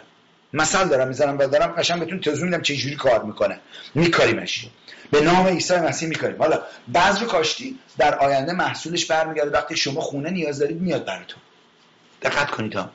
مثل 0.54 0.88
دارم 0.88 1.08
می‌زنم 1.08 1.38
و 1.38 1.48
دارم 1.48 1.72
قشنگ 1.72 2.00
بهتون 2.00 2.20
توضیح 2.20 2.44
میدم 2.44 2.62
چه 2.62 2.76
جوری 2.76 2.96
کار 2.96 3.24
می‌کنه. 3.24 3.60
میکاریمش. 3.96 4.68
به 5.12 5.22
نام 5.22 5.48
عیسی 5.48 5.76
مسیح 5.76 6.10
میکاریم. 6.10 6.38
حالا 6.38 6.62
بعض 6.88 7.20
رو 7.22 7.28
کاشتی 7.28 7.80
در 7.98 8.16
آینده 8.16 8.54
محصولش 8.54 9.06
برمیگرده. 9.06 9.52
وقتی 9.52 9.76
شما 9.76 10.02
خونه 10.02 10.30
نیاز 10.30 10.60
دارید 10.60 10.82
میاد 10.82 11.06
براتون. 11.06 11.42
دقت 12.22 12.52
کنید 12.52 12.76
ها. 12.76 12.90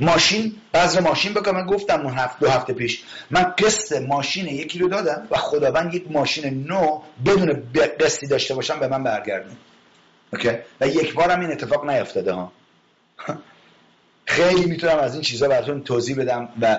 ماشین 0.00 0.56
بذر 0.74 1.00
ماشین 1.00 1.34
بکنم 1.34 1.56
من 1.56 1.66
گفتم 1.66 2.00
اون 2.00 2.14
هفت 2.14 2.38
دو 2.40 2.48
هفته 2.48 2.72
پیش 2.72 3.02
من 3.30 3.42
قسط 3.42 4.02
ماشین 4.02 4.46
یکی 4.46 4.78
رو 4.78 4.88
دادم 4.88 5.28
و 5.30 5.36
خداوند 5.36 5.94
یک 5.94 6.10
ماشین 6.10 6.64
نو 6.66 7.00
بدون 7.26 7.62
قسطی 8.00 8.26
داشته 8.26 8.54
باشم 8.54 8.80
به 8.80 8.88
من 8.88 9.02
برگردون. 9.02 9.56
اوکی؟ 10.32 10.50
و 10.80 10.88
یک 10.88 11.14
بارم 11.14 11.40
این 11.40 11.52
اتفاق 11.52 11.90
نیفتاده 11.90 12.32
ها. 12.32 12.52
خیلی 14.26 14.66
می‌تونم 14.66 14.98
از 14.98 15.14
این 15.14 15.22
چیزا 15.22 15.48
براتون 15.48 15.82
توضیح 15.82 16.16
بدم 16.16 16.48
و 16.60 16.78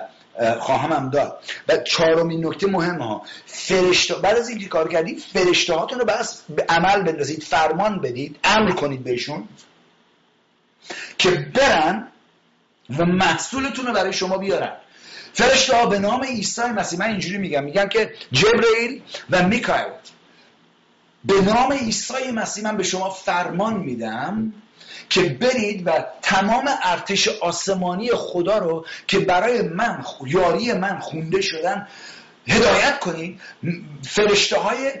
خواهم 0.58 0.92
هم 0.92 1.10
داد. 1.10 1.38
و 1.68 1.76
چهارمین 1.76 2.46
نکته 2.46 2.66
مهم 2.66 3.02
ها. 3.02 3.22
فرشته 3.46 4.14
بعد 4.14 4.36
از 4.36 4.48
اینکه 4.48 4.68
کار 4.68 4.88
کردید 4.88 5.18
فرشته 5.18 5.74
هاتون 5.74 5.98
رو 5.98 6.04
بس 6.04 6.42
به 6.48 6.64
عمل 6.68 7.02
بندازید 7.02 7.42
فرمان 7.42 8.00
بدید 8.00 8.38
امر 8.44 8.70
کنید 8.70 9.04
بهشون. 9.04 9.48
که 11.18 11.30
برن 11.30 12.08
و 12.98 13.04
محصولتون 13.04 13.86
رو 13.86 13.92
برای 13.92 14.12
شما 14.12 14.38
بیارن. 14.38 14.72
فرشته 15.32 15.76
ها 15.76 15.86
به 15.86 15.98
نام 15.98 16.24
عیسی 16.24 16.62
مسیح 16.62 16.98
من 16.98 17.06
اینجوری 17.06 17.38
میگم 17.38 17.64
میگم 17.64 17.88
که 17.88 18.14
جبرئیل 18.32 19.02
و 19.30 19.48
میکائیل. 19.48 19.92
به 21.24 21.40
نام 21.40 21.72
عیسی 21.72 22.30
مسیح 22.34 22.64
من 22.64 22.76
به 22.76 22.82
شما 22.82 23.10
فرمان 23.10 23.76
میدم 23.76 24.52
که 25.10 25.22
برید 25.22 25.86
و 25.86 25.90
تمام 26.22 26.68
ارتش 26.82 27.28
آسمانی 27.28 28.10
خدا 28.10 28.58
رو 28.58 28.86
که 29.06 29.18
برای 29.18 29.62
من 29.62 30.04
یاری 30.26 30.72
من 30.72 30.98
خونده 30.98 31.40
شدن 31.40 31.88
هدایت 32.48 32.98
کنید. 32.98 33.40
فرشته 34.02 34.58
های 34.58 34.92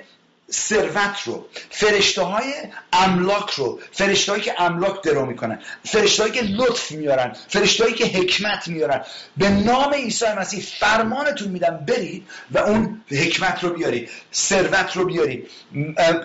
ثروت 0.52 1.22
رو 1.24 1.46
فرشته 1.70 2.22
های 2.22 2.54
املاک 2.92 3.50
رو 3.50 3.80
فرشته 3.92 4.40
که 4.40 4.62
املاک 4.62 5.02
درو 5.02 5.26
می‌کنن 5.26 5.62
فرشته 5.84 6.30
که 6.30 6.42
لطف 6.42 6.92
میارن 6.92 7.36
فرشته 7.48 7.92
که 7.92 8.04
حکمت 8.04 8.68
میارن 8.68 9.04
به 9.36 9.48
نام 9.48 9.94
عیسی 9.94 10.26
مسیح 10.38 10.64
فرمانتون 10.80 11.48
میدم 11.48 11.84
برید 11.88 12.28
و 12.50 12.58
اون 12.58 13.02
حکمت 13.08 13.64
رو 13.64 13.70
بیارید 13.70 14.10
ثروت 14.34 14.96
رو 14.96 15.04
بیارید 15.04 15.50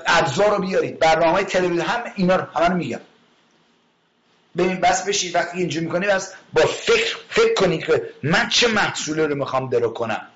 ابزار 0.06 0.49
رو 0.56 0.61
بیارید. 0.61 0.99
برنامه 0.99 1.31
های 1.31 1.43
تلویزیون 1.43 1.81
هم 1.81 2.03
اینا 2.15 2.35
رو 2.35 2.43
همه 2.43 2.76
میگم. 2.76 2.99
ببین 4.57 4.80
بس 4.80 5.06
بشید 5.06 5.35
وقتی 5.35 5.57
اینجا 5.57 5.81
می‌کنید 5.81 6.10
بس 6.10 6.34
با 6.53 6.61
فکر 6.61 7.18
فکر 7.30 7.53
کنید 7.53 7.85
که 7.85 8.10
من 8.23 8.49
چه 8.49 8.68
محصولی 8.68 9.22
رو 9.22 9.35
می‌خوام 9.35 9.69
درو 9.69 9.89
کنم. 9.89 10.27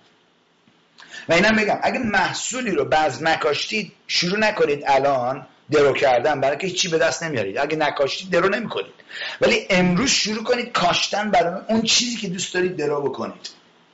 و 1.30 1.34
اینم 1.34 1.56
بگم 1.56 1.80
اگه 1.84 2.00
محصولی 2.00 2.72
رو 2.72 2.86
بعض 2.86 3.24
نکاشتید 3.24 3.92
شروع 4.08 4.40
نکنید 4.40 4.84
الان 4.88 5.48
درو 5.72 5.94
کردن 5.94 6.42
برای 6.42 6.58
که 6.58 6.68
هیچی 6.68 6.88
به 6.88 6.98
دست 6.98 7.24
نمیارید. 7.24 7.58
اگه 7.58 7.76
نکاشتید 7.76 8.30
درو 8.30 8.50
نمی‌کنید. 8.50 8.94
ولی 9.42 9.68
امروز 9.70 10.10
شروع 10.10 10.44
کنید 10.44 10.72
کاشتن 10.72 11.32
برای 11.32 11.62
اون 11.68 11.82
چیزی 11.82 12.18
که 12.18 12.28
دوست 12.28 12.54
دارید 12.54 12.76
درو 12.76 13.02
بکنید. 13.02 13.50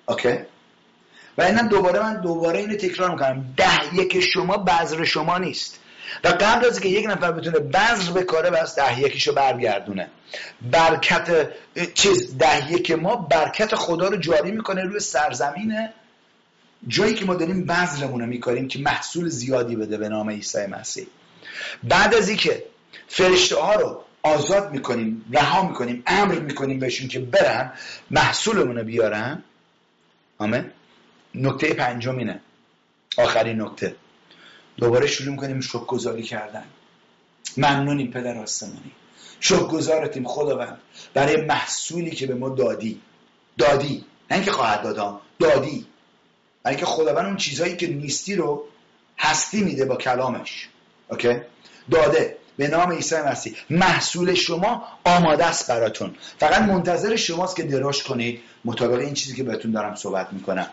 اوکی؟ 0.06 0.38
و 1.38 1.41
اینم 1.41 1.68
دوباره 1.68 1.99
من 1.99 2.22
دوباره 2.22 2.60
اینو 2.60 2.76
تکرار 2.76 3.12
می‌کنم. 3.12 3.53
ده 3.58 3.95
یک 3.95 4.20
شما 4.20 4.58
بذر 4.58 5.03
شما 5.03 5.38
نیست. 5.38 5.80
و 6.24 6.28
قبل 6.28 6.66
از 6.66 6.80
که 6.80 6.90
یک 6.90 7.06
نفر 7.06 7.32
بتونه 7.32 7.60
بذر 7.60 8.12
بکاره 8.12 8.49
بس 8.49 8.76
ده 8.76 8.99
یکیشو 8.99 9.34
برگردونه. 9.34 10.10
برکت 10.62 11.52
چیز 11.94 12.38
ده 12.38 12.72
یک 12.72 12.91
ما 12.91 13.16
برکت 13.16 13.76
خدا 13.76 14.08
رو 14.08 14.18
جاری 14.18 14.52
می‌کنه 14.52 14.84
روی 14.84 14.99
سرزمینه 14.99 15.94
جایی 16.88 17.14
که 17.14 17.26
ما 17.26 17.36
داریم 17.36 17.66
بذرمون 17.66 18.22
رو 18.22 18.28
میکاریم 18.28 18.68
که 18.68 18.80
محصول 18.80 19.30
زیادی 19.30 19.76
بده 19.76 19.98
به 19.98 20.10
نام 20.10 20.30
عیسی 20.30 20.66
مسیح. 20.66 21.08
بعد 21.84 22.16
از 22.16 22.30
اینکه 22.30 22.64
فرشته 23.08 23.56
ها 23.56 23.76
رو 23.76 24.03
آزاد 24.24 24.72
می‌کنیم 24.72 25.26
رها 25.32 25.68
می‌کنیم 25.68 26.03
امر 26.08 26.40
می‌کنیم 26.40 26.80
بهشون 26.80 27.08
که 27.08 27.20
برن 27.20 27.74
محصولمون 28.12 28.78
رو 28.78 28.84
بیارن 28.84 29.44
آمین. 30.38 30.72
نکته 31.36 31.74
پنجم 31.74 32.18
اینه. 32.18 32.40
آخرین 33.18 33.62
نکته. 33.62 33.95
دوباره 34.78 35.08
شروع 35.08 35.36
کنیم 35.36 35.62
شک 35.62 35.86
گذاری 35.86 36.24
کردن. 36.24 36.64
ممنونیم 37.58 38.12
پدر 38.12 38.38
آسمانی. 38.38 38.91
شک 39.40 39.60
گذارتیم 39.60 40.28
خداوند. 40.28 40.78
برای 41.14 41.45
محصولی 41.45 42.12
که 42.12 42.28
به 42.28 42.36
ما 42.36 42.49
دادی. 42.49 43.02
دادی. 43.58 44.06
نه 44.32 44.38
اینکه 44.38 44.52
خواهد 44.52 44.84
دادم 44.84 45.20
دادی. 45.40 45.86
اینکه 46.66 46.86
خداوند 46.86 47.26
اون 47.26 47.38
چیزهایی 47.38 47.76
که 47.76 47.88
نیستی 47.88 48.36
رو 48.36 48.66
هستی 49.18 49.64
میده 49.64 49.86
با 49.86 49.96
کلامش. 49.96 50.68
اوکی؟ 51.10 51.42
داده. 51.92 52.38
به 52.58 52.68
نام 52.68 52.92
عیسی 52.92 53.16
مسیح. 53.16 53.56
محصول 53.70 54.34
شما 54.34 54.88
آماده 55.04 55.46
است 55.46 55.72
براتون. 55.72 56.16
فقط 56.40 56.62
منتظر 56.62 57.16
شماست 57.16 57.56
که 57.56 57.64
دراش 57.64 58.04
کنید. 58.04 58.42
مطابق 58.66 59.00
این 59.00 59.14
چیزی 59.14 59.36
که 59.36 59.44
بهتون 59.44 59.72
دارم 59.72 59.96
صحبت 59.96 60.34
می‌کنم. 60.34 60.68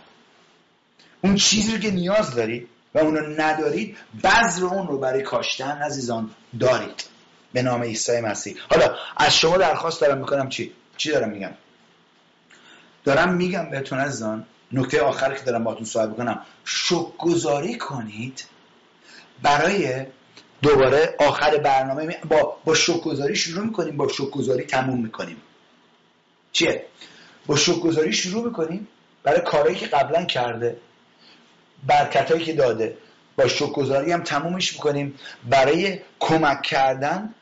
اون 1.21 1.35
چیزی 1.35 1.73
رو 1.73 1.79
که 1.79 1.91
نیاز 1.91 2.35
دارید 2.35 2.69
و 2.95 2.99
اون 2.99 3.17
رو 3.17 3.41
ندارید 3.41 3.97
بذر 4.25 4.65
اون 4.65 4.87
رو 4.87 4.99
برای 4.99 5.23
کاشتن 5.23 5.83
عزیزان 5.83 6.31
دارید. 6.61 7.05
به 7.53 7.63
نام 7.63 7.83
عیسی 7.83 8.21
مسیح. 8.21 8.57
حالا 8.71 8.97
از 9.17 9.37
شما 9.37 9.57
درخواست 9.57 10.01
دارم 10.01 10.19
می‌کنم 10.19 10.49
چی؟ 10.49 10.73
چی 10.97 11.11
دارم 11.11 11.29
میگم؟ 11.29 11.53
دارم 13.05 13.35
میگم 13.35 13.71
بهتون 13.71 13.99
عزیزان 13.99 14.47
نکته 14.73 15.01
آخر 15.01 15.35
که 15.35 15.45
دارم 15.45 15.65
باهاتون 15.65 15.87
صحبت 15.87 16.09
می‌کنم. 16.09 16.43
شک 16.65 17.17
گذاری 17.19 17.79
کنید 17.79 18.45
برای 19.43 20.07
دوباره 20.63 21.15
آخر 21.19 21.57
برنامه 21.57 22.19
با 22.29 22.57
با 22.65 22.75
شکرگزاری 22.75 23.37
شروع 23.37 23.65
می‌کنیم 23.65 23.97
با 23.97 24.09
شکرگزاری 24.09 24.65
تموم 24.65 25.01
می‌کنیم. 25.01 25.37
چیه؟ 26.53 26.87
با 27.47 27.57
شکرگزاری 27.57 28.13
شروع 28.13 28.45
می‌کنیم 28.45 28.89
برای 29.23 29.41
کارهایی 29.41 29.77
که 29.77 29.87
قبلا 29.87 30.25
کرده 30.25 30.77
برکتهایی 31.87 32.45
که 32.45 32.53
داده. 32.53 32.97
با 33.37 33.49
شکرگزاری 33.49 34.13
هم 34.13 34.23
تمومش 34.23 34.73
می‌کنیم 34.73 35.15
برای 35.51 36.01
کمک 36.21 36.63
کردن 36.63 37.35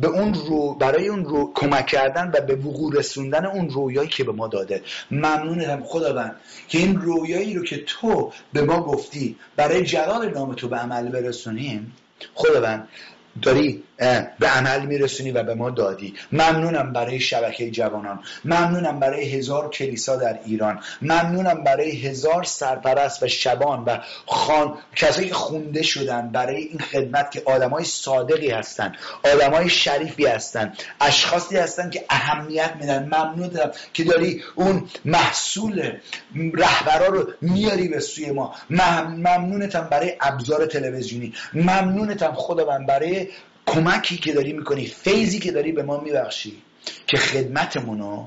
به 0.00 0.08
اون 0.08 0.34
رو 0.34 0.74
برای 0.74 1.08
اون 1.08 1.24
رو 1.24 1.52
کمک 1.54 1.86
کردن 1.86 2.30
و 2.34 2.40
به 2.40 2.56
وقوع 2.56 2.96
رسوندن 2.96 3.46
اون 3.46 3.70
رویایی 3.70 4.08
که 4.08 4.24
به 4.24 4.32
ما 4.32 4.48
داده. 4.48 4.82
ممنونم 5.10 5.82
خداوند 5.84 6.36
که 6.68 6.78
این 6.78 7.00
رویایی 7.00 7.54
رو 7.54 7.64
که 7.64 7.84
تو 7.86 8.32
به 8.52 8.62
ما 8.62 8.82
گفتی 8.82 9.36
برای 9.56 9.84
جلال 9.84 10.30
نام 10.30 10.54
تو 10.54 10.68
به 10.68 10.76
عمل 10.76 11.08
برسونیم. 11.08 11.92
خداوند 12.34 12.88
داری 13.42 13.82
به 14.38 14.48
عمل 14.48 14.86
میرسونی 14.86 15.30
و 15.30 15.42
به 15.42 15.54
ما 15.54 15.70
دادی. 15.70 16.14
ممنونم 16.32 16.92
برای 16.92 17.20
شبکه 17.20 17.70
جوانان. 17.70 18.20
ممنونم 18.44 19.00
برای 19.00 19.30
هزار 19.30 19.70
کلیسا 19.70 20.16
در 20.16 20.38
ایران. 20.44 20.80
ممنونم 21.02 21.64
برای 21.64 21.90
هزار 21.90 22.44
سرپرست 22.44 23.22
و 23.22 23.28
شبان 23.28 23.84
و 23.84 23.98
خان 24.26 24.78
کسایی 24.96 25.28
که 25.28 25.34
خونده 25.34 25.82
شدن 25.82 26.28
برای 26.28 26.56
این 26.56 26.78
خدمت 26.78 27.30
که 27.30 27.42
آدمای 27.44 27.84
صادقی 27.84 28.50
هستن 28.50 28.92
آدمای 29.34 29.68
شریفی 29.68 30.26
هستن 30.26 30.72
اشخاصی 31.00 31.56
هستن 31.56 31.90
که 31.90 32.04
اهمیت 32.10 32.72
میدن. 32.80 33.04
ممنونم 33.04 33.70
که 33.92 34.04
داری 34.04 34.42
اون 34.54 34.88
محصول 35.04 35.92
رهبرا 36.54 37.06
رو 37.06 37.32
میاری 37.40 37.88
به 37.88 38.00
سوی 38.00 38.30
ما. 38.30 38.54
ممنونتم 38.70 39.88
برای 39.90 40.12
ابزار 40.20 40.66
تلویزیونی. 40.66 41.34
ممنونتم 41.54 42.32
خداوند 42.32 42.86
برای 42.86 43.28
کمکی 43.70 44.16
که 44.16 44.32
داری 44.32 44.52
می‌کنی 44.52 44.86
فیضی 44.86 45.38
که 45.38 45.52
داری 45.52 45.72
به 45.72 45.82
ما 45.82 46.00
میبخشی 46.00 46.62
که 47.06 47.16
خدمتمونو 47.16 48.26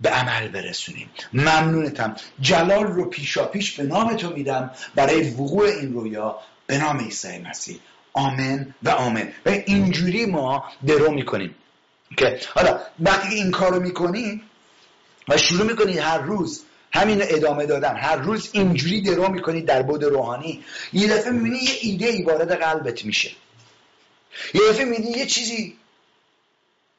به 0.00 0.10
عمل 0.10 0.48
برسونیم. 0.48 1.10
ممنونتم. 1.32 2.16
جلال 2.40 2.84
رو 2.84 3.04
پیشا 3.04 3.44
پیش 3.44 3.72
به 3.72 3.82
نام 3.82 4.16
تو 4.16 4.30
میدم. 4.30 4.70
برای 4.94 5.30
وقوع 5.30 5.68
این 5.68 5.92
رویا 5.92 6.38
به 6.66 6.78
نام 6.78 6.98
عیسی 6.98 7.38
مسیح. 7.38 7.78
آمن 8.12 8.74
و 8.82 8.90
آمن 8.90 9.32
و 9.46 9.50
اینجوری 9.50 10.26
ما 10.26 10.64
درو 10.86 11.10
می‌کنیم 11.10 11.54
که 12.16 12.40
حالا 12.54 12.80
وقتی 13.00 13.34
این 13.34 13.50
کارو 13.50 13.80
می‌کنی 13.80 14.42
و 15.28 15.36
شروع 15.36 15.66
می‌کنی 15.66 15.98
هر 15.98 16.18
روز 16.18 16.62
همین 16.92 17.18
ادامه 17.22 17.66
دادن 17.66 17.96
هر 17.96 18.16
روز 18.16 18.50
اینجوری 18.52 19.02
درو 19.02 19.28
می‌کنی 19.28 19.62
در 19.62 19.82
بود 19.82 20.04
روحانی 20.04 20.64
یه 20.92 21.08
دفعه 21.08 21.30
می‌بینی 21.32 21.58
یه 21.58 21.70
ایده 21.80 22.06
ای 22.06 22.22
وارد 22.22 22.52
قلبت 22.52 23.04
میشه. 23.04 23.30
یه 24.54 24.60
دفعه 24.70 24.84
میدی 24.84 25.08
یه 25.08 25.26
چیزی 25.26 25.76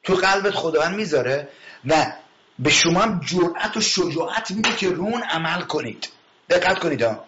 تو 0.04 0.16
قلبت 0.16 0.54
خداوند 0.54 0.96
می‌ذاره 0.96 1.48
و 1.86 2.14
به 2.60 2.70
شما 2.70 3.02
هم 3.02 3.22
جرأت 3.26 3.78
و 3.78 3.82
شجاعت 3.82 4.52
میده 4.52 4.76
که 4.76 4.90
رون 4.90 5.24
عمل 5.24 5.62
کنید. 5.62 6.10
دقت 6.50 6.80
کنید 6.80 7.02
ها. 7.02 7.26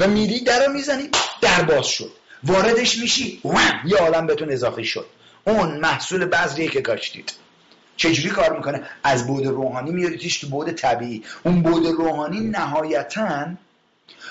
و 0.00 0.08
میری 0.08 0.40
در 0.40 0.66
رو 0.66 0.72
می‌زنی 0.72 1.10
در 1.40 1.62
باز 1.62 1.86
شد. 1.86 2.12
واردش 2.44 2.98
میشی 2.98 3.40
وم 3.44 3.80
یه 3.84 3.96
عالم 3.96 4.26
بهتون 4.26 4.52
اضافه 4.52 4.82
شد. 4.82 5.06
اون 5.44 5.80
محصول 5.80 6.24
بذریه 6.24 6.68
که 6.68 6.82
کاشتید 6.82 7.32
چجوری 7.96 8.30
کار 8.30 8.56
می‌کنه؟ 8.56 8.82
از 9.04 9.26
بود 9.26 9.46
روحانی 9.46 9.90
میاریدش 9.90 10.38
تو 10.38 10.48
بود 10.48 10.72
طبیعی. 10.72 11.24
اون 11.42 11.62
بود 11.62 11.86
روحانی 11.86 12.40
نهایتا 12.40 13.46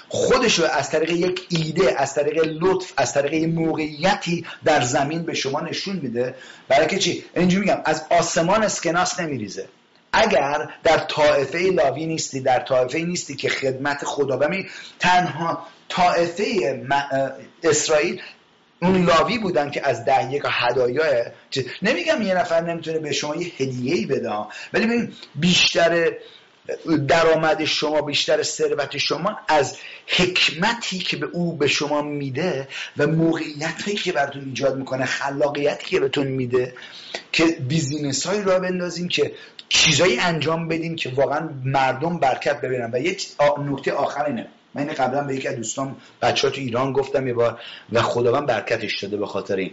خودش 0.10 0.60
رو 0.60 0.66
از 0.66 0.90
طریق 0.90 1.10
یک 1.10 1.48
ایده 1.50 2.02
از 2.02 2.14
طریق 2.14 2.46
لطف 2.46 2.94
از 2.98 3.14
طریق 3.14 3.50
موقعیتی 3.50 4.46
در 4.66 4.82
زمین 4.82 5.24
به 5.24 5.34
شما 5.34 5.62
نشون 5.62 5.96
میده. 5.96 6.36
برای 6.68 6.88
که 6.88 7.00
چی؟ 7.00 7.26
اینجوری 7.36 7.66
میگم 7.66 7.82
از 7.86 8.06
آسمان 8.10 8.64
اسکناس 8.64 9.20
نمیریزه. 9.20 9.68
اگر 10.14 10.70
در 10.84 10.98
طائفه 10.98 11.58
لاوی 11.60 12.06
نیستی 12.06 12.42
در 12.42 12.60
طائفه 12.60 13.00
نیستی 13.00 13.36
که 13.36 13.50
خدمت 13.50 14.06
خدا 14.06 14.38
بمی 14.38 14.70
تنها 15.00 15.68
طائفه 15.90 16.46
اسرائیل 17.64 18.22
اون 18.82 19.06
لاوی 19.06 19.38
بودن 19.38 19.72
که 19.72 19.88
از 19.88 20.06
ده 20.06 20.34
یک 20.34 20.44
هدایا 20.46 21.32
نمیگم 21.82 22.22
یه 22.22 22.34
نفر 22.34 22.62
نمی‌تونه 22.62 23.00
به 23.00 23.12
شما 23.12 23.36
یه 23.36 23.52
هدیه 23.58 23.96
ای 23.96 24.06
بده 24.06 24.30
ولی 24.74 24.86
ببین 24.86 25.14
بیشتر 25.36 26.12
درآمد 27.08 27.66
شما 27.66 28.02
بیشتر 28.02 28.44
ثروت 28.44 28.98
شما 28.98 29.38
از 29.48 29.78
حکمتی 30.08 31.00
که 31.00 31.18
به 31.18 31.26
او 31.26 31.58
به 31.58 31.68
شما 31.68 32.02
میده 32.02 32.68
و 32.98 33.08
موقعیت 33.08 33.82
هایی 33.86 33.98
که 33.98 34.12
براتون 34.12 34.46
ایجاد 34.46 34.78
می‌کنه 34.78 35.06
خلاقیتی 35.06 35.86
که 35.86 36.00
بهتون 36.00 36.28
میده 36.28 36.74
که 37.32 37.46
business 37.46 38.28
هایی 38.28 38.44
راه 38.44 38.60
بندازیم 38.60 39.08
که 39.08 39.32
چیزایی 39.70 40.18
انجام 40.18 40.68
بدیم 40.68 40.96
که 40.96 41.10
واقعا 41.10 41.50
مردم 41.64 42.20
برکت 42.20 42.62
ببینن. 42.62 42.90
و 42.94 43.00
یک 43.00 43.28
نکته 43.58 43.94
آخر 43.94 44.26
اینه. 44.26 44.48
من 44.74 44.86
قبلا 44.86 45.24
به 45.24 45.36
یکی 45.36 45.48
از 45.48 45.56
دوستان 45.56 45.96
بچه 46.22 46.48
ها 46.48 46.54
تو 46.54 46.62
ایران 46.62 46.94
گفتم 46.94 47.28
یه 47.28 47.34
بار 47.34 47.60
و 47.92 48.02
خداوند 48.02 48.46
برکتش 48.46 49.04
داده 49.04 49.18
به 49.18 49.26
خاطر 49.26 49.56
این. 49.56 49.72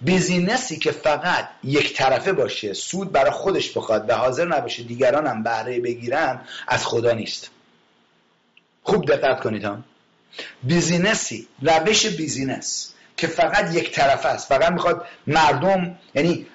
business 0.00 0.68
ی 0.68 0.76
که 0.76 0.90
فقط 0.90 1.48
یک 1.64 1.94
طرفه 1.96 2.32
باشه 2.32 2.72
سود 2.72 3.12
برای 3.12 3.30
خودش 3.30 3.76
بخواد 3.76 4.10
و 4.10 4.14
حاضر 4.14 4.44
نباشه 4.44 4.82
دیگران 4.82 5.26
هم 5.26 5.42
بهره 5.42 5.80
بگیرن 5.80 6.40
از 6.68 6.86
خدا 6.86 7.12
نیست. 7.12 7.50
خوب 8.82 9.06
دقت 9.06 9.40
کنید 9.40 9.64
هم 9.64 9.84
business 10.62 11.38
ی 11.38 11.48
روش 11.62 12.06
business 12.06 12.94
که 13.16 13.26
فقط 13.26 13.74
یک 13.74 13.92
طرفه 13.92 14.28
است. 14.28 14.48
فقط 14.48 14.72
می‌خواد 14.72 15.06
مردم 15.26 15.98
یعنی 16.14 16.46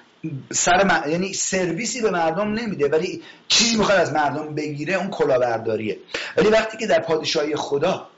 سر 0.52 1.02
یعنی 1.08 1.32
سرویسی 1.32 2.02
به 2.02 2.10
مردم 2.10 2.52
نمیده 2.52 2.88
ولی 2.88 3.22
چیزی 3.48 3.76
می‌خواد 3.76 3.98
از 3.98 4.12
مردم 4.12 4.54
بگیره 4.54 4.94
اون 4.94 5.10
کلاهبرداریه. 5.10 5.98
ولی 6.36 6.48
وقتی 6.48 6.76
که 6.76 6.86
در 6.86 7.00
پادشاهی 7.00 7.56
خدا 7.56 8.08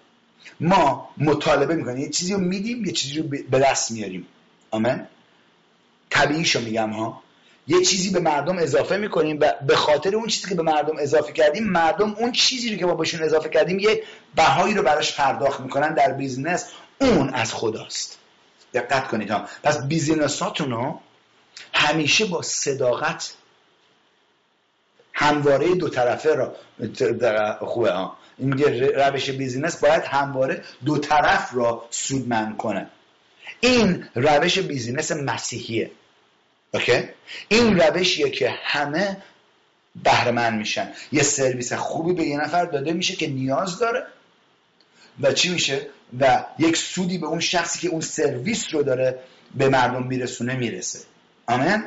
ما 0.60 1.10
مطالبه 1.18 1.74
می‌کنیم 1.74 1.98
یه 1.98 2.10
چیزی 2.10 2.32
رو 2.32 2.40
میدیم 2.40 2.84
یه 2.84 2.92
چیزی 2.92 3.18
رو 3.18 3.28
به 3.50 3.58
دست 3.58 3.90
میاریم. 3.90 4.26
آمین 4.70 5.08
طبیعیشو 6.10 6.60
میگم 6.60 6.90
ها. 6.90 7.22
یه 7.66 7.84
چیزی 7.84 8.10
به 8.10 8.20
مردم 8.20 8.58
اضافه 8.58 8.96
می‌کنیم 8.96 9.38
و 9.40 9.52
به 9.66 9.76
خاطر 9.76 10.16
اون 10.16 10.26
چیزی 10.26 10.48
که 10.48 10.54
به 10.54 10.62
مردم 10.62 10.96
اضافه 10.98 11.32
کردیم 11.32 11.64
مردم 11.64 12.14
اون 12.18 12.32
چیزی 12.32 12.70
رو 12.70 12.76
که 12.76 12.86
ما 12.86 12.94
بهشون 12.94 13.22
اضافه 13.22 13.48
کردیم 13.48 13.78
یه 13.78 14.02
بهایی 14.34 14.74
رو 14.74 14.82
براش 14.82 15.16
پرداخت 15.16 15.60
می‌کنن 15.60 15.94
در 15.94 16.12
business 16.12 16.66
اون 17.00 17.28
از 17.28 17.54
خداست. 17.54 18.18
دقت 18.74 19.08
کنید 19.08 19.30
ها. 19.30 19.48
پس 19.62 19.86
business 19.86 20.47
اتون 20.47 20.70
رو 20.70 21.00
همیشه 21.72 22.24
با 22.24 22.42
صداقت 22.42 23.34
همواره 25.12 25.74
دو 25.74 25.88
طرفه 25.88 26.34
را 26.34 26.54
خوبه 27.60 27.92
ها. 27.92 28.16
این 28.38 28.52
روش 28.94 29.30
business 29.30 29.76
باید 29.76 30.02
همواره 30.02 30.64
دو 30.84 30.98
طرف 30.98 31.50
را 31.54 31.86
سودمند 31.90 32.56
کنه. 32.56 32.90
این 33.60 34.04
روش 34.14 34.58
business 34.58 35.12
مسیحیه. 35.12 35.90
Okay؟ 36.74 37.02
این 37.48 37.80
روشیه 37.80 38.30
که 38.30 38.54
همه 38.62 39.16
بهرمند 40.04 40.58
میشن. 40.58 40.92
یه 41.12 41.22
سرویس 41.22 41.72
خوبی 41.72 42.12
به 42.12 42.24
یه 42.24 42.36
نفر 42.36 42.64
داده 42.64 42.92
میشه 42.92 43.16
که 43.16 43.26
نیاز 43.26 43.78
داره 43.78 44.06
و 45.20 45.32
چی 45.32 45.48
میشه؟ 45.48 45.86
و 46.20 46.44
یک 46.58 46.76
سودی 46.76 47.18
به 47.18 47.26
اون 47.26 47.40
شخصی 47.40 47.78
که 47.78 47.88
اون 47.88 48.00
سرویس 48.00 48.74
رو 48.74 48.82
داره 48.82 49.18
به 49.54 49.68
مردم 49.68 50.02
میرسونه 50.02 50.54
می‌رسه. 50.54 50.98
آمین؟ 51.46 51.84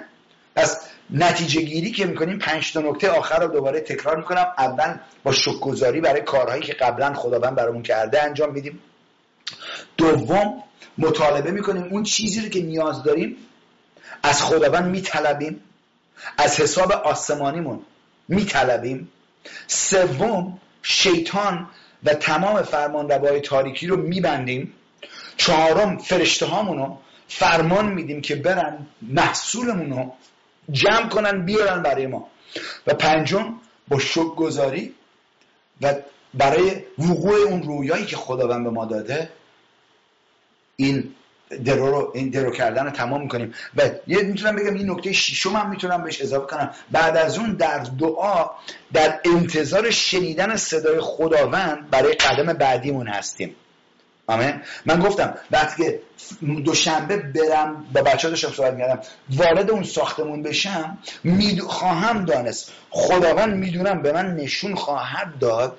پس 0.56 0.78
نتیجه 1.10 1.62
گیری 1.62 1.92
که 1.92 2.06
می‌کنیم 2.06 2.40
پنج 2.40 2.74
تا 2.74 2.82
نکته. 2.82 3.10
آخر 3.10 3.40
رو 3.40 3.48
دوباره 3.48 3.80
تکرار 3.80 4.18
می‌کنم. 4.18 4.54
اول 4.58 4.98
با 5.24 5.32
شکرگزاری 5.32 6.02
برای 6.02 6.22
کارهایی 6.22 6.62
که 6.62 6.74
قبلا 6.74 7.14
خداوند 7.14 7.56
برامون 7.56 7.84
کرده 7.84 8.24
انجام 8.24 8.54
میدیم. 8.54 8.80
دوم 9.98 10.64
مطالبه 10.98 11.52
می‌کنیم. 11.52 11.84
اون 11.84 12.04
چیزی 12.04 12.42
رو 12.42 12.50
که 12.50 12.62
نیاز 12.62 13.04
داریم 13.04 13.38
از 14.24 14.42
خداوند 14.42 14.92
میطلبیم. 14.92 15.64
از 16.38 16.60
حساب 16.60 16.92
آسمانیمون 16.92 17.80
میطلبیم. 18.28 19.12
سوم 19.68 20.60
شیطان 20.82 21.68
و 22.04 22.14
تمام 22.14 22.62
فرمان 22.62 23.10
روای 23.10 23.42
تاریکی 23.42 23.88
رو 23.88 23.98
میبندیم. 23.98 24.74
چهارم 25.38 25.98
فرشته 25.98 26.46
هامونو 26.46 26.98
فرمان 27.28 27.86
میدیم 27.86 28.22
که 28.22 28.36
برن 28.36 28.88
محصولمون 29.02 29.90
رو 29.90 30.14
جمع 30.72 31.10
کنن 31.10 31.46
بیارن 31.46 31.82
برای 31.82 32.08
ما. 32.08 32.28
و 32.88 32.94
پنجم 32.94 33.54
با 33.88 34.00
شک 34.00 34.36
گذاری 34.36 34.96
و 35.82 35.96
برای 36.34 36.84
وقوع 36.98 37.36
اون 37.40 37.64
رویایی 37.64 38.06
که 38.06 38.16
خداوند 38.16 38.64
به 38.64 38.70
ما 38.70 38.86
داده 38.86 39.30
این 40.84 41.16
درو 41.66 41.92
رو 41.92 42.12
این 42.16 42.30
درو 42.30 42.52
کردن 42.52 42.86
رو 42.86 42.92
تمام 42.92 43.22
می‌کنیم. 43.22 43.54
و 43.78 43.90
یه 44.08 44.24
می‌تونم 44.24 44.56
بگم 44.56 44.74
این 44.74 44.92
نکته 44.92 45.14
شیشم 45.14 45.50
هم 45.50 45.70
می‌تونم 45.70 46.04
بهش 46.04 46.22
اضافه 46.22 46.46
کنم. 46.48 46.74
بعد 46.92 47.18
از 47.18 47.38
اون 47.38 47.54
در 47.54 47.80
دعا 48.00 48.50
در 48.94 49.20
انتظار 49.26 49.92
شنیدن 49.92 50.56
صدای 50.56 51.00
خداوند 51.02 51.90
برای 51.90 52.14
قدم 52.14 52.54
بعدیمون 52.54 53.08
هستیم. 53.08 53.56
آمین؟ 54.28 54.62
من 54.86 55.00
گفتم 55.00 55.34
وقتی 55.52 55.84
که 55.84 56.00
دوشنبه 56.66 57.18
برم 57.18 57.86
با 57.94 58.02
بچه 58.02 58.30
داشتم 58.30 58.50
صحبت 58.50 58.74
می‌کردم 58.74 59.02
وارد 59.30 59.72
اون 59.72 59.84
ساختمون 59.84 60.44
بشم 60.44 60.98
می 61.24 61.60
خواهم 61.60 62.26
دانست. 62.26 62.72
خداوند 62.90 63.56
می‌دونم 63.56 64.02
به 64.02 64.12
من 64.12 64.36
نشون 64.36 64.76
خواهد 64.76 65.40
داد. 65.40 65.78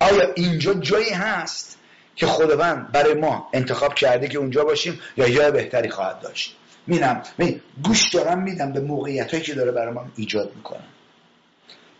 آیا 0.00 0.32
اینجا 0.34 0.74
جایی 0.74 1.10
هست؟ 1.10 1.79
که 2.20 2.26
خداوند 2.26 2.92
برای 2.92 3.14
ما 3.14 3.48
انتخاب 3.52 3.94
کرده 3.94 4.28
که 4.28 4.38
اونجا 4.38 4.64
باشیم 4.64 5.00
یا 5.16 5.28
جای 5.28 5.50
بهتری 5.50 5.88
خواهد 5.88 6.20
داشت. 6.20 6.56
میدم 6.86 7.22
می 7.38 7.60
گوش 7.84 8.14
دارم 8.14 8.42
میدم 8.42 8.72
به 8.72 8.80
موقعیت 8.80 9.30
هایی 9.30 9.42
که 9.42 9.54
داره 9.54 9.72
برای 9.72 9.94
ما 9.94 10.06
ایجاد 10.16 10.52
می‌کنم 10.56 10.84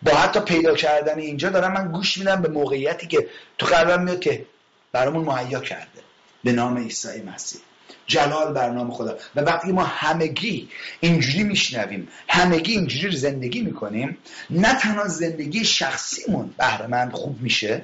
با 0.02 0.12
حتی 0.12 0.40
پیدا 0.40 0.74
کردن 0.74 1.18
اینجا 1.18 1.50
دارم 1.50 1.72
من 1.72 1.92
گوش 1.92 2.18
میدم 2.18 2.42
به 2.42 2.48
موقعیتی 2.48 3.06
که 3.06 3.28
تو 3.58 3.66
قلبم 3.66 4.02
میاد 4.02 4.20
که 4.20 4.46
برامون 4.92 5.24
مهیا 5.24 5.60
کرده. 5.60 6.00
به 6.44 6.52
نام 6.52 6.78
عیسی 6.78 7.22
مسیح. 7.22 7.60
جلال 8.06 8.52
بر 8.52 8.70
نام 8.70 8.90
خدا. 8.90 9.16
و 9.36 9.40
وقتی 9.40 9.72
ما 9.72 9.84
همگی 9.84 10.68
اینجوری 11.00 11.44
میشنویم 11.44 12.08
همگی 12.28 12.72
اینجوری 12.72 13.16
زندگی 13.16 13.62
می‌کنیم 13.62 14.18
نه 14.50 14.74
تنها 14.74 15.08
زندگی 15.08 15.64
شخصیمون 15.64 16.54
بهرهمند 16.58 17.12
خوب 17.12 17.42
میشه 17.42 17.82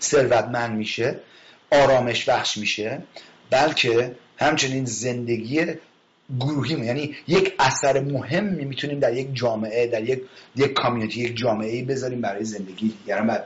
ثروتمند 0.00 0.76
میشه 0.76 1.20
آرامش 1.70 2.28
بخش 2.28 2.56
میشه 2.56 3.02
بلکه 3.50 4.16
همچنین 4.38 4.84
زندگی 4.84 5.66
گروهی 6.40 6.84
یعنی 6.84 7.16
یک 7.28 7.54
اثر 7.58 8.00
مهمی 8.00 8.64
می‌تونیم 8.64 9.00
در 9.00 9.14
یک 9.14 9.28
جامعه 9.32 9.86
در 9.86 10.02
یک 10.02 10.22
یک 10.56 10.72
کامیونیتی 10.72 11.20
یک 11.20 11.36
جامعه 11.36 11.84
بذاریم 11.84 12.20
برای 12.20 12.44
زندگی 12.44 12.88
دیگران 12.88 13.40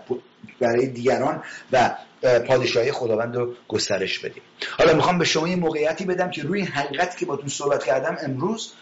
برای 0.60 0.86
دیگران 0.86 1.42
و 1.72 1.96
پادشاهی 2.22 2.92
خداوند 2.92 3.36
رو 3.36 3.54
گسترش 3.68 4.18
بدیم. 4.18 4.42
حالا 4.78 4.94
می‌خوام 4.94 5.18
به 5.18 5.24
شما 5.24 5.48
یه 5.48 5.56
موقعیتی 5.56 6.04
بدم 6.04 6.30
که 6.30 6.42
روی 6.42 6.62
حقیقتی 6.62 7.18
که 7.18 7.26
باتون 7.26 7.48
صحبت 7.48 7.84
کردم 7.84 8.16
امروز 8.20 8.72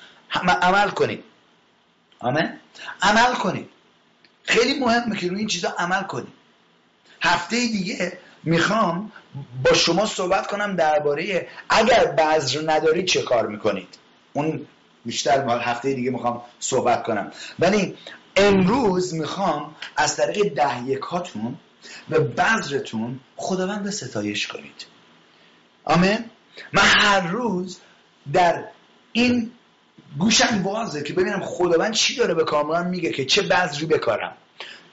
عمل 0.63 0.91
کنید. 0.91 1.25
آمین؟ 2.19 2.49
عمل 3.03 3.35
کنید. 3.35 3.69
خیلی 4.43 4.81
مهمه 4.81 5.17
که 5.17 5.29
روی 5.29 5.39
این 5.39 5.49
چیزا 5.49 5.75
عمل 5.79 6.03
کنید. 6.03 6.33
هفته 7.23 7.57
دیگه 7.57 8.19
می‌خوام 8.45 9.13
با 9.65 9.73
شما 9.73 10.07
صحبت 10.07 10.47
کنم 10.47 10.77
درباره 10.77 11.49
اگر 11.69 12.05
بذر 12.05 12.61
ندارید 12.67 13.07
چه 13.07 13.23
کار 13.23 13.47
می‌کنید؟ 13.47 13.89
اون 14.33 14.67
بیشتر 15.05 15.49
هفته 15.49 15.95
دیگه 15.95 16.11
می‌خوام 16.11 16.43
صحبت 16.61 17.03
کنم. 17.03 17.33
ولی 17.59 17.97
امروز 18.37 19.15
می‌خوام 19.15 19.75
از 19.97 20.17
طریق 20.17 20.55
ده 20.55 20.85
یکاتون 20.87 21.59
و 22.11 22.21
بذرتون 22.21 23.21
خداوند 23.37 23.91
ستایش 23.91 24.47
کنید. 24.47 24.87
آمین؟ 25.85 26.19
من 26.73 26.83
هر 26.83 27.21
روز 27.27 27.81
در 28.33 28.65
این 29.13 29.51
گوشم 30.19 30.63
بازه 30.63 31.03
که 31.03 31.13
ببینم 31.13 31.41
خداوند 31.41 31.93
چی 31.93 32.17
داره 32.17 32.35
به 32.35 32.45
کاملا 32.45 32.83
میگه 32.83 33.13
که 33.13 33.25
چه 33.25 33.43
بذری 33.43 33.87
بکارم. 33.87 34.37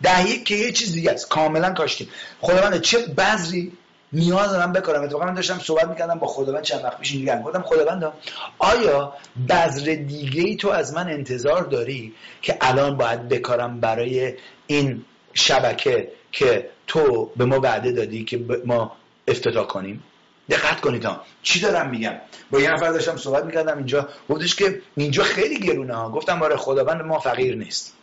ده 0.04 0.30
یک 0.30 0.44
که 0.44 0.56
یه 0.56 0.72
چیز 0.72 0.94
دیگه 0.94 1.12
است. 1.12 1.30
کاملا 1.30 1.74
کاشتیم 1.74 2.10
خداوند 2.42 2.82
چه 2.82 2.98
بذری 3.08 3.72
نیاز 4.14 4.50
دارم 4.52 4.74
بکارم. 4.74 5.04
اتفاقا 5.04 5.26
من 5.26 5.34
داشتم 5.34 5.60
صحبت 5.60 5.88
می‌کردم 5.88 6.20
با 6.20 6.28
خداوند 6.28 6.64
چند 6.64 6.84
وقت 6.84 7.00
پیش 7.00 7.12
دیگه 7.12 7.42
گفتم 7.42 7.62
خداوند 7.62 8.14
آیا 8.60 9.14
بذر 9.50 9.96
دیگه 9.96 10.42
ای 10.42 10.56
تو 10.56 10.70
از 10.70 10.94
من 10.94 11.10
انتظار 11.10 11.64
داری 11.64 12.14
که 12.42 12.58
الان 12.62 12.98
باید 12.98 13.28
بکارم 13.30 13.80
برای 13.80 14.34
این 14.68 15.06
شبکه 15.34 16.12
که 16.32 16.70
تو 16.88 17.32
به 17.36 17.46
ما 17.46 17.60
وعده 17.60 17.92
دادی 17.92 18.24
که 18.24 18.46
ما 18.66 18.92
افتتاح 19.28 19.68
کنیم؟ 19.68 20.04
دقت 20.50 20.82
کنید 20.82 21.06
ها. 21.06 21.22
چی 21.44 21.60
دارم 21.60 21.90
میگم؟ 21.90 22.14
با 22.52 22.60
یه 22.60 22.74
نفر 22.74 22.92
داشتم 22.92 23.18
صحبت 23.18 23.46
می‌کردم 23.46 23.78
اینجا 23.78 24.10
گفتش 24.30 24.56
که 24.56 24.82
اینجا 24.96 25.24
خیلی 25.24 25.60
گرونه 25.60 25.96
ها. 25.96 26.10
گفتم 26.10 26.44
آره 26.44 26.56
خداوند 26.56 27.02
ما 27.02 27.20
فقیر 27.20 27.56
نیست. 27.56 27.97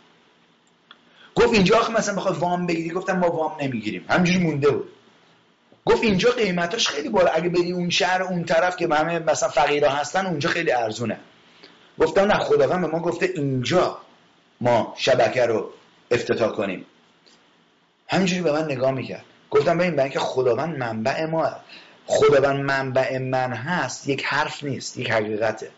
گفت 1.35 1.53
اینجا 1.53 1.77
آخه 1.79 1.93
مثلا 1.93 2.15
بخواد 2.15 2.37
وام 2.37 2.67
بگیری 2.67 2.89
گفتم 2.89 3.17
ما 3.17 3.29
وام 3.31 3.57
نمی‌گیریم. 3.61 4.05
همینجوری 4.09 4.45
مونده 4.45 4.71
بود. 4.71 4.89
گفت 5.85 6.03
اینجا 6.03 6.31
قیمتاش 6.31 6.87
خیلی 6.87 7.09
بالا. 7.09 7.31
اگه 7.31 7.49
بری 7.49 7.71
اون 7.71 7.89
شهر 7.89 8.23
اون 8.23 8.43
طرف 8.43 8.77
که 8.77 8.87
همه 8.87 9.19
مثلا 9.19 9.49
فقیرا 9.49 9.89
هستن 9.89 10.25
اونجا 10.25 10.49
خیلی 10.49 10.71
ارزونه. 10.71 11.19
گفتم 11.99 12.21
نه 12.21 12.39
خداوند 12.39 12.81
به 12.81 12.87
ما 12.87 12.99
گفته 12.99 13.25
اینجا 13.35 13.97
ما 14.61 14.93
شبکه 14.97 15.45
رو 15.45 15.69
افتتاح 16.11 16.51
کنیم. 16.51 16.85
همینجوری 18.07 18.41
به 18.41 18.51
من 18.51 18.63
نگاه 18.63 18.91
می‌کرد. 18.91 19.25
گفتم 19.51 19.77
ببین 19.77 19.91
برای 19.91 20.03
اینکه 20.03 20.19
خداوند 20.19 20.77
منبع 20.77 21.25
ما 21.25 21.51
خداوند 22.05 22.59
منبع 22.65 23.17
من 23.17 23.53
هست 23.53 24.09
یک 24.09 24.25
حرف 24.25 24.63
نیست 24.63 24.97
یک 24.97 25.11
حقیقته. 25.11 25.71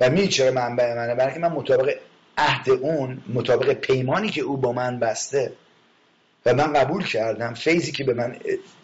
و 0.00 0.10
می 0.10 0.28
چرا 0.28 0.50
منبع 0.50 0.94
منه؟ 0.94 1.14
برای 1.14 1.38
من 1.38 1.52
مطابق 1.52 1.94
عهد 2.38 2.70
اون 2.70 3.22
مطابق 3.34 3.72
پیمانی 3.72 4.28
که 4.28 4.40
او 4.40 4.56
با 4.56 4.72
من 4.72 4.98
بسته 4.98 5.52
و 6.46 6.54
من 6.54 6.72
قبول 6.72 7.04
کردم 7.04 7.54
فیضی 7.54 7.92
که 7.92 8.04
به 8.04 8.14
من 8.14 8.36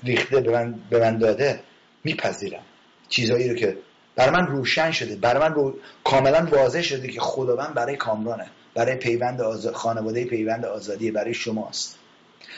ریخته 0.05 0.41
به 0.41 0.53
من, 0.53 0.75
به 0.91 0.99
من 1.01 1.19
داده 1.19 1.61
میپذیرم. 2.05 2.63
چیزایی 3.09 3.49
رو 3.49 3.55
که 3.55 3.77
برای 4.17 4.31
من 4.31 4.47
روشن 4.47 4.91
شده 4.91 5.17
برای 5.17 5.49
من 5.49 5.55
رو... 5.55 5.79
کاملا 6.05 6.49
واضح 6.53 6.83
شده 6.83 7.09
که 7.09 7.21
خداوند 7.21 7.75
برای 7.75 7.97
کامرانه 7.97 8.47
برای 8.75 8.97
پیوند 8.97 9.41
آزاد... 9.41 9.75
خانواده 9.75 10.25
پیوند 10.25 10.65
آزادی 10.65 11.11
برای 11.11 11.35
شماست. 11.35 11.99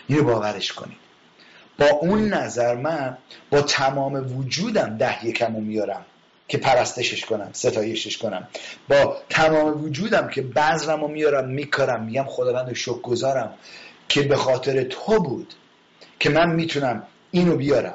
اینو 0.06 0.22
باورش 0.24 0.72
کنید. 0.72 0.96
با 1.78 1.86
اون 1.86 2.28
نظر 2.28 2.74
من 2.74 3.18
با 3.50 3.62
تمام 3.62 4.38
وجودم 4.38 4.96
ده 4.96 5.26
یکم 5.26 5.52
میارم. 5.52 6.06
که 6.48 6.58
پرستشش 6.58 7.24
کنم 7.24 7.50
ستایشش 7.52 8.18
کنم. 8.18 8.48
با 8.88 9.16
تمام 9.28 9.84
وجودم 9.84 10.28
که 10.28 10.42
بذرم 10.42 11.00
رو 11.00 11.08
میارم 11.08 11.48
میکارم 11.48 12.04
میگم 12.04 12.24
خداوند 12.28 12.72
شکر 12.72 13.00
گذارم 13.00 13.54
که 14.08 14.22
به 14.22 14.36
خاطر 14.36 14.82
تو 14.82 15.22
بود 15.22 15.54
که 16.20 16.30
من 16.30 16.50
می‌تونم 16.50 17.02
اینو 17.30 17.56
بیارم. 17.56 17.94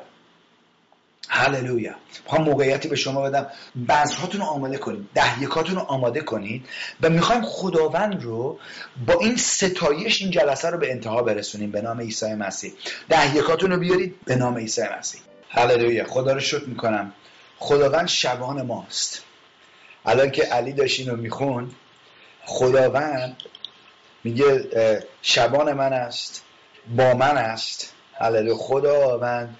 هللویا. 1.31 1.95
می‌خوام 2.23 2.43
موقعیتی 2.43 2.87
به 2.87 2.95
شما 2.95 3.21
بدم. 3.21 3.47
بذرهاتون 3.89 4.41
رو 4.41 4.47
آماده 4.47 4.77
کنید. 4.77 5.09
ده 5.13 5.43
یکاتون 5.43 5.75
رو 5.75 5.81
آماده 5.81 6.21
کنید. 6.21 6.65
و 7.01 7.09
می‌خوایم 7.09 7.41
خداوند 7.41 8.23
رو 8.23 8.59
با 9.07 9.19
این 9.21 9.35
ستایش 9.35 10.21
این 10.21 10.31
جلسه 10.31 10.69
رو 10.69 10.77
به 10.77 10.91
انتها 10.91 11.21
برسونیم 11.21 11.71
به 11.71 11.81
نام 11.81 11.99
عیسی 11.99 12.33
مسیح. 12.33 12.73
ده 13.09 13.35
یکاتون 13.35 13.71
رو 13.71 13.77
بیارید 13.77 14.15
به 14.25 14.35
نام 14.35 14.57
عیسی 14.57 14.81
مسیح. 14.99 15.21
هللویا. 15.49 16.05
خدا 16.05 16.33
رو 16.33 16.39
شکر 16.39 16.65
می‌کنم. 16.65 17.13
خداوند 17.59 18.07
شبان 18.07 18.61
ماست. 18.61 19.23
الان 20.05 20.31
که 20.31 20.43
علی 20.43 20.73
داشت 20.73 20.99
اینو 20.99 21.15
میخون 21.15 21.71
خداوند 22.45 23.37
میگه 24.23 24.69
شبان 25.21 25.73
من 25.73 25.93
است 25.93 26.43
با 26.95 27.13
من 27.13 27.37
است. 27.37 27.93
هللویا 28.13 28.55
خداوند 28.55 29.57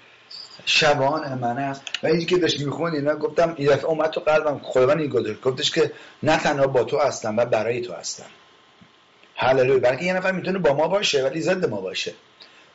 شبان 0.64 1.34
من 1.34 1.58
است. 1.58 1.82
و 2.02 2.06
اینی 2.06 2.24
که 2.24 2.38
داشت 2.38 2.60
میخون 2.60 2.94
اینا 2.94 3.16
گفتم 3.16 3.54
این 3.56 3.68
دفعه 3.68 3.84
اومد 3.84 4.10
تو 4.10 4.20
قلبم 4.20 4.60
خداوند 4.62 5.00
این 5.00 5.10
گذاشت. 5.10 5.40
گفتش 5.40 5.70
که 5.70 5.92
نه 6.22 6.38
تنها 6.38 6.66
با 6.66 6.84
تو 6.84 6.98
هستم 6.98 7.36
و 7.36 7.44
برای 7.44 7.80
تو 7.80 7.92
هستم. 7.92 8.26
هللویا 9.36 9.78
بلکه 9.78 10.04
یه 10.04 10.12
نفر 10.12 10.32
می‌تونه 10.32 10.58
با 10.58 10.72
ما 10.72 10.88
باشه 10.88 11.24
ولی 11.24 11.40
ضد 11.40 11.66
ما 11.66 11.80
باشه. 11.80 12.14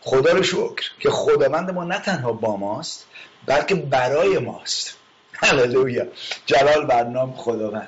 خدا 0.02 0.32
رو 0.32 0.44
شکر 0.44 0.92
که 1.00 1.10
خداوند 1.10 1.72
ما 1.72 1.84
نه 1.84 2.00
تنها 2.00 2.34
با 2.34 2.56
ماست 2.58 3.06
بلکه 3.46 3.76
برای 3.76 4.38
ماست. 4.38 4.96
هللویا. 5.44 6.06
جلال 6.46 6.86
بر 6.86 7.04
نام 7.04 7.34
خداوند. 7.34 7.88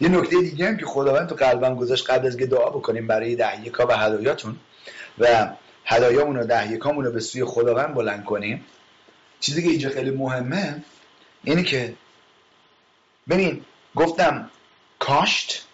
یه 0.00 0.08
نکته 0.08 0.40
دیگه 0.40 0.68
هم 0.68 0.76
که 0.76 0.86
خداوند 0.86 1.28
تو 1.28 1.34
قلبم 1.34 1.74
گذاشت 1.74 2.10
قبل 2.10 2.26
از 2.26 2.36
که 2.36 2.46
دعا 2.46 2.70
بکنیم 2.70 3.06
برای 3.06 3.36
ده 3.36 3.66
یکا 3.66 3.86
و 3.86 3.92
هدایاتون 3.92 4.56
و 5.18 5.48
هدایامون 5.84 6.36
و 6.36 6.46
ده 6.46 6.72
یکامون 6.72 7.04
رو 7.04 7.12
به 7.12 7.20
سوی 7.20 7.44
خداوند 7.44 7.94
بلند 7.94 8.24
کنیم. 8.24 8.64
چیزی 9.40 9.62
که 9.62 9.68
اینجا 9.68 9.90
خیلی 9.90 10.10
مهمه 10.10 10.82
اینه 11.44 11.62
که 11.62 11.94
ببین 13.28 13.64
گفتم 13.94 14.50
کاشت 14.98 15.66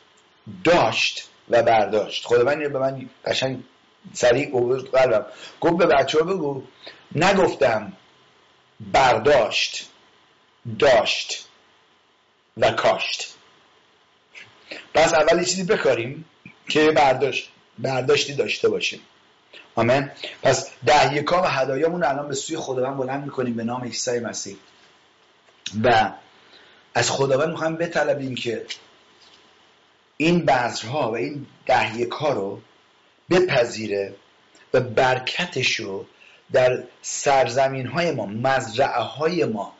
داشت 0.64 1.28
و 1.48 1.62
برداشت. 1.62 2.26
خداوند 2.26 2.72
به 2.72 2.78
من 2.78 3.08
قشنگ 3.24 3.64
سریع 4.12 4.50
قلبم. 4.92 5.26
گفت 5.60 5.76
به 5.76 5.86
بچه 5.86 6.18
ها 6.18 6.24
بگو 6.24 6.62
نگفتم 7.14 7.92
برداشت. 8.80 9.88
داشت 10.78 11.48
و 12.56 12.70
کاشت. 12.70 13.34
پس 14.94 15.14
اول 15.14 15.44
چیزی 15.44 15.64
بکاریم 15.64 16.24
که 16.68 16.90
برداشت 16.90 17.50
برداشتی 17.78 18.34
داشته 18.34 18.68
باشیم. 18.68 19.00
آمین. 19.74 20.10
پس 20.42 20.70
ده 20.86 21.14
یکا 21.14 21.42
و 21.42 21.46
هدایامون 21.46 22.04
الان 22.04 22.28
به 22.28 22.34
سوی 22.34 22.56
خداوند 22.56 22.96
بلند 22.96 23.24
می‌کنیم 23.24 23.54
به 23.54 23.64
نام 23.64 23.84
عیسی 23.84 24.20
مسیح. 24.20 24.56
و 25.84 26.12
از 26.94 27.10
خداوند 27.10 27.48
می‌خوایم 27.48 27.76
بطلبیم 27.76 28.34
که 28.34 28.66
این 30.16 30.44
بذرها 30.44 31.10
و 31.10 31.16
این 31.16 31.46
ده 31.66 31.98
یکا 31.98 32.32
رو 32.32 32.60
بپذیره 33.30 34.14
و 34.74 34.80
برکتش 34.80 35.74
رو 35.74 36.06
در 36.52 36.84
سرزمین 37.02 37.86
های 37.86 38.10
ما 38.10 38.26
مزرعه 38.26 39.00
های 39.02 39.44
ما 39.44 39.77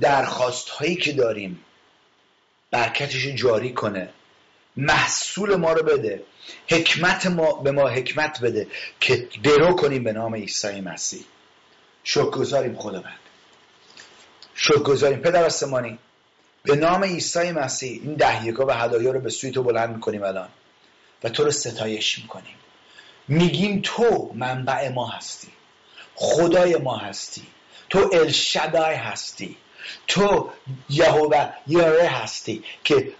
درخواست 0.00 0.68
هایی 0.68 0.96
که 0.96 1.12
داریم 1.12 1.64
برکتش 2.70 3.26
جاری 3.26 3.72
کنه. 3.72 4.08
محصول 4.76 5.56
ما 5.56 5.72
رو 5.72 5.82
بده. 5.82 6.22
حکمت 6.68 7.26
ما 7.26 7.52
به 7.52 7.70
ما 7.70 7.88
حکمت 7.88 8.40
بده 8.40 8.66
که 9.00 9.28
درو 9.42 9.76
کنیم 9.76 10.04
به 10.04 10.12
نام 10.12 10.34
عیسی 10.34 10.80
مسیح. 10.80 11.24
شکر 12.04 12.30
گذاریم 12.30 12.76
خداوند. 12.76 13.18
شکر 14.54 14.78
گذاریم 14.78 15.18
پدر 15.18 15.44
آسمانی 15.44 15.98
به 16.62 16.76
نام 16.76 17.04
عیسی 17.04 17.52
مسیح 17.52 18.00
این 18.02 18.14
ده 18.14 18.46
یکا 18.46 18.66
و 18.66 18.70
هدایا 18.70 19.10
رو 19.10 19.20
به 19.20 19.30
سوی 19.30 19.50
تو 19.50 19.62
بلند 19.62 19.94
می‌کنیم 19.94 20.22
الان 20.22 20.48
و 21.24 21.28
تو 21.28 21.44
رو 21.44 21.50
ستایش 21.50 22.18
می‌کنیم. 22.18 22.54
میگیم 23.28 23.80
تو 23.84 24.30
منبع 24.34 24.88
ما 24.88 25.08
هستی. 25.08 25.48
خدای 26.14 26.76
ما 26.76 26.96
هستی. 26.96 27.46
تو 27.90 28.10
الشدای 28.12 28.94
هستی. 28.94 29.56
تو 30.06 30.50
یهوه 30.90 31.48
یاره 31.66 32.06
هستی 32.06 32.64
که 32.84 33.12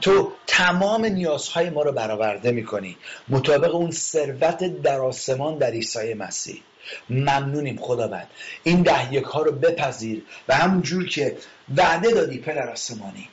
تو 0.00 0.32
تمام 0.46 1.04
نیازهای 1.04 1.70
ما 1.70 1.82
رو 1.82 1.92
برآورده 1.92 2.50
می‌کنی. 2.50 2.96
مطابق 3.28 3.74
اون 3.74 3.90
ثروت 3.90 4.82
در 4.82 5.00
آسمان 5.00 5.58
در 5.58 5.70
عیسی 5.70 6.14
مسیح. 6.14 6.62
ممنونیم 7.10 7.78
خداوند. 7.80 8.26
این 8.62 8.82
ده 8.82 9.14
یک 9.14 9.24
ها 9.24 9.42
رو 9.42 9.52
بپذیر 9.52 10.22
و 10.48 10.54
همونجور 10.54 11.06
که 11.06 11.36
وعده 11.76 12.10
دادی 12.10 12.38
پدر 12.38 12.70
آسمانی 12.70 13.28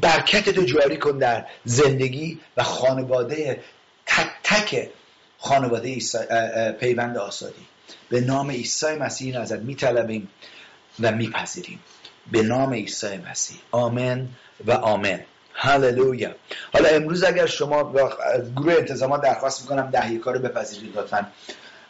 برکت 0.00 0.50
تو 0.50 0.64
جاری 0.64 0.96
کن 0.96 1.18
در 1.18 1.46
زندگی 1.64 2.40
و 2.56 2.62
خانواده 2.62 3.62
تک 4.06 4.28
تک 4.42 4.90
خانواده 5.38 5.98
پیوند 6.80 7.16
آسادی 7.16 7.66
به 8.08 8.20
نام 8.20 8.50
عیسی 8.50 8.94
مسیح 8.94 9.40
ازت 9.40 9.58
میطلبیم 9.58 10.28
و 11.00 11.12
میپذیریم. 11.12 11.80
به 12.32 12.42
نام 12.42 12.72
عیسی 12.72 13.16
مسیح. 13.16 13.58
آمن 13.70 14.28
و 14.66 14.72
آمن 14.72 15.20
هللویا. 15.54 16.34
حالا 16.72 16.88
امروز 16.88 17.24
اگر 17.24 17.46
شما 17.46 17.92
گروه 18.56 18.74
انتظامات 18.74 19.22
درخواست 19.22 19.62
می‌کنم 19.62 19.90
ده 19.90 20.20
رو 20.24 20.38
بپذیرید 20.38 20.96
لطفا. 20.98 21.26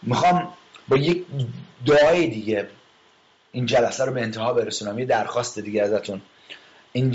می‌خوام 0.02 0.52
با 0.88 0.96
یک 0.96 1.24
دعای 1.86 2.26
دیگه 2.26 2.68
این 3.52 3.66
جلسه 3.66 4.04
رو 4.04 4.12
به 4.12 4.20
انتها 4.22 4.52
برسونم. 4.52 4.98
یه 4.98 5.04
درخواست 5.04 5.58
دیگه 5.58 5.82
ازتون. 5.82 6.22
این 6.92 7.10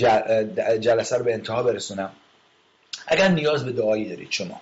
جلسه 0.80 1.18
رو 1.18 1.24
به 1.24 1.34
انتها 1.34 1.64
برسونم. 1.64 2.12
اگر 3.08 3.28
نیاز 3.28 3.66
به 3.66 3.72
دعایی 3.72 4.10
دارید 4.10 4.32
شما. 4.32 4.62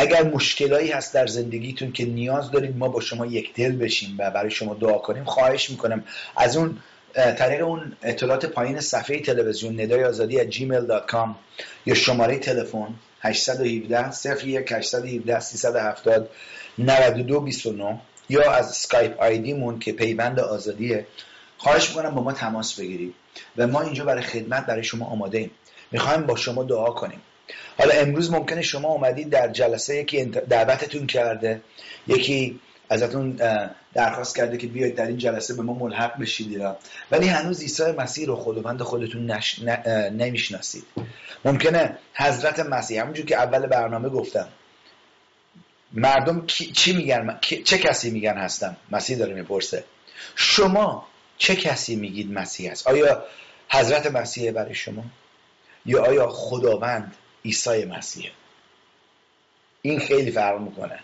اگر 0.00 0.22
مشکلایی 0.22 0.90
هست 0.90 1.14
در 1.14 1.26
زندگیتون 1.26 1.92
که 1.92 2.04
نیاز 2.04 2.50
دارید 2.50 2.76
ما 2.76 2.88
با 2.88 3.00
شما 3.00 3.26
یک 3.26 3.54
دل 3.54 3.76
بشیم 3.76 4.16
و 4.18 4.30
برای 4.30 4.50
شما 4.50 4.74
دعا 4.74 4.98
کنیم 4.98 5.24
خواهش 5.24 5.70
می‌کنم. 5.70 6.04
از 6.36 6.56
اون 6.56 6.78
طریق 7.14 7.66
اون 7.66 7.96
اطلاعات 8.02 8.46
پایین 8.46 8.80
صفحه 8.80 9.20
تلویزیون 9.20 9.80
ندای 9.80 10.04
آزادی 10.04 10.38
at 10.38 10.54
gmail.com 10.54 11.28
یا 11.86 11.94
شماره 11.94 12.38
تلفن 12.38 12.94
817 13.20 14.10
01 14.44 14.72
817 14.72 15.40
370 15.40 16.30
9229 16.78 17.98
یا 18.28 18.52
از 18.52 18.76
سکایپ 18.76 19.20
آیدی 19.20 19.52
مون 19.52 19.78
که 19.78 19.92
پیوند 19.92 20.40
آزادیه. 20.40 21.06
خواهش 21.58 21.88
می‌کنم 21.88 22.14
با 22.14 22.22
ما 22.22 22.32
تماس 22.32 22.80
بگیرید 22.80 23.14
و 23.56 23.66
ما 23.66 23.82
اینجا 23.82 24.04
برای 24.04 24.22
خدمت 24.22 24.66
برای 24.66 24.84
شما 24.84 25.06
آماده 25.06 25.38
ایم 25.38 25.50
می‌خوایم 25.90 26.26
با 26.26 26.36
شما 26.36 26.64
دعا 26.64 26.90
کنیم. 26.90 27.20
حالا 27.78 27.94
امروز 27.94 28.30
ممکنه 28.30 28.62
شما 28.62 28.88
اومدید 28.88 29.30
در 29.30 29.48
جلسه 29.48 29.96
یکی 29.96 30.24
دعوتتون 30.24 31.06
کرده 31.06 31.60
یکی 32.06 32.60
ازتون 32.90 33.40
درخواست 33.94 34.36
کرده 34.36 34.56
که 34.56 34.66
بیاید 34.66 34.94
در 34.94 35.06
این 35.06 35.18
جلسه 35.18 35.54
به 35.54 35.62
ما 35.62 35.74
ملحق 35.74 36.20
بشید 36.20 36.62
ولی 37.10 37.28
هنوز 37.28 37.60
عیسی 37.60 37.92
مسیح 37.92 38.26
رو 38.26 38.36
خداوند 38.36 38.82
خودتون 38.82 39.30
نش... 39.30 39.58
نمی‌شناسید. 40.12 40.84
ممکنه 41.44 41.98
حضرت 42.14 42.60
مسیح 42.60 43.00
همونجور 43.00 43.26
که 43.26 43.36
اول 43.36 43.66
برنامه 43.66 44.08
گفتم 44.08 44.48
مردم 45.92 46.46
چی 46.46 46.96
میگن؟ 46.96 47.38
چه 47.40 47.78
کسی 47.78 48.10
میگن 48.10 48.36
هستم 48.36 48.76
مسیح 48.90 49.18
داره 49.18 49.34
می‌پرسه. 49.34 49.84
شما 50.34 51.06
چه 51.38 51.56
کسی 51.56 51.96
میگید 51.96 52.32
مسیح 52.32 52.70
هست؟ 52.70 52.86
آیا 52.86 53.24
حضرت 53.70 54.06
مسیح 54.06 54.50
برای 54.50 54.74
شما؟ 54.74 55.04
یا 55.86 56.04
آیا 56.04 56.28
خداوند 56.28 57.14
عیسی 57.48 57.84
مسیح. 57.84 58.30
این 59.82 60.00
خیلی 60.00 60.30
فرق 60.30 60.60
می‌کنه. 60.60 60.98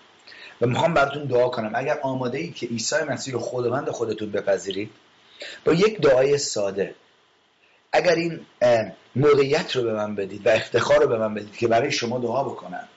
و 0.61 0.67
می‌خوام 0.67 0.95
براتون 0.95 1.25
دعا 1.25 1.49
کنم. 1.49 1.73
اگر 1.75 1.99
آماده 2.03 2.39
اید 2.39 2.55
که 2.55 2.67
عیسی 2.67 2.97
مسیح 3.09 3.35
رو 3.35 3.41
خداوند 3.41 3.91
خودتون 3.91 4.31
بپذیرید 4.31 4.91
با 5.65 5.73
یک 5.73 6.01
دعای 6.01 6.39
ساده. 6.39 6.95
اگر 7.93 8.15
این 8.15 8.41
موقعیت 9.17 9.77
رو 9.77 9.83
به 9.83 9.93
من 9.93 10.15
بدید 10.15 10.47
و 10.47 10.51
افتخار 10.51 11.03
رو 11.03 11.09
به 11.09 11.19
من 11.19 11.35
بدید 11.35 11.57
که 11.57 11.69
برای 11.69 11.93
شما 11.93 12.19
دعا 12.19 12.45
بکنم 12.45 12.89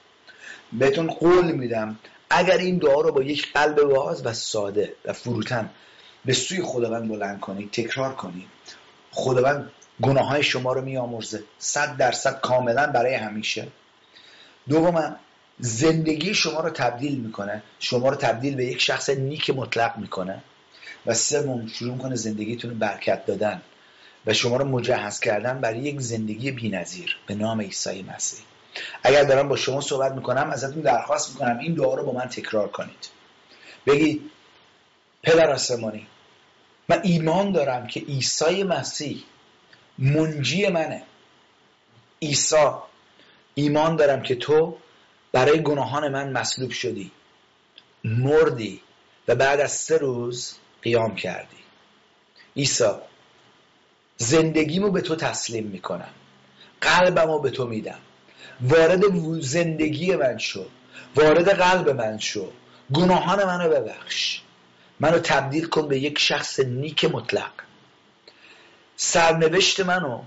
بهتون 0.74 1.08
قول 1.08 1.52
میدم 1.52 2.00
اگر 2.30 2.58
این 2.58 2.78
دعا 2.78 3.02
رو 3.02 3.12
با 3.12 3.24
یک 3.24 3.54
قلب 3.54 3.82
باز 3.82 4.26
و 4.26 4.34
ساده 4.34 4.94
و 5.06 5.14
فروتن 5.14 5.70
به 6.26 6.34
سوی 6.34 6.62
خداوند 6.62 7.10
بلند 7.10 7.40
کنید 7.40 7.72
تکرار 7.72 8.16
کنید 8.16 8.48
خداوند 9.12 9.72
گناه 10.02 10.28
های 10.28 10.44
شما 10.44 10.74
رو 10.74 10.82
میآمرزه. 10.82 11.44
صد 11.60 11.98
درصد 11.98 12.42
کاملا 12.42 12.88
برای 12.88 13.14
همیشه. 13.14 13.68
دوما 14.70 15.16
زندگی 15.60 16.34
شما 16.34 16.60
رو 16.60 16.70
تبدیل 16.70 17.20
می‌کنه. 17.20 17.64
شما 17.80 18.10
رو 18.10 18.16
تبدیل 18.16 18.56
به 18.56 18.66
یک 18.66 18.82
شخص 18.82 19.10
نیک 19.10 19.50
مطلق 19.50 19.98
می‌کنه. 19.98 20.44
و 21.06 21.14
سوم 21.14 21.68
شروع 21.68 21.94
می‌کنه 21.94 22.16
زندگیتون 22.16 22.72
رو 22.72 22.78
برکت 22.78 23.26
دادن. 23.26 23.62
و 24.26 24.34
شما 24.34 24.58
رو 24.58 24.66
مجهز 24.66 25.20
کردن 25.20 25.62
برای 25.62 25.80
یک 25.80 26.02
زندگی 26.02 26.52
بینظیر 26.52 27.18
به 27.28 27.36
نام 27.36 27.62
عیسی 27.62 28.06
مسیح. 28.16 28.40
اگر 29.04 29.24
دارم 29.24 29.50
با 29.50 29.56
شما 29.56 29.82
صحبت 29.82 30.12
می‌کنم 30.12 30.50
ازتون 30.50 30.82
درخواست 30.82 31.30
می‌کنم 31.30 31.60
این 31.60 31.74
دعا 31.74 31.94
رو 31.96 32.06
با 32.06 32.12
من 32.12 32.26
تکرار 32.26 32.68
کنید. 32.68 33.10
بگید 33.88 34.32
پدر 35.24 35.52
آسمانی 35.52 36.08
من 36.90 37.00
ایمان 37.04 37.52
دارم 37.52 37.88
که 37.88 38.00
عیسی 38.00 38.64
مسیح 38.64 39.24
منجی 40.00 40.68
منه. 40.68 41.04
عیسی 42.22 42.68
ایمان 43.56 43.96
دارم 43.96 44.22
که 44.22 44.36
تو 44.36 44.78
برای 45.32 45.64
گناهان 45.64 46.08
من 46.12 46.32
مصلوب 46.32 46.72
شدی 46.72 47.12
مردی 48.04 48.82
و 49.28 49.36
بعد 49.36 49.60
از 49.60 49.72
سه 49.72 49.98
روز 49.98 50.56
قیام 50.82 51.16
کردی. 51.16 51.58
عیسی 52.58 52.92
زندگیمو 54.18 54.92
به 54.92 55.02
تو 55.02 55.16
تسلیم 55.16 55.64
می‌کنم. 55.64 56.10
قلبمو 56.82 57.40
به 57.40 57.50
تو 57.50 57.68
میدم. 57.68 58.00
وارد 58.62 59.02
زندگی 59.42 60.16
من 60.16 60.38
شو. 60.38 60.66
وارد 61.16 61.50
قلب 61.50 61.90
من 61.90 62.20
شو. 62.20 62.52
گناهان 62.94 63.44
منو 63.44 63.70
ببخش. 63.70 64.42
منو 65.00 65.20
تبدیل 65.20 65.66
کن 65.66 65.88
به 65.88 66.00
یک 66.00 66.20
شخص 66.20 66.60
نیک 66.60 67.06
مطلق. 67.06 67.52
سرنوشت 69.00 69.80
منو 69.80 70.22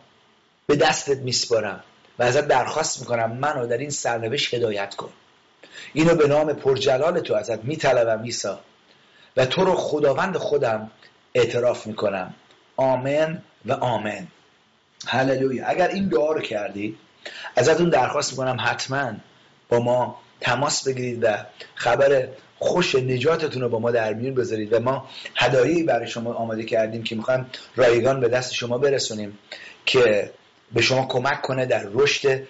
به 0.66 0.76
دستت 0.76 1.18
میسپارم 1.18 1.84
و 2.18 2.23
ازت 2.23 2.49
درخواست 2.49 3.00
می‌کنم 3.00 3.32
منو 3.32 3.66
در 3.66 3.78
این 3.78 3.90
سرنوشت 3.90 4.55
هدایت 4.55 4.94
کن. 4.94 5.12
اینو 5.92 6.15
به 6.15 6.28
نام 6.28 6.52
پرجلال 6.52 7.20
تو 7.20 7.34
ازت 7.34 7.65
میطلبم 7.65 8.23
ایسا 8.23 8.60
و 9.36 9.47
تو 9.47 9.65
رو 9.65 9.74
خداوند 9.74 10.36
خودم 10.36 10.90
اعتراف 11.34 11.86
می‌کنم. 11.86 12.34
آمن 12.76 13.42
و 13.66 13.73
آمن 13.73 14.26
هللویا. 15.07 15.66
اگر 15.66 15.89
این 15.89 16.08
دعا 16.08 16.32
رو 16.32 16.40
کردید 16.40 16.99
ازتون 17.57 17.89
درخواست 17.89 18.31
می‌کنم 18.31 18.57
حتما 18.60 19.12
با 19.68 19.78
ما 19.78 20.20
تماس 20.40 20.89
بگیرید 20.89 21.24
و 21.24 21.36
خبر 21.74 22.28
خوش 22.62 22.94
نجاتتون 22.94 23.62
رو 23.62 23.68
با 23.68 23.78
ما 23.78 23.90
در 23.90 24.14
میون 24.14 24.34
بذارید 24.34 24.72
و 24.72 24.80
ما 24.80 25.08
هدایایی 25.36 25.82
برای 25.82 26.08
شما 26.08 26.34
آماده 26.34 26.64
کردیم 26.64 27.02
که 27.02 27.16
می‌خوایم 27.16 27.47
رایگان 27.76 28.20
به 28.20 28.28
دست 28.28 28.52
شما 28.55 28.78
برسونیم 28.78 29.39
که 29.86 30.30
به 30.72 30.82
شما 30.82 31.06
کمک 31.06 31.42
کنه 31.42 31.66
در 31.66 31.86
رشد 31.92 32.42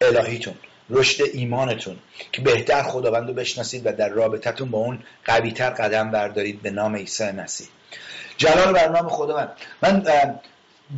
الهیتون 0.00 0.54
رشد 0.90 1.24
ایمانتون 1.32 1.96
که 2.32 2.42
بهتر 2.42 2.82
خداوند 2.82 3.28
رو 3.28 3.34
بشناسید 3.34 3.86
و 3.86 3.92
در 3.92 4.08
رابطتون 4.08 4.70
با 4.70 4.78
اون 4.78 4.98
قویتر 5.24 5.70
قدم 5.70 6.10
بردارید 6.10 6.62
به 6.62 6.70
نام 6.70 6.96
عیسی 6.96 7.30
مسیح. 7.30 7.66
جلال 8.36 8.72
بر 8.72 8.88
نام 8.88 9.08
خداوند. 9.08 9.48
من 9.82 10.04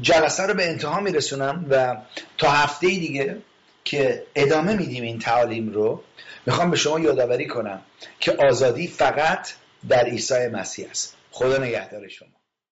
جلسه 0.03 0.43
رو 0.43 0.55
به 0.55 0.69
انتها 0.69 1.01
میرسونم 1.01 1.67
و 1.71 1.97
تا 2.39 2.51
هفته 2.51 2.87
دیگه 2.87 3.37
که 3.87 4.27
ادامه 4.35 4.77
میدیم 4.77 5.03
این 5.03 5.19
تعالیم 5.19 5.73
رو 5.73 6.03
می‌خوام 6.47 6.71
به 6.71 6.77
شما 6.77 7.01
یادآوری 7.01 7.47
کنم 7.47 7.81
که 8.21 8.33
آزادی 8.33 8.87
فقط 8.87 9.53
در 9.89 10.05
عیسی 10.05 10.49
مسیح 10.49 10.91
است. 10.91 11.17
خدا 11.31 11.59
نگهدار 11.59 12.09
شما. 12.09 12.29